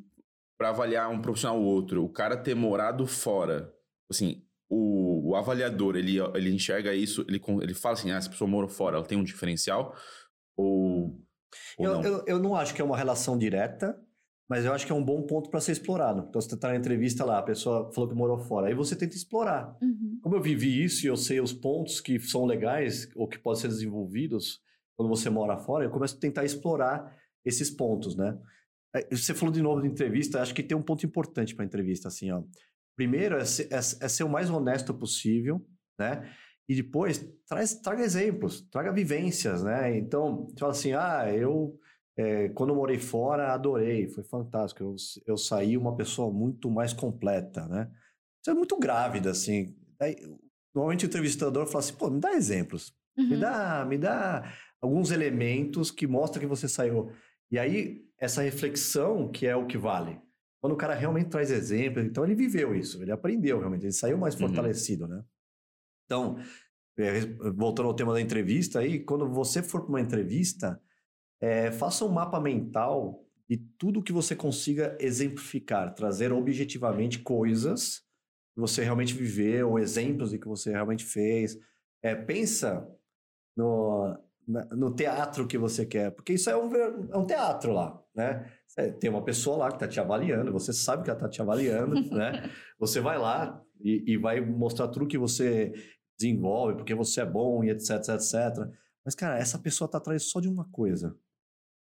para 0.57 0.69
avaliar 0.69 1.09
um 1.09 1.21
profissional 1.21 1.59
ou 1.59 1.65
outro, 1.65 2.03
o 2.03 2.09
cara 2.09 2.37
ter 2.37 2.55
morado 2.55 3.05
fora, 3.05 3.73
assim, 4.09 4.43
o, 4.69 5.02
o, 5.33 5.35
avaliador, 5.35 5.95
ele, 5.95 6.17
ele 6.35 6.53
enxerga 6.53 6.93
isso, 6.93 7.25
ele, 7.27 7.41
ele 7.61 7.73
fala 7.73 7.93
assim, 7.93 8.11
ah, 8.11 8.17
essa 8.17 8.29
pessoa 8.29 8.49
morou 8.49 8.69
fora, 8.69 8.97
ela 8.97 9.05
tem 9.05 9.17
um 9.17 9.23
diferencial? 9.23 9.95
Ou, 10.55 11.19
ou 11.77 11.85
eu, 11.85 11.93
não? 11.93 12.03
Eu, 12.03 12.23
eu 12.27 12.39
não 12.39 12.55
acho 12.55 12.73
que 12.73 12.81
é 12.81 12.85
uma 12.85 12.97
relação 12.97 13.37
direta, 13.37 13.99
Mas 14.49 14.65
eu 14.65 14.73
acho 14.73 14.85
que 14.85 14.91
é 14.91 14.95
um 14.95 15.03
bom 15.03 15.23
ponto 15.23 15.49
para 15.49 15.61
ser 15.61 15.71
explorado. 15.71 16.25
Então, 16.29 16.39
você 16.39 16.53
está 16.53 16.67
na 16.67 16.75
entrevista 16.75 17.25
lá, 17.25 17.39
a 17.39 17.43
pessoa 17.43 17.91
falou 17.93 18.09
que 18.09 18.15
morou 18.15 18.37
fora. 18.37 18.67
Aí 18.67 18.73
você 18.73 18.95
tenta 18.95 19.15
explorar. 19.15 19.75
Uhum. 19.81 20.19
Como 20.21 20.35
eu 20.35 20.41
vivi 20.41 20.83
isso 20.83 21.05
e 21.05 21.09
eu 21.09 21.17
sei 21.17 21.39
os 21.39 21.53
pontos 21.53 22.01
que 22.01 22.19
são 22.19 22.45
legais 22.45 23.09
ou 23.15 23.27
que 23.27 23.39
podem 23.39 23.61
ser 23.61 23.69
desenvolvidos 23.69 24.61
quando 24.95 25.09
você 25.09 25.29
mora 25.29 25.57
fora, 25.57 25.85
eu 25.85 25.89
começo 25.89 26.15
a 26.15 26.19
tentar 26.19 26.45
explorar 26.45 27.15
esses 27.43 27.69
pontos, 27.69 28.15
né? 28.15 28.37
É, 28.95 29.15
Você 29.15 29.33
falou 29.33 29.53
de 29.53 29.61
novo 29.61 29.81
de 29.81 29.87
entrevista, 29.87 30.41
acho 30.41 30.53
que 30.53 30.63
tem 30.63 30.77
um 30.77 30.83
ponto 30.83 31.05
importante 31.05 31.55
para 31.55 31.65
entrevista, 31.65 32.07
assim, 32.07 32.31
ó. 32.31 32.43
Primeiro 32.95 33.35
é 33.37 33.45
ser, 33.45 33.67
é- 33.71 33.77
é 33.77 34.07
ser 34.09 34.23
o 34.23 34.29
mais 34.29 34.49
honesto 34.49 34.93
possível, 34.93 35.65
né? 35.99 36.29
E 36.67 36.75
depois 36.75 37.25
traz, 37.47 37.73
traga 37.75 38.03
exemplos, 38.03 38.61
traga 38.69 38.91
vivências, 38.91 39.63
né? 39.63 39.97
Então, 39.97 40.47
você 40.47 40.59
fala 40.59 40.71
assim, 40.71 40.93
ah, 40.93 41.25
eu 41.33 41.77
é, 42.15 42.49
quando 42.49 42.69
eu 42.69 42.75
morei 42.75 42.99
fora 42.99 43.53
adorei, 43.53 44.07
foi 44.07 44.23
fantástico. 44.23 44.83
Eu, 44.83 44.95
eu 45.25 45.35
saí 45.37 45.75
uma 45.75 45.95
pessoa 45.97 46.31
muito 46.31 46.69
mais 46.69 46.93
completa, 46.93 47.67
né? 47.67 47.89
Isso 48.41 48.51
é 48.51 48.53
muito 48.53 48.77
grávida, 48.77 49.31
assim. 49.31 49.75
Daí, 49.99 50.15
normalmente 50.75 51.05
o 51.05 51.07
entrevistador 51.07 51.65
fala 51.65 51.79
assim, 51.79 51.95
pô, 51.95 52.09
me 52.11 52.19
dá 52.19 52.33
exemplos. 52.33 52.93
Me 53.17 53.33
Uhum. 53.35 53.39
dá, 53.39 53.85
me 53.85 53.97
dá 53.97 54.53
alguns 54.81 55.09
elementos 55.11 55.89
que 55.91 56.05
mostram 56.05 56.39
que 56.41 56.47
você 56.47 56.67
saiu. 56.67 57.11
E 57.49 57.57
aí, 57.57 58.01
essa 58.19 58.41
reflexão 58.43 59.31
que 59.31 59.47
é 59.47 59.55
o 59.55 59.65
que 59.65 59.77
vale. 59.77 60.19
Quando 60.63 60.75
o 60.75 60.77
cara 60.77 60.93
realmente 60.95 61.29
traz 61.29 61.51
exemplos, 61.51 62.05
então 62.05 62.23
ele 62.23 62.35
viveu 62.35 62.73
isso, 62.73 63.01
ele 63.01 63.11
aprendeu 63.11 63.59
realmente, 63.59 63.83
ele 63.83 63.91
saiu 63.91 64.17
mais 64.17 64.33
Uhum. 64.33 64.47
fortalecido, 64.47 65.09
né? 65.09 65.21
Então, 66.05 66.37
é, 66.97 67.19
voltando 67.53 67.87
ao 67.89 67.93
tema 67.93 68.13
da 68.13 68.21
entrevista, 68.21 68.79
aí, 68.79 69.01
quando 69.03 69.27
você 69.29 69.61
for 69.61 69.81
para 69.81 69.89
uma 69.89 69.99
entrevista, 69.99 70.81
é, 71.41 71.69
faça 71.69 72.05
um 72.05 72.09
mapa 72.13 72.39
mental 72.39 73.25
de 73.49 73.57
tudo 73.77 74.01
que 74.01 74.13
você 74.13 74.37
consiga 74.37 74.97
exemplificar, 75.01 75.93
trazer 75.95 76.31
objetivamente 76.31 77.19
coisas 77.19 77.97
que 78.55 78.61
você 78.61 78.85
realmente 78.85 79.13
viveu, 79.13 79.77
exemplos 79.77 80.29
de 80.29 80.39
que 80.39 80.47
você 80.47 80.71
realmente 80.71 81.03
fez. 81.03 81.57
É, 82.01 82.15
pensa 82.15 82.87
no, 83.57 84.17
no 84.47 84.95
teatro 84.95 85.45
que 85.45 85.57
você 85.57 85.85
quer, 85.85 86.11
porque 86.11 86.33
isso 86.33 86.49
é 86.49 86.55
um, 86.55 86.73
é 86.73 87.17
um 87.17 87.25
teatro 87.25 87.73
lá, 87.73 88.01
né? 88.15 88.49
É, 88.77 88.91
Tem 88.91 89.09
uma 89.09 89.23
pessoa 89.23 89.57
lá 89.57 89.67
que 89.69 89.75
está 89.75 89.87
te 89.87 89.99
avaliando, 89.99 90.51
você 90.51 90.73
sabe 90.73 91.03
que 91.03 91.09
ela 91.09 91.17
está 91.17 91.29
te 91.29 91.41
avaliando, 91.41 91.93
né? 92.15 92.49
Você 92.79 92.99
vai 92.99 93.17
lá 93.17 93.61
e, 93.79 94.13
e 94.13 94.17
vai 94.17 94.41
mostrar 94.41 94.87
tudo 94.87 95.07
que 95.07 95.17
você 95.17 95.71
desenvolve, 96.17 96.77
porque 96.77 96.95
você 96.95 97.21
é 97.21 97.25
bom 97.25 97.63
e 97.63 97.69
etc, 97.69 97.91
etc. 98.09 98.33
Mas, 99.05 99.15
cara, 99.15 99.37
essa 99.37 99.59
pessoa 99.59 99.85
está 99.85 99.97
atrás 99.97 100.29
só 100.29 100.39
de 100.39 100.47
uma 100.47 100.67
coisa. 100.71 101.15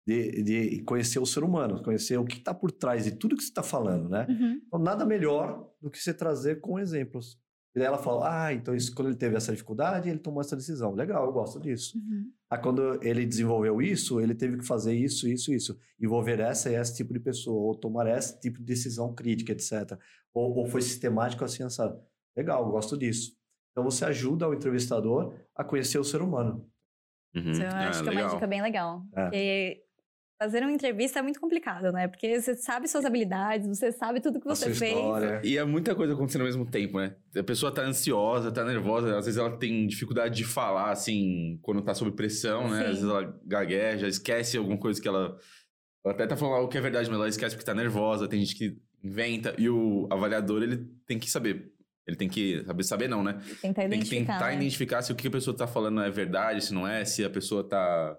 De, 0.06 0.42
de 0.42 0.82
conhecer 0.82 1.18
o 1.18 1.24
ser 1.24 1.42
humano, 1.42 1.82
conhecer 1.82 2.18
o 2.18 2.26
que 2.26 2.36
está 2.36 2.52
por 2.52 2.70
trás 2.70 3.04
de 3.04 3.12
tudo 3.12 3.36
que 3.36 3.42
você 3.42 3.48
está 3.48 3.62
falando, 3.62 4.08
né? 4.08 4.26
Uhum. 4.28 4.60
Então, 4.66 4.78
nada 4.78 5.06
melhor 5.06 5.66
do 5.80 5.90
que 5.90 5.98
você 5.98 6.12
trazer 6.12 6.60
com 6.60 6.78
exemplos. 6.78 7.38
E 7.74 7.78
daí 7.78 7.86
ela 7.88 7.98
fala, 7.98 8.46
ah, 8.46 8.52
então 8.54 8.72
isso, 8.74 8.94
quando 8.94 9.08
ele 9.08 9.16
teve 9.16 9.36
essa 9.36 9.50
dificuldade, 9.50 10.08
ele 10.08 10.20
tomou 10.20 10.40
essa 10.40 10.54
decisão. 10.54 10.92
Legal, 10.94 11.24
eu 11.26 11.32
gosto 11.32 11.58
disso. 11.60 11.98
Uhum. 11.98 12.30
Ah, 12.48 12.56
quando 12.56 13.02
ele 13.02 13.26
desenvolveu 13.26 13.82
isso, 13.82 14.20
ele 14.20 14.34
teve 14.34 14.58
que 14.58 14.64
fazer 14.64 14.94
isso, 14.94 15.28
isso, 15.28 15.52
isso. 15.52 15.76
Envolver 16.00 16.38
essa 16.38 16.70
e 16.70 16.76
esse 16.76 16.94
tipo 16.96 17.12
de 17.12 17.18
pessoa, 17.18 17.56
ou 17.60 17.74
tomar 17.74 18.06
esse 18.06 18.38
tipo 18.40 18.58
de 18.60 18.64
decisão 18.64 19.12
crítica, 19.12 19.50
etc. 19.52 19.98
Ou, 20.32 20.54
ou 20.58 20.66
foi 20.66 20.82
sistemático 20.82 21.44
assim, 21.44 21.68
sabe? 21.68 21.98
Legal, 22.36 22.64
eu 22.64 22.70
gosto 22.70 22.96
disso. 22.96 23.32
Então 23.72 23.82
você 23.82 24.04
ajuda 24.04 24.48
o 24.48 24.54
entrevistador 24.54 25.34
a 25.54 25.64
conhecer 25.64 25.98
o 25.98 26.04
ser 26.04 26.22
humano. 26.22 26.64
Uhum. 27.34 27.50
Isso 27.50 27.62
eu 27.62 27.68
Ah, 27.70 27.88
acho 27.88 28.02
que 28.04 28.08
é 28.08 28.12
uma 28.12 28.20
legal. 28.20 28.34
dica 28.36 28.46
bem 28.46 28.62
legal. 28.62 29.02
É. 29.16 29.22
Porque 29.24 29.84
fazer 30.38 30.62
uma 30.62 30.72
entrevista 30.72 31.18
é 31.20 31.22
muito 31.22 31.40
complicado, 31.40 31.92
né? 31.92 32.08
Porque 32.08 32.40
você 32.40 32.54
sabe 32.54 32.88
suas 32.88 33.04
habilidades, 33.04 33.66
você 33.68 33.92
sabe 33.92 34.20
tudo 34.20 34.40
que 34.40 34.48
A 34.48 34.54
você 34.54 34.74
fez. 34.74 34.96
E 35.42 35.56
é 35.56 35.64
muita 35.64 35.94
coisa 35.94 36.14
acontecendo 36.14 36.42
ao 36.42 36.46
mesmo 36.46 36.66
tempo, 36.66 36.98
né? 36.98 37.14
A 37.36 37.42
pessoa 37.42 37.72
tá 37.72 37.82
ansiosa, 37.82 38.50
tá 38.52 38.64
nervosa, 38.64 39.16
às 39.16 39.26
vezes 39.26 39.38
ela 39.38 39.56
tem 39.56 39.86
dificuldade 39.86 40.34
de 40.36 40.44
falar, 40.44 40.90
assim, 40.90 41.58
quando 41.62 41.82
tá 41.82 41.94
sob 41.94 42.10
pressão, 42.12 42.68
né? 42.68 42.78
Sim. 42.78 42.82
Às 42.82 42.88
vezes 42.88 43.04
ela 43.04 43.40
gagueja, 43.44 44.08
esquece 44.08 44.56
alguma 44.56 44.78
coisa 44.78 45.00
que 45.00 45.08
ela. 45.08 45.36
Ela 46.04 46.14
até 46.14 46.26
tá 46.26 46.36
falando 46.36 46.56
algo 46.56 46.68
que 46.68 46.76
é 46.76 46.80
verdade, 46.80 47.08
mas 47.08 47.18
ela 47.18 47.28
esquece 47.28 47.54
porque 47.54 47.64
tá 47.64 47.74
nervosa, 47.74 48.28
tem 48.28 48.40
gente 48.40 48.56
que 48.56 48.76
inventa. 49.02 49.54
E 49.56 49.68
o 49.70 50.06
avaliador, 50.10 50.62
ele 50.62 50.84
tem 51.06 51.18
que 51.18 51.30
saber. 51.30 51.72
Ele 52.06 52.16
tem 52.16 52.28
que 52.28 52.62
saber, 52.66 52.82
saber 52.82 53.08
não, 53.08 53.22
né? 53.22 53.40
Tentar 53.62 53.82
Tem 53.82 53.88
que 53.88 53.96
identificar. 53.96 54.32
tentar 54.34 54.46
né? 54.48 54.56
identificar 54.56 55.02
se 55.02 55.10
o 55.10 55.14
que 55.14 55.26
a 55.26 55.30
pessoa 55.30 55.56
tá 55.56 55.66
falando 55.66 56.02
é 56.02 56.10
verdade, 56.10 56.62
se 56.62 56.74
não 56.74 56.86
é, 56.86 57.02
se 57.02 57.24
a 57.24 57.30
pessoa 57.30 57.66
tá 57.66 58.14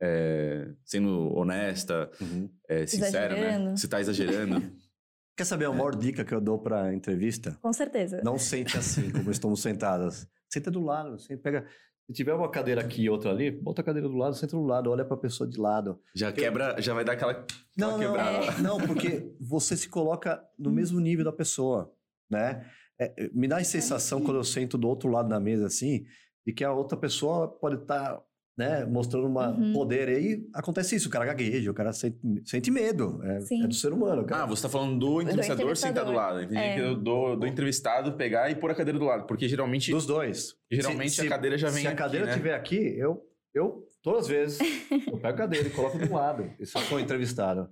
é, 0.00 0.68
sendo 0.84 1.32
honesta, 1.36 2.10
Uhum. 2.20 2.50
é, 2.68 2.86
sincera, 2.86 3.58
né? 3.58 3.76
Se 3.76 3.88
tá 3.88 4.00
exagerando. 4.00 4.60
Quer 5.36 5.44
saber 5.44 5.66
a 5.66 5.70
maior 5.72 5.94
dica 5.94 6.24
que 6.24 6.32
eu 6.34 6.40
dou 6.40 6.58
para 6.58 6.94
entrevista? 6.94 7.58
Com 7.60 7.72
certeza. 7.72 8.22
Não 8.24 8.38
sente 8.38 8.76
assim, 8.78 9.10
como 9.10 9.30
estamos 9.30 9.60
sentadas. 9.60 10.26
Senta 10.48 10.70
do 10.70 10.80
lado. 10.82 11.18
Você 11.18 11.36
pega. 11.36 11.66
Se 12.08 12.12
tiver 12.14 12.32
uma 12.34 12.48
cadeira 12.48 12.80
aqui 12.80 13.02
e 13.02 13.10
outra 13.10 13.30
ali, 13.32 13.50
bota 13.50 13.82
a 13.82 13.84
cadeira 13.84 14.08
do 14.08 14.16
lado, 14.16 14.34
senta 14.36 14.56
do 14.56 14.62
lado, 14.62 14.90
olha 14.90 15.04
para 15.04 15.16
a 15.16 15.20
pessoa 15.20 15.48
de 15.48 15.58
lado. 15.58 16.00
Já 16.14 16.32
quebra, 16.32 16.80
já 16.80 16.94
vai 16.94 17.04
dar 17.04 17.12
aquela. 17.14 17.44
Não, 17.76 17.98
não, 17.98 17.98
quebrada. 17.98 18.62
não, 18.62 18.78
porque 18.78 19.34
você 19.40 19.76
se 19.76 19.88
coloca 19.88 20.42
no 20.58 20.70
mesmo 20.70 21.00
nível 21.00 21.24
da 21.24 21.32
pessoa, 21.32 21.92
né? 22.30 22.64
É, 22.98 23.12
é, 23.24 23.30
me 23.34 23.46
dá 23.48 23.58
a 23.58 23.64
sensação 23.64 24.22
quando 24.22 24.36
eu 24.38 24.44
sento 24.44 24.78
do 24.78 24.88
outro 24.88 25.10
lado 25.10 25.28
da 25.28 25.38
mesa 25.40 25.66
assim, 25.66 26.06
de 26.46 26.52
que 26.52 26.64
a 26.64 26.72
outra 26.72 26.96
pessoa 26.96 27.48
pode 27.48 27.82
estar, 27.82 28.22
né, 28.56 28.84
mostrando 28.86 29.26
uma 29.26 29.50
Uhum. 29.50 29.72
poder. 29.72 30.08
E 30.08 30.14
aí 30.14 30.48
acontece 30.54 30.96
isso, 30.96 31.08
o 31.08 31.10
cara 31.10 31.24
gagueja, 31.26 31.70
o 31.70 31.74
cara 31.74 31.92
sente, 31.92 32.18
sente 32.44 32.70
medo. 32.70 33.20
É, 33.22 33.38
é 33.64 33.66
do 33.66 33.74
ser 33.74 33.92
humano. 33.92 34.24
Cara. 34.24 34.44
Ah, 34.44 34.46
você 34.46 34.62
tá 34.62 34.68
falando 34.68 34.98
do 34.98 35.20
entrevistador, 35.20 35.62
entrevistador. 35.62 35.76
sentar 35.76 36.04
do 36.04 36.12
lado. 36.12 36.42
Entendi 36.42 36.58
É. 36.60 36.74
que 36.74 36.80
eu 36.80 36.94
do, 36.96 37.36
do 37.36 37.46
entrevistado 37.46 38.14
pegar 38.14 38.50
e 38.50 38.54
pôr 38.54 38.70
a 38.70 38.74
cadeira 38.74 38.98
do 38.98 39.04
lado. 39.04 39.26
Porque 39.26 39.46
geralmente, 39.48 39.90
Dos 39.90 40.06
dois. 40.06 40.54
geralmente 40.70 41.10
Se- 41.10 41.20
a 41.20 41.24
se- 41.24 41.28
cadeira 41.30 41.58
já 41.58 41.68
vem 41.68 41.82
Se 41.82 41.88
a 41.88 41.94
cadeira 41.94 42.26
né? 42.26 42.32
estiver 42.32 42.54
aqui, 42.54 42.76
eu, 42.98 43.22
eu, 43.54 43.86
todas 44.02 44.22
as 44.22 44.28
vezes, 44.28 44.58
eu 44.90 45.18
pego 45.18 45.26
a 45.28 45.32
cadeira 45.34 45.68
e 45.68 45.70
coloco 45.70 45.98
do 45.98 46.12
lado. 46.12 46.50
E 46.58 46.64
se 46.64 46.76
eu 46.76 46.82
for 46.82 46.98
entrevistado. 47.00 47.68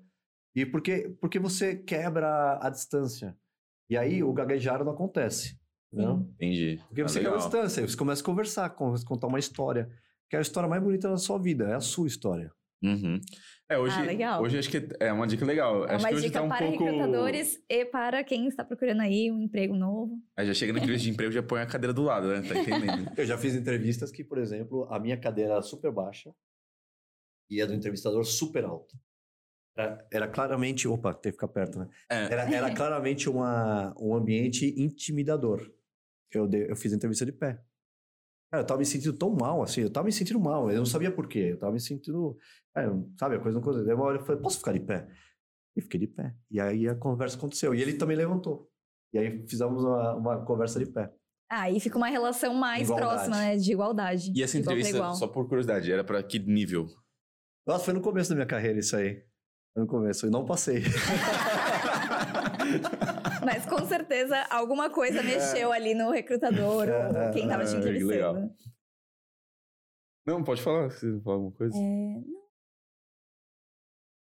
E 0.54 0.64
porque, 0.66 1.14
porque 1.20 1.38
você 1.38 1.74
quebra 1.76 2.58
a 2.60 2.68
distância. 2.70 3.34
E 3.90 3.96
aí 3.96 4.22
o 4.22 4.32
gaguejar 4.32 4.84
não 4.84 4.92
acontece. 4.92 5.58
Não? 5.92 6.28
Entendi. 6.34 6.80
Porque 6.88 7.02
Ah, 7.02 7.08
você 7.08 7.20
quebra 7.20 7.36
a 7.36 7.40
distância, 7.40 7.86
você 7.86 7.96
começa 7.96 8.20
a 8.20 8.24
conversar, 8.24 8.70
começa 8.70 9.04
a 9.04 9.06
contar 9.06 9.26
uma 9.28 9.38
história. 9.38 9.88
Que 10.30 10.36
é 10.36 10.38
a 10.38 10.42
história 10.42 10.68
mais 10.68 10.82
bonita 10.82 11.08
da 11.08 11.16
sua 11.16 11.38
vida, 11.38 11.64
é 11.68 11.74
a 11.74 11.80
sua 11.80 12.06
história. 12.06 12.50
Uhum. 12.82 13.18
É, 13.68 13.78
hoje, 13.78 13.96
Ah, 13.98 14.02
legal. 14.02 14.42
hoje 14.42 14.58
acho 14.58 14.70
que 14.70 14.88
é 15.00 15.10
uma 15.12 15.26
dica 15.26 15.44
legal. 15.46 15.86
É 15.86 15.94
acho 15.94 16.04
uma 16.04 16.08
que 16.10 16.14
hoje 16.16 16.26
dica 16.26 16.38
tá 16.40 16.44
um 16.44 16.48
para 16.48 16.66
pouco. 16.66 16.84
recrutadores 16.84 17.58
e 17.68 17.84
para 17.86 18.22
quem 18.22 18.46
está 18.46 18.62
procurando 18.62 19.00
aí 19.00 19.32
um 19.32 19.40
emprego 19.40 19.74
novo. 19.74 20.18
Aí 20.36 20.46
já 20.46 20.52
chega 20.52 20.72
na 20.72 20.80
entrevista 20.80 21.04
de 21.04 21.10
emprego 21.10 21.32
já 21.32 21.42
põe 21.42 21.60
a 21.62 21.66
cadeira 21.66 21.94
do 21.94 22.02
lado, 22.02 22.28
né? 22.28 22.42
Tá 22.42 22.58
entendendo? 22.60 23.10
Eu 23.16 23.24
já 23.24 23.38
fiz 23.38 23.54
entrevistas 23.54 24.10
que, 24.10 24.22
por 24.22 24.36
exemplo, 24.38 24.84
a 24.92 24.98
minha 25.00 25.16
cadeira 25.16 25.52
era 25.52 25.62
super 25.62 25.90
baixa 25.90 26.30
e 27.50 27.62
a 27.62 27.66
do 27.66 27.72
entrevistador 27.74 28.22
super 28.24 28.64
alta. 28.64 28.94
Era, 29.76 30.06
era 30.12 30.28
claramente. 30.28 30.86
Opa, 30.86 31.12
tem 31.14 31.32
que 31.32 31.36
ficar 31.36 31.48
perto, 31.48 31.78
né? 31.78 31.88
É. 32.10 32.24
Era, 32.32 32.42
era 32.54 32.74
claramente 32.74 33.28
uma, 33.30 33.94
um 33.98 34.14
ambiente 34.14 34.66
intimidador. 34.80 35.72
Eu, 36.30 36.46
dei- 36.46 36.70
eu 36.70 36.76
fiz 36.76 36.92
entrevista 36.92 37.24
de 37.24 37.32
pé. 37.32 37.58
Cara, 38.54 38.62
eu 38.62 38.66
tava 38.66 38.78
me 38.78 38.86
sentindo 38.86 39.12
tão 39.12 39.34
mal, 39.34 39.64
assim, 39.64 39.80
eu 39.80 39.90
tava 39.90 40.06
me 40.06 40.12
sentindo 40.12 40.38
mal, 40.38 40.70
eu 40.70 40.78
não 40.78 40.86
sabia 40.86 41.10
por 41.10 41.26
quê, 41.26 41.50
eu 41.52 41.58
tava 41.58 41.72
me 41.72 41.80
sentindo, 41.80 42.38
é, 42.76 42.86
sabe, 43.18 43.34
a 43.34 43.40
coisa 43.40 43.58
não 43.58 43.64
coisa. 43.64 43.82
Daí 43.82 43.94
uma 43.96 44.04
hora 44.04 44.18
eu 44.18 44.24
falei, 44.24 44.40
posso 44.40 44.58
ficar 44.58 44.72
de 44.72 44.78
pé? 44.78 45.08
E 45.76 45.80
fiquei 45.80 45.98
de 45.98 46.06
pé. 46.06 46.32
E 46.48 46.60
aí 46.60 46.88
a 46.88 46.94
conversa 46.94 47.36
aconteceu, 47.36 47.74
e 47.74 47.82
ele 47.82 47.94
também 47.94 48.16
levantou. 48.16 48.70
E 49.12 49.18
aí 49.18 49.44
fizemos 49.48 49.82
uma, 49.82 50.14
uma 50.14 50.44
conversa 50.44 50.78
de 50.78 50.86
pé. 50.86 51.12
Aí 51.50 51.80
fica 51.80 51.96
uma 51.96 52.06
relação 52.06 52.54
mais 52.54 52.88
Igualdade. 52.88 53.12
próxima, 53.12 53.36
né? 53.38 53.56
De 53.56 53.72
igualdade. 53.72 54.32
E 54.36 54.40
essa 54.40 54.56
entrevista, 54.56 54.96
igual. 54.96 55.14
só 55.14 55.26
por 55.26 55.48
curiosidade, 55.48 55.90
era 55.90 56.04
pra 56.04 56.22
que 56.22 56.38
nível? 56.38 56.86
Nossa, 57.66 57.84
foi 57.84 57.94
no 57.94 58.00
começo 58.00 58.30
da 58.30 58.36
minha 58.36 58.46
carreira 58.46 58.78
isso 58.78 58.94
aí. 58.96 59.20
Foi 59.72 59.82
no 59.82 59.88
começo, 59.88 60.26
eu 60.26 60.30
não 60.30 60.44
passei. 60.44 60.84
Mas 63.44 63.66
com 63.66 63.84
certeza 63.86 64.42
alguma 64.50 64.90
coisa 64.90 65.22
mexeu 65.22 65.72
ali 65.72 65.94
no 65.94 66.10
recrutador 66.10 66.88
É, 66.88 67.26
ou 67.26 67.32
quem 67.32 67.48
tava 67.48 67.64
te 67.64 67.76
é, 67.76 67.80
que 67.80 67.86
legal. 68.04 68.36
entrevistando. 68.36 68.54
Não, 70.26 70.42
pode 70.42 70.62
falar, 70.62 70.90
se 70.90 71.20
falar 71.20 71.36
alguma 71.36 71.52
coisa. 71.52 71.76
É, 71.76 71.80
não. 71.80 72.44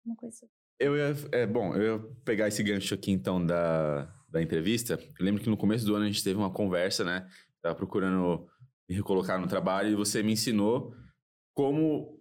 Uma 0.05 0.15
coisa. 0.15 0.47
Eu 0.79 0.97
ia, 0.97 1.13
é, 1.31 1.45
bom, 1.45 1.73
eu 1.75 1.81
ia 1.81 2.03
pegar 2.23 2.47
esse 2.47 2.61
gancho 2.61 2.93
aqui 2.93 3.11
então 3.11 3.43
da, 3.43 4.03
da 4.27 4.41
entrevista. 4.41 4.99
Eu 5.17 5.25
lembro 5.25 5.41
que 5.41 5.49
no 5.49 5.57
começo 5.57 5.85
do 5.85 5.95
ano 5.95 6.05
a 6.05 6.07
gente 6.07 6.23
teve 6.23 6.37
uma 6.37 6.51
conversa, 6.51 7.03
né? 7.03 7.27
Tava 7.61 7.75
procurando 7.75 8.47
me 8.89 8.95
recolocar 8.95 9.39
no 9.39 9.47
trabalho 9.47 9.89
e 9.89 9.95
você 9.95 10.21
me 10.21 10.33
ensinou 10.33 10.93
como. 11.53 12.14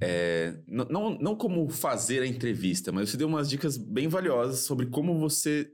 É, 0.00 0.54
não, 0.66 1.10
não 1.18 1.36
como 1.36 1.68
fazer 1.68 2.22
a 2.22 2.26
entrevista, 2.26 2.90
mas 2.90 3.10
você 3.10 3.16
deu 3.16 3.28
umas 3.28 3.48
dicas 3.48 3.76
bem 3.76 4.08
valiosas 4.08 4.60
sobre 4.60 4.86
como 4.86 5.18
você 5.18 5.70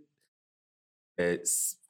é, 1.19 1.41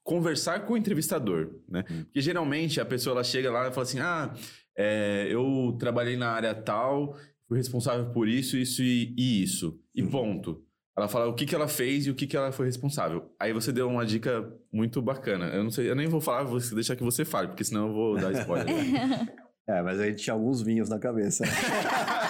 conversar 0.03 0.67
com 0.67 0.75
o 0.75 0.77
entrevistador, 0.77 1.51
né? 1.69 1.85
Hum. 1.91 2.05
Porque 2.05 2.21
geralmente 2.21 2.81
a 2.81 2.85
pessoa 2.85 3.15
ela 3.15 3.25
chega 3.25 3.51
lá 3.51 3.69
e 3.69 3.73
fala 3.73 3.83
assim: 3.83 3.99
ah, 4.01 4.35
é, 4.77 5.27
eu 5.31 5.77
trabalhei 5.79 6.17
na 6.17 6.31
área 6.31 6.55
tal, 6.55 7.17
fui 7.49 7.59
responsável 7.59 8.11
por 8.13 8.29
isso, 8.29 8.57
isso 8.57 8.83
e, 8.83 9.15
e 9.17 9.43
isso. 9.43 9.81
E 9.95 10.03
Uhum. 10.03 10.11
ponto. 10.11 10.63
Ela 10.97 11.09
fala 11.09 11.27
o 11.27 11.35
que, 11.35 11.45
que 11.45 11.55
ela 11.55 11.69
fez 11.69 12.07
e 12.07 12.11
o 12.11 12.15
que, 12.15 12.27
que 12.27 12.37
ela 12.37 12.51
foi 12.51 12.65
responsável. 12.65 13.31
Aí 13.39 13.53
você 13.53 13.71
deu 13.71 13.87
uma 13.87 14.07
dica 14.07 14.51
muito 14.73 15.03
bacana. 15.03 15.47
Eu 15.49 15.63
não 15.63 15.71
sei, 15.71 15.91
eu 15.91 15.95
nem 15.95 16.07
vou 16.07 16.23
falar, 16.23 16.45
vou 16.45 16.59
deixar 16.59 16.97
que 16.97 17.03
você 17.03 17.23
fale, 17.23 17.49
porque 17.49 17.65
senão 17.65 17.89
eu 17.89 17.93
vou 17.93 18.17
dar 18.19 18.33
spoiler. 18.33 18.67
é, 19.69 19.83
mas 19.83 20.01
a 20.01 20.07
gente 20.07 20.23
tinha 20.23 20.33
alguns 20.33 20.63
vinhos 20.63 20.89
na 20.89 20.99
cabeça. 20.99 21.45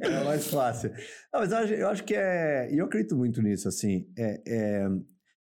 é 0.00 0.24
mais 0.24 0.46
fácil. 0.46 0.90
Não, 1.32 1.40
mas 1.40 1.70
eu 1.70 1.88
acho, 1.88 2.04
que 2.04 2.14
é. 2.14 2.72
E 2.72 2.78
eu 2.78 2.86
acredito 2.86 3.16
muito 3.16 3.42
nisso, 3.42 3.68
assim. 3.68 4.06
É, 4.16 4.42
é, 4.46 4.88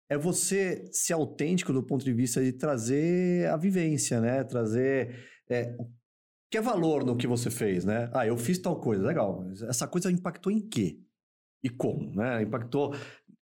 é 0.09 0.17
você 0.17 0.89
ser 0.91 1.13
autêntico 1.13 1.73
do 1.73 1.83
ponto 1.83 2.03
de 2.03 2.13
vista 2.13 2.43
de 2.43 2.51
trazer 2.51 3.47
a 3.49 3.57
vivência, 3.57 4.19
né? 4.21 4.43
Trazer. 4.43 5.15
É, 5.49 5.75
que 6.49 6.57
é 6.57 6.61
valor 6.61 7.05
no 7.05 7.17
que 7.17 7.27
você 7.27 7.49
fez, 7.49 7.83
né? 7.83 8.09
Ah, 8.13 8.25
eu 8.25 8.37
fiz 8.37 8.57
tal 8.57 8.79
coisa, 8.79 9.05
legal. 9.05 9.45
Essa 9.67 9.87
coisa 9.87 10.11
impactou 10.11 10.51
em 10.51 10.61
quê? 10.61 10.99
E 11.63 11.69
como, 11.69 12.15
né? 12.15 12.41
Impactou. 12.41 12.93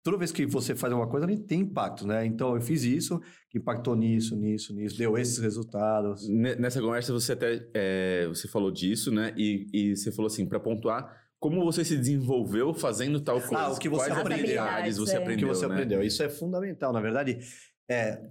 Toda 0.02 0.16
vez 0.16 0.30
que 0.30 0.46
você 0.46 0.74
faz 0.74 0.92
uma 0.92 1.08
coisa, 1.08 1.26
ele 1.26 1.38
tem 1.38 1.60
impacto, 1.60 2.06
né? 2.06 2.24
Então, 2.24 2.54
eu 2.54 2.60
fiz 2.60 2.84
isso, 2.84 3.20
que 3.50 3.58
impactou 3.58 3.96
nisso, 3.96 4.36
nisso, 4.36 4.74
nisso, 4.74 4.96
deu 4.96 5.18
esses 5.18 5.38
resultados. 5.38 6.26
Nessa 6.28 6.80
conversa, 6.80 7.12
você 7.12 7.32
até 7.32 7.68
é, 7.74 8.26
você 8.28 8.48
falou 8.48 8.70
disso, 8.70 9.10
né? 9.10 9.34
E, 9.36 9.66
e 9.72 9.96
você 9.96 10.12
falou 10.12 10.28
assim, 10.28 10.46
para 10.46 10.60
pontuar, 10.60 11.28
como 11.40 11.64
você 11.64 11.84
se 11.84 11.96
desenvolveu 11.96 12.72
fazendo 12.74 13.20
tal 13.20 13.40
coisa? 13.40 13.58
Ah, 13.58 13.70
o 13.70 13.78
que 13.78 13.88
você 13.88 14.06
Quais 14.06 14.20
aprendeu. 14.20 14.94
você 14.94 15.14
é. 15.14 15.18
aprendeu, 15.18 15.48
O 15.48 15.52
que 15.52 15.56
você 15.56 15.66
né? 15.66 15.74
aprendeu. 15.74 16.02
Isso 16.02 16.22
é 16.22 16.28
fundamental, 16.28 16.92
na 16.92 17.00
verdade. 17.00 17.38
É, 17.90 18.30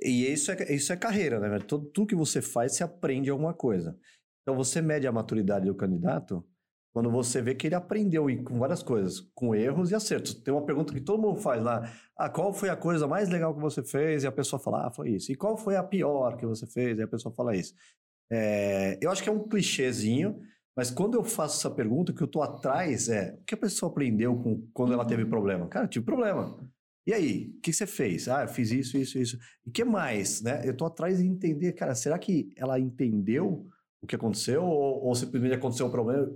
e 0.00 0.32
isso 0.32 0.50
é, 0.52 0.74
isso 0.74 0.92
é 0.92 0.96
carreira, 0.96 1.40
né? 1.40 1.58
Tudo, 1.60 1.86
tudo 1.86 2.06
que 2.06 2.14
você 2.14 2.42
faz, 2.42 2.76
você 2.76 2.84
aprende 2.84 3.30
alguma 3.30 3.54
coisa. 3.54 3.96
Então, 4.42 4.54
você 4.54 4.80
mede 4.82 5.06
a 5.06 5.12
maturidade 5.12 5.66
do 5.66 5.74
candidato 5.74 6.44
quando 6.96 7.10
você 7.10 7.42
vê 7.42 7.54
que 7.54 7.66
ele 7.66 7.74
aprendeu 7.74 8.24
com 8.42 8.58
várias 8.58 8.82
coisas, 8.82 9.20
com 9.34 9.54
erros 9.54 9.90
e 9.90 9.94
acertos. 9.94 10.32
Tem 10.32 10.54
uma 10.54 10.64
pergunta 10.64 10.94
que 10.94 11.00
todo 11.02 11.20
mundo 11.20 11.38
faz 11.38 11.62
lá. 11.62 11.92
Ah, 12.16 12.30
qual 12.30 12.54
foi 12.54 12.70
a 12.70 12.74
coisa 12.74 13.06
mais 13.06 13.28
legal 13.28 13.54
que 13.54 13.60
você 13.60 13.82
fez? 13.82 14.24
E 14.24 14.26
a 14.26 14.32
pessoa 14.32 14.58
fala, 14.58 14.86
ah, 14.86 14.90
foi 14.90 15.10
isso. 15.10 15.30
E 15.30 15.34
qual 15.34 15.58
foi 15.58 15.76
a 15.76 15.82
pior 15.82 16.38
que 16.38 16.46
você 16.46 16.66
fez? 16.66 16.98
E 16.98 17.02
a 17.02 17.06
pessoa 17.06 17.34
fala 17.34 17.54
isso. 17.54 17.74
É, 18.32 18.98
eu 18.98 19.10
acho 19.10 19.22
que 19.22 19.28
é 19.28 19.32
um 19.32 19.46
clichêzinho, 19.46 20.40
mas 20.74 20.90
quando 20.90 21.18
eu 21.18 21.22
faço 21.22 21.58
essa 21.58 21.70
pergunta, 21.70 22.12
o 22.12 22.14
que 22.14 22.22
eu 22.22 22.26
tô 22.26 22.40
atrás 22.40 23.10
é 23.10 23.36
o 23.42 23.44
que 23.44 23.52
a 23.52 23.58
pessoa 23.58 23.92
aprendeu 23.92 24.34
com, 24.34 24.66
quando 24.72 24.94
ela 24.94 25.04
teve 25.04 25.26
problema. 25.26 25.68
Cara, 25.68 25.86
tive 25.86 26.06
problema. 26.06 26.56
E 27.06 27.12
aí, 27.12 27.52
o 27.58 27.60
que 27.60 27.74
você 27.74 27.86
fez? 27.86 28.26
Ah, 28.26 28.44
eu 28.44 28.48
fiz 28.48 28.70
isso, 28.70 28.96
isso, 28.96 29.18
isso. 29.18 29.38
E 29.66 29.70
que 29.70 29.84
mais, 29.84 30.40
né? 30.40 30.62
Eu 30.64 30.74
tô 30.74 30.86
atrás 30.86 31.18
de 31.18 31.26
entender, 31.26 31.74
cara, 31.74 31.94
será 31.94 32.18
que 32.18 32.54
ela 32.56 32.80
entendeu 32.80 33.66
o 34.00 34.06
que 34.06 34.16
aconteceu 34.16 34.64
ou, 34.64 35.04
ou 35.04 35.14
simplesmente 35.14 35.52
aconteceu 35.56 35.88
o 35.88 35.90
problema? 35.90 36.26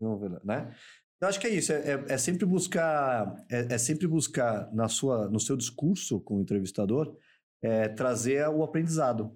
Não, 0.00 0.18
né? 0.44 0.74
Eu 1.20 1.28
acho 1.28 1.40
que 1.40 1.46
é 1.46 1.50
isso, 1.50 1.72
é, 1.72 1.92
é- 1.92 2.04
é 2.10 2.18
sempre 2.18 2.44
buscar, 2.44 3.34
é, 3.50 3.74
é 3.74 3.78
sempre 3.78 4.06
buscar 4.06 4.70
na 4.74 4.86
sua, 4.88 5.28
no 5.30 5.40
seu 5.40 5.56
discurso 5.56 6.20
com 6.20 6.36
o 6.36 6.40
entrevistador, 6.42 7.16
é, 7.62 7.88
trazer 7.88 8.46
o 8.48 8.62
aprendizado. 8.62 9.34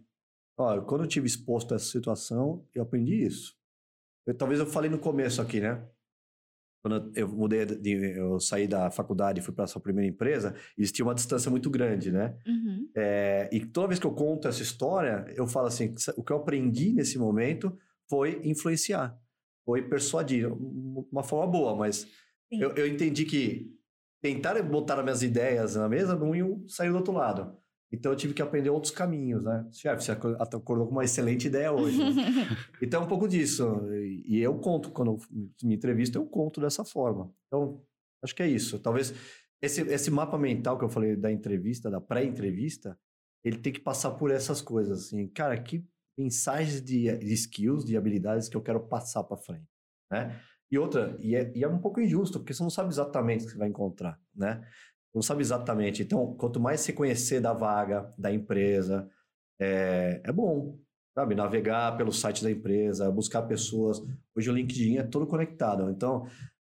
Ó, 0.58 0.82
quando 0.82 1.04
eu 1.04 1.08
tive 1.08 1.26
exposto 1.26 1.72
a 1.72 1.76
essa 1.76 1.86
situação, 1.86 2.66
eu 2.74 2.82
aprendi 2.82 3.24
isso. 3.24 3.54
Eu- 4.26 4.34
talvez 4.36 4.60
eu 4.60 4.66
falei 4.66 4.90
no 4.90 4.98
começo 4.98 5.40
aqui, 5.40 5.58
né? 5.60 5.82
Quando 6.82 7.12
eu 7.14 7.28
mudei, 7.28 7.64
de, 7.66 7.90
eu 8.16 8.40
saí 8.40 8.66
da 8.66 8.90
faculdade 8.90 9.40
e 9.40 9.42
fui 9.42 9.54
para 9.54 9.64
essa 9.64 9.78
primeira 9.80 10.08
empresa, 10.10 10.54
existia 10.78 11.04
uma 11.04 11.14
distância 11.14 11.50
muito 11.50 11.68
grande, 11.70 12.10
né? 12.10 12.38
Uhum. 12.46 12.90
É, 12.96 13.48
e 13.52 13.64
toda 13.66 13.88
vez 13.88 13.98
que 14.00 14.06
eu 14.06 14.14
conto 14.14 14.48
essa 14.48 14.62
história, 14.62 15.24
eu 15.36 15.46
falo 15.46 15.66
assim: 15.66 15.94
o 16.16 16.22
que 16.24 16.32
eu 16.32 16.36
aprendi 16.38 16.92
nesse 16.92 17.18
momento 17.18 17.76
foi 18.08 18.40
influenciar, 18.44 19.14
foi 19.64 19.82
persuadir. 19.82 20.50
Um- 20.52 21.06
Uma 21.10 21.22
forma 21.22 21.50
boa, 21.50 21.74
mas 21.76 22.06
eu, 22.50 22.70
eu 22.72 22.86
entendi 22.86 23.24
que 23.24 23.70
tentar 24.22 24.60
botar 24.62 24.98
as 24.98 25.04
minhas 25.04 25.22
ideias 25.22 25.76
na 25.76 25.88
mesa 25.88 26.14
não 26.16 26.34
iam 26.34 26.66
sair 26.68 26.90
do 26.90 26.96
outro 26.96 27.12
lado. 27.12 27.56
Então 27.92 28.12
eu 28.12 28.16
tive 28.16 28.34
que 28.34 28.42
aprender 28.42 28.70
outros 28.70 28.92
caminhos, 28.92 29.42
né? 29.42 29.66
Chefe, 29.72 30.04
você 30.04 30.12
aco- 30.12 30.36
acordou 30.38 30.86
com 30.86 30.92
uma 30.92 31.02
excelente 31.04 31.46
ideia 31.48 31.72
hoje. 31.72 31.98
né? 31.98 32.10
Então 32.82 33.02
é 33.02 33.04
um 33.04 33.08
pouco 33.08 33.26
disso. 33.26 33.64
E 33.92 34.36
e 34.36 34.40
eu 34.40 34.56
conto, 34.58 34.90
quando 34.92 35.12
eu 35.12 35.18
me 35.66 35.74
entrevisto, 35.74 36.16
eu 36.18 36.24
conto 36.26 36.60
dessa 36.60 36.84
forma. 36.84 37.32
Então, 37.48 37.82
acho 38.22 38.34
que 38.34 38.42
é 38.42 38.48
isso. 38.48 38.78
Talvez 38.78 39.12
esse, 39.60 39.80
esse 39.82 40.10
mapa 40.10 40.38
mental 40.38 40.78
que 40.78 40.84
eu 40.84 40.88
falei 40.88 41.16
da 41.16 41.32
entrevista, 41.32 41.90
da 41.90 42.00
pré-entrevista, 42.00 42.96
ele 43.44 43.58
tem 43.58 43.72
que 43.72 43.80
passar 43.80 44.12
por 44.12 44.30
essas 44.30 44.60
coisas, 44.62 45.06
assim. 45.06 45.26
Cara, 45.28 45.60
que 45.60 45.84
mensagens 46.20 46.82
de, 46.82 47.16
de 47.16 47.34
skills, 47.34 47.84
de 47.84 47.96
habilidades 47.96 48.48
que 48.48 48.56
eu 48.56 48.62
quero 48.62 48.80
passar 48.80 49.24
para 49.24 49.36
frente, 49.36 49.68
né? 50.10 50.40
E 50.70 50.78
outra, 50.78 51.16
e 51.18 51.34
é, 51.34 51.52
e 51.54 51.64
é 51.64 51.68
um 51.68 51.80
pouco 51.80 52.00
injusto, 52.00 52.38
porque 52.38 52.54
você 52.54 52.62
não 52.62 52.70
sabe 52.70 52.90
exatamente 52.90 53.42
o 53.42 53.46
que 53.46 53.52
você 53.52 53.58
vai 53.58 53.68
encontrar, 53.68 54.18
né? 54.34 54.64
Não 55.12 55.22
sabe 55.22 55.40
exatamente. 55.40 56.02
Então, 56.02 56.34
quanto 56.36 56.60
mais 56.60 56.80
você 56.80 56.92
conhecer 56.92 57.40
da 57.40 57.52
vaga, 57.52 58.14
da 58.16 58.32
empresa, 58.32 59.10
é, 59.60 60.20
é 60.24 60.32
bom, 60.32 60.78
sabe? 61.14 61.34
Navegar 61.34 61.96
pelo 61.96 62.12
site 62.12 62.44
da 62.44 62.50
empresa, 62.50 63.10
buscar 63.10 63.42
pessoas. 63.42 64.00
Hoje 64.36 64.48
o 64.48 64.54
LinkedIn 64.54 64.98
é 64.98 65.02
todo 65.02 65.26
conectado. 65.26 65.90
Então, 65.90 66.26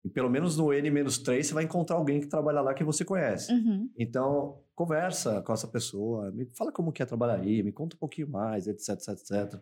pelo 0.09 0.29
menos 0.29 0.57
no 0.57 0.73
N-3 0.73 1.43
você 1.43 1.53
vai 1.53 1.63
encontrar 1.63 1.95
alguém 1.95 2.19
que 2.19 2.27
trabalha 2.27 2.61
lá 2.61 2.73
que 2.73 2.83
você 2.83 3.05
conhece. 3.05 3.51
Uhum. 3.53 3.89
Então, 3.97 4.63
conversa 4.75 5.41
com 5.41 5.53
essa 5.53 5.67
pessoa, 5.67 6.31
me 6.31 6.45
fala 6.55 6.71
como 6.71 6.91
que 6.91 7.03
é 7.03 7.05
trabalhar 7.05 7.35
aí, 7.35 7.61
me 7.61 7.71
conta 7.71 7.95
um 7.95 7.99
pouquinho 7.99 8.29
mais, 8.29 8.67
etc, 8.67 8.89
etc, 8.89 9.09
etc. 9.09 9.61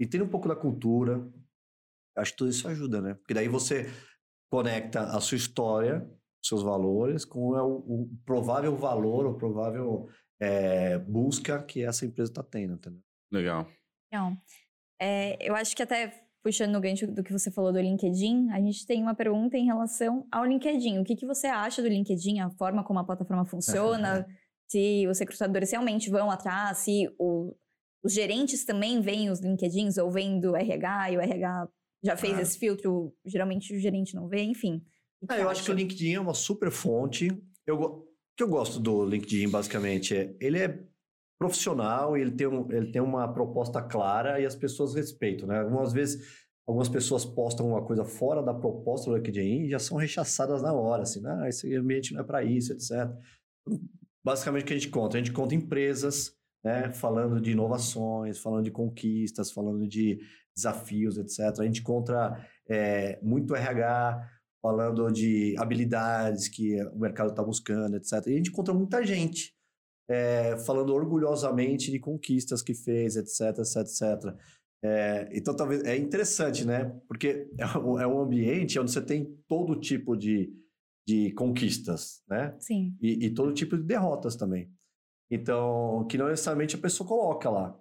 Entenda 0.00 0.24
um 0.24 0.28
pouco 0.28 0.48
da 0.48 0.56
cultura. 0.56 1.26
Acho 2.16 2.32
que 2.32 2.38
tudo 2.38 2.50
isso 2.50 2.66
ajuda, 2.66 3.00
né? 3.00 3.14
Porque 3.14 3.34
daí 3.34 3.48
você 3.48 3.86
conecta 4.50 5.02
a 5.02 5.20
sua 5.20 5.36
história, 5.36 6.08
seus 6.42 6.62
valores, 6.62 7.24
com 7.24 7.50
o, 7.50 8.02
o 8.02 8.10
provável 8.24 8.74
valor, 8.76 9.26
o 9.26 9.36
provável 9.36 10.08
é, 10.40 10.98
busca 10.98 11.62
que 11.62 11.84
essa 11.84 12.04
empresa 12.04 12.30
está 12.30 12.42
tendo, 12.42 12.74
entendeu? 12.74 13.02
Legal. 13.30 13.68
Não. 14.12 14.36
É, 15.00 15.36
eu 15.46 15.54
acho 15.54 15.76
que 15.76 15.82
até 15.82 16.27
puxando 16.42 16.76
o 16.76 16.80
gancho 16.80 17.06
do 17.06 17.22
que 17.22 17.32
você 17.32 17.50
falou 17.50 17.72
do 17.72 17.80
LinkedIn, 17.80 18.50
a 18.50 18.60
gente 18.60 18.86
tem 18.86 19.02
uma 19.02 19.14
pergunta 19.14 19.56
em 19.56 19.64
relação 19.66 20.26
ao 20.30 20.44
LinkedIn. 20.44 20.98
O 20.98 21.04
que, 21.04 21.16
que 21.16 21.26
você 21.26 21.46
acha 21.46 21.82
do 21.82 21.88
LinkedIn, 21.88 22.40
a 22.40 22.50
forma 22.50 22.84
como 22.84 22.98
a 22.98 23.04
plataforma 23.04 23.44
funciona, 23.44 24.26
se 24.66 25.06
os 25.08 25.18
recrutadores 25.18 25.70
realmente 25.70 26.08
vão 26.10 26.30
atrás, 26.30 26.78
se 26.78 27.08
o- 27.18 27.54
os 28.04 28.12
gerentes 28.12 28.64
também 28.64 29.00
veem 29.00 29.30
os 29.30 29.40
LinkedIns 29.40 29.98
ou 29.98 30.10
vêm 30.10 30.38
do 30.40 30.54
RH 30.54 31.12
e 31.12 31.16
o 31.16 31.20
RH 31.20 31.68
já 32.04 32.16
fez 32.16 32.38
Ah. 32.38 32.42
esse 32.42 32.58
filtro, 32.58 33.12
geralmente 33.26 33.74
o 33.74 33.78
gerente 33.78 34.14
não 34.14 34.28
vê, 34.28 34.42
enfim. 34.44 34.80
Ah, 35.28 35.36
eu 35.38 35.48
acho 35.50 35.64
que 35.64 35.70
o 35.70 35.74
acha? 35.74 35.82
LinkedIn 35.82 36.14
é 36.14 36.20
uma 36.20 36.34
super 36.34 36.70
fonte. 36.70 37.26
Eu, 37.66 37.80
o 37.80 38.06
que 38.36 38.42
eu 38.44 38.48
gosto 38.48 38.78
do 38.78 39.04
LinkedIn, 39.04 39.48
basicamente, 39.50 40.16
é 40.16 40.34
ele 40.40 40.60
é 40.60 40.78
profissional, 41.38 42.16
ele 42.16 42.32
tem, 42.32 42.46
um, 42.46 42.70
ele 42.72 42.90
tem 42.90 43.00
uma 43.00 43.32
proposta 43.32 43.80
clara 43.80 44.40
e 44.40 44.46
as 44.46 44.56
pessoas 44.56 44.94
respeitam, 44.94 45.46
né? 45.46 45.60
Algumas 45.60 45.92
vezes, 45.92 46.44
algumas 46.66 46.88
pessoas 46.88 47.24
postam 47.24 47.68
uma 47.68 47.84
coisa 47.84 48.04
fora 48.04 48.42
da 48.42 48.52
proposta 48.52 49.08
do 49.08 49.16
LinkedIn 49.16 49.62
e 49.62 49.70
já 49.70 49.78
são 49.78 49.96
rechaçadas 49.96 50.62
na 50.62 50.72
hora, 50.72 51.02
assim, 51.02 51.22
ah, 51.24 51.48
esse 51.48 51.72
ambiente 51.76 52.12
não 52.12 52.20
é 52.20 52.24
para 52.24 52.42
isso, 52.42 52.72
etc. 52.72 53.08
Basicamente, 54.24 54.64
o 54.64 54.66
que 54.66 54.72
a 54.72 54.76
gente 54.76 54.90
conta? 54.90 55.16
A 55.16 55.20
gente 55.20 55.32
conta 55.32 55.54
empresas, 55.54 56.32
né? 56.64 56.92
Falando 56.92 57.40
de 57.40 57.52
inovações, 57.52 58.38
falando 58.38 58.64
de 58.64 58.72
conquistas, 58.72 59.52
falando 59.52 59.86
de 59.86 60.18
desafios, 60.56 61.18
etc. 61.18 61.60
A 61.60 61.64
gente 61.64 61.80
encontra 61.80 62.44
é, 62.68 63.20
muito 63.22 63.54
RH, 63.54 64.28
falando 64.60 65.10
de 65.12 65.54
habilidades 65.56 66.48
que 66.48 66.82
o 66.86 66.98
mercado 66.98 67.30
está 67.30 67.44
buscando, 67.44 67.96
etc. 67.96 68.26
E 68.26 68.32
a 68.32 68.36
gente 68.36 68.50
encontra 68.50 68.74
muita 68.74 69.06
gente 69.06 69.56
é, 70.08 70.56
falando 70.58 70.94
orgulhosamente 70.94 71.90
de 71.90 71.98
conquistas 71.98 72.62
que 72.62 72.74
fez, 72.74 73.16
etc, 73.16 73.58
etc, 73.58 73.76
etc. 73.76 74.34
É, 74.82 75.28
então, 75.32 75.54
talvez 75.54 75.82
é 75.84 75.96
interessante, 75.96 76.64
né? 76.64 76.96
Porque 77.06 77.50
é 77.58 77.78
um, 77.78 78.00
é 78.00 78.06
um 78.06 78.20
ambiente 78.20 78.78
onde 78.78 78.90
você 78.90 79.02
tem 79.02 79.36
todo 79.46 79.78
tipo 79.78 80.16
de, 80.16 80.52
de 81.06 81.32
conquistas, 81.32 82.22
né? 82.28 82.56
Sim. 82.58 82.96
E, 83.00 83.26
e 83.26 83.34
todo 83.34 83.52
tipo 83.52 83.76
de 83.76 83.82
derrotas 83.82 84.36
também. 84.36 84.70
Então, 85.30 86.06
que 86.08 86.16
não 86.16 86.28
necessariamente 86.28 86.76
a 86.76 86.80
pessoa 86.80 87.06
coloca 87.06 87.50
lá, 87.50 87.78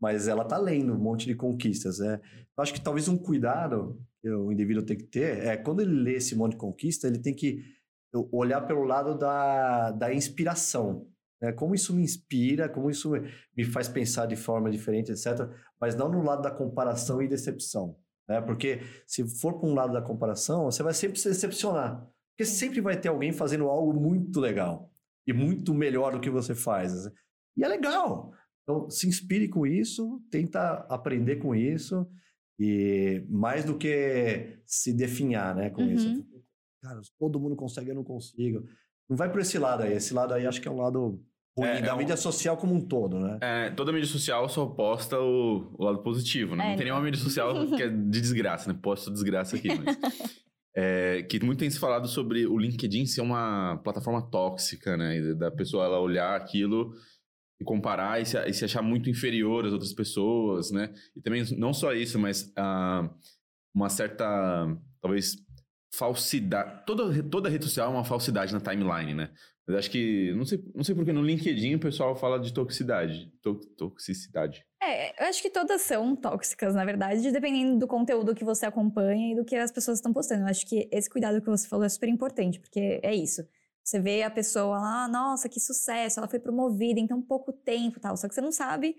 mas 0.00 0.26
ela 0.26 0.44
tá 0.44 0.58
lendo 0.58 0.94
um 0.94 0.98
monte 0.98 1.26
de 1.26 1.34
conquistas, 1.34 2.00
né? 2.00 2.20
Eu 2.56 2.62
acho 2.62 2.74
que 2.74 2.80
talvez 2.80 3.06
um 3.08 3.16
cuidado 3.16 4.00
que 4.20 4.28
o 4.28 4.50
indivíduo 4.50 4.84
tem 4.84 4.96
que 4.96 5.04
ter 5.04 5.46
é 5.46 5.56
quando 5.56 5.80
ele 5.80 5.92
lê 5.92 6.14
esse 6.14 6.34
monte 6.34 6.52
de 6.52 6.58
conquista, 6.58 7.06
ele 7.06 7.20
tem 7.20 7.34
que 7.34 7.62
olhar 8.32 8.62
pelo 8.62 8.84
lado 8.84 9.16
da, 9.16 9.92
da 9.92 10.12
inspiração, 10.12 11.06
né? 11.40 11.52
Como 11.52 11.74
isso 11.74 11.94
me 11.94 12.02
inspira, 12.02 12.68
como 12.68 12.90
isso 12.90 13.10
me 13.56 13.64
faz 13.64 13.88
pensar 13.88 14.26
de 14.26 14.36
forma 14.36 14.70
diferente, 14.70 15.12
etc. 15.12 15.48
Mas 15.80 15.94
não 15.94 16.08
no 16.10 16.22
lado 16.22 16.42
da 16.42 16.50
comparação 16.50 17.20
e 17.22 17.28
decepção, 17.28 17.96
né? 18.28 18.40
Porque 18.40 18.80
se 19.06 19.26
for 19.40 19.58
para 19.58 19.68
um 19.68 19.74
lado 19.74 19.92
da 19.92 20.02
comparação, 20.02 20.64
você 20.64 20.82
vai 20.82 20.94
sempre 20.94 21.18
se 21.18 21.28
decepcionar. 21.28 22.06
Porque 22.36 22.44
sempre 22.50 22.80
vai 22.80 22.96
ter 22.98 23.08
alguém 23.08 23.32
fazendo 23.32 23.64
algo 23.68 23.92
muito 23.98 24.38
legal 24.40 24.90
e 25.26 25.32
muito 25.32 25.74
melhor 25.74 26.12
do 26.12 26.20
que 26.20 26.30
você 26.30 26.54
faz. 26.54 27.06
E 27.56 27.64
é 27.64 27.68
legal. 27.68 28.32
Então, 28.62 28.88
se 28.90 29.08
inspire 29.08 29.48
com 29.48 29.66
isso, 29.66 30.22
tenta 30.30 30.86
aprender 30.90 31.36
com 31.36 31.54
isso 31.54 32.06
e 32.60 33.24
mais 33.28 33.64
do 33.64 33.76
que 33.78 34.58
se 34.66 34.92
definhar, 34.92 35.54
né, 35.54 35.70
com 35.70 35.82
Uhum. 35.82 35.92
isso. 35.92 36.26
cara, 36.82 37.00
todo 37.18 37.40
mundo 37.40 37.56
consegue, 37.56 37.90
eu 37.90 37.94
não 37.94 38.04
consigo. 38.04 38.64
Não 39.08 39.16
vai 39.16 39.30
por 39.32 39.40
esse 39.40 39.58
lado 39.58 39.82
aí. 39.82 39.94
Esse 39.94 40.14
lado 40.14 40.32
aí 40.34 40.46
acho 40.46 40.60
que 40.60 40.68
é 40.68 40.70
um 40.70 40.76
lado 40.80 41.20
ruim 41.58 41.68
É, 41.68 41.80
da 41.82 41.88
é 41.88 41.94
um- 41.94 41.96
mídia 41.98 42.16
social 42.16 42.56
como 42.56 42.74
um 42.74 42.80
todo, 42.80 43.18
né? 43.18 43.38
É, 43.40 43.70
toda 43.70 43.92
mídia 43.92 44.08
social 44.08 44.48
só 44.48 44.66
posta 44.66 45.18
o, 45.20 45.74
o 45.78 45.84
lado 45.84 45.98
positivo, 46.02 46.54
né? 46.56 46.64
É, 46.64 46.68
não 46.70 46.76
tem 46.76 46.84
nenhuma 46.86 47.02
mídia 47.02 47.20
social 47.20 47.52
que 47.76 47.82
é 47.82 47.88
de 47.88 48.20
desgraça, 48.20 48.72
né? 48.72 48.78
Posto 48.80 49.10
desgraça 49.10 49.56
aqui, 49.56 49.68
mas... 49.68 49.96
É, 50.76 51.22
que 51.24 51.44
muito 51.44 51.58
tem 51.58 51.70
se 51.70 51.78
falado 51.78 52.06
sobre 52.06 52.46
o 52.46 52.56
LinkedIn 52.56 53.04
ser 53.06 53.20
uma 53.20 53.78
plataforma 53.82 54.22
tóxica, 54.22 54.96
né? 54.96 55.34
Da 55.34 55.50
pessoa 55.50 55.84
ela 55.84 55.98
olhar 55.98 56.36
aquilo 56.36 56.94
e 57.60 57.64
comparar 57.64 58.20
e 58.22 58.24
se, 58.24 58.38
e 58.48 58.52
se 58.52 58.64
achar 58.64 58.80
muito 58.82 59.10
inferior 59.10 59.66
às 59.66 59.72
outras 59.72 59.92
pessoas, 59.92 60.70
né? 60.70 60.94
E 61.16 61.20
também 61.20 61.42
não 61.56 61.72
só 61.72 61.92
isso, 61.92 62.16
mas 62.16 62.52
ah, 62.56 63.10
uma 63.74 63.88
certa, 63.88 64.24
talvez, 65.00 65.36
falsidade. 65.92 66.84
Toda, 66.86 67.22
toda 67.24 67.48
rede 67.48 67.64
social 67.64 67.90
é 67.90 67.94
uma 67.94 68.04
falsidade 68.04 68.52
na 68.52 68.60
timeline, 68.60 69.14
né? 69.14 69.30
Mas 69.68 69.76
acho 69.76 69.90
que, 69.90 70.32
não 70.32 70.46
sei, 70.46 70.64
não 70.74 70.82
sei 70.82 70.94
porque 70.94 71.12
no 71.12 71.22
LinkedIn 71.22 71.74
o 71.74 71.78
pessoal 71.78 72.16
fala 72.16 72.40
de 72.40 72.54
toxicidade. 72.54 73.30
To- 73.42 73.60
toxicidade. 73.76 74.64
É, 74.82 75.22
eu 75.22 75.28
acho 75.28 75.42
que 75.42 75.50
todas 75.50 75.82
são 75.82 76.16
tóxicas, 76.16 76.74
na 76.74 76.84
verdade, 76.86 77.30
dependendo 77.30 77.78
do 77.78 77.86
conteúdo 77.86 78.34
que 78.34 78.44
você 78.44 78.64
acompanha 78.64 79.32
e 79.32 79.36
do 79.36 79.44
que 79.44 79.54
as 79.56 79.70
pessoas 79.70 79.98
estão 79.98 80.12
postando. 80.12 80.44
Eu 80.44 80.46
acho 80.48 80.66
que 80.66 80.88
esse 80.90 81.10
cuidado 81.10 81.42
que 81.42 81.50
você 81.50 81.68
falou 81.68 81.84
é 81.84 81.88
super 81.90 82.08
importante, 82.08 82.58
porque 82.58 82.98
é 83.02 83.14
isso. 83.14 83.42
Você 83.84 84.00
vê 84.00 84.22
a 84.22 84.30
pessoa 84.30 84.78
lá, 84.78 85.04
ah, 85.04 85.08
nossa, 85.08 85.48
que 85.48 85.60
sucesso, 85.60 86.18
ela 86.18 86.28
foi 86.28 86.38
promovida 86.38 86.98
em 86.98 87.06
tão 87.06 87.20
pouco 87.20 87.52
tempo 87.52 87.98
e 87.98 88.00
tal. 88.00 88.16
Só 88.16 88.26
que 88.26 88.34
você 88.34 88.40
não 88.40 88.52
sabe 88.52 88.96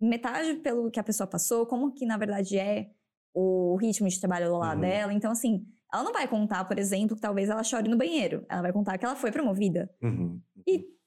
metade 0.00 0.54
pelo 0.60 0.90
que 0.90 0.98
a 1.00 1.04
pessoa 1.04 1.26
passou, 1.26 1.66
como 1.66 1.92
que 1.92 2.06
na 2.06 2.16
verdade 2.16 2.58
é 2.58 2.90
o 3.34 3.76
ritmo 3.76 4.08
de 4.08 4.18
trabalho 4.18 4.56
lá 4.56 4.74
Uhum. 4.74 4.80
dela. 4.80 5.12
Então, 5.12 5.30
assim, 5.32 5.66
ela 5.92 6.04
não 6.04 6.12
vai 6.12 6.26
contar, 6.28 6.64
por 6.64 6.78
exemplo, 6.78 7.16
que 7.16 7.22
talvez 7.22 7.48
ela 7.48 7.62
chore 7.62 7.88
no 7.88 7.96
banheiro. 7.96 8.44
Ela 8.48 8.62
vai 8.62 8.72
contar 8.72 8.96
que 8.98 9.04
ela 9.04 9.16
foi 9.16 9.32
promovida. 9.32 9.90
Uhum. 10.02 10.40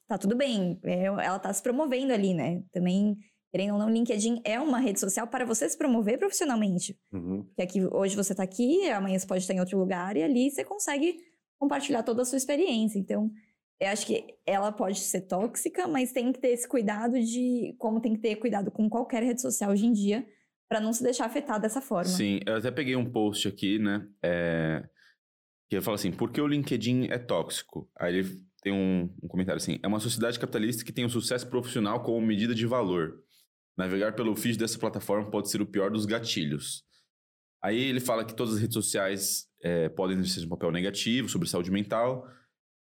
Tá 0.07 0.17
tudo 0.17 0.35
bem, 0.35 0.79
é, 0.83 1.05
ela 1.05 1.39
tá 1.39 1.51
se 1.51 1.63
promovendo 1.63 2.11
ali, 2.11 2.33
né? 2.33 2.61
Também, 2.71 3.17
querendo 3.51 3.73
ou 3.73 3.79
não, 3.79 3.89
LinkedIn 3.89 4.41
é 4.43 4.59
uma 4.59 4.77
rede 4.79 4.99
social 4.99 5.25
para 5.25 5.45
você 5.45 5.67
se 5.67 5.77
promover 5.77 6.19
profissionalmente. 6.19 6.99
Uhum. 7.11 7.43
Porque 7.45 7.61
aqui, 7.61 7.85
hoje 7.85 8.15
você 8.15 8.35
tá 8.35 8.43
aqui, 8.43 8.89
amanhã 8.89 9.17
você 9.17 9.25
pode 9.25 9.41
estar 9.41 9.53
em 9.53 9.59
outro 9.59 9.77
lugar, 9.79 10.17
e 10.17 10.23
ali 10.23 10.51
você 10.51 10.63
consegue 10.63 11.17
compartilhar 11.57 12.03
toda 12.03 12.21
a 12.21 12.25
sua 12.25 12.37
experiência. 12.37 12.99
Então, 12.99 13.31
eu 13.79 13.87
acho 13.89 14.05
que 14.05 14.25
ela 14.45 14.71
pode 14.71 14.99
ser 14.99 15.21
tóxica, 15.21 15.87
mas 15.87 16.11
tem 16.11 16.31
que 16.31 16.39
ter 16.39 16.49
esse 16.49 16.67
cuidado 16.67 17.19
de 17.19 17.75
como 17.79 18.01
tem 18.01 18.13
que 18.13 18.19
ter 18.19 18.35
cuidado 18.35 18.69
com 18.69 18.89
qualquer 18.89 19.23
rede 19.23 19.41
social 19.41 19.71
hoje 19.71 19.85
em 19.85 19.93
dia, 19.93 20.25
para 20.69 20.79
não 20.79 20.93
se 20.93 21.03
deixar 21.03 21.25
afetar 21.25 21.59
dessa 21.59 21.81
forma. 21.81 22.05
Sim, 22.05 22.39
eu 22.45 22.55
até 22.55 22.71
peguei 22.71 22.95
um 22.95 23.09
post 23.09 23.47
aqui, 23.47 23.79
né? 23.79 24.07
É, 24.23 24.83
que 25.69 25.75
ele 25.75 25.81
fala 25.81 25.95
assim: 25.95 26.11
por 26.11 26.31
que 26.31 26.41
o 26.41 26.47
LinkedIn 26.47 27.07
é 27.09 27.17
tóxico? 27.17 27.89
Aí 27.97 28.15
ele 28.15 28.41
tem 28.61 28.73
um, 28.73 29.13
um 29.21 29.27
comentário 29.27 29.57
assim: 29.57 29.79
é 29.83 29.87
uma 29.87 29.99
sociedade 29.99 30.39
capitalista 30.39 30.83
que 30.83 30.93
tem 30.93 31.05
o 31.05 31.09
sucesso 31.09 31.47
profissional 31.47 32.01
como 32.01 32.25
medida 32.25 32.55
de 32.55 32.65
valor. 32.65 33.19
Navegar 33.77 34.13
pelo 34.13 34.35
feed 34.35 34.57
dessa 34.57 34.77
plataforma 34.77 35.29
pode 35.29 35.49
ser 35.49 35.61
o 35.61 35.65
pior 35.65 35.89
dos 35.89 36.05
gatilhos. 36.05 36.83
Aí 37.61 37.79
ele 37.81 37.99
fala 37.99 38.25
que 38.25 38.35
todas 38.35 38.55
as 38.55 38.59
redes 38.59 38.73
sociais 38.73 39.47
é, 39.63 39.89
podem 39.89 40.17
exercer 40.17 40.45
um 40.45 40.49
papel 40.49 40.71
negativo 40.71 41.29
sobre 41.29 41.47
saúde 41.47 41.71
mental, 41.71 42.27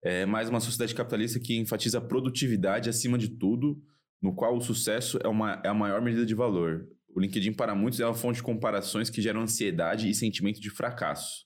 é 0.02 0.24
mais 0.24 0.48
uma 0.48 0.60
sociedade 0.60 0.94
capitalista 0.94 1.38
que 1.38 1.58
enfatiza 1.58 1.98
a 1.98 2.00
produtividade 2.00 2.88
acima 2.88 3.18
de 3.18 3.28
tudo, 3.28 3.80
no 4.20 4.34
qual 4.34 4.56
o 4.56 4.60
sucesso 4.60 5.18
é, 5.22 5.28
uma, 5.28 5.60
é 5.62 5.68
a 5.68 5.74
maior 5.74 6.00
medida 6.00 6.24
de 6.24 6.34
valor. 6.34 6.88
O 7.14 7.20
LinkedIn, 7.20 7.52
para 7.54 7.74
muitos, 7.74 8.00
é 8.00 8.06
uma 8.06 8.14
fonte 8.14 8.36
de 8.36 8.42
comparações 8.42 9.10
que 9.10 9.20
geram 9.20 9.40
ansiedade 9.40 10.08
e 10.08 10.14
sentimento 10.14 10.60
de 10.60 10.70
fracasso. 10.70 11.44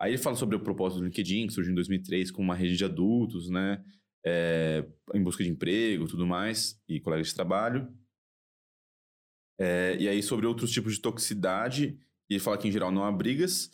Aí 0.00 0.12
ele 0.12 0.18
fala 0.18 0.34
sobre 0.34 0.56
o 0.56 0.60
propósito 0.60 1.00
do 1.00 1.04
LinkedIn, 1.04 1.46
que 1.46 1.52
surgiu 1.52 1.72
em 1.72 1.74
2003 1.74 2.30
como 2.30 2.44
uma 2.46 2.54
rede 2.54 2.76
de 2.76 2.84
adultos, 2.84 3.50
né? 3.50 3.84
É, 4.24 4.86
em 5.14 5.22
busca 5.22 5.42
de 5.44 5.50
emprego 5.50 6.06
tudo 6.06 6.26
mais, 6.26 6.80
e 6.88 7.00
colegas 7.00 7.28
de 7.28 7.34
trabalho. 7.34 7.88
É, 9.58 9.96
e 10.00 10.08
aí 10.08 10.22
sobre 10.22 10.46
outros 10.46 10.70
tipos 10.70 10.94
de 10.94 11.00
toxicidade, 11.02 11.98
ele 12.30 12.40
fala 12.40 12.56
que 12.56 12.66
em 12.66 12.72
geral 12.72 12.90
não 12.90 13.04
há 13.04 13.12
brigas, 13.12 13.70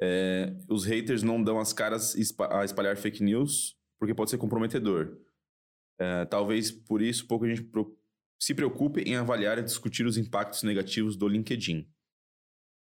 é, 0.00 0.52
os 0.68 0.84
haters 0.84 1.22
não 1.22 1.42
dão 1.42 1.60
as 1.60 1.72
caras 1.72 2.16
a 2.50 2.64
espalhar 2.64 2.96
fake 2.96 3.22
news, 3.22 3.76
porque 4.00 4.14
pode 4.14 4.30
ser 4.30 4.38
comprometedor. 4.38 5.16
É, 6.00 6.24
talvez 6.24 6.72
por 6.72 7.00
isso 7.00 7.26
pouco 7.28 7.44
a 7.44 7.48
gente 7.48 7.62
pro- 7.62 7.96
se 8.42 8.54
preocupe 8.54 9.02
em 9.02 9.14
avaliar 9.14 9.56
e 9.58 9.62
discutir 9.62 10.04
os 10.04 10.18
impactos 10.18 10.64
negativos 10.64 11.14
do 11.14 11.28
LinkedIn. 11.28 11.86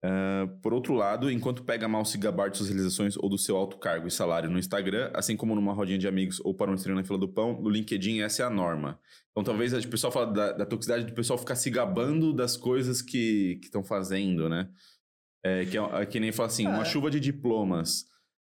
É, 0.05 0.47
por 0.63 0.73
outro 0.73 0.95
lado, 0.95 1.29
enquanto 1.29 1.65
pega 1.65 1.89
mal 1.89 2.05
se 2.05 2.17
gabar 2.17 2.49
de 2.49 2.59
suas 2.59 2.69
realizações 2.69 3.17
ou 3.17 3.29
do 3.29 3.37
seu 3.37 3.57
alto 3.57 3.77
cargo 3.77 4.07
e 4.07 4.11
salário 4.11 4.49
no 4.49 4.57
Instagram, 4.57 5.11
assim 5.13 5.37
como 5.37 5.57
numa 5.57 5.73
rodinha 5.73 5.99
de 5.99 6.07
amigos 6.07 6.39
ou 6.45 6.55
para 6.55 6.71
um 6.71 6.75
estranho 6.75 6.97
na 6.97 7.03
fila 7.03 7.19
do 7.19 7.29
pão, 7.29 7.61
no 7.61 7.69
LinkedIn 7.69 8.21
essa 8.21 8.45
é 8.45 8.47
a 8.47 8.51
norma. 8.51 9.01
Então 9.33 9.43
talvez 9.43 9.73
o 9.73 9.89
pessoal 9.89 10.13
fala 10.13 10.27
da, 10.27 10.53
da 10.53 10.67
toxicidade 10.67 11.07
do 11.07 11.13
pessoal 11.13 11.37
ficar 11.37 11.57
se 11.57 11.71
gabando 11.71 12.33
das 12.33 12.57
coisas 12.57 13.03
que 13.03 13.59
estão 13.65 13.83
fazendo, 13.83 14.49
né? 14.49 14.71
É, 15.45 15.65
que, 15.65 15.77
é, 15.77 15.81
é 15.81 16.07
que 16.07 16.21
nem 16.21 16.31
fala 16.31 16.47
assim, 16.47 16.69
uma 16.69 16.83
É. 16.83 16.85
chuva 16.85 17.11
de 17.11 17.19
diplomas. 17.19 18.05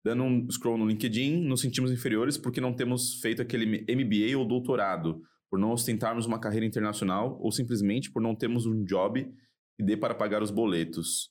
Dando 0.05 0.25
um 0.25 0.51
scroll 0.51 0.77
no 0.77 0.87
LinkedIn, 0.87 1.43
nos 1.43 1.63
sentimos 1.63 1.91
inferiores 1.91 2.37
porque 2.37 2.61
não 2.61 2.75
temos 2.75 3.19
feito 3.23 3.41
aquele 3.41 3.87
MBA 3.89 4.37
ou 4.37 4.45
doutorado, 4.47 5.23
por 5.53 5.59
não 5.59 5.71
ostentarmos 5.73 6.25
uma 6.25 6.41
carreira 6.41 6.65
internacional 6.65 7.39
ou 7.39 7.53
simplesmente 7.53 8.11
por 8.11 8.23
não 8.23 8.35
termos 8.35 8.65
um 8.65 8.83
job 8.85 9.31
que 9.77 9.85
dê 9.85 9.99
para 9.99 10.15
pagar 10.15 10.43
os 10.43 10.51
boletos. 10.51 11.29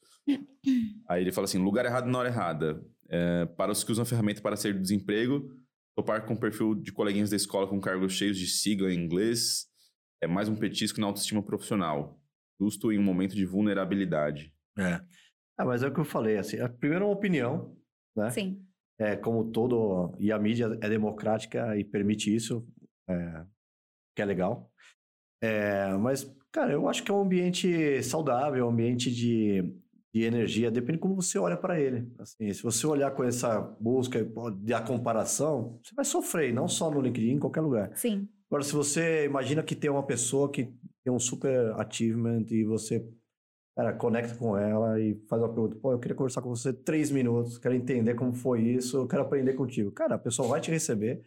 Aí 1.10 1.23
ele 1.23 1.31
fala 1.31 1.45
assim, 1.45 1.57
lugar 1.57 1.85
errado 1.85 2.06
na 2.07 2.19
hora 2.19 2.30
errada. 2.30 2.85
É, 3.10 3.48
para 3.57 3.72
os 3.72 3.84
que 3.84 3.91
usam 3.91 4.03
a 4.03 4.06
ferramenta 4.06 4.39
para 4.39 4.56
sair 4.56 4.73
do 4.73 4.80
desemprego, 4.80 5.52
topar 5.98 6.23
com 6.27 6.35
o 6.35 6.39
perfil 6.39 6.76
de 6.76 6.91
coleguinhas 6.91 7.31
da 7.31 7.35
escola 7.35 7.68
com 7.68 7.81
cargos 7.81 8.14
cheios 8.14 8.38
de 8.38 8.45
sigla 8.45 8.93
em 8.93 9.03
inglês 9.03 9.65
é 10.22 10.27
mais 10.27 10.48
um 10.48 10.56
petisco 10.56 11.02
na 11.02 11.07
autoestima 11.07 11.41
profissional, 11.41 12.22
justo 12.61 12.91
em 12.91 12.99
um 12.99 13.03
momento 13.03 13.34
de 13.35 13.43
vulnerabilidade. 13.43 14.53
É. 14.77 15.02
Ah, 15.57 15.65
mas 15.65 15.81
é 15.81 15.88
o 15.88 15.93
que 15.93 15.99
eu 15.99 16.06
falei, 16.06 16.38
assim, 16.38 16.60
a- 16.60 16.69
primeiro 16.69 17.06
é 17.06 17.07
uma 17.07 17.15
opinião, 17.15 17.76
né? 18.15 18.30
Sim. 18.30 18.64
É, 18.99 19.15
como 19.15 19.49
todo, 19.52 20.15
e 20.19 20.31
a 20.31 20.38
mídia 20.38 20.77
é 20.80 20.88
democrática 20.88 21.76
e 21.76 21.84
permite 21.84 22.34
isso, 22.34 22.64
é, 23.10 23.45
que 24.15 24.21
é 24.21 24.25
legal. 24.25 24.71
É, 25.41 25.93
mas, 25.93 26.31
cara, 26.51 26.71
eu 26.71 26.88
acho 26.88 27.03
que 27.03 27.11
é 27.11 27.13
um 27.13 27.21
ambiente 27.21 28.01
saudável, 28.03 28.65
um 28.65 28.69
ambiente 28.69 29.11
de, 29.11 29.73
de 30.13 30.23
energia, 30.23 30.69
depende 30.69 30.99
como 30.99 31.15
você 31.15 31.39
olha 31.39 31.57
para 31.57 31.79
ele. 31.79 32.11
Assim, 32.19 32.53
se 32.53 32.61
você 32.61 32.85
olhar 32.85 33.11
com 33.11 33.23
essa 33.23 33.59
busca 33.79 34.23
da 34.57 34.81
comparação, 34.81 35.79
você 35.83 35.95
vai 35.95 36.05
sofrer, 36.05 36.53
não 36.53 36.67
só 36.67 36.91
no 36.91 37.01
LinkedIn, 37.01 37.31
em 37.31 37.39
qualquer 37.39 37.61
lugar. 37.61 37.91
Sim. 37.95 38.29
Agora, 38.51 38.63
se 38.63 38.73
você 38.73 39.25
imagina 39.25 39.63
que 39.63 39.75
tem 39.75 39.89
uma 39.89 40.05
pessoa 40.05 40.51
que 40.51 40.65
tem 41.03 41.11
um 41.11 41.19
super 41.19 41.71
achievement 41.79 42.45
e 42.51 42.65
você, 42.65 43.07
cara, 43.75 43.93
conecta 43.93 44.35
com 44.35 44.57
ela 44.57 44.99
e 44.99 45.15
faz 45.29 45.41
uma 45.41 45.47
pergunta, 45.47 45.77
pô, 45.77 45.93
eu 45.93 45.99
queria 45.99 46.15
conversar 46.15 46.41
com 46.41 46.49
você 46.49 46.73
três 46.73 47.09
minutos, 47.09 47.57
quero 47.57 47.73
entender 47.73 48.13
como 48.13 48.33
foi 48.33 48.61
isso, 48.61 48.97
eu 48.97 49.07
quero 49.07 49.23
aprender 49.23 49.53
contigo. 49.53 49.91
Cara, 49.91 50.15
a 50.15 50.19
pessoa 50.19 50.49
vai 50.49 50.59
te 50.59 50.69
receber, 50.69 51.23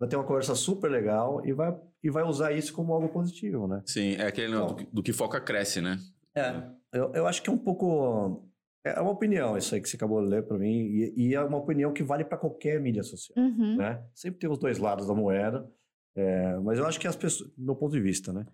vai 0.00 0.08
ter 0.08 0.16
uma 0.16 0.24
conversa 0.24 0.54
super 0.54 0.90
legal 0.90 1.46
e 1.46 1.52
vai, 1.52 1.78
e 2.02 2.10
vai 2.10 2.22
usar 2.24 2.52
isso 2.52 2.72
como 2.74 2.92
algo 2.92 3.08
positivo, 3.08 3.66
né? 3.66 3.82
Sim, 3.86 4.14
é 4.14 4.26
aquele 4.26 4.56
Bom. 4.56 4.66
do, 4.66 4.74
que- 4.76 4.86
do 4.92 5.02
que 5.02 5.12
foca 5.12 5.40
cresce, 5.40 5.80
né? 5.80 5.98
É, 6.34 6.62
eu, 6.92 7.12
eu 7.14 7.26
acho 7.26 7.42
que 7.42 7.48
é 7.50 7.52
um 7.52 7.58
pouco... 7.58 8.48
É 8.84 9.00
uma 9.00 9.12
opinião 9.12 9.56
isso 9.56 9.74
aí 9.74 9.80
que 9.80 9.88
você 9.88 9.94
acabou 9.94 10.20
de 10.20 10.26
ler 10.28 10.42
para 10.44 10.58
mim 10.58 10.72
e, 10.86 11.14
e 11.28 11.34
é 11.34 11.40
uma 11.40 11.58
opinião 11.58 11.92
que 11.92 12.02
vale 12.02 12.24
para 12.24 12.36
qualquer 12.38 12.80
mídia 12.80 13.04
social 13.04 13.38
Uhum. 13.38 13.76
né? 13.76 14.02
Sempre 14.14 14.40
tem 14.40 14.50
os 14.50 14.58
dois 14.58 14.78
lados 14.78 15.06
da 15.06 15.14
moeda, 15.14 15.70
é, 16.16 16.56
mas 16.58 16.78
eu 16.78 16.86
acho 16.86 16.98
que 16.98 17.06
as 17.06 17.14
pessoas, 17.14 17.48
do 17.56 17.64
meu 17.64 17.76
ponto 17.76 17.92
de 17.92 18.00
vista, 18.00 18.32
né? 18.32 18.44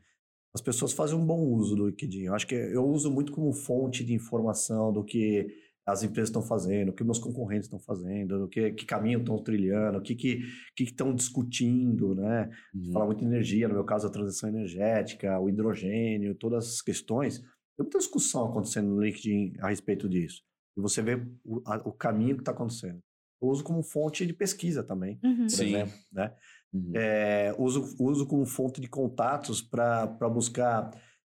As 0.54 0.60
pessoas 0.60 0.92
fazem 0.92 1.16
um 1.16 1.24
bom 1.24 1.40
uso 1.40 1.74
do 1.76 1.86
LinkedIn. 1.88 2.24
Eu 2.24 2.34
acho 2.34 2.46
que 2.46 2.54
eu 2.54 2.84
uso 2.86 3.10
muito 3.10 3.32
como 3.32 3.52
fonte 3.52 4.04
de 4.04 4.12
informação 4.14 4.92
do 4.92 5.02
que 5.04 5.46
as 5.88 6.02
empresas 6.02 6.28
estão 6.28 6.42
fazendo, 6.42 6.90
o 6.90 6.92
que 6.92 7.02
meus 7.02 7.18
concorrentes 7.18 7.64
estão 7.66 7.78
fazendo, 7.80 8.38
do 8.40 8.48
que, 8.48 8.72
que 8.72 8.84
caminho 8.84 9.20
estão 9.20 9.42
trilhando, 9.42 9.98
o 9.98 10.02
que 10.02 10.14
que 10.14 10.42
que 10.76 10.84
estão 10.84 11.14
discutindo, 11.14 12.14
né? 12.14 12.50
Uhum. 12.74 12.92
Fala 12.92 13.06
muito 13.06 13.20
de 13.20 13.24
energia, 13.26 13.66
no 13.68 13.74
meu 13.74 13.84
caso 13.84 14.06
a 14.06 14.10
transição 14.10 14.48
energética, 14.48 15.38
o 15.40 15.48
hidrogênio, 15.48 16.34
todas 16.34 16.66
essas 16.66 16.82
questões. 16.82 17.38
Tem 17.40 17.84
muita 17.84 17.98
discussão 17.98 18.44
acontecendo 18.46 18.88
no 18.88 19.00
LinkedIn 19.02 19.54
a 19.60 19.68
respeito 19.68 20.08
disso. 20.08 20.42
E 20.76 20.80
você 20.80 21.00
vê 21.02 21.14
o, 21.44 21.62
a- 21.66 21.82
o 21.84 21.92
caminho 21.92 22.34
que 22.36 22.42
está 22.42 22.52
acontecendo. 22.52 23.00
Eu 23.40 23.48
uso 23.48 23.62
como 23.64 23.82
fonte 23.82 24.26
de 24.26 24.32
pesquisa 24.34 24.82
também, 24.82 25.18
Uhum. 25.24 25.46
por 25.46 25.50
Sim. 25.50 25.68
exemplo, 25.74 25.94
né? 26.12 26.34
Uhum. 26.72 26.92
É, 26.94 27.54
uso, 27.58 27.96
uso 27.98 28.26
como 28.26 28.44
fonte 28.44 28.80
de 28.80 28.88
contatos 28.88 29.62
para 29.62 30.06
buscar 30.28 30.90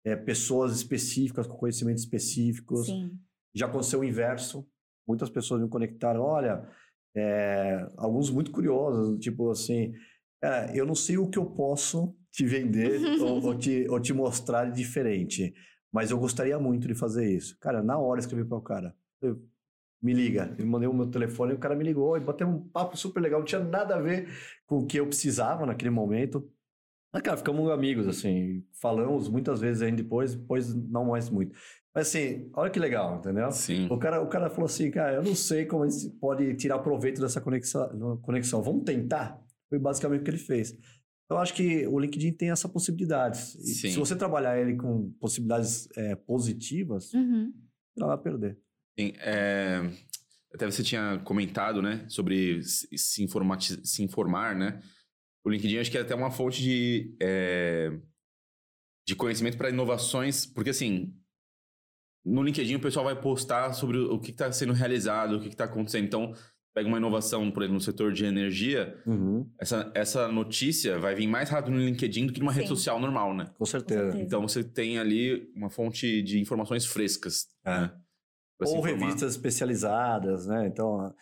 é, 0.06 0.14
pessoas 0.14 0.76
específicas, 0.76 1.46
com 1.46 1.56
conhecimentos 1.56 2.02
específicos. 2.04 2.86
Sim. 2.86 3.18
Já 3.54 3.66
aconteceu 3.66 4.00
o 4.00 4.04
inverso. 4.04 4.66
Muitas 5.06 5.30
pessoas 5.30 5.60
me 5.60 5.68
conectaram. 5.68 6.22
Olha, 6.22 6.68
é, 7.14 7.86
alguns 7.96 8.30
muito 8.30 8.50
curiosos, 8.50 9.18
tipo 9.18 9.50
assim, 9.50 9.92
"Cara, 10.40 10.74
eu 10.76 10.84
não 10.86 10.94
sei 10.94 11.18
o 11.18 11.28
que 11.28 11.38
eu 11.38 11.46
posso 11.46 12.16
te 12.32 12.44
vender 12.44 13.00
ou, 13.22 13.44
ou 13.44 13.56
te, 13.56 13.86
ou 13.88 14.00
te 14.00 14.12
mostrar 14.12 14.66
de 14.66 14.76
diferente, 14.76 15.54
mas 15.92 16.10
eu 16.10 16.18
gostaria 16.18 16.58
muito 16.58 16.88
de 16.88 16.94
fazer 16.94 17.30
isso. 17.30 17.56
Cara, 17.60 17.82
na 17.82 17.98
hora 17.98 18.20
escrevi 18.20 18.44
para 18.44 18.58
o 18.58 18.62
cara. 18.62 18.94
Eu, 19.22 19.40
me 20.04 20.12
liga. 20.12 20.54
Eu 20.58 20.66
mandei 20.66 20.86
o 20.86 20.92
meu 20.92 21.06
telefone 21.06 21.52
e 21.52 21.54
o 21.54 21.58
cara 21.58 21.74
me 21.74 21.82
ligou 21.82 22.14
e 22.16 22.20
bateu 22.20 22.46
um 22.46 22.68
papo 22.68 22.94
super 22.94 23.20
legal. 23.20 23.40
Não 23.40 23.46
tinha 23.46 23.64
nada 23.64 23.96
a 23.96 24.00
ver 24.00 24.28
com 24.66 24.78
o 24.78 24.86
que 24.86 24.98
eu 24.98 25.06
precisava 25.06 25.64
naquele 25.64 25.90
momento. 25.90 26.46
Mas, 27.14 27.22
cara, 27.22 27.36
ficamos 27.36 27.70
amigos, 27.70 28.08
assim. 28.08 28.64
Falamos 28.82 29.28
muitas 29.28 29.60
vezes 29.60 29.80
aí 29.82 29.92
depois, 29.92 30.34
depois 30.34 30.74
não 30.74 31.04
mais 31.06 31.30
muito. 31.30 31.56
Mas, 31.94 32.08
assim, 32.08 32.50
olha 32.54 32.70
que 32.70 32.80
legal, 32.80 33.18
entendeu? 33.18 33.52
Sim. 33.52 33.86
O 33.88 33.96
cara, 33.96 34.20
o 34.20 34.26
cara 34.26 34.50
falou 34.50 34.66
assim, 34.66 34.90
cara, 34.90 35.14
eu 35.14 35.22
não 35.22 35.34
sei 35.36 35.64
como 35.64 35.84
a 35.84 35.88
gente 35.88 36.10
pode 36.18 36.54
tirar 36.56 36.80
proveito 36.80 37.20
dessa 37.20 37.40
conexão. 37.40 38.18
conexão. 38.20 38.60
Vamos 38.62 38.82
tentar? 38.82 39.40
Foi 39.70 39.78
basicamente 39.78 40.22
o 40.22 40.24
que 40.24 40.30
ele 40.32 40.38
fez. 40.38 40.76
Eu 41.30 41.38
acho 41.38 41.54
que 41.54 41.86
o 41.86 41.98
LinkedIn 42.00 42.32
tem 42.32 42.50
essa 42.50 42.68
possibilidade. 42.68 43.38
Sim. 43.38 43.90
Se 43.92 43.96
você 43.98 44.16
trabalhar 44.16 44.58
ele 44.60 44.76
com 44.76 45.10
possibilidades 45.20 45.88
é, 45.96 46.16
positivas, 46.16 47.12
Uhum. 47.14 47.52
não 47.96 48.08
vai 48.08 48.18
perder. 48.18 48.58
Sim, 48.98 49.12
é, 49.20 49.88
até 50.52 50.66
você 50.66 50.82
tinha 50.82 51.20
comentado, 51.24 51.80
né, 51.80 52.04
sobre 52.08 52.60
se 52.62 52.86
se 52.98 53.22
informati- 53.24 53.80
se 53.86 54.02
informar, 54.02 54.54
né? 54.54 54.80
O 55.44 55.50
LinkedIn 55.50 55.78
acho 55.78 55.90
que 55.90 55.98
é 55.98 56.00
até 56.00 56.14
uma 56.14 56.30
fonte 56.30 56.62
de, 56.62 57.14
é, 57.20 57.92
de 59.06 59.14
conhecimento 59.14 59.58
para 59.58 59.68
inovações, 59.68 60.46
porque 60.46 60.70
assim, 60.70 61.14
no 62.24 62.42
LinkedIn 62.42 62.76
o 62.76 62.80
pessoal 62.80 63.04
vai 63.04 63.20
postar 63.20 63.72
sobre 63.74 63.98
o 63.98 64.18
que 64.18 64.30
está 64.30 64.50
sendo 64.50 64.72
realizado, 64.72 65.36
o 65.36 65.40
que 65.40 65.48
está 65.48 65.64
acontecendo. 65.64 66.04
Então, 66.04 66.32
pega 66.74 66.88
uma 66.88 66.98
inovação, 66.98 67.50
por 67.50 67.62
exemplo, 67.62 67.74
no 67.74 67.80
setor 67.80 68.12
de 68.12 68.24
energia, 68.24 68.98
essa, 69.58 69.92
essa 69.94 70.28
notícia 70.28 70.98
vai 70.98 71.14
vir 71.14 71.26
mais 71.26 71.50
rápido 71.50 71.74
no 71.74 71.80
LinkedIn 71.80 72.26
do 72.26 72.32
que 72.32 72.40
numa 72.40 72.52
rede 72.52 72.68
Sim. 72.68 72.74
social 72.74 72.98
normal, 72.98 73.34
né? 73.34 73.50
Com 73.56 73.64
certeza. 73.64 74.00
certeza. 74.00 74.24
Então 74.24 74.42
você 74.42 74.64
tem 74.64 74.98
ali 74.98 75.52
uma 75.54 75.70
fonte 75.70 76.22
de 76.22 76.40
informações 76.40 76.86
frescas. 76.86 77.46
É. 77.64 77.80
Né? 77.82 77.92
Ou 78.60 78.78
informar. 78.78 79.06
revistas 79.06 79.32
especializadas, 79.32 80.46
né? 80.46 80.66
Então, 80.66 81.14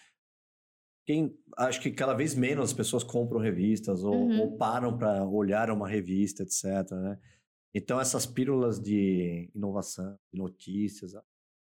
quem 1.06 1.36
acho 1.56 1.80
que 1.80 1.90
cada 1.90 2.14
vez 2.14 2.34
menos 2.34 2.66
as 2.66 2.72
pessoas 2.72 3.02
compram 3.04 3.40
revistas 3.40 4.02
ou, 4.04 4.14
Uhum. 4.14 4.40
ou 4.40 4.56
param 4.56 4.96
para 4.96 5.24
olhar 5.24 5.70
uma 5.70 5.88
revista, 5.88 6.42
etc. 6.42 6.64
Né? 6.92 7.18
Então, 7.74 8.00
essas 8.00 8.26
pílulas 8.26 8.80
de 8.80 9.50
inovação, 9.54 10.16
de 10.32 10.38
notícias, 10.38 11.14
ah, 11.14 11.22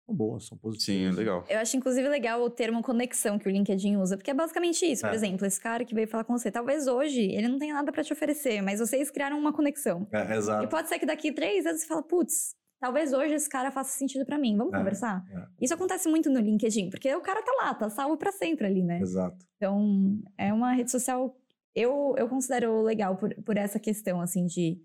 são 0.06 0.16
boas, 0.16 0.48
são 0.48 0.58
positivas. 0.58 0.86
Sim, 0.98 1.06
é 1.06 1.12
legal. 1.12 1.46
Eu 1.48 1.60
acho, 1.60 1.78
inclusive, 1.78 2.08
legal 2.10 2.42
o 2.42 2.50
termo 2.50 2.82
conexão 2.82 3.38
que 3.38 3.48
o 3.48 3.52
LinkedIn 3.52 3.98
usa, 3.98 4.18
porque 4.18 4.32
é 4.32 4.34
basicamente 4.34 4.84
isso. 4.86 5.02
Por 5.04 5.12
É. 5.12 5.16
exemplo, 5.16 5.46
esse 5.46 5.60
cara 5.62 5.86
que 5.86 5.94
veio 5.94 6.08
falar 6.08 6.24
com 6.24 6.36
você, 6.38 6.50
talvez 6.50 6.88
hoje 6.88 7.22
ele 7.22 7.48
não 7.48 7.60
tenha 7.60 7.74
nada 7.76 7.92
pra 7.92 8.04
te 8.04 8.12
oferecer, 8.12 8.62
mas 8.62 8.80
vocês 8.80 9.12
criaram 9.12 9.38
uma 9.38 9.54
conexão. 9.54 10.08
É, 10.12 10.34
E 10.34 10.38
exato. 10.38 10.68
pode 10.70 10.90
ser 10.90 10.98
que 10.98 11.06
daqui 11.06 11.32
três 11.32 11.66
anos 11.68 11.82
você 11.82 11.88
fala, 11.88 12.02
putz, 12.02 12.56
talvez 12.80 13.14
hoje 13.14 13.34
esse 13.34 13.50
cara 13.50 13.72
faça 13.72 13.98
sentido 13.98 14.26
pra 14.26 14.38
mim, 14.38 14.56
vamos 14.58 14.74
É, 14.74 14.78
conversar? 14.78 15.24
é. 15.32 15.48
Isso 15.62 15.74
acontece 15.74 16.08
muito 16.10 16.30
no 16.30 16.40
LinkedIn, 16.40 16.90
porque 16.90 17.14
o 17.16 17.22
cara 17.22 17.42
tá 17.42 17.52
lá, 17.62 17.74
tá 17.74 17.90
salvo 17.90 18.18
pra 18.18 18.32
sempre 18.32 18.66
ali, 18.68 18.84
né? 18.84 19.00
Exato. 19.02 19.46
Então, 19.58 20.22
é 20.38 20.54
uma 20.54 20.74
rede 20.74 20.90
social, 20.92 21.38
eu, 21.76 22.16
eu 22.18 22.28
considero 22.30 22.82
legal 22.82 23.18
por, 23.18 23.34
por 23.44 23.58
essa 23.58 23.80
questão, 23.80 24.22
assim, 24.22 24.46
de, 24.46 24.82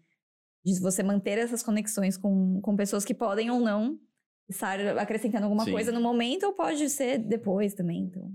de 0.64 0.80
você 0.80 1.02
manter 1.02 1.38
essas 1.38 1.62
conexões 1.62 2.16
com, 2.16 2.60
com 2.60 2.76
pessoas 2.76 3.04
que 3.04 3.14
podem 3.14 3.50
ou 3.50 3.60
não 3.60 3.98
estar 4.48 4.78
acrescentando 4.98 5.44
alguma 5.44 5.64
Sim. 5.64 5.72
coisa 5.72 5.90
no 5.92 6.00
momento, 6.00 6.44
ou 6.44 6.52
pode 6.52 6.88
ser 6.90 7.18
depois 7.18 7.74
também, 7.74 8.02
então... 8.04 8.30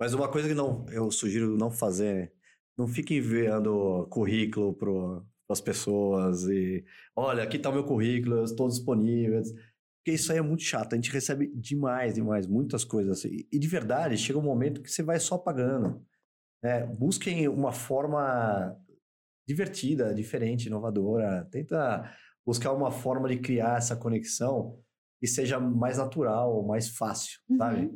Mas 0.00 0.14
uma 0.14 0.30
coisa 0.30 0.48
que 0.48 0.54
não, 0.54 0.86
eu 0.88 1.10
sugiro 1.10 1.58
não 1.58 1.70
fazer, 1.70 2.32
não 2.78 2.88
fique 2.88 3.16
enviando 3.16 4.06
currículo 4.08 4.72
para 4.72 4.88
as 5.52 5.60
pessoas 5.60 6.44
e 6.48 6.84
olha, 7.16 7.42
aqui 7.42 7.56
está 7.56 7.68
o 7.70 7.72
meu 7.72 7.84
currículo, 7.84 8.36
eu 8.38 8.44
estou 8.44 8.68
disponível. 8.68 9.40
Porque 10.02 10.12
isso 10.16 10.32
aí 10.32 10.38
é 10.38 10.42
muito 10.42 10.62
chato. 10.62 10.92
A 10.94 10.96
gente 10.96 11.10
recebe 11.12 11.50
demais, 11.54 12.14
demais, 12.14 12.46
muitas 12.46 12.84
coisas. 12.84 13.18
assim. 13.18 13.28
E, 13.28 13.48
e 13.52 13.58
de 13.58 13.68
verdade, 13.68 14.16
chega 14.16 14.38
um 14.38 14.42
momento 14.42 14.80
que 14.82 14.90
você 14.90 15.02
vai 15.02 15.18
só 15.20 15.36
pagando. 15.36 16.02
né? 16.62 16.84
busquem 16.86 17.48
uma 17.48 17.72
forma 17.72 18.76
divertida, 19.48 20.14
diferente, 20.14 20.66
inovadora. 20.66 21.46
Tenta 21.50 22.10
buscar 22.46 22.72
uma 22.72 22.90
forma 22.90 23.28
de 23.28 23.38
criar 23.38 23.78
essa 23.78 23.96
conexão 23.96 24.78
que 25.20 25.26
seja 25.26 25.60
mais 25.60 25.98
natural, 25.98 26.64
mais 26.66 26.88
fácil, 26.88 27.38
Uhum. 27.48 27.56
sabe? 27.58 27.90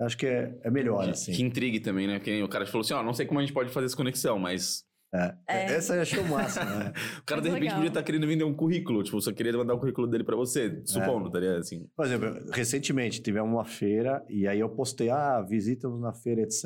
Acho 0.00 0.18
que 0.18 0.26
é, 0.26 0.58
é 0.62 0.70
melhor, 0.70 1.04
Que, 1.04 1.10
assim. 1.10 1.32
que 1.32 1.42
intrigue 1.42 1.78
também, 1.78 2.08
né? 2.08 2.18
Porque 2.18 2.42
o 2.42 2.48
cara 2.48 2.66
falou 2.66 2.80
assim, 2.80 2.94
ó, 2.94 3.02
não 3.02 3.14
sei 3.14 3.26
como 3.26 3.38
a 3.38 3.42
gente 3.44 3.54
pode 3.54 3.70
fazer 3.70 3.86
essa 3.86 3.96
conexão, 3.96 4.38
mas 4.40 4.82
É. 5.14 5.34
É. 5.48 5.64
Essa 5.74 5.94
eu 5.94 6.02
achei 6.02 6.18
o 6.18 6.28
máximo, 6.28 6.64
né? 6.64 6.92
o 7.20 7.24
cara 7.24 7.40
de 7.40 7.48
repente 7.48 7.62
legal. 7.62 7.76
podia 7.76 7.88
estar 7.88 8.02
querendo 8.02 8.26
vender 8.26 8.42
um 8.42 8.52
currículo, 8.54 9.02
tipo, 9.04 9.20
só 9.20 9.32
queria 9.32 9.52
mandar 9.52 9.74
o 9.74 9.78
currículo 9.78 10.08
dele 10.08 10.24
pra 10.24 10.34
você, 10.34 10.82
É. 10.82 10.86
supondo, 10.86 11.30
tá 11.30 11.38
ligado? 11.38 11.58
Assim. 11.58 11.86
Por 11.96 12.04
exemplo, 12.04 12.34
recentemente 12.50 13.22
tivemos 13.22 13.48
uma 13.50 13.64
feira 13.64 14.24
e 14.28 14.48
aí 14.48 14.58
eu 14.58 14.68
postei, 14.68 15.10
ah, 15.10 15.40
visita-nos 15.40 16.00
na 16.00 16.12
feira, 16.12 16.40
etc. 16.42 16.64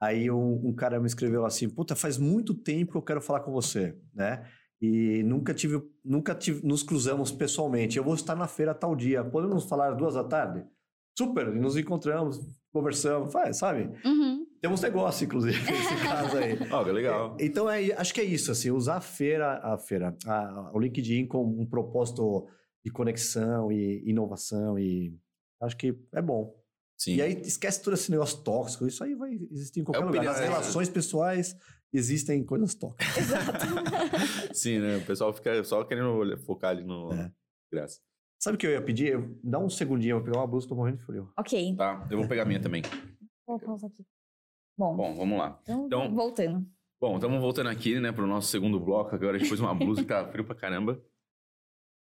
Aí 0.00 0.30
um, 0.30 0.68
um 0.68 0.72
cara 0.72 1.00
me 1.00 1.06
escreveu 1.08 1.44
assim, 1.44 1.68
puta, 1.68 1.96
faz 1.96 2.16
muito 2.16 2.54
tempo 2.54 2.92
que 2.92 2.98
eu 2.98 3.02
quero 3.02 3.20
falar 3.20 3.40
com 3.40 3.50
você, 3.50 3.96
né? 4.14 4.44
E 4.80 5.24
nunca 5.24 5.52
tive, 5.52 5.82
nunca 6.04 6.36
tive, 6.36 6.64
nos 6.64 6.84
cruzamos 6.84 7.32
pessoalmente. 7.32 7.98
Eu 7.98 8.04
vou 8.04 8.14
estar 8.14 8.36
na 8.36 8.46
feira 8.46 8.72
tal 8.72 8.94
dia. 8.94 9.24
Podemos 9.24 9.64
falar 9.64 9.90
duas 9.94 10.14
da 10.14 10.22
tarde? 10.22 10.64
Super, 11.18 11.52
nos 11.52 11.76
encontramos, 11.76 12.38
conversamos, 12.72 13.32
faz, 13.32 13.58
sabe? 13.58 13.90
Uhum. 14.04 14.46
Temos 14.60 14.80
negócio, 14.80 15.24
inclusive, 15.24 15.58
nesse 15.70 15.96
caso 16.02 16.36
aí. 16.36 16.58
Ó, 16.72 16.84
que 16.84 16.90
legal. 16.92 17.36
Então, 17.40 17.70
é, 17.70 17.92
acho 17.92 18.12
que 18.12 18.20
é 18.20 18.24
isso, 18.24 18.50
assim, 18.50 18.70
usar 18.70 18.96
a 18.96 19.00
feira, 19.00 19.58
a 19.62 19.78
feira, 19.78 20.16
a- 20.26 20.70
o 20.74 20.78
LinkedIn 20.80 21.26
como 21.26 21.60
um 21.60 21.66
propósito 21.66 22.46
de 22.84 22.90
conexão 22.92 23.70
e 23.70 24.02
inovação 24.08 24.78
e 24.78 25.16
acho 25.62 25.76
que 25.76 25.96
é 26.12 26.22
bom. 26.22 26.54
Sim. 27.00 27.14
E 27.16 27.22
aí 27.22 27.40
esquece 27.42 27.82
todo 27.82 27.94
esse 27.94 28.10
negócio 28.10 28.42
tóxico, 28.42 28.86
isso 28.86 29.04
aí 29.04 29.14
vai 29.14 29.30
existir 29.52 29.80
em 29.80 29.84
qualquer 29.84 30.02
É 30.02 30.06
lugar. 30.06 30.24
Nas 30.24 30.40
é. 30.40 30.44
relações 30.44 30.88
pessoais 30.88 31.54
existem 31.92 32.44
coisas 32.44 32.74
tóxicas. 32.74 33.16
Exato. 33.16 33.66
Sim, 34.52 34.80
né? 34.80 34.96
O 34.96 35.06
pessoal 35.06 35.32
fica 35.32 35.62
só 35.62 35.84
querendo 35.84 36.36
focar 36.44 36.70
ali 36.70 36.82
no. 36.84 37.12
É. 37.12 37.30
Graça. 37.72 38.00
Sabe 38.40 38.56
o 38.56 38.58
que 38.58 38.66
eu 38.66 38.70
ia 38.72 38.82
pedir? 38.82 39.12
Eu- 39.12 39.38
Dá 39.44 39.58
um 39.58 39.68
segundinho, 39.68 40.12
eu 40.12 40.16
vou 40.18 40.24
pegar 40.24 40.38
uma 40.40 40.46
blusa, 40.46 40.66
tô 40.68 40.74
morrendo 40.74 40.98
de 40.98 41.04
frio. 41.04 41.30
ok. 41.38 41.76
Tá, 41.76 42.06
eu 42.10 42.18
vou 42.18 42.26
pegar 42.28 42.42
a 42.42 42.46
minha 42.46 42.60
também. 42.60 42.82
Vou 43.46 43.58
pausar 43.60 43.90
aqui. 43.90 44.04
Bom, 44.78 44.96
Bom, 44.96 45.14
vamos 45.16 45.38
lá. 45.38 45.58
então, 45.62 45.86
então- 45.86 46.14
voltando. 46.14 46.64
Bom, 47.00 47.16
estamos 47.16 47.40
voltando 47.40 47.68
aqui, 47.68 47.98
né, 48.00 48.12
pro 48.12 48.26
nosso 48.26 48.48
segundo 48.48 48.78
bloco. 48.80 49.14
Agora 49.14 49.36
a 49.36 49.38
gente 49.38 49.48
pôs 49.48 49.60
uma 49.60 49.74
blusa 49.74 50.02
que 50.02 50.08
tá 50.08 50.26
frio 50.30 50.44
pra 50.44 50.54
caramba. 50.54 51.02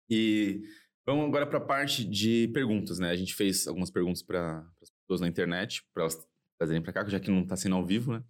E 0.10 0.62
vamos 1.06 1.26
agora 1.28 1.46
pra 1.48 1.60
parte 1.60 2.04
de 2.04 2.48
perguntas, 2.54 2.98
né? 3.00 3.10
A 3.10 3.16
gente 3.16 3.34
fez 3.34 3.68
algumas 3.68 3.90
perguntas 3.92 4.22
para 4.24 4.60
as 4.82 4.90
pessoas 4.92 5.22
na 5.22 5.28
internet, 5.28 5.86
para 5.94 6.04
elas 6.04 6.18
trazerem 6.58 6.82
pra 6.82 6.94
cá, 6.94 7.06
já 7.08 7.20
que 7.20 7.30
não 7.32 7.46
tá 7.46 7.56
sendo 7.56 7.76
ao 7.76 7.86
vivo, 7.86 8.14
né? 8.14 8.24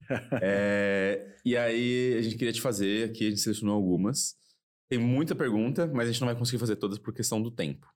É, 0.42 1.36
e 1.44 1.56
aí 1.56 2.14
a 2.18 2.22
gente 2.22 2.36
queria 2.36 2.52
te 2.52 2.60
fazer 2.60 3.10
aqui, 3.10 3.26
a 3.26 3.30
gente 3.30 3.40
selecionou 3.40 3.74
algumas. 3.76 4.34
Tem 4.90 4.98
muita 4.98 5.36
pergunta, 5.36 5.86
mas 5.86 6.08
a 6.08 6.12
gente 6.12 6.20
não 6.20 6.26
vai 6.28 6.36
conseguir 6.36 6.58
fazer 6.58 6.76
todas 6.76 6.98
por 6.98 7.14
questão 7.14 7.40
do 7.40 7.50
tempo. 7.50 7.86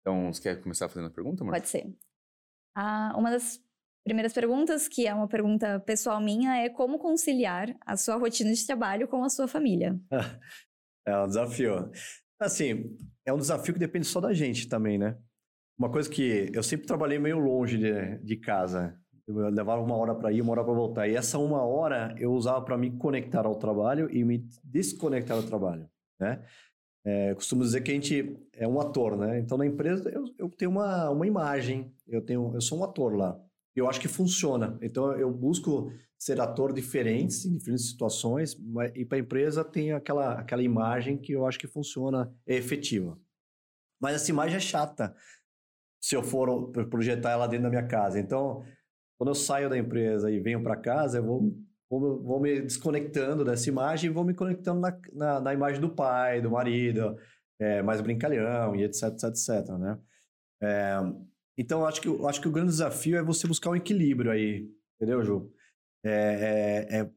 Então, 0.00 0.32
você 0.32 0.40
quer 0.42 0.60
começar 0.62 0.88
fazendo 0.88 1.08
a 1.08 1.10
pergunta, 1.10 1.42
amor? 1.42 1.52
Pode 1.54 1.68
ser. 1.68 1.92
Ah, 2.76 3.12
uma 3.16 3.30
das 3.30 3.60
primeiras 4.06 4.32
perguntas, 4.32 4.86
que 4.86 5.04
é 5.04 5.12
uma 5.12 5.26
pergunta 5.26 5.80
pessoal 5.80 6.20
minha, 6.20 6.56
é 6.58 6.68
como 6.68 6.96
conciliar 6.96 7.76
a 7.84 7.96
sua 7.96 8.14
rotina 8.14 8.52
de 8.52 8.64
trabalho 8.64 9.08
com 9.08 9.24
a 9.24 9.28
sua 9.28 9.48
família? 9.48 9.98
É 11.08 11.16
um 11.22 11.28
desafio. 11.28 11.88
Assim, 12.40 12.96
é 13.24 13.32
um 13.32 13.38
desafio 13.38 13.72
que 13.72 13.78
depende 13.78 14.08
só 14.08 14.20
da 14.20 14.32
gente 14.32 14.68
também, 14.68 14.98
né? 14.98 15.16
Uma 15.78 15.88
coisa 15.88 16.10
que 16.10 16.50
eu 16.52 16.64
sempre 16.64 16.84
trabalhei 16.84 17.16
meio 17.16 17.38
longe 17.38 17.78
de, 17.78 18.18
de 18.24 18.36
casa. 18.36 18.98
Eu 19.24 19.36
levava 19.50 19.80
uma 19.80 19.94
hora 19.94 20.16
para 20.16 20.32
ir, 20.32 20.42
uma 20.42 20.50
hora 20.50 20.64
para 20.64 20.74
voltar. 20.74 21.06
E 21.06 21.14
essa 21.14 21.38
uma 21.38 21.62
hora 21.62 22.12
eu 22.18 22.32
usava 22.32 22.60
para 22.60 22.76
me 22.76 22.90
conectar 22.98 23.46
ao 23.46 23.54
trabalho 23.54 24.10
e 24.10 24.24
me 24.24 24.44
desconectar 24.64 25.40
do 25.40 25.46
trabalho, 25.46 25.88
né? 26.18 26.42
É, 27.04 27.32
costumo 27.36 27.62
dizer 27.62 27.82
que 27.82 27.92
a 27.92 27.94
gente 27.94 28.36
é 28.52 28.66
um 28.66 28.80
ator, 28.80 29.16
né? 29.16 29.38
Então, 29.38 29.56
na 29.56 29.64
empresa, 29.64 30.10
eu, 30.10 30.24
eu 30.36 30.48
tenho 30.48 30.72
uma, 30.72 31.08
uma 31.08 31.24
imagem, 31.24 31.94
eu, 32.08 32.20
tenho, 32.20 32.50
eu 32.52 32.60
sou 32.60 32.80
um 32.80 32.82
ator 32.82 33.14
lá. 33.14 33.40
Eu 33.76 33.88
acho 33.88 34.00
que 34.00 34.08
funciona. 34.08 34.78
Então, 34.80 35.12
eu 35.12 35.30
busco 35.30 35.92
ser 36.18 36.40
ator 36.40 36.72
diferentes 36.72 37.44
em 37.44 37.58
diferentes 37.58 37.90
situações, 37.90 38.58
mas, 38.58 38.90
e 38.94 39.04
para 39.04 39.18
a 39.18 39.20
empresa 39.20 39.62
tem 39.62 39.92
aquela, 39.92 40.40
aquela 40.40 40.62
imagem 40.62 41.18
que 41.18 41.32
eu 41.32 41.46
acho 41.46 41.58
que 41.58 41.66
funciona, 41.68 42.34
é 42.46 42.56
efetiva. 42.56 43.18
Mas 44.00 44.16
essa 44.16 44.30
imagem 44.30 44.56
é 44.56 44.60
chata 44.60 45.14
se 46.00 46.14
eu 46.14 46.22
for 46.22 46.70
projetar 46.88 47.32
ela 47.32 47.46
dentro 47.46 47.64
da 47.64 47.70
minha 47.70 47.86
casa. 47.86 48.18
Então, 48.18 48.64
quando 49.18 49.30
eu 49.30 49.34
saio 49.34 49.68
da 49.68 49.76
empresa 49.76 50.30
e 50.30 50.40
venho 50.40 50.62
para 50.62 50.76
casa, 50.76 51.18
eu 51.18 51.24
vou, 51.24 51.52
vou, 51.90 52.22
vou 52.22 52.40
me 52.40 52.60
desconectando 52.60 53.44
dessa 53.44 53.68
imagem 53.68 54.10
e 54.10 54.12
vou 54.12 54.24
me 54.24 54.34
conectando 54.34 54.80
na, 54.80 54.98
na, 55.12 55.40
na 55.40 55.54
imagem 55.54 55.80
do 55.80 55.90
pai, 55.90 56.40
do 56.40 56.50
marido, 56.50 57.16
é, 57.58 57.82
mais 57.82 58.00
brincalhão 58.00 58.76
e 58.76 58.84
etc, 58.84 59.04
etc, 59.04 59.24
etc, 59.24 59.68
né? 59.78 59.98
É, 60.62 60.96
então, 61.56 61.86
acho 61.86 62.00
que, 62.00 62.08
acho 62.26 62.40
que 62.40 62.48
o 62.48 62.52
grande 62.52 62.70
desafio 62.70 63.16
é 63.16 63.22
você 63.22 63.46
buscar 63.46 63.70
um 63.70 63.76
equilíbrio 63.76 64.30
aí, 64.30 64.68
entendeu, 64.96 65.22
Ju? 65.22 65.52
É, 66.04 66.86
é, 66.90 66.98
é 67.00 67.10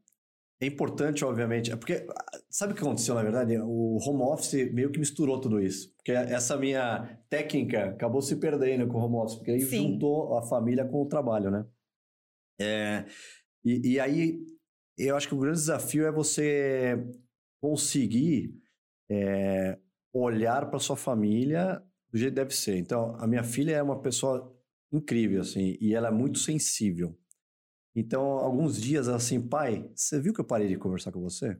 é 0.62 0.66
importante, 0.66 1.24
obviamente, 1.24 1.72
é 1.72 1.76
porque 1.78 2.06
sabe 2.50 2.74
o 2.74 2.76
que 2.76 2.82
aconteceu, 2.82 3.16
na 3.16 3.24
verdade? 3.24 3.58
O 3.58 3.98
home 4.06 4.24
office 4.24 4.70
meio 4.74 4.92
que 4.92 5.00
misturou 5.00 5.40
tudo 5.40 5.62
isso. 5.62 5.94
Porque 5.96 6.12
essa 6.12 6.58
minha 6.58 7.18
técnica 7.30 7.86
acabou 7.86 8.22
se 8.22 8.36
perdendo 8.36 8.86
com 8.86 9.00
o 9.00 9.06
home 9.06 9.16
office, 9.16 9.36
porque 9.36 9.52
aí 9.52 9.62
Sim. 9.62 9.94
juntou 9.94 10.38
a 10.38 10.42
família 10.42 10.84
com 10.84 11.02
o 11.02 11.08
trabalho, 11.08 11.50
né? 11.50 11.66
É, 12.60 13.06
e, 13.64 13.94
e 13.94 14.00
aí, 14.02 14.46
eu 14.98 15.16
acho 15.16 15.30
que 15.30 15.34
o 15.34 15.40
grande 15.40 15.60
desafio 15.60 16.06
é 16.06 16.12
você 16.12 16.98
conseguir 17.62 18.54
é, 19.10 19.80
olhar 20.14 20.70
para 20.70 20.78
sua 20.78 20.98
família 20.98 21.82
do 22.12 22.18
jeito 22.18 22.32
que 22.32 22.36
deve 22.36 22.56
ser. 22.56 22.78
Então, 22.78 23.16
a 23.16 23.28
minha 23.28 23.44
filha 23.44 23.76
é 23.76 23.84
uma 23.84 24.02
pessoa 24.02 24.56
incrível, 24.92 25.42
assim, 25.42 25.78
e 25.80 25.94
ela 25.94 26.08
é 26.08 26.12
muito 26.12 26.40
sensível. 26.40 27.18
Então, 27.96 28.24
alguns 28.24 28.80
dias, 28.80 29.08
ela 29.08 29.18
assim, 29.18 29.46
pai, 29.46 29.92
você 29.96 30.20
viu 30.20 30.34
que 30.34 30.42
eu 30.42 30.46
parei 30.46 30.68
de 30.68 30.78
conversar 30.78 31.12
com 31.12 31.22
você? 31.22 31.60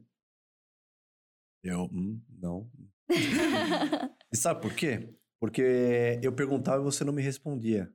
Eu, 1.64 1.84
hum, 1.92 2.22
não. 2.30 2.70
E 4.32 4.38
sabe 4.38 4.62
por 4.62 4.76
quê? 4.76 5.12
Porque 5.40 6.20
eu 6.22 6.32
perguntava 6.32 6.80
e 6.82 6.86
você 6.86 7.04
não 7.04 7.12
me 7.12 7.22
respondia. 7.22 7.92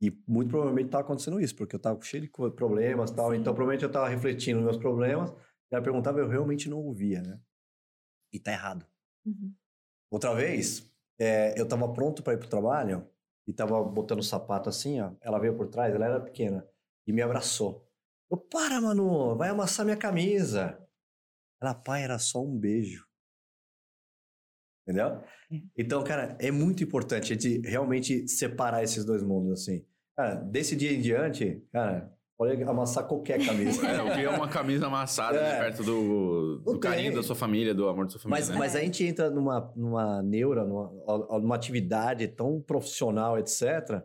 E 0.00 0.10
muito 0.24 0.50
provavelmente 0.50 0.86
estava 0.86 1.02
acontecendo 1.02 1.40
isso, 1.40 1.56
porque 1.56 1.74
eu 1.74 1.78
estava 1.78 2.00
cheio 2.00 2.22
de 2.22 2.28
problemas 2.28 3.10
tal. 3.10 3.34
Então, 3.34 3.52
provavelmente 3.52 3.82
eu 3.82 3.88
estava 3.88 4.08
refletindo 4.08 4.60
nos 4.60 4.66
meus 4.66 4.76
problemas. 4.76 5.30
E 5.70 5.74
ela 5.74 5.82
perguntava 5.82 6.18
e 6.18 6.22
eu 6.22 6.28
realmente 6.28 6.68
não 6.68 6.78
ouvia, 6.78 7.20
né? 7.20 7.40
E 8.32 8.38
tá 8.38 8.52
errado. 8.52 8.86
Uhum. 9.26 9.52
Outra 10.10 10.32
vez, 10.34 10.88
é, 11.18 11.58
eu 11.58 11.64
estava 11.64 11.92
pronto 11.92 12.22
para 12.22 12.34
ir 12.34 12.38
pro 12.38 12.48
trabalho 12.48 13.08
e 13.46 13.50
estava 13.50 13.82
botando 13.82 14.20
o 14.20 14.24
sapato 14.24 14.68
assim, 14.68 15.00
ó. 15.00 15.12
Ela 15.20 15.38
veio 15.38 15.56
por 15.56 15.68
trás, 15.68 15.94
ela 15.94 16.06
era 16.06 16.20
pequena 16.20 16.66
e 17.06 17.12
me 17.12 17.22
abraçou. 17.22 17.88
Eu, 18.30 18.36
para, 18.36 18.80
Manu, 18.80 19.36
vai 19.36 19.48
amassar 19.48 19.84
minha 19.84 19.96
camisa. 19.96 20.78
Ela, 21.60 21.74
pai, 21.74 22.04
era 22.04 22.18
só 22.18 22.44
um 22.44 22.56
beijo. 22.56 23.06
Entendeu? 24.82 25.06
É. 25.50 25.62
Então, 25.76 26.04
cara, 26.04 26.36
é 26.40 26.50
muito 26.50 26.82
importante 26.82 27.32
a 27.32 27.36
gente 27.36 27.60
realmente 27.66 28.28
separar 28.28 28.82
esses 28.82 29.04
dois 29.04 29.22
mundos, 29.22 29.62
assim. 29.62 29.86
Cara, 30.16 30.36
desse 30.36 30.76
dia 30.76 30.92
em 30.92 31.00
diante, 31.00 31.66
cara, 31.72 32.12
pode 32.38 32.62
amassar 32.62 33.06
qualquer 33.06 33.44
camisa. 33.44 33.82
É, 33.88 34.00
o 34.00 34.14
que 34.14 34.20
é 34.20 34.30
uma 34.30 34.48
camisa 34.48 34.86
amassada 34.86 35.36
É. 35.36 35.42
né, 35.42 35.58
perto 35.58 35.82
do, 35.82 36.58
do 36.58 36.78
carinho 36.78 37.14
da 37.14 37.22
sua 37.22 37.34
família, 37.34 37.74
do 37.74 37.88
amor 37.88 38.04
da 38.04 38.12
sua 38.12 38.20
família. 38.20 38.40
Mas, 38.40 38.48
né? 38.48 38.56
mas 38.56 38.76
a 38.76 38.80
gente 38.80 39.04
entra 39.04 39.28
numa, 39.28 39.72
numa 39.74 40.22
neura, 40.22 40.64
numa, 40.64 40.88
numa 41.40 41.56
atividade 41.56 42.28
tão 42.28 42.60
profissional, 42.60 43.36
etc. 43.36 44.02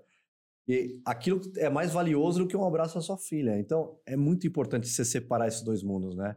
E 0.68 1.00
aquilo 1.06 1.42
é 1.58 1.70
mais 1.70 1.94
valioso 1.94 2.40
do 2.40 2.48
que 2.48 2.58
um 2.58 2.66
abraço 2.66 2.98
à 2.98 3.02
sua 3.02 3.18
filha. 3.18 3.60
Então, 3.60 4.00
é 4.06 4.16
muito 4.16 4.48
importante 4.48 4.88
você 4.88 5.06
separar 5.06 5.48
esses 5.48 5.62
dois 5.62 5.84
mundos, 5.84 6.16
né? 6.16 6.36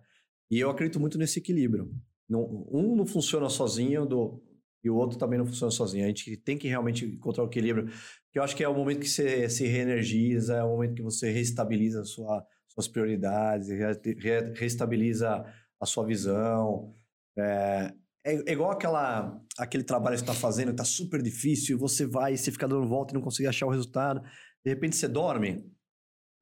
E 0.50 0.60
eu 0.60 0.68
acredito 0.68 1.00
muito 1.00 1.16
nesse 1.16 1.38
equilíbrio. 1.38 1.90
Um 2.30 2.94
não 2.96 3.06
funciona 3.06 3.48
sozinho 3.48 4.04
do, 4.04 4.42
e 4.86 4.90
o 4.90 4.94
outro 4.94 5.18
também 5.18 5.38
não 5.38 5.46
funciona 5.46 5.70
sozinho. 5.70 6.04
A 6.04 6.08
gente 6.08 6.36
tem 6.36 6.56
que 6.56 6.68
realmente 6.68 7.04
encontrar 7.04 7.42
o 7.42 7.48
equilíbrio. 7.48 7.88
Que 8.36 8.40
eu 8.40 8.44
acho 8.44 8.54
que 8.54 8.62
é 8.62 8.68
o 8.68 8.74
momento 8.74 8.98
que 9.00 9.08
você 9.08 9.48
se 9.48 9.66
reenergiza, 9.66 10.56
é 10.56 10.62
o 10.62 10.68
momento 10.68 10.96
que 10.96 11.02
você 11.02 11.30
reestabiliza 11.32 12.04
sua, 12.04 12.46
suas 12.68 12.86
prioridades, 12.86 13.70
re- 13.70 14.14
re- 14.18 14.52
reestabiliza 14.54 15.42
a 15.80 15.86
sua 15.86 16.04
visão. 16.04 16.94
É, 17.38 17.94
é, 18.26 18.34
é 18.34 18.52
igual 18.52 18.72
aquela, 18.72 19.40
aquele 19.58 19.84
trabalho 19.84 20.16
que 20.16 20.18
você 20.22 20.30
está 20.30 20.34
fazendo, 20.38 20.66
que 20.66 20.72
está 20.74 20.84
super 20.84 21.22
difícil, 21.22 21.76
e 21.78 21.80
você 21.80 22.04
vai 22.04 22.34
e 22.34 22.36
você 22.36 22.52
fica 22.52 22.68
dando 22.68 22.86
volta 22.86 23.14
e 23.14 23.14
não 23.14 23.22
consegue 23.22 23.48
achar 23.48 23.64
o 23.64 23.70
resultado. 23.70 24.20
De 24.62 24.70
repente 24.70 24.96
você 24.96 25.08
dorme 25.08 25.64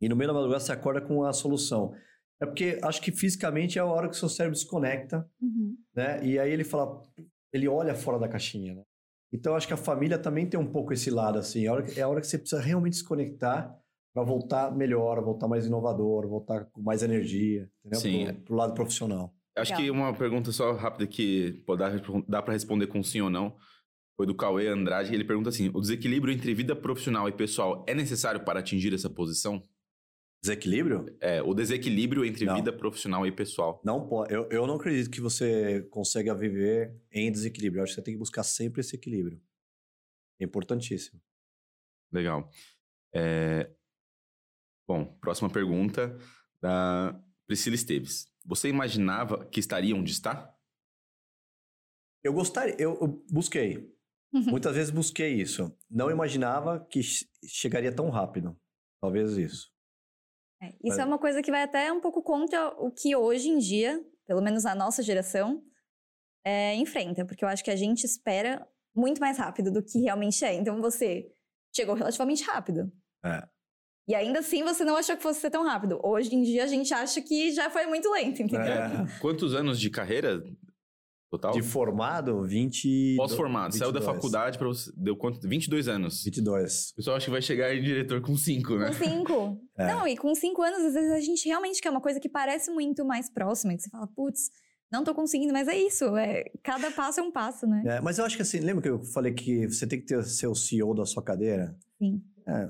e 0.03 0.09
no 0.09 0.17
meio 0.17 0.27
da 0.27 0.35
madrugada 0.35 0.65
você 0.65 0.73
acorda 0.73 1.01
com 1.01 1.23
a 1.23 1.33
solução. 1.33 1.95
É 2.43 2.45
porque 2.47 2.77
acho 2.83 3.01
que 3.01 3.13
fisicamente 3.13 3.79
é 3.79 3.83
a 3.83 3.87
hora 3.87 4.09
que 4.09 4.17
o 4.17 4.19
seu 4.19 4.29
cérebro 4.29 4.59
desconecta, 4.59 5.31
Uhum. 5.41 5.77
né? 5.95 6.27
E 6.27 6.41
aí 6.41 6.51
ele 6.51 6.65
fala, 6.65 7.01
ele 7.53 7.69
olha 7.69 7.95
fora 7.95 8.19
da 8.19 8.27
caixinha, 8.27 8.75
né? 8.75 8.83
Então 9.35 9.57
acho 9.57 9.67
que 9.67 9.75
a 9.75 9.77
família 9.77 10.17
também 10.17 10.47
tem 10.47 10.59
um 10.59 10.71
pouco 10.71 10.93
esse 10.93 11.11
lado, 11.11 11.41
assim. 11.41 11.65
É 11.65 11.67
a 11.67 11.73
hora 11.73 11.83
que, 11.83 11.99
é 11.99 12.03
a 12.05 12.09
hora 12.09 12.21
que 12.21 12.27
você 12.29 12.39
precisa 12.39 12.63
realmente 12.63 12.93
desconectar 12.93 13.77
para 14.15 14.23
voltar 14.23 14.71
melhor, 14.73 15.21
voltar 15.25 15.49
mais 15.49 15.67
inovador, 15.67 16.29
voltar 16.29 16.67
com 16.67 16.81
mais 16.81 17.03
energia, 17.03 17.69
entendeu? 17.81 18.01
Sim. 18.01 18.25
Pro, 18.27 18.35
pro 18.45 18.55
lado 18.55 18.75
profissional. 18.75 19.35
Acho 19.57 19.73
Legal. 19.73 19.85
que 19.85 19.91
uma 19.91 20.15
pergunta 20.15 20.53
só 20.53 20.73
rápida 20.75 21.05
que 21.09 21.65
pô, 21.67 21.75
dá, 21.75 21.91
dá 22.29 22.41
para 22.41 22.53
responder 22.53 22.87
com 22.87 23.03
sim 23.03 23.21
ou 23.21 23.31
não 23.31 23.57
foi 24.17 24.25
do 24.25 24.37
Cauê 24.37 24.69
Andrade. 24.69 25.13
Ele 25.13 25.25
pergunta 25.25 25.49
assim: 25.49 25.69
o 25.75 25.81
desequilíbrio 25.81 26.33
entre 26.33 26.55
vida 26.55 26.77
profissional 26.77 27.29
e 27.29 27.33
pessoal 27.33 27.85
é 27.89 27.95
necessário 27.95 28.45
para 28.45 28.61
atingir 28.61 28.95
essa 28.95 29.11
posição? 29.11 29.61
Desequilíbrio? 30.45 31.07
É, 31.23 31.41
o 31.43 31.55
desequilíbrio 31.55 32.23
entre 32.23 32.45
Não. 32.45 32.57
vida 32.57 32.71
profissional 32.71 33.27
e 33.27 33.33
pessoal. 33.33 33.81
Não 33.83 34.07
pode. 34.07 34.31
Eu, 34.35 34.47
eu 34.51 34.67
não 34.67 34.75
acredito 34.75 35.11
que 35.11 35.19
você 35.21 35.83
consiga 35.91 36.35
viver 36.35 36.95
em 37.11 37.33
desequilíbrio. 37.33 37.81
Eu 37.81 37.85
acho 37.85 37.93
que 37.93 38.01
você 38.01 38.05
tem 38.05 38.13
que 38.13 38.19
buscar 38.19 38.43
sempre 38.43 38.83
esse 38.83 38.95
equilíbrio. 38.95 39.41
É 40.39 40.45
importantíssimo. 40.45 41.19
Legal. 42.13 42.51
É, 43.15 43.71
Bom, 44.87 45.17
próxima 45.19 45.49
pergunta 45.49 46.15
da 46.61 47.19
Priscila 47.47 47.75
Esteves. 47.75 48.31
Você 48.45 48.69
imaginava 48.69 49.47
que 49.47 49.59
estaria 49.59 49.97
onde 49.97 50.13
está? 50.13 50.55
Eu 52.23 52.35
gostaria, 52.35 52.77
eu, 52.79 52.99
eu 53.01 53.25
busquei. 53.31 53.91
Muitas 54.31 54.75
vezes 54.75 54.91
busquei 54.91 55.41
isso. 55.41 55.75
Não 55.89 56.11
imaginava 56.11 56.85
que 56.91 57.03
che- 57.03 57.27
chegaria 57.47 57.95
tão 57.95 58.11
rápido. 58.11 58.55
Talvez 59.01 59.39
isso. 59.39 59.73
É, 60.65 60.75
isso 60.83 61.01
é 61.01 61.05
uma 61.05 61.19
coisa 61.19 61.43
que 61.43 61.51
vai 61.51 61.63
até 61.63 61.93
um 61.93 62.01
pouco 62.01 62.23
contra 62.23 62.69
o 62.79 62.91
que 62.91 63.15
hoje 63.15 63.49
em 63.49 63.59
dia, 63.59 64.01
pelo 64.27 64.43
menos 64.43 64.65
a 64.65 64.75
nossa 64.75 65.03
geração, 65.03 65.63
é, 66.45 66.75
enfrenta. 66.77 67.25
Porque 67.25 67.45
eu 67.45 67.49
acho 67.49 67.65
que 67.65 67.71
a 67.71 67.77
gente 67.77 68.05
espera 68.05 68.67
muito 68.95 69.21
mais 69.21 69.39
rápido 69.39 69.71
do 69.71 69.83
que 69.83 70.01
realmente 70.01 70.45
é. 70.45 70.55
Então 70.55 70.81
você 70.81 71.27
chegou 71.75 71.95
relativamente 71.95 72.45
rápido. 72.45 72.93
É. 73.25 73.47
E 74.07 74.15
ainda 74.15 74.41
assim 74.41 74.63
você 74.63 74.85
não 74.85 74.97
achou 74.97 75.17
que 75.17 75.23
fosse 75.23 75.41
ser 75.41 75.51
tão 75.51 75.65
rápido. 75.65 75.99
Hoje 76.05 76.35
em 76.35 76.43
dia 76.43 76.65
a 76.65 76.67
gente 76.67 76.93
acha 76.93 77.21
que 77.23 77.53
já 77.53 77.71
foi 77.71 77.87
muito 77.87 78.11
lento, 78.11 78.43
entendeu? 78.43 78.73
É. 78.73 79.07
Quantos 79.21 79.55
anos 79.55 79.81
de 79.81 79.91
carreira 79.91 80.43
total? 81.39 81.53
De 81.53 81.63
formado, 81.63 82.43
20. 82.43 83.15
Pós-formado. 83.17 83.77
Saiu 83.77 83.93
da 83.93 84.01
22. 84.01 84.17
faculdade 84.17 84.59
para 84.59 84.69
você. 84.69 84.93
Deu 84.97 85.17
quanto? 85.17 85.47
22 85.47 85.89
anos. 85.89 86.23
22. 86.25 86.91
O 86.93 86.97
pessoal 86.97 87.17
acha 87.17 87.27
que 87.27 87.31
vai 87.31 87.43
chegar 87.43 87.75
em 87.75 87.83
diretor 87.83 88.21
com 88.21 88.37
5, 88.37 88.77
né? 88.77 88.87
Com 88.89 88.93
cinco. 88.93 89.61
É. 89.77 89.89
Não, 89.89 90.07
e 90.07 90.17
com 90.17 90.33
cinco 90.37 90.63
anos, 90.63 90.85
às 90.85 90.95
vezes 90.95 91.11
a 91.11 91.19
gente 91.19 91.49
realmente 91.49 91.83
quer 91.83 91.91
uma 91.91 92.01
coisa 92.01 92.21
que 92.21 92.29
parece 92.29 92.71
muito 92.71 93.05
mais 93.05 93.29
próxima, 93.29 93.75
que 93.75 93.83
você 93.83 93.91
fala, 93.91 94.07
putz, 94.07 94.49
não 94.89 95.03
tô 95.03 95.13
conseguindo, 95.13 95.53
mas 95.53 95.67
é 95.67 95.77
isso. 95.77 96.17
É, 96.17 96.45
cada 96.63 96.93
passo 96.93 97.19
é 97.19 97.23
um 97.25 97.33
passo, 97.33 97.67
né? 97.67 97.83
É, 97.85 98.01
mas 98.01 98.19
eu 98.19 98.25
acho 98.25 98.37
que 98.37 98.43
assim, 98.43 98.61
lembra 98.61 98.81
que 98.81 98.89
eu 98.89 99.03
falei 99.03 99.33
que 99.33 99.67
você 99.67 99.85
tem 99.85 99.99
que 99.99 100.07
ter, 100.07 100.23
ser 100.23 100.47
o 100.47 100.55
CEO 100.55 100.95
da 100.95 101.05
sua 101.05 101.25
cadeira? 101.25 101.77
Sim. 101.99 102.23
É, 102.47 102.69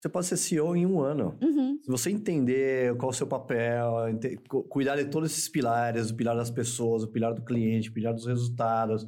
você 0.00 0.08
pode 0.08 0.26
ser 0.26 0.36
CEO 0.36 0.76
em 0.76 0.86
um 0.86 1.00
ano. 1.00 1.38
Uhum. 1.42 1.78
Se 1.82 1.90
você 1.90 2.10
entender 2.10 2.96
qual 2.96 3.10
é 3.10 3.14
o 3.14 3.16
seu 3.16 3.26
papel, 3.26 4.08
ente- 4.10 4.36
cuidar 4.68 4.96
de 4.96 5.06
todos 5.06 5.30
esses 5.32 5.48
pilares, 5.48 6.10
o 6.10 6.14
pilar 6.16 6.36
das 6.36 6.50
pessoas, 6.50 7.02
o 7.02 7.08
pilar 7.08 7.34
do 7.34 7.44
cliente, 7.44 7.88
o 7.88 7.92
pilar 7.92 8.12
dos 8.14 8.26
resultados, 8.26 9.06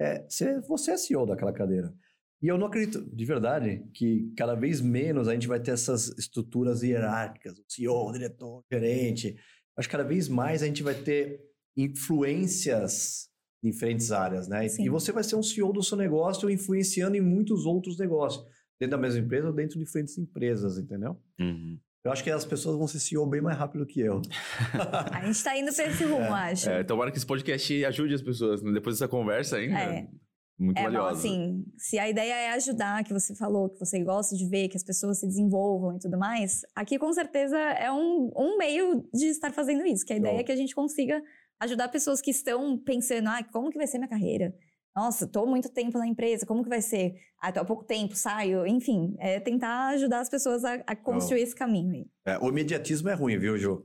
é, 0.00 0.24
você, 0.28 0.60
você 0.60 0.92
é 0.92 0.96
CEO 0.96 1.26
daquela 1.26 1.52
cadeira. 1.52 1.92
E 2.40 2.46
eu 2.46 2.56
não 2.56 2.68
acredito, 2.68 3.04
de 3.12 3.24
verdade, 3.24 3.84
que 3.92 4.32
cada 4.36 4.54
vez 4.54 4.80
menos 4.80 5.26
a 5.26 5.32
gente 5.32 5.48
vai 5.48 5.58
ter 5.58 5.72
essas 5.72 6.08
estruturas 6.16 6.82
hierárquicas, 6.82 7.58
o 7.58 7.64
CEO, 7.68 8.08
o 8.08 8.12
diretor, 8.12 8.58
o 8.58 8.64
gerente. 8.72 9.36
Acho 9.76 9.88
que 9.88 9.92
cada 9.96 10.04
vez 10.08 10.28
mais 10.28 10.62
a 10.62 10.66
gente 10.66 10.82
vai 10.84 10.94
ter 10.94 11.40
influências 11.76 13.28
em 13.62 13.70
diferentes 13.70 14.12
áreas, 14.12 14.46
né? 14.46 14.68
Sim. 14.68 14.84
E 14.84 14.88
você 14.88 15.10
vai 15.10 15.24
ser 15.24 15.34
um 15.34 15.42
CEO 15.42 15.72
do 15.72 15.82
seu 15.82 15.96
negócio 15.96 16.48
influenciando 16.48 17.16
em 17.16 17.20
muitos 17.20 17.66
outros 17.66 17.98
negócios, 17.98 18.44
dentro 18.80 18.96
da 18.96 18.98
mesma 19.02 19.20
empresa 19.20 19.46
ou 19.48 19.52
dentro 19.52 19.78
de 19.78 19.84
diferentes 19.84 20.16
empresas, 20.18 20.78
entendeu? 20.78 21.16
Uhum. 21.40 21.78
Eu 22.04 22.12
acho 22.12 22.22
que 22.22 22.30
as 22.30 22.44
pessoas 22.44 22.76
vão 22.78 22.86
ser 22.86 23.00
CEO 23.00 23.26
bem 23.26 23.40
mais 23.40 23.58
rápido 23.58 23.84
que 23.84 24.00
eu. 24.00 24.22
A 25.12 25.26
gente 25.26 25.42
tá 25.42 25.58
indo 25.58 25.74
pra 25.74 25.84
esse 25.84 26.04
rumo, 26.04 26.32
acho. 26.32 26.70
É, 26.70 26.84
tomara 26.84 27.10
que 27.10 27.16
esse 27.18 27.26
podcast 27.26 27.84
ajude 27.84 28.14
as 28.14 28.22
pessoas 28.22 28.62
né? 28.62 28.72
depois 28.72 28.96
dessa 28.96 29.08
conversa 29.08 29.56
ainda. 29.56 29.78
É. 29.78 30.08
Muito 30.58 30.76
É, 30.78 30.82
valiosa. 30.84 31.18
assim, 31.18 31.64
se 31.76 31.98
a 32.00 32.08
ideia 32.08 32.32
é 32.34 32.50
ajudar, 32.54 33.04
que 33.04 33.12
você 33.12 33.32
falou, 33.36 33.68
que 33.68 33.78
você 33.78 34.02
gosta 34.02 34.34
de 34.36 34.44
ver 34.48 34.68
que 34.68 34.76
as 34.76 34.82
pessoas 34.82 35.20
se 35.20 35.26
desenvolvam 35.26 35.94
e 35.96 36.00
tudo 36.00 36.18
mais, 36.18 36.62
aqui 36.74 36.98
com 36.98 37.12
certeza 37.12 37.56
é 37.56 37.92
um, 37.92 38.28
um 38.36 38.58
meio 38.58 39.08
de 39.14 39.26
estar 39.26 39.52
fazendo 39.52 39.86
isso, 39.86 40.04
que 40.04 40.12
a 40.12 40.16
ideia 40.16 40.34
Bom. 40.34 40.40
é 40.40 40.42
que 40.42 40.50
a 40.50 40.56
gente 40.56 40.74
consiga 40.74 41.22
ajudar 41.60 41.88
pessoas 41.88 42.20
que 42.20 42.32
estão 42.32 42.76
pensando, 42.76 43.28
ah, 43.28 43.42
como 43.52 43.70
que 43.70 43.78
vai 43.78 43.86
ser 43.86 43.98
minha 43.98 44.08
carreira? 44.08 44.52
Nossa, 44.98 45.28
tô 45.28 45.46
muito 45.46 45.68
tempo 45.68 45.96
na 45.96 46.08
empresa, 46.08 46.44
como 46.44 46.64
que 46.64 46.68
vai 46.68 46.82
ser? 46.82 47.14
Ah, 47.38 47.52
tô 47.52 47.60
há 47.60 47.64
pouco 47.64 47.84
tempo, 47.84 48.16
saio, 48.16 48.66
enfim, 48.66 49.14
é 49.20 49.38
tentar 49.38 49.90
ajudar 49.90 50.18
as 50.18 50.28
pessoas 50.28 50.64
a, 50.64 50.74
a 50.84 50.96
construir 50.96 51.42
esse 51.42 51.54
caminho 51.54 51.94
aí. 51.94 52.10
É, 52.26 52.36
o 52.38 52.48
imediatismo 52.48 53.08
é 53.08 53.14
ruim, 53.14 53.38
viu, 53.38 53.56
Ju? 53.56 53.84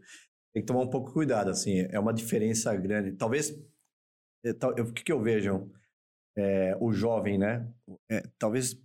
Tem 0.52 0.64
que 0.64 0.66
tomar 0.66 0.82
um 0.82 0.90
pouco 0.90 1.10
de 1.10 1.14
cuidado, 1.14 1.52
assim. 1.52 1.86
É 1.92 2.00
uma 2.00 2.12
diferença 2.12 2.76
grande. 2.76 3.12
Talvez... 3.12 3.56
é, 4.44 4.82
O 4.82 4.92
que, 4.92 5.04
que 5.04 5.12
eu 5.12 5.22
vejo? 5.22 5.70
É, 6.36 6.76
o 6.82 6.92
jovem, 6.92 7.38
né? 7.38 7.72
É, 8.10 8.24
talvez 8.40 8.76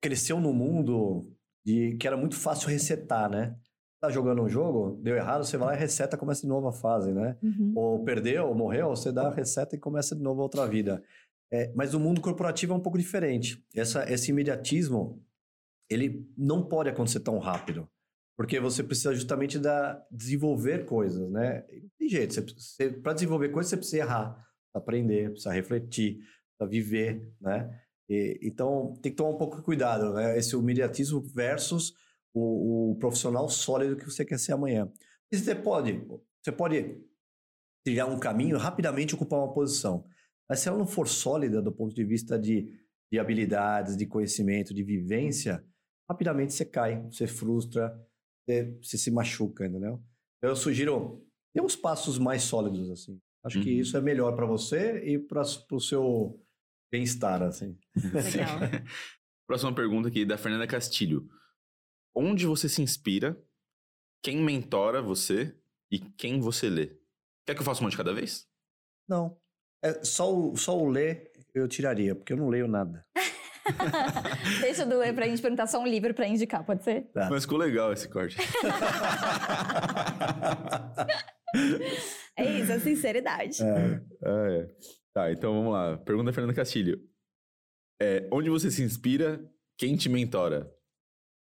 cresceu 0.00 0.40
num 0.40 0.54
mundo 0.54 1.30
de 1.66 1.98
que 1.98 2.06
era 2.06 2.16
muito 2.16 2.34
fácil 2.34 2.70
resetar, 2.70 3.28
né? 3.28 3.54
tá 4.02 4.10
jogando 4.10 4.42
um 4.42 4.48
jogo, 4.48 4.98
deu 5.00 5.14
errado, 5.14 5.44
você 5.44 5.56
vai 5.56 5.68
lá 5.68 5.74
e 5.76 5.78
reseta, 5.78 6.16
começa 6.16 6.40
de 6.42 6.48
novo 6.48 6.66
a 6.66 6.72
fase, 6.72 7.12
né? 7.12 7.36
Uhum. 7.40 7.72
Ou 7.76 8.04
perdeu, 8.04 8.48
ou 8.48 8.54
morreu, 8.54 8.88
você 8.88 9.12
dá 9.12 9.28
a 9.28 9.30
reseta 9.30 9.76
e 9.76 9.78
começa 9.78 10.16
de 10.16 10.20
novo 10.20 10.42
outra 10.42 10.66
vida. 10.66 11.00
É, 11.52 11.70
mas 11.74 11.92
o 11.92 12.00
mundo 12.00 12.20
corporativo 12.20 12.72
é 12.72 12.76
um 12.76 12.80
pouco 12.80 12.96
diferente. 12.96 13.62
Essa, 13.76 14.10
esse 14.10 14.30
imediatismo, 14.30 15.22
ele 15.88 16.26
não 16.36 16.66
pode 16.66 16.88
acontecer 16.88 17.20
tão 17.20 17.38
rápido. 17.38 17.86
Porque 18.34 18.58
você 18.58 18.82
precisa 18.82 19.14
justamente 19.14 19.58
da, 19.58 20.02
desenvolver 20.10 20.86
coisas, 20.86 21.30
né? 21.30 21.64
Não 21.70 21.90
tem 21.98 22.08
jeito. 22.08 22.42
Para 23.02 23.12
desenvolver 23.12 23.50
coisas, 23.50 23.68
você 23.68 23.76
precisa 23.76 23.98
errar, 23.98 24.48
aprender, 24.72 25.30
precisa 25.30 25.52
refletir, 25.52 26.20
precisa 26.58 26.70
viver, 26.70 27.34
né? 27.38 27.78
E, 28.08 28.40
então, 28.42 28.94
tem 29.02 29.12
que 29.12 29.16
tomar 29.16 29.30
um 29.30 29.38
pouco 29.38 29.56
de 29.56 29.62
cuidado, 29.62 30.14
né? 30.14 30.38
Esse 30.38 30.56
imediatismo 30.56 31.20
versus 31.20 31.92
o, 32.34 32.92
o, 32.92 32.96
profissional 32.96 33.46
sólido 33.50 33.96
que 33.96 34.06
você 34.06 34.24
quer 34.24 34.38
ser 34.38 34.52
amanhã. 34.52 34.90
E 35.30 35.36
você 35.36 35.54
pode, 35.54 36.02
você 36.42 36.50
pode 36.50 36.98
trilhar 37.84 38.08
um 38.08 38.18
caminho 38.18 38.56
rapidamente 38.56 39.14
ocupar 39.14 39.40
uma 39.40 39.52
posição. 39.52 40.06
Mas 40.52 40.60
se 40.60 40.68
ela 40.68 40.76
não 40.76 40.86
for 40.86 41.08
sólida 41.08 41.62
do 41.62 41.72
ponto 41.72 41.94
de 41.94 42.04
vista 42.04 42.38
de, 42.38 42.78
de 43.10 43.18
habilidades, 43.18 43.96
de 43.96 44.04
conhecimento, 44.04 44.74
de 44.74 44.84
vivência, 44.84 45.64
rapidamente 46.06 46.52
você 46.52 46.62
cai, 46.62 47.02
você 47.10 47.26
frustra, 47.26 47.90
você, 48.44 48.78
você 48.82 48.98
se 48.98 49.10
machuca, 49.10 49.64
entendeu? 49.64 50.04
Eu 50.42 50.54
sugiro 50.54 51.26
ter 51.54 51.62
uns 51.62 51.74
passos 51.74 52.18
mais 52.18 52.42
sólidos, 52.42 52.90
assim. 52.90 53.18
Acho 53.42 53.56
uhum. 53.56 53.64
que 53.64 53.70
isso 53.70 53.96
é 53.96 54.02
melhor 54.02 54.36
para 54.36 54.44
você 54.44 55.02
e 55.02 55.18
para 55.18 55.40
o 55.40 55.80
seu 55.80 56.38
bem-estar, 56.92 57.40
assim. 57.40 57.78
Legal. 57.96 58.58
Próxima 59.48 59.74
pergunta 59.74 60.08
aqui 60.08 60.26
da 60.26 60.36
Fernanda 60.36 60.66
Castilho. 60.66 61.26
Onde 62.14 62.44
você 62.44 62.68
se 62.68 62.82
inspira? 62.82 63.42
Quem 64.22 64.44
mentora 64.44 65.00
você? 65.00 65.58
E 65.90 65.98
quem 65.98 66.40
você 66.40 66.68
lê? 66.68 66.88
Quer 67.46 67.54
que 67.54 67.62
eu 67.62 67.64
faça 67.64 67.80
uma 67.80 67.88
de 67.88 67.96
cada 67.96 68.12
vez? 68.12 68.46
Não. 69.08 69.40
É, 69.82 70.04
só, 70.04 70.32
o, 70.32 70.56
só 70.56 70.78
o 70.78 70.88
ler 70.88 71.30
eu 71.54 71.66
tiraria, 71.68 72.14
porque 72.14 72.32
eu 72.32 72.36
não 72.36 72.48
leio 72.48 72.68
nada. 72.68 73.04
Deixa 74.60 74.84
do 74.86 74.98
ler 74.98 75.14
pra 75.14 75.26
gente 75.26 75.42
perguntar 75.42 75.66
só 75.66 75.80
um 75.80 75.86
livro 75.86 76.14
pra 76.14 76.26
indicar, 76.26 76.64
pode 76.64 76.82
ser? 76.84 77.10
Tá. 77.12 77.28
Mas 77.30 77.42
ficou 77.44 77.58
legal 77.58 77.92
esse 77.92 78.08
corte. 78.08 78.36
é 82.36 82.44
isso, 82.44 82.72
a 82.72 82.80
sinceridade. 82.80 83.62
É. 83.62 84.00
Ah, 84.24 84.50
é. 84.50 84.66
Tá, 85.12 85.30
então 85.30 85.52
vamos 85.52 85.72
lá. 85.72 85.98
Pergunta 85.98 86.30
da 86.30 86.32
Fernanda 86.32 86.54
Castilho. 86.54 86.98
É, 88.00 88.26
onde 88.32 88.48
você 88.50 88.70
se 88.70 88.82
inspira? 88.82 89.40
Quem 89.78 89.96
te 89.96 90.08
mentora? 90.08 90.72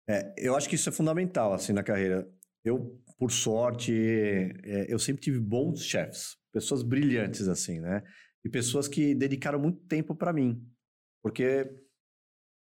É, 0.08 0.32
eu 0.38 0.54
acho 0.56 0.68
que 0.68 0.76
isso 0.76 0.88
é 0.88 0.92
fundamental, 0.92 1.52
assim, 1.52 1.72
na 1.72 1.82
carreira. 1.82 2.28
Eu, 2.64 2.98
por 3.18 3.30
sorte, 3.32 3.92
é, 4.64 4.92
eu 4.92 4.98
sempre 4.98 5.22
tive 5.22 5.38
bons 5.40 5.82
chefes, 5.82 6.36
pessoas 6.52 6.82
brilhantes, 6.82 7.48
assim, 7.48 7.80
né? 7.80 8.02
E 8.46 8.48
pessoas 8.48 8.86
que 8.86 9.12
dedicaram 9.12 9.58
muito 9.58 9.80
tempo 9.86 10.14
para 10.14 10.32
mim. 10.32 10.64
Porque, 11.20 11.68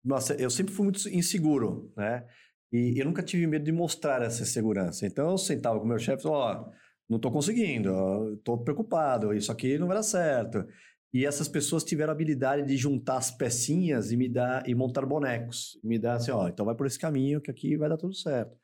nossa, 0.06 0.36
eu 0.36 0.52
sempre 0.52 0.72
fui 0.72 0.84
muito 0.84 1.10
inseguro, 1.10 1.92
né? 1.98 2.24
E 2.72 3.00
eu 3.00 3.06
nunca 3.06 3.24
tive 3.24 3.48
medo 3.48 3.66
de 3.66 3.72
mostrar 3.72 4.22
essa 4.22 4.46
segurança. 4.46 5.08
Então, 5.08 5.32
eu 5.32 5.38
sentava 5.40 5.80
com 5.80 5.88
meu 5.88 5.98
chefe 5.98 6.28
ó, 6.28 6.54
oh, 6.54 6.72
não 7.10 7.18
estou 7.18 7.32
conseguindo, 7.32 8.36
estou 8.36 8.64
preocupado, 8.64 9.34
isso 9.34 9.52
aqui 9.52 9.80
não 9.80 9.88
vai 9.88 9.98
dar 9.98 10.04
certo. 10.04 10.68
E 11.12 11.26
essas 11.26 11.48
pessoas 11.48 11.84
tiveram 11.84 12.12
a 12.12 12.14
habilidade 12.14 12.64
de 12.64 12.78
juntar 12.78 13.18
as 13.18 13.32
pecinhas 13.32 14.12
e 14.12 14.18
me 14.18 14.30
dar 14.30 14.70
e 14.70 14.76
montar 14.76 15.04
bonecos. 15.04 15.80
E 15.84 15.88
me 15.88 15.98
dar 15.98 16.14
assim, 16.18 16.30
ó, 16.30 16.48
então 16.48 16.64
vai 16.64 16.76
por 16.76 16.86
esse 16.86 17.00
caminho 17.00 17.42
que 17.42 17.50
aqui 17.50 17.76
vai 17.76 17.90
dar 17.90 17.98
tudo 17.98 18.14
certo. 18.14 18.56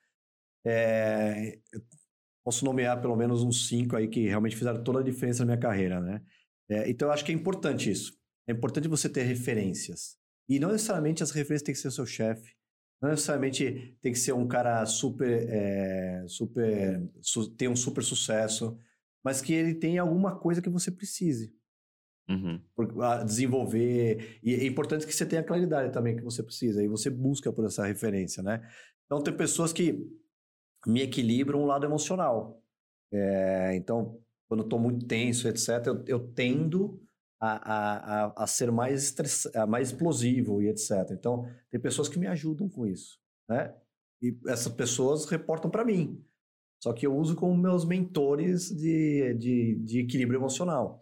É, 0.63 1.57
posso 2.43 2.63
nomear 2.63 3.01
pelo 3.01 3.15
menos 3.15 3.43
uns 3.43 3.67
cinco 3.67 3.95
aí 3.95 4.07
que 4.07 4.27
realmente 4.27 4.55
fizeram 4.55 4.83
toda 4.83 4.99
a 4.99 5.03
diferença 5.03 5.39
na 5.39 5.47
minha 5.47 5.57
carreira, 5.57 5.99
né? 5.99 6.21
É, 6.69 6.89
então 6.89 7.07
eu 7.07 7.13
acho 7.13 7.23
que 7.23 7.31
é 7.31 7.35
importante 7.35 7.89
isso. 7.89 8.17
É 8.47 8.53
importante 8.53 8.87
você 8.87 9.09
ter 9.09 9.23
referências. 9.23 10.17
E 10.49 10.59
não 10.59 10.71
necessariamente 10.71 11.23
as 11.23 11.31
referências 11.31 11.63
têm 11.63 11.73
que 11.73 11.81
ser 11.81 11.89
o 11.89 11.91
seu 11.91 12.05
chefe. 12.05 12.55
Não 13.01 13.09
necessariamente 13.09 13.97
tem 14.01 14.11
que 14.11 14.17
ser 14.17 14.33
um 14.33 14.47
cara 14.47 14.85
super, 14.85 15.47
é, 15.49 16.23
super, 16.27 17.07
su, 17.21 17.49
tem 17.51 17.67
um 17.67 17.75
super 17.75 18.03
sucesso, 18.03 18.77
mas 19.23 19.41
que 19.41 19.53
ele 19.53 19.75
tenha 19.75 20.01
alguma 20.01 20.39
coisa 20.39 20.61
que 20.61 20.69
você 20.69 20.89
precise. 20.89 21.55
Uhum. 22.29 22.61
desenvolver. 23.25 24.39
E 24.43 24.53
é 24.53 24.65
importante 24.65 25.05
que 25.05 25.13
você 25.13 25.25
tenha 25.25 25.43
claridade 25.43 25.93
também 25.93 26.15
que 26.15 26.23
você 26.23 26.43
precisa. 26.43 26.83
E 26.83 26.87
você 26.87 27.09
busca 27.09 27.53
por 27.53 27.65
essa 27.65 27.85
referência, 27.85 28.43
né? 28.43 28.67
Então, 29.05 29.23
tem 29.23 29.33
pessoas 29.33 29.71
que 29.71 30.05
me 30.85 31.01
equilibram 31.01 31.61
o 31.61 31.65
lado 31.65 31.85
emocional. 31.85 32.61
É, 33.11 33.75
então, 33.75 34.21
quando 34.47 34.63
estou 34.63 34.79
muito 34.79 35.05
tenso, 35.05 35.47
etc., 35.47 35.87
eu, 35.87 36.03
eu 36.07 36.19
tendo 36.33 37.01
a, 37.39 38.25
a, 38.27 38.43
a, 38.43 38.47
ser 38.47 38.71
mais, 38.71 39.03
estress... 39.03 39.51
mais 39.67 39.89
explosivo 39.89 40.61
e 40.61 40.69
etc. 40.69 41.11
Então, 41.11 41.45
tem 41.69 41.79
pessoas 41.79 42.09
que 42.09 42.17
me 42.17 42.27
ajudam 42.27 42.67
com 42.69 42.85
isso, 42.85 43.19
né? 43.49 43.75
E 44.21 44.35
essas 44.47 44.73
pessoas 44.73 45.25
reportam 45.25 45.69
para 45.69 45.85
mim. 45.85 46.23
Só 46.81 46.93
que 46.93 47.05
eu 47.05 47.15
uso 47.15 47.35
como 47.35 47.55
meus 47.57 47.85
mentores 47.85 48.69
de, 48.69 49.33
de, 49.35 49.75
de 49.75 49.99
equilíbrio 49.99 50.39
emocional. 50.39 50.99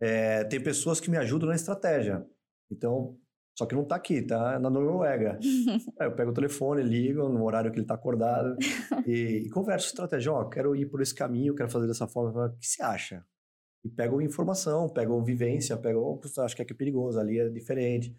É, 0.00 0.44
tem 0.44 0.62
pessoas 0.62 1.00
que 1.00 1.10
me 1.10 1.16
ajudam 1.16 1.48
na 1.48 1.54
estratégia. 1.54 2.26
Então, 2.70 3.18
só 3.60 3.66
que 3.66 3.74
não 3.74 3.82
está 3.82 3.96
aqui, 3.96 4.22
tá 4.22 4.58
na 4.58 4.70
Noruega. 4.70 5.38
Aí 6.00 6.06
eu 6.06 6.14
pego 6.14 6.30
o 6.30 6.34
telefone, 6.34 6.82
ligo 6.82 7.28
no 7.28 7.44
horário 7.44 7.70
que 7.70 7.76
ele 7.76 7.84
está 7.84 7.92
acordado 7.92 8.56
e, 9.06 9.42
e, 9.44 9.50
converso 9.50 9.88
estratégia. 9.88 10.32
Ó, 10.32 10.40
oh, 10.40 10.48
quero 10.48 10.74
ir 10.74 10.86
por 10.86 11.02
esse 11.02 11.14
caminho, 11.14 11.54
quero 11.54 11.68
fazer 11.68 11.86
dessa 11.86 12.06
forma. 12.06 12.46
O 12.46 12.56
que 12.56 12.66
você 12.66 12.82
acha? 12.82 13.22
E 13.84 13.90
pego 13.90 14.22
informação, 14.22 14.88
pego 14.88 15.22
vivência, 15.22 15.76
pego, 15.76 16.00
oh, 16.00 16.40
acho 16.40 16.56
que 16.56 16.62
aqui 16.62 16.72
é 16.72 16.76
perigoso, 16.76 17.20
ali 17.20 17.38
é 17.38 17.50
diferente. 17.50 18.16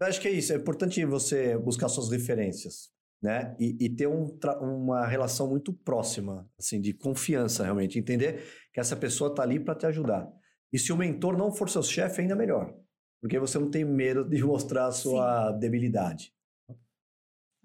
Eu 0.00 0.08
acho 0.08 0.20
que 0.20 0.26
é 0.26 0.32
isso, 0.32 0.52
é 0.52 0.56
importante 0.56 1.04
você 1.04 1.56
buscar 1.56 1.88
suas 1.88 2.10
referências, 2.10 2.90
né? 3.22 3.54
E, 3.60 3.76
e 3.84 3.88
ter 3.88 4.08
um, 4.08 4.36
uma 4.60 5.06
relação 5.06 5.48
muito 5.48 5.72
próxima, 5.72 6.50
assim, 6.58 6.80
de 6.80 6.92
confiança 6.92 7.62
realmente, 7.62 7.96
entender 7.96 8.42
que 8.74 8.80
essa 8.80 8.96
pessoa 8.96 9.30
está 9.30 9.44
ali 9.44 9.60
para 9.60 9.76
te 9.76 9.86
ajudar. 9.86 10.28
E 10.72 10.80
se 10.80 10.92
o 10.92 10.96
mentor 10.96 11.38
não 11.38 11.52
for 11.52 11.70
seu 11.70 11.82
chefe, 11.84 12.22
ainda 12.22 12.34
melhor. 12.34 12.74
Porque 13.20 13.38
você 13.38 13.58
não 13.58 13.70
tem 13.70 13.84
medo 13.84 14.28
de 14.28 14.42
mostrar 14.44 14.86
a 14.86 14.92
sua 14.92 15.52
Sim. 15.52 15.58
debilidade. 15.58 16.34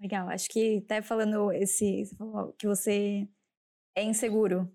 Legal. 0.00 0.28
Acho 0.28 0.48
que 0.48 0.82
até 0.84 1.00
falando 1.00 1.50
esse. 1.52 2.04
Você 2.04 2.16
falou 2.16 2.52
que 2.58 2.66
você 2.66 3.26
é 3.96 4.02
inseguro. 4.02 4.70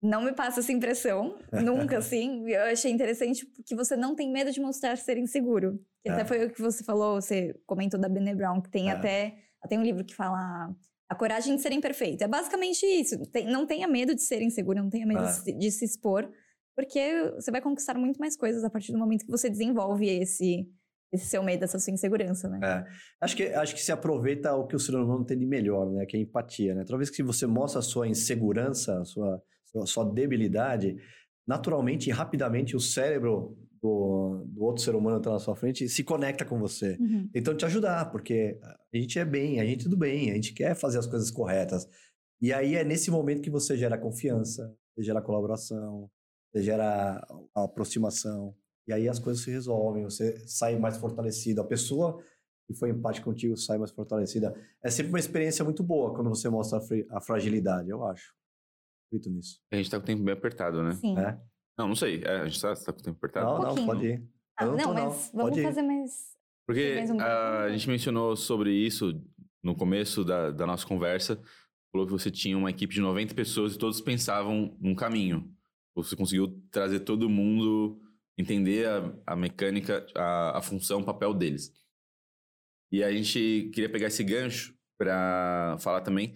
Não 0.00 0.22
me 0.22 0.32
passa 0.32 0.60
essa 0.60 0.72
impressão, 0.72 1.36
nunca, 1.52 1.98
assim. 1.98 2.48
Eu 2.48 2.62
achei 2.66 2.90
interessante 2.90 3.44
que 3.66 3.74
você 3.74 3.96
não 3.96 4.14
tem 4.14 4.30
medo 4.30 4.52
de 4.52 4.60
mostrar 4.60 4.96
ser 4.96 5.18
inseguro. 5.18 5.78
Que 6.02 6.08
é. 6.08 6.12
até 6.12 6.24
foi 6.24 6.46
o 6.46 6.50
que 6.50 6.62
você 6.62 6.84
falou, 6.84 7.20
você 7.20 7.52
comentou 7.66 7.98
da 8.00 8.08
Brené 8.08 8.34
Brown, 8.34 8.60
que 8.62 8.70
tem 8.70 8.90
é. 8.90 8.92
até. 8.92 9.38
Tem 9.68 9.76
um 9.76 9.82
livro 9.82 10.04
que 10.04 10.14
fala 10.14 10.72
a 11.08 11.14
coragem 11.16 11.56
de 11.56 11.62
ser 11.62 11.72
imperfeito. 11.72 12.22
É 12.22 12.28
basicamente 12.28 12.86
isso. 12.86 13.20
Tem, 13.32 13.44
não 13.44 13.66
tenha 13.66 13.88
medo 13.88 14.14
de 14.14 14.22
ser 14.22 14.40
inseguro, 14.40 14.80
não 14.80 14.88
tenha 14.88 15.04
medo 15.04 15.24
é. 15.24 15.42
de, 15.42 15.52
de 15.52 15.70
se 15.72 15.84
expor 15.84 16.30
porque 16.78 17.32
você 17.34 17.50
vai 17.50 17.60
conquistar 17.60 17.94
muito 17.98 18.20
mais 18.20 18.36
coisas 18.36 18.62
a 18.62 18.70
partir 18.70 18.92
do 18.92 18.98
momento 18.98 19.24
que 19.24 19.30
você 19.32 19.50
desenvolve 19.50 20.08
esse, 20.08 20.64
esse 21.12 21.26
seu 21.26 21.42
medo, 21.42 21.64
essa 21.64 21.76
sua 21.76 21.92
insegurança, 21.92 22.48
né? 22.48 22.60
É. 22.62 22.84
Acho, 23.20 23.36
que, 23.36 23.46
acho 23.46 23.74
que 23.74 23.82
se 23.82 23.90
aproveita 23.90 24.54
o 24.54 24.64
que 24.64 24.76
o 24.76 24.78
ser 24.78 24.94
humano 24.94 25.24
tem 25.24 25.36
de 25.36 25.44
melhor, 25.44 25.90
né? 25.90 26.06
Que 26.06 26.16
é 26.16 26.20
a 26.20 26.22
empatia, 26.22 26.76
né? 26.76 26.84
Toda 26.84 26.98
vez 26.98 27.10
que 27.10 27.20
você 27.20 27.48
mostra 27.48 27.80
a 27.80 27.82
sua 27.82 28.06
insegurança, 28.06 29.00
a 29.00 29.04
sua, 29.04 29.42
a 29.74 29.86
sua 29.86 30.04
debilidade, 30.04 30.96
naturalmente 31.44 32.10
e 32.10 32.12
rapidamente 32.12 32.76
o 32.76 32.80
cérebro 32.80 33.58
do, 33.82 34.44
do 34.46 34.62
outro 34.62 34.80
ser 34.80 34.94
humano 34.94 35.16
que 35.16 35.22
está 35.22 35.32
na 35.32 35.40
sua 35.40 35.56
frente 35.56 35.88
se 35.88 36.04
conecta 36.04 36.44
com 36.44 36.60
você. 36.60 36.96
Uhum. 37.00 37.28
Então, 37.34 37.56
te 37.56 37.64
ajudar, 37.64 38.08
porque 38.12 38.56
a 38.62 38.96
gente 38.96 39.18
é 39.18 39.24
bem, 39.24 39.58
a 39.58 39.64
gente 39.64 39.84
é 39.84 39.90
do 39.90 39.96
bem, 39.96 40.30
a 40.30 40.34
gente 40.34 40.52
quer 40.52 40.76
fazer 40.76 41.00
as 41.00 41.08
coisas 41.08 41.28
corretas. 41.28 41.88
E 42.40 42.52
aí 42.52 42.76
é 42.76 42.84
nesse 42.84 43.10
momento 43.10 43.42
que 43.42 43.50
você 43.50 43.76
gera 43.76 43.98
confiança, 43.98 44.72
você 44.94 45.02
gera 45.02 45.20
colaboração, 45.20 46.08
você 46.50 46.62
gera 46.62 47.26
a 47.54 47.64
aproximação, 47.64 48.54
e 48.86 48.92
aí 48.92 49.08
as 49.08 49.18
coisas 49.18 49.44
se 49.44 49.50
resolvem, 49.50 50.04
você 50.04 50.38
sai 50.46 50.78
mais 50.78 50.96
fortalecido. 50.96 51.60
A 51.60 51.64
pessoa 51.64 52.22
que 52.66 52.74
foi 52.74 52.90
empate 52.90 53.22
contigo 53.22 53.56
sai 53.56 53.78
mais 53.78 53.90
fortalecida. 53.90 54.54
É 54.82 54.90
sempre 54.90 55.10
uma 55.10 55.18
experiência 55.18 55.64
muito 55.64 55.82
boa 55.82 56.14
quando 56.14 56.28
você 56.28 56.48
mostra 56.50 56.78
a, 57.10 57.20
fragilidade, 57.20 57.88
eu 57.88 58.04
acho. 58.06 58.34
Acredito 59.06 59.30
nisso. 59.30 59.60
A 59.72 59.76
gente 59.76 59.90
tá 59.90 59.98
com 59.98 60.04
o 60.04 60.06
tempo 60.06 60.22
bem 60.22 60.34
apertado, 60.34 60.82
né? 60.82 60.92
Sim. 60.92 61.18
É? 61.18 61.38
Não, 61.78 61.88
não 61.88 61.94
sei. 61.94 62.22
É, 62.22 62.40
a 62.40 62.46
gente 62.46 62.60
tá, 62.60 62.74
tá, 62.74 62.92
com 62.92 63.00
o 63.00 63.02
tempo 63.02 63.16
apertado. 63.16 63.46
Não, 63.46 63.72
um 63.72 63.74
não, 63.74 63.86
pode 63.86 64.06
ir. 64.06 64.28
Ah, 64.56 64.66
não, 64.66 64.76
não, 64.76 64.94
mas 64.94 65.32
não. 65.32 65.44
vamos 65.44 65.62
fazer 65.62 65.82
mais... 65.82 66.36
Porque 66.66 67.02
um 67.10 67.20
a, 67.20 67.62
a 67.64 67.70
gente 67.70 67.88
mencionou 67.88 68.36
sobre 68.36 68.70
isso 68.70 69.18
no 69.62 69.74
começo 69.74 70.22
da, 70.22 70.50
da 70.50 70.66
nossa 70.66 70.86
conversa. 70.86 71.40
Falou 71.90 72.06
que 72.06 72.12
você 72.12 72.30
tinha 72.30 72.58
uma 72.58 72.68
equipe 72.68 72.92
de 72.92 73.00
90 73.00 73.34
pessoas 73.34 73.74
e 73.74 73.78
todos 73.78 74.00
pensavam 74.02 74.76
num 74.78 74.94
caminho. 74.94 75.50
Você 76.02 76.16
conseguiu 76.16 76.62
trazer 76.70 77.00
todo 77.00 77.28
mundo, 77.28 78.00
entender 78.36 78.86
a, 78.86 79.32
a 79.32 79.36
mecânica, 79.36 80.06
a, 80.14 80.58
a 80.58 80.62
função, 80.62 81.00
o 81.00 81.04
papel 81.04 81.34
deles. 81.34 81.72
E 82.90 83.02
a 83.02 83.12
gente 83.12 83.70
queria 83.74 83.90
pegar 83.90 84.06
esse 84.06 84.24
gancho 84.24 84.74
para 84.98 85.76
falar 85.80 86.00
também 86.00 86.34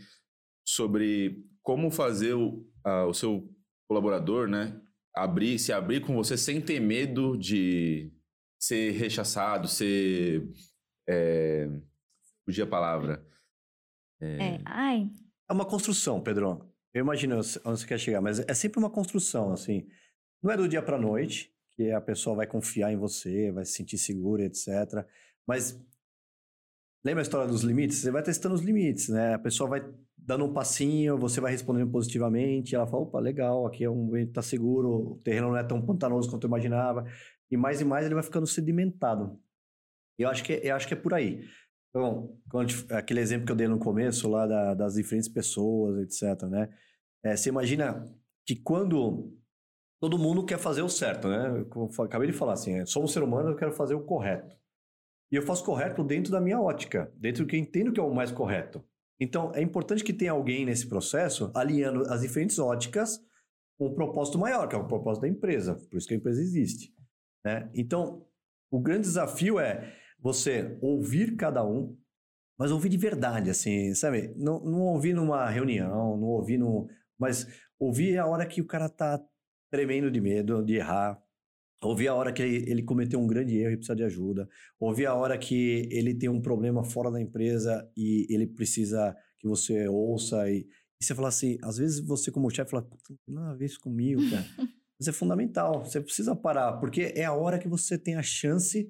sobre 0.66 1.44
como 1.62 1.90
fazer 1.90 2.34
o, 2.34 2.66
a, 2.84 3.06
o 3.06 3.14
seu 3.14 3.48
colaborador, 3.88 4.48
né, 4.48 4.80
abrir, 5.14 5.58
se 5.58 5.72
abrir 5.72 6.00
com 6.00 6.14
você 6.14 6.36
sem 6.36 6.60
ter 6.60 6.80
medo 6.80 7.36
de 7.36 8.12
ser 8.60 8.92
rechaçado, 8.92 9.68
ser. 9.68 10.48
É, 11.08 11.68
a 12.62 12.66
palavra. 12.66 13.26
É. 14.20 14.54
é. 14.54 14.60
Ai. 14.64 15.10
É 15.48 15.52
uma 15.52 15.64
construção, 15.64 16.20
Pedro. 16.20 16.71
Eu 16.94 17.00
imagino 17.00 17.36
onde 17.36 17.60
você 17.64 17.86
quer 17.86 17.98
chegar, 17.98 18.20
mas 18.20 18.38
é 18.40 18.54
sempre 18.54 18.78
uma 18.78 18.90
construção, 18.90 19.52
assim. 19.52 19.86
Não 20.42 20.50
é 20.50 20.56
do 20.56 20.68
dia 20.68 20.82
para 20.82 20.98
noite 20.98 21.52
que 21.70 21.90
a 21.90 22.00
pessoa 22.00 22.36
vai 22.36 22.46
confiar 22.46 22.92
em 22.92 22.96
você, 22.96 23.50
vai 23.50 23.64
se 23.64 23.72
sentir 23.72 23.96
segura, 23.96 24.44
etc. 24.44 24.68
Mas 25.46 25.80
lembra 27.04 27.22
a 27.22 27.24
história 27.24 27.48
dos 27.48 27.62
limites? 27.62 27.98
Você 27.98 28.10
vai 28.10 28.22
testando 28.22 28.54
os 28.54 28.60
limites, 28.60 29.08
né? 29.08 29.34
A 29.34 29.38
pessoa 29.38 29.70
vai 29.70 29.94
dando 30.16 30.44
um 30.44 30.52
passinho, 30.52 31.18
você 31.18 31.40
vai 31.40 31.50
respondendo 31.50 31.90
positivamente, 31.90 32.74
ela 32.74 32.86
fala, 32.86 33.02
opa, 33.02 33.18
legal, 33.18 33.66
aqui 33.66 33.84
é 33.84 33.90
um 33.90 34.10
tá 34.32 34.42
seguro, 34.42 35.12
o 35.12 35.18
terreno 35.24 35.48
não 35.48 35.56
é 35.56 35.64
tão 35.64 35.80
pantanoso 35.84 36.30
quanto 36.30 36.44
eu 36.44 36.48
imaginava. 36.48 37.06
E 37.50 37.56
mais 37.56 37.80
e 37.80 37.84
mais 37.84 38.06
ele 38.06 38.14
vai 38.14 38.22
ficando 38.22 38.46
sedimentado. 38.46 39.38
Eu 40.18 40.28
acho 40.28 40.44
que, 40.44 40.52
eu 40.62 40.74
acho 40.74 40.86
que 40.86 40.94
é 40.94 40.96
por 40.96 41.14
aí. 41.14 41.48
Então, 41.94 42.34
aquele 42.90 43.20
exemplo 43.20 43.44
que 43.44 43.52
eu 43.52 43.56
dei 43.56 43.68
no 43.68 43.78
começo 43.78 44.26
lá 44.26 44.46
da, 44.46 44.72
das 44.72 44.94
diferentes 44.94 45.28
pessoas, 45.28 45.98
etc, 45.98 46.42
né? 46.48 46.70
É, 47.22 47.36
você 47.36 47.50
imagina 47.50 48.02
que 48.46 48.56
quando 48.56 49.30
todo 50.00 50.18
mundo 50.18 50.44
quer 50.44 50.58
fazer 50.58 50.80
o 50.80 50.88
certo, 50.88 51.28
né? 51.28 51.66
Eu 51.76 51.90
acabei 52.02 52.30
de 52.30 52.36
falar 52.36 52.54
assim, 52.54 52.84
sou 52.86 53.04
um 53.04 53.06
ser 53.06 53.22
humano, 53.22 53.50
eu 53.50 53.56
quero 53.56 53.72
fazer 53.72 53.94
o 53.94 54.04
correto. 54.04 54.56
E 55.30 55.36
eu 55.36 55.42
faço 55.42 55.64
correto 55.64 56.02
dentro 56.02 56.32
da 56.32 56.40
minha 56.40 56.60
ótica, 56.60 57.12
dentro 57.16 57.44
do 57.44 57.48
que 57.48 57.56
eu 57.56 57.60
entendo 57.60 57.92
que 57.92 58.00
é 58.00 58.02
o 58.02 58.14
mais 58.14 58.32
correto. 58.32 58.82
Então, 59.20 59.52
é 59.54 59.62
importante 59.62 60.02
que 60.02 60.12
tenha 60.12 60.32
alguém 60.32 60.64
nesse 60.64 60.88
processo 60.88 61.52
alinhando 61.54 62.10
as 62.12 62.22
diferentes 62.22 62.58
óticas 62.58 63.20
com 63.78 63.88
um 63.88 63.94
propósito 63.94 64.38
maior, 64.38 64.66
que 64.66 64.74
é 64.74 64.78
o 64.78 64.86
propósito 64.88 65.22
da 65.22 65.28
empresa. 65.28 65.74
Por 65.90 65.96
isso 65.96 66.08
que 66.08 66.14
a 66.14 66.16
empresa 66.16 66.40
existe. 66.40 66.94
Né? 67.44 67.70
Então, 67.74 68.26
o 68.70 68.80
grande 68.80 69.02
desafio 69.02 69.60
é 69.60 69.94
você 70.22 70.78
ouvir 70.80 71.36
cada 71.36 71.66
um, 71.66 71.96
mas 72.58 72.70
ouvir 72.70 72.88
de 72.88 72.96
verdade, 72.96 73.50
assim, 73.50 73.94
sabe? 73.94 74.32
Não, 74.36 74.60
não 74.64 74.82
ouvir 74.82 75.14
numa 75.14 75.48
reunião, 75.50 76.16
não 76.16 76.28
ouvir 76.28 76.58
no... 76.58 76.88
Mas 77.18 77.46
ouvir 77.78 78.16
a 78.18 78.26
hora 78.26 78.46
que 78.46 78.60
o 78.60 78.66
cara 78.66 78.88
tá 78.88 79.20
tremendo 79.70 80.10
de 80.10 80.20
medo 80.20 80.64
de 80.64 80.76
errar, 80.76 81.20
Ouvir 81.82 82.06
a 82.06 82.14
hora 82.14 82.32
que 82.32 82.42
ele 82.42 82.82
cometeu 82.84 83.18
um 83.18 83.26
grande 83.26 83.56
erro 83.58 83.72
e 83.72 83.76
precisa 83.76 83.96
de 83.96 84.04
ajuda. 84.04 84.48
Ouvir 84.78 85.06
a 85.06 85.14
hora 85.14 85.36
que 85.36 85.88
ele 85.90 86.14
tem 86.14 86.28
um 86.28 86.40
problema 86.40 86.84
fora 86.84 87.10
da 87.10 87.20
empresa 87.20 87.90
e 87.96 88.24
ele 88.32 88.46
precisa 88.46 89.16
que 89.40 89.48
você 89.48 89.88
ouça. 89.88 90.48
E, 90.48 90.60
e 90.60 91.04
você 91.04 91.12
fala 91.12 91.28
assim, 91.28 91.58
às 91.60 91.78
vezes 91.78 91.98
você 91.98 92.30
como 92.30 92.48
chefe 92.50 92.70
fala, 92.70 92.84
puta, 92.84 93.02
não 93.10 93.18
tem 93.26 93.34
nada 93.34 93.50
a 93.50 93.56
ver 93.56 93.66
isso 93.66 93.80
comigo, 93.80 94.22
cara. 94.30 94.46
Mas 94.96 95.08
é 95.08 95.12
fundamental, 95.12 95.84
você 95.84 96.00
precisa 96.00 96.36
parar, 96.36 96.74
porque 96.74 97.12
é 97.16 97.24
a 97.24 97.32
hora 97.32 97.58
que 97.58 97.66
você 97.66 97.98
tem 97.98 98.14
a 98.14 98.22
chance 98.22 98.88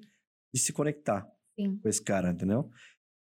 de 0.53 0.59
se 0.59 0.71
conectar 0.71 1.27
Sim. 1.59 1.77
com 1.77 1.89
esse 1.89 2.01
cara, 2.01 2.31
entendeu? 2.31 2.69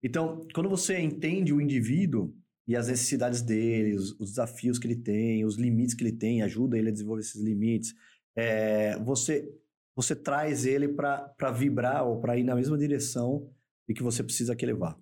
Então, 0.03 0.47
quando 0.53 0.69
você 0.69 0.97
entende 0.99 1.53
o 1.53 1.61
indivíduo 1.61 2.33
e 2.67 2.75
as 2.75 2.87
necessidades 2.87 3.41
dele, 3.41 3.95
os, 3.95 4.11
os 4.19 4.29
desafios 4.29 4.79
que 4.79 4.87
ele 4.87 4.95
tem, 4.95 5.45
os 5.45 5.55
limites 5.55 5.93
que 5.93 6.03
ele 6.03 6.15
tem, 6.15 6.41
ajuda 6.41 6.77
ele 6.77 6.89
a 6.89 6.91
desenvolver 6.91 7.21
esses 7.21 7.41
limites, 7.41 7.93
é, 8.35 8.97
você, 8.99 9.51
você 9.95 10.15
traz 10.15 10.65
ele 10.65 10.87
para 10.87 11.51
vibrar 11.51 12.07
ou 12.07 12.19
para 12.21 12.37
ir 12.37 12.43
na 12.43 12.55
mesma 12.55 12.77
direção 12.77 13.51
de 13.87 13.93
que 13.93 14.03
você 14.03 14.23
precisa 14.23 14.55
que 14.55 14.63
ele 14.63 14.73
vá. 14.73 14.97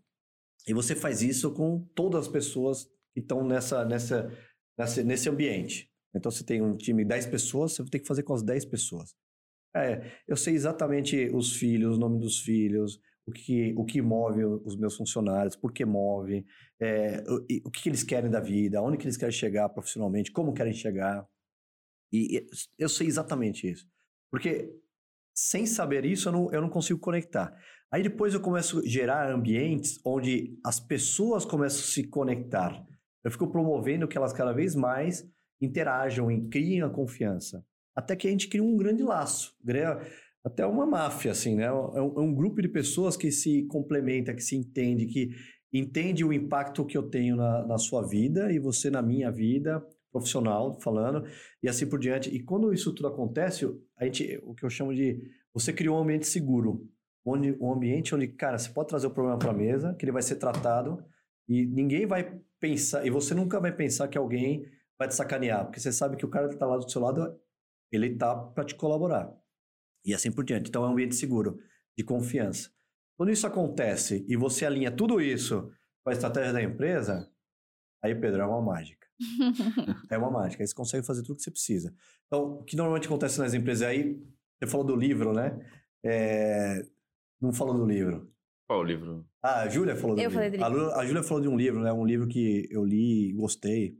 E 0.67 0.73
você 0.73 0.95
faz 0.95 1.21
isso 1.21 1.53
com 1.53 1.87
todas 1.93 2.21
as 2.21 2.27
pessoas 2.27 2.85
que 3.13 3.19
estão 3.19 3.45
nessa, 3.45 3.85
nessa, 3.85 4.31
nessa, 4.77 5.03
nesse 5.03 5.29
ambiente. 5.29 5.89
Então, 6.15 6.31
você 6.31 6.43
tem 6.43 6.61
um 6.61 6.75
time 6.75 7.03
de 7.03 7.09
10 7.09 7.27
pessoas, 7.27 7.73
você 7.73 7.85
tem 7.85 8.01
que 8.01 8.07
fazer 8.07 8.23
com 8.23 8.33
as 8.33 8.41
10 8.41 8.65
pessoas. 8.65 9.15
É, 9.85 10.11
eu 10.27 10.35
sei 10.35 10.53
exatamente 10.53 11.29
os 11.33 11.55
filhos, 11.55 11.97
o 11.97 11.99
nome 11.99 12.19
dos 12.19 12.39
filhos, 12.39 12.99
o 13.25 13.31
que, 13.31 13.73
o 13.77 13.85
que 13.85 14.01
move 14.01 14.43
os 14.45 14.77
meus 14.77 14.95
funcionários, 14.95 15.55
por 15.55 15.73
que 15.73 15.85
move, 15.85 16.45
é, 16.79 17.23
o, 17.27 17.67
o 17.67 17.71
que 17.71 17.89
eles 17.89 18.03
querem 18.03 18.31
da 18.31 18.39
vida, 18.39 18.81
onde 18.81 18.97
que 18.97 19.05
eles 19.05 19.17
querem 19.17 19.33
chegar 19.33 19.67
profissionalmente, 19.69 20.31
como 20.31 20.53
querem 20.53 20.73
chegar. 20.73 21.27
E 22.11 22.47
eu 22.79 22.87
sei 22.87 23.07
exatamente 23.07 23.69
isso. 23.69 23.85
Porque 24.31 24.73
sem 25.35 25.65
saber 25.65 26.05
isso, 26.05 26.29
eu 26.29 26.33
não, 26.33 26.51
eu 26.51 26.61
não 26.61 26.69
consigo 26.69 26.99
conectar. 26.99 27.53
Aí 27.91 28.01
depois 28.01 28.33
eu 28.33 28.41
começo 28.41 28.79
a 28.79 28.85
gerar 28.85 29.31
ambientes 29.31 29.99
onde 30.05 30.57
as 30.65 30.79
pessoas 30.79 31.45
começam 31.45 31.81
a 31.81 31.83
se 31.83 32.07
conectar. 32.07 32.85
Eu 33.23 33.31
fico 33.31 33.51
promovendo 33.51 34.07
que 34.07 34.17
elas 34.17 34.33
cada 34.33 34.53
vez 34.53 34.75
mais 34.75 35.29
interajam 35.61 36.31
e 36.31 36.47
criem 36.49 36.81
a 36.81 36.89
confiança. 36.89 37.65
Até 37.97 38.15
que 38.15 38.27
a 38.27 38.31
gente 38.31 38.47
cria 38.47 38.63
um 38.63 38.77
grande 38.77 39.01
laço. 39.01 39.55
Até 40.45 40.63
uma 40.67 40.85
máfia, 40.85 41.31
assim, 41.31 41.55
né? 41.55 41.63
É 41.63 41.71
um, 41.71 42.19
é 42.19 42.21
um 42.21 42.33
grupo 42.33 42.61
de 42.61 42.67
pessoas 42.67 43.17
que 43.17 43.31
se 43.31 43.63
complementa, 43.63 44.35
que 44.35 44.43
se 44.43 44.55
entende, 44.55 45.07
que 45.07 45.31
entende 45.73 46.23
o 46.23 46.31
impacto 46.31 46.85
que 46.85 46.95
eu 46.95 47.09
tenho 47.09 47.35
na, 47.35 47.65
na 47.65 47.77
sua 47.79 48.07
vida 48.07 48.53
e 48.53 48.59
você 48.59 48.91
na 48.91 49.01
minha 49.01 49.31
vida, 49.31 49.83
profissional 50.11 50.79
falando, 50.79 51.25
e 51.61 51.67
assim 51.67 51.87
por 51.87 51.97
diante. 51.97 52.29
E 52.29 52.39
quando 52.39 52.71
isso 52.71 52.93
tudo 52.93 53.07
acontece, 53.07 53.65
a 53.97 54.05
gente, 54.05 54.39
o 54.43 54.53
que 54.53 54.63
eu 54.63 54.69
chamo 54.69 54.93
de 54.93 55.19
você 55.51 55.73
criou 55.73 55.97
um 55.97 56.03
ambiente 56.03 56.27
seguro, 56.27 56.87
onde 57.25 57.57
um 57.59 57.73
ambiente 57.73 58.13
onde, 58.13 58.27
cara, 58.27 58.59
você 58.59 58.69
pode 58.69 58.89
trazer 58.89 59.07
o 59.07 59.11
problema 59.11 59.39
para 59.39 59.49
a 59.49 59.55
mesa, 59.55 59.95
que 59.95 60.05
ele 60.05 60.11
vai 60.11 60.21
ser 60.21 60.35
tratado 60.35 61.03
e 61.49 61.65
ninguém 61.65 62.05
vai 62.05 62.39
pensar, 62.59 63.05
e 63.05 63.09
você 63.09 63.33
nunca 63.33 63.59
vai 63.59 63.71
pensar 63.71 64.07
que 64.07 64.17
alguém 64.17 64.65
vai 64.99 65.07
te 65.07 65.15
sacanear, 65.15 65.65
porque 65.65 65.79
você 65.79 65.91
sabe 65.91 66.15
que 66.15 66.25
o 66.25 66.29
cara 66.29 66.47
que 66.47 66.53
está 66.53 66.65
lá 66.65 66.77
do 66.77 66.89
seu 66.89 67.01
lado, 67.01 67.35
ele 67.91 68.15
tá 68.15 68.35
para 68.35 68.63
te 68.63 68.75
colaborar. 68.75 69.31
E 70.05 70.13
assim 70.13 70.31
por 70.31 70.43
diante. 70.43 70.69
Então 70.69 70.83
é 70.83 70.87
um 70.87 70.91
ambiente 70.91 71.15
seguro, 71.15 71.59
de 71.97 72.03
confiança. 72.03 72.69
Quando 73.17 73.31
isso 73.31 73.47
acontece 73.47 74.25
e 74.27 74.35
você 74.35 74.65
alinha 74.65 74.91
tudo 74.91 75.19
isso 75.19 75.71
com 76.03 76.11
a 76.11 76.13
estratégia 76.13 76.53
da 76.53 76.61
empresa, 76.61 77.29
aí, 78.03 78.13
Pedro, 78.13 78.41
é 78.41 78.45
uma 78.45 78.61
mágica. 78.61 79.07
é 80.09 80.17
uma 80.17 80.29
mágica. 80.29 80.63
Aí 80.63 80.67
você 80.67 80.75
consegue 80.75 81.05
fazer 81.05 81.23
tudo 81.23 81.37
que 81.37 81.43
você 81.43 81.51
precisa. 81.51 81.93
Então, 82.27 82.59
o 82.59 82.63
que 82.63 82.75
normalmente 82.75 83.07
acontece 83.07 83.39
nas 83.39 83.53
empresas 83.53 83.87
aí, 83.87 84.21
você 84.57 84.69
falou 84.69 84.85
do 84.85 84.95
livro, 84.95 85.33
né? 85.33 85.59
É... 86.05 86.85
Não 87.41 87.51
falou 87.51 87.75
do 87.75 87.85
livro. 87.85 88.31
Qual 88.67 88.81
o 88.81 88.83
livro? 88.83 89.25
Ah, 89.41 89.61
a 89.61 89.69
Júlia 89.69 89.95
falou 89.95 90.15
do 90.15 90.21
eu 90.21 90.29
livro. 90.29 90.35
Falei 90.35 90.49
do 90.49 90.57
livro. 90.57 90.91
A, 90.91 91.05
Júlia 91.05 91.23
falou 91.23 91.41
de 91.41 91.47
um 91.47 91.57
livro, 91.57 91.81
né? 91.81 91.91
Um 91.93 92.05
livro 92.05 92.27
que 92.27 92.67
eu 92.69 92.83
li 92.83 93.29
e 93.29 93.33
gostei. 93.33 93.97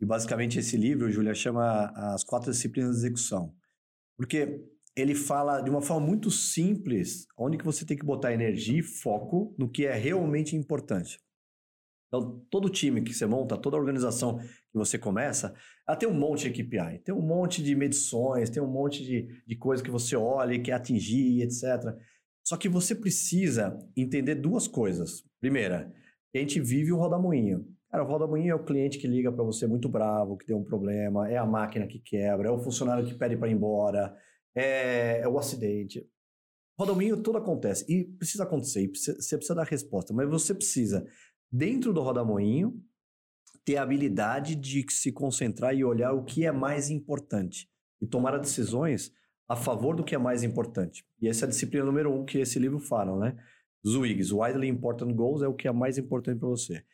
E 0.00 0.06
basicamente 0.06 0.58
esse 0.58 0.76
livro, 0.76 1.10
Júlia, 1.10 1.34
chama 1.34 1.92
As 1.94 2.24
Quatro 2.24 2.50
Disciplinas 2.50 2.92
de 2.92 3.06
Execução. 3.06 3.54
Porque 4.16 4.60
ele 4.96 5.14
fala 5.14 5.60
de 5.60 5.70
uma 5.70 5.82
forma 5.82 6.06
muito 6.06 6.30
simples, 6.30 7.26
onde 7.36 7.58
que 7.58 7.64
você 7.64 7.84
tem 7.84 7.96
que 7.96 8.04
botar 8.04 8.32
energia 8.32 8.78
e 8.78 8.82
foco 8.82 9.54
no 9.58 9.68
que 9.68 9.86
é 9.86 9.94
realmente 9.94 10.54
importante. 10.54 11.18
Então, 12.06 12.46
todo 12.48 12.70
time 12.70 13.02
que 13.02 13.12
você 13.12 13.26
monta, 13.26 13.56
toda 13.56 13.76
organização 13.76 14.38
que 14.38 14.78
você 14.78 14.96
começa, 14.96 15.52
ela 15.88 15.96
tem 15.96 16.08
um 16.08 16.14
monte 16.14 16.48
de 16.48 16.62
KPI, 16.62 17.00
tem 17.04 17.12
um 17.12 17.20
monte 17.20 17.60
de 17.60 17.74
medições, 17.74 18.50
tem 18.50 18.62
um 18.62 18.70
monte 18.70 19.02
de, 19.04 19.26
de 19.44 19.56
coisas 19.56 19.84
que 19.84 19.90
você 19.90 20.14
olha 20.14 20.54
e 20.54 20.62
quer 20.62 20.74
atingir, 20.74 21.42
etc. 21.42 21.92
Só 22.46 22.56
que 22.56 22.68
você 22.68 22.94
precisa 22.94 23.76
entender 23.96 24.36
duas 24.36 24.68
coisas. 24.68 25.24
Primeira, 25.40 25.92
a 26.32 26.38
gente 26.38 26.60
vive 26.60 26.92
o 26.92 26.98
rodamuinho. 26.98 27.66
Cara, 27.94 28.02
o 28.02 28.08
rodamuinho 28.08 28.50
é 28.50 28.54
o 28.56 28.64
cliente 28.64 28.98
que 28.98 29.06
liga 29.06 29.30
para 29.30 29.44
você 29.44 29.68
muito 29.68 29.88
bravo, 29.88 30.36
que 30.36 30.44
tem 30.44 30.56
um 30.56 30.64
problema, 30.64 31.30
é 31.30 31.36
a 31.36 31.46
máquina 31.46 31.86
que 31.86 32.00
quebra, 32.00 32.48
é 32.48 32.50
o 32.50 32.58
funcionário 32.58 33.06
que 33.06 33.14
pede 33.14 33.36
para 33.36 33.46
ir 33.46 33.52
embora, 33.52 34.12
é, 34.52 35.20
é 35.20 35.28
o 35.28 35.38
acidente. 35.38 36.00
O 36.76 36.82
rodamuinho 36.82 37.22
tudo 37.22 37.38
acontece 37.38 37.84
e 37.88 38.02
precisa 38.02 38.42
acontecer, 38.42 38.82
e 38.82 38.88
precisa, 38.88 39.22
você 39.22 39.36
precisa 39.36 39.54
dar 39.54 39.62
resposta, 39.62 40.12
mas 40.12 40.28
você 40.28 40.52
precisa 40.52 41.06
dentro 41.52 41.92
do 41.92 42.02
rodamoinho, 42.02 42.82
ter 43.64 43.76
a 43.76 43.84
habilidade 43.84 44.56
de 44.56 44.84
se 44.90 45.12
concentrar 45.12 45.72
e 45.72 45.84
olhar 45.84 46.14
o 46.14 46.24
que 46.24 46.44
é 46.44 46.50
mais 46.50 46.90
importante 46.90 47.70
e 48.02 48.08
tomar 48.08 48.36
decisões 48.38 49.12
a 49.48 49.54
favor 49.54 49.94
do 49.94 50.02
que 50.02 50.16
é 50.16 50.18
mais 50.18 50.42
importante. 50.42 51.06
E 51.22 51.28
essa 51.28 51.44
é 51.44 51.46
a 51.46 51.50
disciplina 51.50 51.86
número 51.86 52.12
um 52.12 52.24
que 52.24 52.38
esse 52.38 52.58
livro 52.58 52.80
fala, 52.80 53.16
né? 53.16 53.36
ZWIGs, 53.86 54.32
Widely 54.32 54.66
Important 54.66 55.12
Goals, 55.14 55.42
é 55.42 55.46
o 55.46 55.54
que 55.54 55.68
é 55.68 55.72
mais 55.72 55.96
importante 55.96 56.40
para 56.40 56.48
você. 56.48 56.84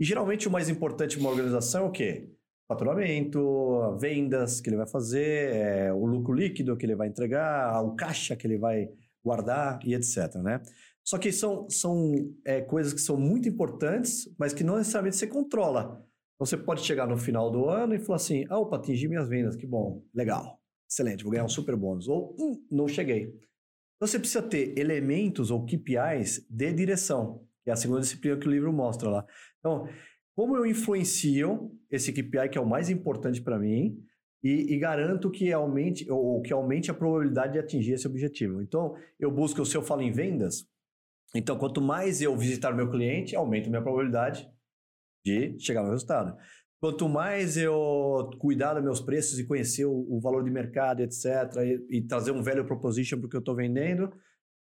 E 0.00 0.04
geralmente 0.04 0.46
o 0.46 0.50
mais 0.50 0.68
importante 0.68 1.16
para 1.16 1.20
uma 1.22 1.30
organização 1.30 1.84
é 1.84 1.88
o 1.88 1.90
quê? 1.90 2.30
Faturamento, 2.68 3.96
vendas 3.98 4.60
que 4.60 4.68
ele 4.68 4.76
vai 4.76 4.86
fazer, 4.86 5.54
é, 5.54 5.92
o 5.92 6.04
lucro 6.04 6.34
líquido 6.34 6.76
que 6.76 6.84
ele 6.86 6.94
vai 6.94 7.08
entregar, 7.08 7.82
o 7.82 7.96
caixa 7.96 8.36
que 8.36 8.46
ele 8.46 8.58
vai 8.58 8.88
guardar 9.24 9.80
e 9.84 9.94
etc, 9.94 10.34
né? 10.36 10.60
Só 11.04 11.16
que 11.16 11.32
são, 11.32 11.68
são 11.70 12.12
é, 12.44 12.60
coisas 12.60 12.92
que 12.92 13.00
são 13.00 13.16
muito 13.16 13.48
importantes, 13.48 14.30
mas 14.38 14.52
que 14.52 14.62
não 14.62 14.76
necessariamente 14.76 15.16
você 15.16 15.26
controla. 15.26 16.04
Então, 16.34 16.46
você 16.46 16.56
pode 16.56 16.82
chegar 16.82 17.06
no 17.06 17.16
final 17.16 17.50
do 17.50 17.68
ano 17.68 17.94
e 17.94 17.98
falar 17.98 18.16
assim: 18.16 18.44
ah, 18.50 18.58
opa, 18.58 18.76
atingi 18.76 19.08
minhas 19.08 19.28
vendas, 19.28 19.56
que 19.56 19.66
bom, 19.66 20.04
legal, 20.14 20.60
excelente, 20.88 21.24
vou 21.24 21.32
ganhar 21.32 21.44
um 21.44 21.48
super 21.48 21.74
bônus. 21.74 22.08
Ou, 22.08 22.36
hum, 22.38 22.62
não 22.70 22.86
cheguei. 22.86 23.22
Então, 23.22 24.06
você 24.06 24.18
precisa 24.18 24.42
ter 24.42 24.78
elementos 24.78 25.50
ou 25.50 25.64
KPIs 25.64 26.46
de 26.48 26.72
direção, 26.72 27.42
é 27.70 27.72
a 27.72 27.76
segunda 27.76 28.00
disciplina 28.00 28.36
que 28.36 28.46
o 28.46 28.50
livro 28.50 28.72
mostra 28.72 29.08
lá. 29.08 29.26
Então, 29.58 29.88
como 30.34 30.56
eu 30.56 30.64
influencio 30.64 31.72
esse 31.90 32.12
KPI 32.12 32.48
que 32.50 32.58
é 32.58 32.60
o 32.60 32.68
mais 32.68 32.90
importante 32.90 33.42
para 33.42 33.58
mim 33.58 33.98
e, 34.42 34.74
e, 34.74 34.78
garanto 34.78 35.30
que 35.30 35.52
aumente 35.52 36.08
ou 36.10 36.40
que 36.40 36.52
aumente 36.52 36.90
a 36.90 36.94
probabilidade 36.94 37.54
de 37.54 37.58
atingir 37.58 37.94
esse 37.94 38.06
objetivo. 38.06 38.62
Então, 38.62 38.94
eu 39.18 39.32
busco, 39.32 39.66
se 39.66 39.76
eu 39.76 39.82
falo 39.82 40.02
em 40.02 40.12
vendas, 40.12 40.64
então 41.34 41.58
quanto 41.58 41.80
mais 41.80 42.22
eu 42.22 42.36
visitar 42.36 42.72
meu 42.72 42.88
cliente, 42.88 43.34
aumenta 43.34 43.68
minha 43.68 43.82
probabilidade 43.82 44.48
de 45.26 45.58
chegar 45.58 45.82
no 45.82 45.90
resultado. 45.90 46.36
Quanto 46.80 47.08
mais 47.08 47.56
eu 47.56 48.30
cuidar 48.38 48.74
dos 48.74 48.84
meus 48.84 49.00
preços 49.00 49.38
e 49.38 49.46
conhecer 49.46 49.84
o, 49.84 50.06
o 50.08 50.20
valor 50.20 50.44
de 50.44 50.50
mercado, 50.50 51.02
etc., 51.02 51.24
e, 51.90 51.98
e 51.98 52.02
trazer 52.02 52.30
um 52.30 52.42
value 52.42 52.64
proposition 52.64 53.18
para 53.18 53.26
o 53.26 53.28
que 53.28 53.36
eu 53.36 53.40
estou 53.40 53.56
vendendo, 53.56 54.12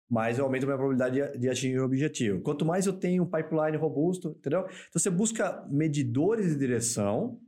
mais 0.09 0.37
eu 0.37 0.45
aumento 0.45 0.63
a 0.63 0.67
minha 0.67 0.77
probabilidade 0.77 1.39
de, 1.39 1.49
atingir 1.49 1.79
o 1.79 1.85
objetivo. 1.85 2.41
Quanto 2.41 2.65
mais 2.65 2.85
eu 2.85 2.93
tenho 2.93 3.23
um 3.23 3.29
pipeline 3.29 3.77
robusto, 3.77 4.35
entendeu? 4.37 4.61
Então 4.61 4.99
você 4.99 5.09
busca 5.09 5.65
medidores 5.69 6.49
de 6.51 6.59
direção 6.59 7.39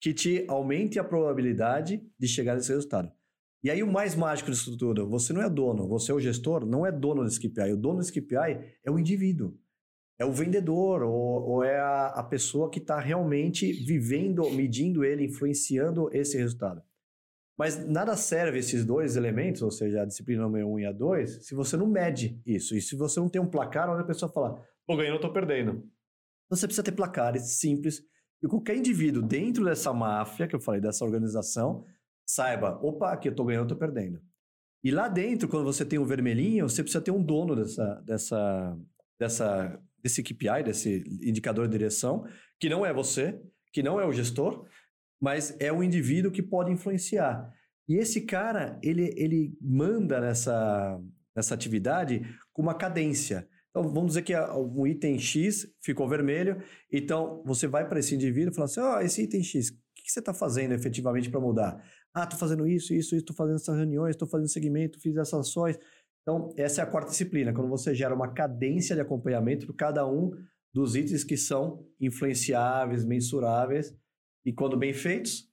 que 0.00 0.12
te 0.12 0.44
aumente 0.48 0.98
a 0.98 1.04
probabilidade 1.04 2.02
de 2.18 2.26
chegar 2.26 2.54
nesse 2.54 2.72
resultado. 2.72 3.12
E 3.62 3.70
aí 3.70 3.82
o 3.82 3.92
mais 3.92 4.14
mágico 4.14 4.50
disso 4.50 4.76
tudo, 4.76 5.06
você 5.06 5.32
não 5.32 5.42
é 5.42 5.50
dono, 5.50 5.86
você 5.86 6.10
é 6.10 6.14
o 6.14 6.20
gestor, 6.20 6.64
não 6.64 6.86
é 6.86 6.90
dono 6.90 7.24
desse 7.24 7.38
KPI. 7.38 7.72
O 7.72 7.76
dono 7.76 7.98
desse 7.98 8.12
KPI 8.12 8.78
é 8.82 8.90
o 8.90 8.98
indivíduo. 8.98 9.54
É 10.18 10.24
o 10.24 10.32
vendedor, 10.32 11.02
ou, 11.02 11.48
ou 11.48 11.64
é 11.64 11.78
a, 11.78 12.06
a 12.08 12.22
pessoa 12.22 12.70
que 12.70 12.78
está 12.78 12.98
realmente 12.98 13.72
vivendo, 13.72 14.50
medindo 14.50 15.04
ele, 15.04 15.24
influenciando 15.24 16.10
esse 16.12 16.36
resultado. 16.36 16.82
Mas 17.60 17.76
nada 17.86 18.16
serve 18.16 18.58
esses 18.58 18.86
dois 18.86 19.16
elementos, 19.16 19.60
ou 19.60 19.70
seja, 19.70 20.00
a 20.00 20.06
disciplina 20.06 20.44
número 20.44 20.66
um 20.66 20.78
e 20.78 20.86
a 20.86 20.92
dois, 20.92 21.44
se 21.44 21.54
você 21.54 21.76
não 21.76 21.86
mede 21.86 22.40
isso. 22.46 22.74
E 22.74 22.80
se 22.80 22.96
você 22.96 23.20
não 23.20 23.28
tem 23.28 23.38
um 23.38 23.50
placar 23.50 23.90
onde 23.90 24.00
a 24.00 24.06
pessoa 24.06 24.32
fala, 24.32 24.66
tô 24.86 24.96
ganhando, 24.96 25.20
tô 25.20 25.30
perdendo. 25.30 25.86
Você 26.48 26.66
precisa 26.66 26.82
ter 26.82 26.92
placares 26.92 27.58
simples. 27.58 28.00
E 28.42 28.48
qualquer 28.48 28.78
indivíduo 28.78 29.20
dentro 29.20 29.62
dessa 29.62 29.92
máfia, 29.92 30.48
que 30.48 30.56
eu 30.56 30.58
falei, 30.58 30.80
dessa 30.80 31.04
organização, 31.04 31.84
saiba, 32.26 32.80
opa, 32.82 33.12
aqui 33.12 33.28
eu 33.28 33.34
tô 33.34 33.44
ganhando, 33.44 33.68
tô 33.68 33.76
perdendo. 33.76 34.22
E 34.82 34.90
lá 34.90 35.06
dentro, 35.06 35.46
quando 35.46 35.66
você 35.66 35.84
tem 35.84 35.98
um 35.98 36.06
vermelhinho, 36.06 36.66
você 36.66 36.82
precisa 36.82 37.04
ter 37.04 37.10
um 37.10 37.22
dono 37.22 37.54
dessa, 37.54 37.94
dessa, 38.06 38.78
dessa, 39.18 39.78
desse 40.02 40.22
KPI, 40.22 40.62
desse 40.64 41.04
indicador 41.22 41.68
de 41.68 41.72
direção, 41.72 42.24
que 42.58 42.70
não 42.70 42.86
é 42.86 42.92
você, 42.94 43.38
que 43.70 43.82
não 43.82 44.00
é 44.00 44.06
o 44.06 44.12
gestor, 44.12 44.66
mas 45.20 45.54
é 45.60 45.72
um 45.72 45.82
indivíduo 45.82 46.32
que 46.32 46.42
pode 46.42 46.72
influenciar. 46.72 47.52
E 47.88 47.96
esse 47.96 48.22
cara, 48.22 48.78
ele, 48.82 49.12
ele 49.16 49.56
manda 49.60 50.20
nessa, 50.20 51.00
nessa 51.34 51.54
atividade 51.54 52.22
com 52.52 52.62
uma 52.62 52.74
cadência. 52.74 53.48
Então, 53.70 53.82
vamos 53.82 54.08
dizer 54.08 54.22
que 54.22 54.34
um 54.36 54.86
item 54.86 55.18
X 55.18 55.66
ficou 55.80 56.08
vermelho, 56.08 56.60
então 56.90 57.42
você 57.44 57.66
vai 57.66 57.88
para 57.88 58.00
esse 58.00 58.14
indivíduo 58.14 58.52
e 58.52 58.54
fala 58.54 58.64
assim, 58.64 58.80
ó, 58.80 58.96
oh, 58.96 59.00
esse 59.00 59.22
item 59.22 59.42
X, 59.42 59.70
o 59.70 59.74
que 59.94 60.10
você 60.10 60.18
está 60.18 60.34
fazendo 60.34 60.72
efetivamente 60.72 61.30
para 61.30 61.40
mudar? 61.40 61.80
Ah, 62.12 62.24
estou 62.24 62.38
fazendo 62.38 62.66
isso, 62.66 62.92
isso, 62.92 63.14
estou 63.14 63.34
fazendo 63.36 63.56
essas 63.56 63.76
reuniões, 63.76 64.10
estou 64.10 64.26
fazendo 64.26 64.48
segmento, 64.48 65.00
fiz 65.00 65.16
essas 65.16 65.48
ações. 65.48 65.78
Então, 66.22 66.52
essa 66.56 66.80
é 66.80 66.84
a 66.84 66.86
quarta 66.86 67.10
disciplina, 67.10 67.52
quando 67.52 67.68
você 67.68 67.94
gera 67.94 68.14
uma 68.14 68.32
cadência 68.32 68.94
de 68.94 69.02
acompanhamento 69.02 69.66
para 69.66 69.76
cada 69.76 70.06
um 70.06 70.30
dos 70.72 70.96
itens 70.96 71.24
que 71.24 71.36
são 71.36 71.84
influenciáveis, 72.00 73.04
mensuráveis, 73.04 73.94
e 74.44 74.52
quando 74.52 74.76
bem 74.76 74.92
feitos, 74.92 75.48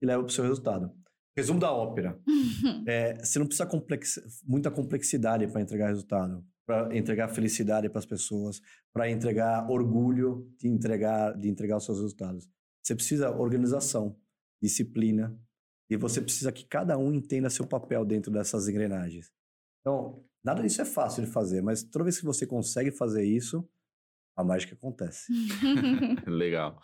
e 0.00 0.06
leva 0.06 0.22
para 0.22 0.30
o 0.30 0.32
seu 0.32 0.44
resultado. 0.44 0.92
Resumo 1.36 1.60
da 1.60 1.70
ópera. 1.72 2.20
é, 2.86 3.18
você 3.18 3.38
não 3.38 3.46
precisa 3.46 3.66
complex... 3.66 4.20
muita 4.44 4.70
complexidade 4.70 5.46
para 5.46 5.60
entregar 5.60 5.88
resultado, 5.88 6.44
para 6.66 6.96
entregar 6.96 7.28
felicidade 7.28 7.88
para 7.88 7.98
as 7.98 8.06
pessoas, 8.06 8.60
para 8.92 9.10
entregar 9.10 9.68
orgulho 9.70 10.52
de 10.58 10.68
entregar, 10.68 11.36
de 11.36 11.48
entregar 11.48 11.76
os 11.76 11.84
seus 11.84 11.98
resultados. 11.98 12.48
Você 12.82 12.94
precisa 12.94 13.30
organização, 13.30 14.16
disciplina, 14.62 15.38
e 15.90 15.96
você 15.96 16.20
precisa 16.20 16.52
que 16.52 16.64
cada 16.64 16.98
um 16.98 17.12
entenda 17.12 17.48
seu 17.48 17.66
papel 17.66 18.04
dentro 18.04 18.30
dessas 18.30 18.68
engrenagens. 18.68 19.32
Então, 19.80 20.24
nada 20.44 20.62
disso 20.62 20.82
é 20.82 20.84
fácil 20.84 21.24
de 21.24 21.30
fazer, 21.30 21.62
mas 21.62 21.82
toda 21.82 22.04
vez 22.04 22.18
que 22.18 22.26
você 22.26 22.46
consegue 22.46 22.90
fazer 22.90 23.24
isso, 23.24 23.66
a 24.36 24.44
mágica 24.44 24.74
acontece. 24.74 25.32
Legal. 26.26 26.78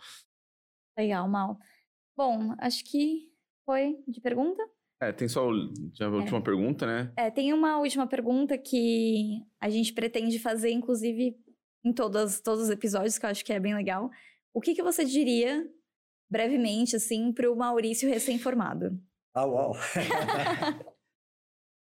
Legal, 0.97 1.27
Mal. 1.27 1.59
Bom, 2.17 2.55
acho 2.59 2.83
que 2.85 3.31
foi 3.65 3.97
de 4.07 4.21
pergunta. 4.21 4.63
É, 5.01 5.11
tem 5.11 5.27
só 5.27 5.41
a 5.41 6.07
última 6.07 6.37
é. 6.37 6.41
pergunta, 6.41 6.85
né? 6.85 7.13
É, 7.17 7.29
tem 7.29 7.51
uma 7.51 7.77
última 7.79 8.07
pergunta 8.07 8.57
que 8.57 9.41
a 9.59 9.69
gente 9.69 9.93
pretende 9.93 10.39
fazer, 10.39 10.71
inclusive, 10.71 11.37
em 11.83 11.91
todas, 11.91 12.39
todos 12.39 12.65
os 12.65 12.69
episódios, 12.69 13.17
que 13.17 13.25
eu 13.25 13.29
acho 13.29 13.43
que 13.43 13.51
é 13.51 13.59
bem 13.59 13.75
legal. 13.75 14.09
O 14.53 14.61
que, 14.61 14.73
que 14.73 14.81
você 14.81 15.03
diria, 15.03 15.69
brevemente, 16.29 16.95
assim, 16.95 17.33
para 17.33 17.51
o 17.51 17.55
Maurício 17.55 18.09
recém-formado? 18.09 18.97
Ah, 19.33 19.45
uau! 19.45 19.73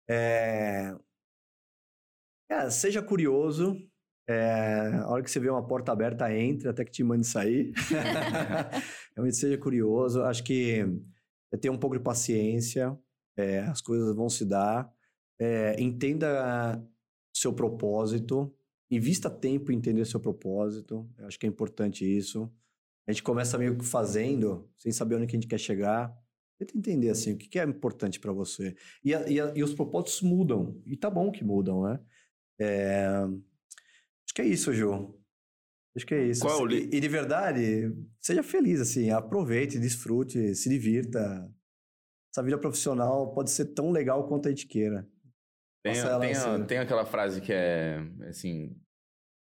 é... 0.09 0.95
é... 2.49 2.69
Seja 2.71 3.03
curioso, 3.03 3.77
é, 4.27 4.91
a 5.03 5.09
hora 5.09 5.23
que 5.23 5.29
você 5.29 5.39
vê 5.39 5.49
uma 5.49 5.65
porta 5.65 5.91
aberta, 5.91 6.33
entre 6.35 6.67
até 6.67 6.83
que 6.83 6.91
te 6.91 7.03
mande 7.03 7.25
sair. 7.25 7.71
Realmente 9.15 9.37
seja 9.37 9.57
curioso. 9.57 10.23
Acho 10.23 10.43
que 10.43 10.85
é 11.51 11.57
ter 11.57 11.69
um 11.69 11.77
pouco 11.77 11.97
de 11.97 12.03
paciência, 12.03 12.97
é, 13.37 13.59
as 13.59 13.81
coisas 13.81 14.15
vão 14.15 14.29
se 14.29 14.45
dar. 14.45 14.91
É, 15.39 15.79
entenda 15.81 16.81
seu 17.33 17.53
propósito, 17.53 18.53
invista 18.89 19.29
tempo 19.29 19.71
em 19.71 19.77
entender 19.77 20.05
seu 20.05 20.19
propósito. 20.19 21.07
Eu 21.17 21.27
acho 21.27 21.39
que 21.39 21.45
é 21.45 21.49
importante 21.49 22.05
isso. 22.05 22.51
A 23.07 23.11
gente 23.11 23.21
começa 23.21 23.57
meio 23.57 23.77
que 23.77 23.85
fazendo, 23.85 24.67
sem 24.77 24.91
saber 24.91 25.15
onde 25.15 25.27
que 25.27 25.35
a 25.35 25.39
gente 25.39 25.49
quer 25.49 25.59
chegar. 25.59 26.15
Tenta 26.57 26.77
entender 26.77 27.09
assim, 27.09 27.33
o 27.33 27.37
que 27.37 27.59
é 27.59 27.63
importante 27.63 28.19
para 28.19 28.31
você. 28.31 28.75
E, 29.03 29.13
a, 29.13 29.29
e, 29.29 29.39
a, 29.39 29.53
e, 29.55 29.61
os 29.61 29.73
propósitos 29.73 30.21
mudam. 30.21 30.81
E 30.85 30.95
tá 30.95 31.09
bom 31.09 31.29
que 31.29 31.43
mudam, 31.43 31.83
né? 31.83 31.99
É, 32.57 33.27
que 34.35 34.41
é 34.41 34.45
isso, 34.45 34.73
Ju. 34.73 35.17
Acho 35.95 36.05
que 36.05 36.13
é 36.13 36.27
isso. 36.27 36.41
Qual 36.41 36.65
li... 36.65 36.89
e, 36.91 36.97
e 36.97 36.99
de 36.99 37.07
verdade, 37.07 37.95
seja 38.21 38.43
feliz, 38.43 38.81
assim, 38.81 39.09
aproveite, 39.09 39.79
desfrute, 39.79 40.53
se 40.53 40.69
divirta. 40.69 41.49
Essa 42.33 42.43
vida 42.43 42.57
profissional 42.57 43.33
pode 43.33 43.49
ser 43.49 43.67
tão 43.73 43.91
legal 43.91 44.27
quanto 44.27 44.47
a 44.47 44.51
gente 44.51 44.67
queira. 44.67 45.07
Tem, 45.81 45.93
tem, 45.93 46.33
a, 46.33 46.65
tem 46.65 46.77
aquela 46.79 47.05
frase 47.05 47.39
que 47.39 47.53
é, 47.53 47.97
assim, 48.27 48.75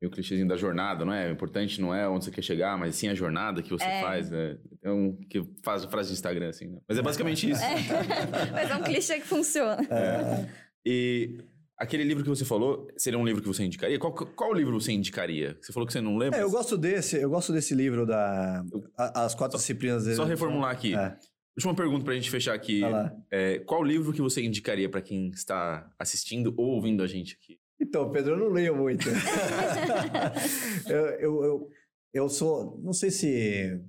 meio 0.01 0.11
clichêzinho 0.11 0.47
da 0.47 0.57
jornada, 0.57 1.05
não 1.05 1.13
é? 1.13 1.29
O 1.29 1.31
importante 1.31 1.79
não 1.79 1.93
é 1.93 2.09
onde 2.09 2.25
você 2.25 2.31
quer 2.31 2.41
chegar, 2.41 2.77
mas 2.77 2.95
sim 2.95 3.07
a 3.07 3.13
jornada 3.13 3.61
que 3.61 3.69
você 3.69 3.85
é. 3.85 4.01
faz, 4.01 4.29
né? 4.29 4.57
É 4.83 4.91
um 4.91 5.15
que 5.29 5.47
faz 5.63 5.85
frase 5.85 6.09
de 6.09 6.15
Instagram, 6.15 6.49
assim, 6.49 6.67
né? 6.67 6.81
Mas 6.89 6.97
é 6.97 7.01
basicamente 7.01 7.47
isso. 7.51 7.63
É. 7.63 8.51
mas 8.51 8.69
é 8.69 8.75
um 8.75 8.83
clichê 8.83 9.19
que 9.19 9.27
funciona. 9.27 9.81
É. 9.89 10.49
E 10.85 11.37
Aquele 11.81 12.03
livro 12.03 12.21
que 12.21 12.29
você 12.29 12.45
falou, 12.45 12.87
seria 12.95 13.17
um 13.17 13.25
livro 13.25 13.41
que 13.41 13.47
você 13.47 13.63
indicaria? 13.63 13.97
Qual, 13.97 14.13
qual 14.13 14.53
livro 14.53 14.79
você 14.79 14.91
indicaria? 14.91 15.57
Você 15.59 15.73
falou 15.73 15.87
que 15.87 15.93
você 15.93 15.99
não 15.99 16.15
lembra? 16.15 16.37
É, 16.37 16.43
eu 16.43 16.51
gosto 16.51 16.77
desse, 16.77 17.17
eu 17.17 17.27
gosto 17.27 17.51
desse 17.51 17.73
livro 17.73 18.05
da 18.05 18.63
As 18.95 19.33
Quatro 19.33 19.57
só, 19.57 19.61
Disciplinas. 19.61 20.03
Só 20.15 20.23
reformular 20.23 20.69
aqui. 20.69 20.93
É. 20.93 21.17
Última 21.57 21.73
pergunta 21.73 22.05
pra 22.05 22.13
gente 22.13 22.29
fechar 22.29 22.53
aqui. 22.53 22.83
É, 23.31 23.57
qual 23.65 23.83
livro 23.83 24.13
que 24.13 24.21
você 24.21 24.43
indicaria 24.43 24.87
para 24.87 25.01
quem 25.01 25.31
está 25.31 25.91
assistindo 25.97 26.53
ou 26.55 26.67
ouvindo 26.67 27.01
a 27.01 27.07
gente 27.07 27.33
aqui? 27.33 27.59
Então, 27.79 28.11
Pedro, 28.11 28.33
eu 28.33 28.37
não 28.37 28.49
leio 28.49 28.75
muito. 28.77 29.09
eu, 30.87 30.95
eu, 30.95 31.43
eu, 31.43 31.69
eu 32.13 32.29
sou, 32.29 32.79
não 32.83 32.93
sei 32.93 33.09
se 33.09 33.81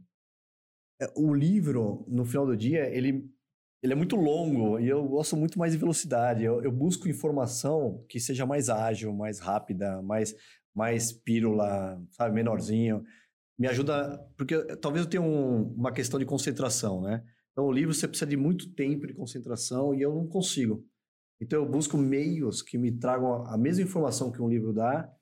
é, 0.98 1.12
o 1.14 1.34
livro, 1.34 2.06
no 2.08 2.24
final 2.24 2.46
do 2.46 2.56
dia, 2.56 2.88
ele 2.88 3.30
ele 3.82 3.92
é 3.92 3.96
muito 3.96 4.14
longo 4.14 4.78
e 4.78 4.88
eu 4.88 5.04
gosto 5.08 5.36
muito 5.36 5.58
mais 5.58 5.72
de 5.72 5.78
velocidade. 5.78 6.44
Eu, 6.44 6.62
eu, 6.62 6.70
busco 6.70 7.08
informação 7.08 8.04
que 8.08 8.20
seja 8.20 8.46
mais 8.46 8.68
ágil, 8.68 9.12
mais 9.12 9.40
rápida, 9.40 10.00
mais, 10.02 10.34
mais 10.72 11.10
pílula, 11.10 12.00
sabe, 12.12 12.34
menorzinho. 12.34 13.02
Me 13.58 13.66
ajuda, 13.66 14.18
porque 14.36 14.56
talvez 14.76 15.04
eu 15.04 15.10
tenha 15.10 15.22
um, 15.22 15.72
uma 15.72 15.92
questão 15.92 16.18
de 16.18 16.24
concentração, 16.24 17.02
né? 17.02 17.24
Então, 17.50 17.66
o 17.66 17.72
livro 17.72 17.92
você 17.92 18.06
precisa 18.06 18.30
de 18.30 18.36
muito 18.36 18.72
tempo 18.72 19.06
de 19.06 19.14
concentração 19.14 19.92
e 19.92 20.00
eu 20.00 20.14
não 20.14 20.26
consigo. 20.28 20.84
Então, 21.40 21.60
eu 21.60 21.68
busco 21.68 21.98
meios 21.98 22.62
que 22.62 22.78
me 22.78 22.92
tragam 22.92 23.44
a 23.46 23.58
mesma 23.58 23.82
informação 23.82 24.30
que 24.30 24.40
um 24.40 24.48
livro 24.48 24.72
dá, 24.72 25.12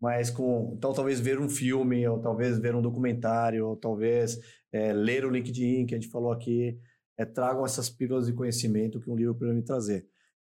mas 0.00 0.30
com. 0.30 0.72
Então, 0.76 0.94
talvez 0.94 1.20
ver 1.20 1.38
um 1.38 1.48
filme, 1.48 2.08
ou 2.08 2.20
talvez 2.20 2.58
ver 2.58 2.74
um 2.74 2.82
documentário, 2.82 3.66
ou 3.66 3.76
talvez 3.76 4.38
é, 4.72 4.94
ler 4.94 5.26
o 5.26 5.30
LinkedIn, 5.30 5.84
que 5.84 5.94
a 5.94 6.00
gente 6.00 6.10
falou 6.10 6.32
aqui 6.32 6.78
é, 7.18 7.24
tragam 7.24 7.64
essas 7.64 7.90
pílulas 7.90 8.26
de 8.26 8.32
conhecimento 8.32 9.00
que 9.00 9.10
um 9.10 9.16
livro 9.16 9.34
pode 9.34 9.52
me 9.52 9.62
trazer. 9.62 10.08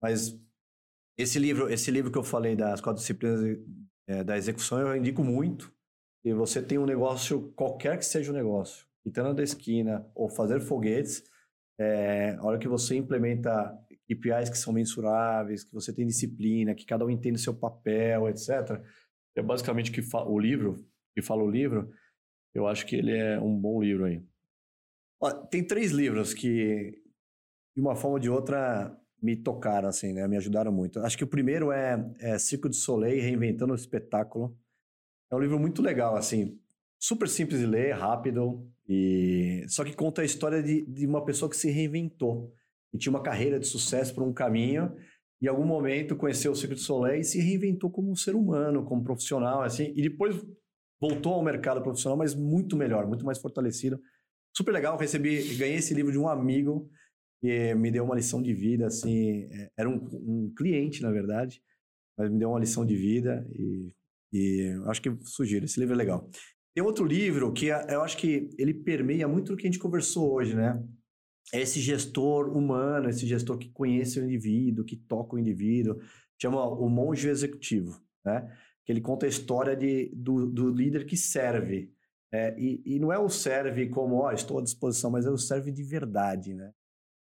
Mas 0.02 0.38
esse 1.16 1.38
livro, 1.38 1.70
esse 1.70 1.90
livro 1.90 2.10
que 2.10 2.18
eu 2.18 2.24
falei 2.24 2.56
das 2.56 2.80
quatro 2.80 3.00
disciplinas 3.00 3.40
é, 4.08 4.24
da 4.24 4.36
execução, 4.36 4.80
eu 4.80 4.96
indico 4.96 5.22
muito. 5.22 5.72
E 6.24 6.32
você 6.32 6.60
tem 6.60 6.78
um 6.78 6.86
negócio, 6.86 7.52
qualquer 7.52 7.96
que 7.96 8.04
seja 8.04 8.32
o 8.32 8.34
negócio, 8.34 8.86
quitando 9.04 9.34
da 9.34 9.42
esquina 9.42 10.06
ou 10.14 10.28
fazer 10.28 10.60
foguetes, 10.60 11.22
é, 11.80 12.34
a 12.38 12.44
hora 12.44 12.58
que 12.58 12.66
você 12.66 12.96
implementa 12.96 13.72
KPIs 14.08 14.50
que 14.50 14.58
são 14.58 14.72
mensuráveis, 14.72 15.64
que 15.64 15.72
você 15.72 15.92
tem 15.92 16.06
disciplina, 16.06 16.74
que 16.74 16.84
cada 16.84 17.04
um 17.04 17.10
entende 17.10 17.38
seu 17.38 17.54
papel, 17.54 18.28
etc. 18.28 18.82
É 19.36 19.42
basicamente 19.42 19.92
que 19.92 20.02
o 20.12 20.38
livro, 20.38 20.84
que 21.14 21.22
fala 21.22 21.42
o 21.42 21.50
livro, 21.50 21.92
Eu 22.54 22.66
acho 22.66 22.86
que 22.86 22.96
ele 22.96 23.16
é 23.16 23.38
um 23.38 23.56
bom 23.56 23.80
livro 23.80 24.06
aí. 24.06 24.22
Tem 25.50 25.64
três 25.64 25.90
livros 25.90 26.32
que, 26.32 27.02
de 27.74 27.80
uma 27.80 27.96
forma 27.96 28.14
ou 28.14 28.20
de 28.20 28.30
outra, 28.30 28.96
me 29.20 29.36
tocaram, 29.36 29.88
assim, 29.88 30.12
né? 30.12 30.26
Me 30.28 30.36
ajudaram 30.36 30.70
muito. 30.70 31.00
Acho 31.00 31.18
que 31.18 31.24
o 31.24 31.28
primeiro 31.28 31.72
é, 31.72 32.12
é 32.20 32.38
Circo 32.38 32.68
de 32.68 32.76
Soleil, 32.76 33.20
Reinventando 33.20 33.72
o 33.72 33.76
Espetáculo. 33.76 34.56
É 35.30 35.34
um 35.34 35.40
livro 35.40 35.58
muito 35.58 35.82
legal, 35.82 36.16
assim, 36.16 36.58
super 36.98 37.28
simples 37.28 37.60
de 37.60 37.66
ler, 37.66 37.94
rápido, 37.94 38.66
e 38.88 39.64
só 39.68 39.84
que 39.84 39.94
conta 39.94 40.22
a 40.22 40.24
história 40.24 40.62
de, 40.62 40.86
de 40.86 41.06
uma 41.06 41.24
pessoa 41.24 41.50
que 41.50 41.56
se 41.56 41.70
reinventou 41.70 42.52
e 42.92 42.98
tinha 42.98 43.10
uma 43.10 43.22
carreira 43.22 43.60
de 43.60 43.66
sucesso 43.66 44.14
por 44.14 44.22
um 44.22 44.32
caminho 44.32 44.96
e 45.40 45.46
em 45.46 45.48
algum 45.48 45.64
momento 45.64 46.16
conheceu 46.16 46.52
o 46.52 46.56
Circo 46.56 46.74
de 46.74 46.80
Soleil 46.80 47.20
e 47.20 47.24
se 47.24 47.38
reinventou 47.38 47.90
como 47.90 48.10
um 48.10 48.16
ser 48.16 48.34
humano, 48.34 48.84
como 48.84 49.04
profissional, 49.04 49.62
assim, 49.62 49.92
e 49.94 50.02
depois 50.02 50.34
voltou 51.00 51.34
ao 51.34 51.44
mercado 51.44 51.82
profissional, 51.82 52.16
mas 52.16 52.34
muito 52.34 52.76
melhor, 52.76 53.06
muito 53.06 53.24
mais 53.24 53.38
fortalecido. 53.38 54.00
Super 54.56 54.72
legal, 54.72 54.96
recebi, 54.98 55.56
ganhei 55.56 55.76
esse 55.76 55.94
livro 55.94 56.10
de 56.10 56.18
um 56.18 56.28
amigo 56.28 56.90
que 57.40 57.74
me 57.74 57.90
deu 57.90 58.04
uma 58.04 58.16
lição 58.16 58.42
de 58.42 58.52
vida, 58.52 58.86
assim, 58.86 59.44
é, 59.52 59.70
era 59.76 59.88
um, 59.88 60.08
um 60.12 60.52
cliente, 60.56 61.02
na 61.02 61.10
verdade, 61.10 61.62
mas 62.16 62.30
me 62.30 62.38
deu 62.38 62.50
uma 62.50 62.58
lição 62.58 62.84
de 62.84 62.96
vida 62.96 63.48
e, 63.54 63.94
e 64.32 64.74
acho 64.86 65.00
que 65.00 65.16
sugiro, 65.22 65.64
esse 65.64 65.78
livro 65.78 65.94
é 65.94 65.98
legal. 65.98 66.28
Tem 66.74 66.84
outro 66.84 67.04
livro 67.04 67.52
que 67.52 67.70
é, 67.70 67.86
eu 67.94 68.02
acho 68.02 68.16
que 68.16 68.50
ele 68.58 68.74
permeia 68.74 69.26
muito 69.26 69.52
do 69.52 69.56
que 69.56 69.66
a 69.66 69.70
gente 69.70 69.80
conversou 69.80 70.32
hoje, 70.32 70.54
né? 70.54 70.82
É 71.52 71.60
esse 71.60 71.80
gestor 71.80 72.54
humano, 72.56 73.08
esse 73.08 73.26
gestor 73.26 73.56
que 73.56 73.70
conhece 73.70 74.20
o 74.20 74.24
indivíduo, 74.24 74.84
que 74.84 74.96
toca 74.96 75.34
o 75.34 75.38
indivíduo, 75.38 75.98
chama 76.40 76.62
o 76.68 76.88
monge 76.88 77.28
executivo, 77.28 78.00
né? 78.24 78.52
Que 78.84 78.92
ele 78.92 79.00
conta 79.00 79.26
a 79.26 79.28
história 79.28 79.74
de, 79.74 80.12
do, 80.14 80.46
do 80.46 80.70
líder 80.70 81.04
que 81.06 81.16
serve. 81.16 81.92
É, 82.32 82.54
e, 82.58 82.82
e, 82.84 82.98
não 82.98 83.12
é 83.12 83.18
o 83.18 83.28
serve 83.28 83.88
como, 83.88 84.16
ó, 84.16 84.32
estou 84.32 84.58
à 84.58 84.62
disposição, 84.62 85.10
mas 85.10 85.24
é 85.24 85.30
o 85.30 85.38
serve 85.38 85.72
de 85.72 85.82
verdade, 85.82 86.54
né? 86.54 86.72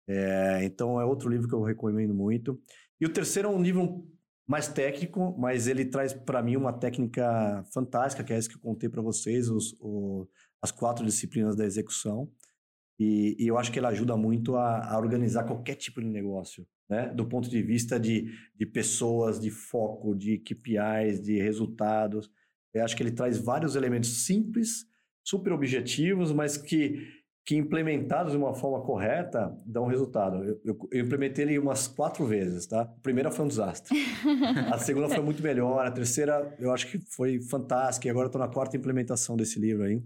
É, 0.08 0.64
então 0.64 1.00
é 1.00 1.06
outro 1.06 1.30
livro 1.30 1.48
que 1.48 1.56
eu 1.56 1.62
recomendo 1.62 2.14
muito. 2.14 2.62
E 3.00 3.06
o 3.06 3.12
terceiro 3.12 3.50
é 3.50 3.52
um 3.52 3.62
livro 3.62 4.08
mais 4.48 4.68
técnico, 4.68 5.36
mas 5.38 5.68
ele 5.68 5.86
traz 5.86 6.14
para 6.14 6.42
mim 6.42 6.56
uma 6.56 6.74
técnica 6.74 7.64
fantástica, 7.74 8.24
que 8.24 8.34
é 8.34 8.38
essa 8.38 8.50
que 8.50 8.56
eu 8.56 8.62
contei 8.62 8.90
para 8.90 9.02
vocês, 9.02 9.50
os, 9.50 9.76
o, 9.80 10.28
as 10.62 10.72
quatro 10.72 11.06
disciplinas 11.06 11.56
da 11.56 11.66
execução. 11.66 12.30
E, 13.00 13.36
e, 13.40 13.48
eu 13.48 13.58
acho 13.58 13.72
que 13.72 13.80
ele 13.80 13.88
ajuda 13.88 14.16
muito 14.16 14.56
a, 14.56 14.94
a, 14.94 14.98
organizar 14.98 15.44
qualquer 15.44 15.76
tipo 15.76 16.00
de 16.02 16.08
negócio, 16.08 16.68
né? 16.90 17.10
Do 17.10 17.26
ponto 17.26 17.50
de 17.50 17.62
vista 17.62 18.00
de, 18.00 18.32
de 18.56 18.66
pessoas, 18.66 19.40
de 19.40 19.50
foco, 19.50 20.16
de 20.16 20.38
KPIs, 20.38 21.22
de 21.22 21.42
resultados. 21.42 22.30
Eu 22.74 22.84
acho 22.84 22.96
que 22.96 23.04
ele 23.04 23.12
traz 23.12 23.38
vários 23.38 23.76
elementos 23.76 24.26
simples, 24.26 24.86
super 25.24 25.54
objetivos, 25.54 26.32
mas 26.32 26.58
que 26.58 27.24
que 27.46 27.58
implementados 27.58 28.32
de 28.32 28.38
uma 28.38 28.54
forma 28.54 28.86
correta 28.86 29.54
dão 29.66 29.86
resultado. 29.86 30.44
Eu, 30.44 30.62
eu, 30.64 30.90
eu, 30.92 31.06
implementei 31.06 31.44
ele 31.44 31.60
umas 31.60 31.88
quatro 31.88 32.26
vezes, 32.26 32.66
tá? 32.66 32.84
A 32.84 32.86
primeira 32.86 33.30
foi 33.32 33.44
um 33.44 33.50
desastre. 33.50 33.98
a 34.72 34.78
segunda 34.78 35.10
foi 35.10 35.22
muito 35.22 35.44
melhor. 35.44 35.86
A 35.86 35.92
terceira 35.92 36.56
eu 36.58 36.72
acho 36.72 36.88
que 36.88 37.00
foi 37.00 37.42
fantástica. 37.42 38.08
E 38.08 38.10
agora 38.10 38.28
estou 38.28 38.40
na 38.40 38.48
quarta 38.48 38.78
implementação 38.78 39.36
desse 39.36 39.60
livro 39.60 39.84
aí. 39.84 40.02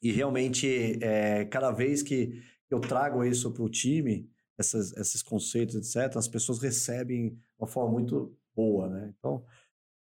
E 0.00 0.12
realmente, 0.12 0.98
é, 1.02 1.44
cada 1.46 1.72
vez 1.72 2.02
que 2.02 2.40
eu 2.70 2.80
trago 2.80 3.24
isso 3.24 3.52
para 3.52 3.62
o 3.62 3.68
time, 3.68 4.30
essas, 4.56 4.92
esses 4.96 5.22
conceitos, 5.22 5.74
etc., 5.74 6.16
as 6.16 6.28
pessoas 6.28 6.60
recebem 6.60 7.30
de 7.30 7.38
uma 7.58 7.66
forma 7.66 7.90
muito 7.90 8.36
boa, 8.54 8.88
né? 8.88 9.12
Então, 9.18 9.44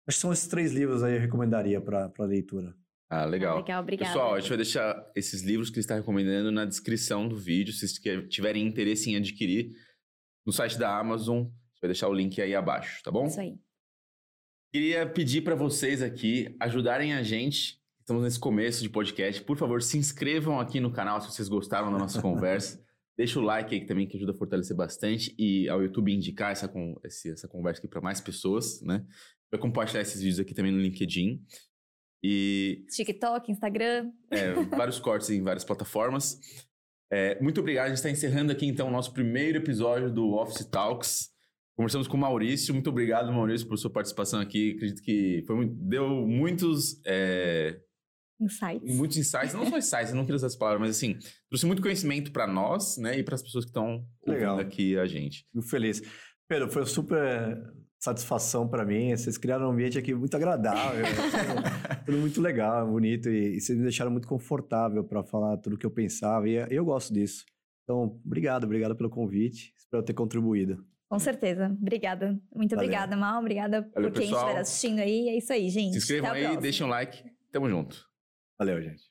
acho 0.08 0.18
que 0.18 0.22
são 0.22 0.32
esses 0.32 0.48
três 0.48 0.72
livros 0.72 1.02
aí 1.02 1.14
que 1.14 1.18
eu 1.18 1.22
recomendaria 1.22 1.82
para 1.82 2.12
leitura. 2.20 2.76
Ah, 3.14 3.26
legal. 3.26 3.58
Legal, 3.58 3.82
obrigada. 3.82 4.10
Pessoal, 4.10 4.36
a 4.36 4.40
gente 4.40 4.48
vai 4.48 4.58
deixar 4.58 5.12
esses 5.14 5.42
livros 5.42 5.70
que 5.70 5.76
ele 5.76 5.82
está 5.82 5.96
recomendando 5.96 6.50
na 6.50 6.64
descrição 6.64 7.28
do 7.28 7.36
vídeo, 7.36 7.74
se 7.74 7.86
vocês 7.86 8.00
tiverem 8.30 8.66
interesse 8.66 9.12
em 9.12 9.18
adquirir 9.18 9.74
no 10.46 10.54
site 10.54 10.80
da 10.80 10.98
Amazon, 10.98 11.40
a 11.40 11.42
gente 11.42 11.82
vai 11.82 11.90
deixar 11.90 12.08
o 12.08 12.14
link 12.14 12.42
aí 12.42 12.56
abaixo, 12.56 13.04
tá 13.04 13.12
bom? 13.12 13.26
Isso 13.26 13.42
aí. 13.42 13.60
Queria 14.72 15.06
pedir 15.06 15.42
para 15.42 15.56
vocês 15.56 16.02
aqui 16.02 16.56
ajudarem 16.58 17.14
a 17.14 17.22
gente. 17.22 17.82
Estamos 18.00 18.24
nesse 18.24 18.40
começo 18.40 18.82
de 18.82 18.88
podcast. 18.90 19.44
Por 19.44 19.58
favor, 19.58 19.82
se 19.82 19.98
inscrevam 19.98 20.58
aqui 20.58 20.80
no 20.80 20.94
canal 20.94 21.20
se 21.20 21.30
vocês 21.30 21.50
gostaram 21.50 21.92
da 21.92 21.98
nossa 21.98 22.22
conversa. 22.24 22.82
Deixa 23.18 23.38
o 23.40 23.44
like 23.44 23.76
aí 23.76 23.86
também, 23.86 24.08
que 24.08 24.16
ajuda 24.16 24.32
a 24.32 24.36
fortalecer 24.36 24.74
bastante 24.74 25.36
e 25.38 25.68
ao 25.68 25.84
YouTube 25.84 26.14
indicar 26.14 26.54
essa, 26.54 26.72
essa 27.04 27.48
conversa 27.50 27.80
aqui 27.82 27.90
para 27.90 28.00
mais 28.00 28.22
pessoas, 28.22 28.82
né? 28.82 29.06
Vai 29.52 29.60
compartilhar 29.60 30.02
esses 30.02 30.22
vídeos 30.22 30.40
aqui 30.40 30.54
também 30.54 30.72
no 30.72 30.80
LinkedIn. 30.80 31.44
E. 32.24 32.86
TikTok, 32.90 33.52
Instagram. 33.52 34.12
É, 34.30 34.54
vários 34.54 35.00
cortes 35.02 35.30
em 35.30 35.42
várias 35.42 35.64
plataformas. 35.64 36.40
É, 37.12 37.42
muito 37.42 37.60
obrigado. 37.60 37.86
A 37.86 37.90
gente 37.90 37.98
está 37.98 38.10
encerrando 38.10 38.52
aqui 38.52 38.66
então 38.66 38.88
o 38.88 38.92
nosso 38.92 39.12
primeiro 39.14 39.58
episódio 39.58 40.12
do 40.12 40.34
Office 40.34 40.66
Talks. 40.66 41.30
Conversamos 41.76 42.08
com 42.08 42.16
o 42.16 42.20
Maurício. 42.20 42.74
Muito 42.74 42.90
obrigado, 42.90 43.32
Maurício, 43.32 43.68
por 43.68 43.78
sua 43.78 43.92
participação 43.92 44.40
aqui. 44.40 44.74
Acredito 44.76 45.02
que 45.02 45.44
foi 45.48 45.56
muito, 45.56 45.74
deu 45.76 46.08
muitos. 46.28 47.02
É, 47.06 47.80
insights. 48.40 48.96
Muitos 48.96 49.18
insights, 49.18 49.54
não 49.54 49.66
só 49.66 49.78
insights, 49.78 50.10
eu 50.10 50.16
não 50.16 50.24
queria 50.24 50.36
usar 50.36 50.48
essa 50.48 50.58
palavra, 50.58 50.80
mas 50.80 50.92
assim, 50.92 51.18
trouxe 51.50 51.66
muito 51.66 51.82
conhecimento 51.82 52.32
para 52.32 52.48
nós, 52.48 52.98
né, 52.98 53.20
e 53.20 53.24
para 53.24 53.36
as 53.36 53.44
pessoas 53.44 53.66
que 53.66 53.70
estão 53.70 54.06
ouvindo 54.26 54.60
aqui 54.60 54.98
a 54.98 55.06
gente. 55.06 55.46
Muito 55.54 55.70
feliz. 55.70 56.02
Pedro, 56.48 56.70
foi 56.70 56.86
super 56.86 57.58
satisfação 58.02 58.68
para 58.68 58.84
mim. 58.84 59.16
Vocês 59.16 59.38
criaram 59.38 59.68
um 59.68 59.72
ambiente 59.72 59.98
aqui 59.98 60.14
muito 60.14 60.36
agradável, 60.36 61.06
tudo, 62.04 62.18
muito 62.18 62.42
legal, 62.42 62.88
bonito 62.90 63.30
e, 63.30 63.58
e, 63.58 63.62
vocês 63.62 63.78
me 63.78 63.84
deixaram 63.84 64.10
muito 64.10 64.28
confortável 64.28 65.04
para 65.04 65.24
falar 65.24 65.56
tudo 65.58 65.76
o 65.76 65.78
que 65.78 65.86
eu 65.86 65.92
pensava 65.92 66.50
e 66.50 66.56
eu 66.70 66.84
gosto 66.84 67.14
disso. 67.14 67.46
Então, 67.84 68.20
obrigado, 68.26 68.64
obrigado 68.64 68.96
pelo 68.96 69.10
convite. 69.10 69.74
Espero 69.78 70.04
ter 70.04 70.14
contribuído. 70.14 70.84
Com 71.08 71.20
certeza. 71.20 71.68
Obrigada. 71.80 72.40
Muito 72.56 72.76
Valeu. 72.76 72.86
obrigada, 72.86 73.18
Mal. 73.18 73.40
Obrigada 73.40 73.90
Valeu, 73.94 74.12
por 74.12 74.20
quem 74.20 74.32
estiver 74.32 74.58
assistindo 74.58 75.00
aí. 75.00 75.30
É 75.30 75.38
isso 75.38 75.52
aí, 75.52 75.70
gente. 75.70 75.92
Se 75.94 75.98
inscrevam 75.98 76.32
aí, 76.32 76.58
deixem 76.58 76.86
um 76.86 76.90
like. 76.90 77.24
Tamo 77.52 77.70
junto. 77.70 78.08
Valeu, 78.58 78.82
gente. 78.82 79.11